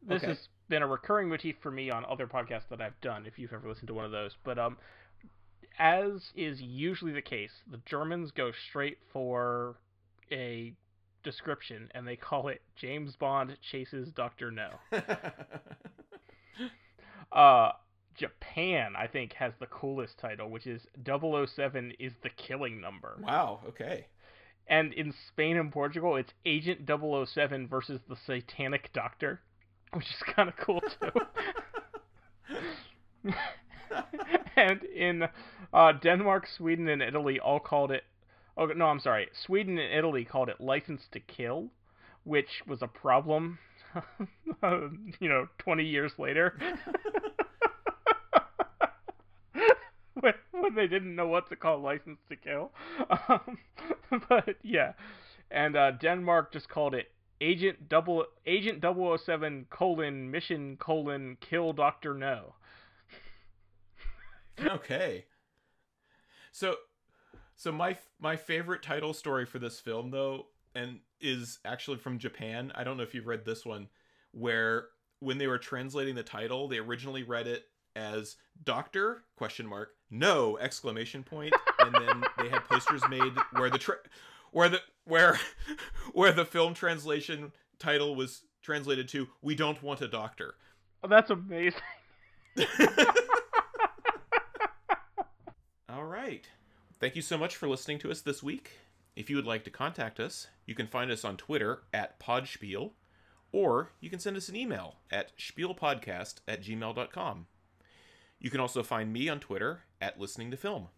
this 0.01 0.23
Okay. 0.23 0.25
has 0.25 0.49
been 0.69 0.81
a 0.81 0.87
recurring 0.87 1.29
motif 1.29 1.55
for 1.61 1.71
me 1.71 1.89
on 1.89 2.05
other 2.05 2.27
podcasts 2.27 2.69
that 2.69 2.81
I've 2.81 2.99
done, 3.01 3.25
if 3.25 3.37
you've 3.39 3.53
ever 3.53 3.67
listened 3.67 3.87
to 3.87 3.93
one 3.93 4.05
of 4.05 4.11
those. 4.11 4.31
But 4.43 4.57
um, 4.59 4.77
as 5.79 6.31
is 6.35 6.61
usually 6.61 7.11
the 7.11 7.21
case, 7.21 7.51
the 7.71 7.79
Germans 7.85 8.31
go 8.31 8.51
straight 8.69 8.97
for 9.11 9.75
a 10.31 10.73
description 11.23 11.89
and 11.93 12.07
they 12.07 12.15
call 12.15 12.47
it 12.47 12.61
James 12.75 13.15
Bond 13.15 13.57
chases 13.71 14.09
Dr. 14.15 14.51
No. 14.51 14.69
Uh, 17.31 17.71
Japan, 18.15 18.93
I 18.97 19.07
think, 19.07 19.33
has 19.33 19.53
the 19.59 19.67
coolest 19.67 20.17
title, 20.17 20.49
which 20.49 20.65
is 20.65 20.81
007 21.05 21.93
is 21.99 22.13
the 22.23 22.29
killing 22.29 22.81
number. 22.81 23.19
wow. 23.21 23.59
Okay. 23.67 24.07
And 24.67 24.93
in 24.93 25.13
Spain 25.29 25.57
and 25.57 25.71
Portugal, 25.71 26.15
it's 26.15 26.33
Agent 26.45 26.89
007 26.89 27.67
versus 27.67 28.01
the 28.09 28.17
Satanic 28.25 28.91
Doctor, 28.91 29.41
which 29.93 30.05
is 30.05 30.23
kind 30.35 30.49
of 30.49 30.55
cool 30.57 30.81
too. 30.81 31.11
and 34.55 34.83
in 34.83 35.23
uh, 35.73 35.91
Denmark, 35.93 36.47
Sweden, 36.57 36.87
and 36.89 37.01
Italy 37.01 37.39
all 37.39 37.59
called 37.59 37.91
it. 37.91 38.03
Oh 38.57 38.65
no, 38.67 38.85
I'm 38.85 38.99
sorry. 38.99 39.27
Sweden 39.45 39.77
and 39.77 39.93
Italy 39.93 40.25
called 40.25 40.49
it 40.49 40.59
License 40.59 41.01
to 41.11 41.19
Kill, 41.19 41.67
which 42.23 42.63
was 42.67 42.81
a 42.81 42.87
problem. 42.87 43.59
you 45.19 45.29
know, 45.29 45.47
20 45.59 45.83
years 45.83 46.11
later. 46.17 46.59
when, 50.13 50.33
when 50.51 50.75
they 50.75 50.87
didn't 50.87 51.15
know 51.15 51.27
what 51.27 51.49
to 51.49 51.55
call 51.55 51.79
License 51.79 52.19
to 52.29 52.35
Kill. 52.35 52.71
Um, 53.29 53.57
but 54.29 54.55
yeah, 54.63 54.93
and 55.51 55.75
uh, 55.75 55.91
Denmark 55.91 56.51
just 56.51 56.69
called 56.69 56.93
it 56.95 57.07
Agent 57.41 57.89
Double 57.89 58.25
Agent 58.45 58.83
007 58.83 59.67
colon 59.69 60.31
Mission 60.31 60.77
colon 60.77 61.37
Kill 61.39 61.73
Doctor 61.73 62.13
No. 62.13 62.55
okay. 64.65 65.25
So 66.51 66.75
so 67.55 67.71
my 67.71 67.97
my 68.19 68.35
favorite 68.35 68.81
title 68.81 69.13
story 69.13 69.45
for 69.45 69.59
this 69.59 69.79
film 69.79 70.11
though 70.11 70.47
and 70.75 70.99
is 71.21 71.59
actually 71.65 71.97
from 71.97 72.19
Japan. 72.19 72.71
I 72.75 72.83
don't 72.83 72.97
know 72.97 73.03
if 73.03 73.13
you've 73.13 73.27
read 73.27 73.45
this 73.45 73.65
one 73.65 73.87
where 74.31 74.87
when 75.19 75.37
they 75.37 75.47
were 75.47 75.57
translating 75.57 76.15
the 76.15 76.23
title, 76.23 76.67
they 76.67 76.77
originally 76.77 77.23
read 77.23 77.47
it 77.47 77.65
as 77.95 78.35
Doctor 78.63 79.23
question 79.35 79.65
mark 79.65 79.89
no 80.09 80.57
exclamation 80.59 81.23
point 81.23 81.53
and 81.79 81.93
then 81.95 82.23
they 82.37 82.47
had 82.47 82.63
posters 82.65 83.01
made 83.09 83.33
where 83.53 83.69
the 83.69 83.77
tra- 83.77 83.97
where 84.51 84.69
the 84.69 84.81
where 85.05 85.39
where 86.13 86.31
the 86.31 86.45
film 86.45 86.73
translation 86.73 87.51
title 87.79 88.15
was 88.15 88.43
translated 88.61 89.07
to 89.09 89.27
we 89.41 89.55
don't 89.55 89.81
want 89.83 90.01
a 90.01 90.07
doctor. 90.07 90.55
Oh, 91.03 91.07
that's 91.07 91.29
amazing. 91.29 91.81
All 95.89 96.05
right. 96.05 96.45
Thank 96.99 97.15
you 97.15 97.21
so 97.21 97.37
much 97.37 97.55
for 97.55 97.67
listening 97.67 97.99
to 97.99 98.09
us 98.11 98.21
this 98.21 98.41
week. 98.41 98.71
If 99.15 99.29
you 99.29 99.35
would 99.35 99.45
like 99.45 99.63
to 99.65 99.69
contact 99.71 100.19
us, 100.19 100.47
you 100.65 100.75
can 100.75 100.87
find 100.87 101.09
us 101.11 101.23
on 101.23 101.37
Twitter 101.37 101.83
at 101.93 102.19
Podspiel, 102.19 102.91
or 103.51 103.91
you 103.99 104.09
can 104.09 104.19
send 104.19 104.37
us 104.37 104.49
an 104.49 104.55
email 104.55 104.97
at 105.11 105.37
spielpodcast 105.37 106.35
at 106.47 106.63
gmail.com. 106.63 107.47
You 108.39 108.49
can 108.49 108.59
also 108.59 108.83
find 108.83 109.11
me 109.11 109.29
on 109.29 109.39
Twitter 109.39 109.83
at 109.99 110.19
Listening 110.19 110.51
to 110.51 110.57
Film. 110.57 110.89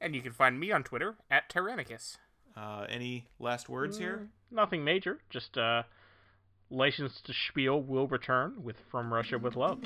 And 0.00 0.14
you 0.14 0.22
can 0.22 0.32
find 0.32 0.58
me 0.58 0.72
on 0.72 0.82
Twitter 0.82 1.16
at 1.30 1.48
Tyrannicus. 1.48 2.16
Uh, 2.58 2.86
any 2.88 3.24
last 3.38 3.68
words 3.68 3.98
here? 3.98 4.28
Nothing 4.50 4.82
major, 4.82 5.20
just 5.30 5.56
uh, 5.56 5.84
License 6.70 7.20
to 7.24 7.32
Spiel 7.32 7.80
will 7.80 8.08
return 8.08 8.62
with 8.62 8.76
From 8.90 9.14
Russia 9.14 9.38
with 9.38 9.54
Love. 9.54 9.78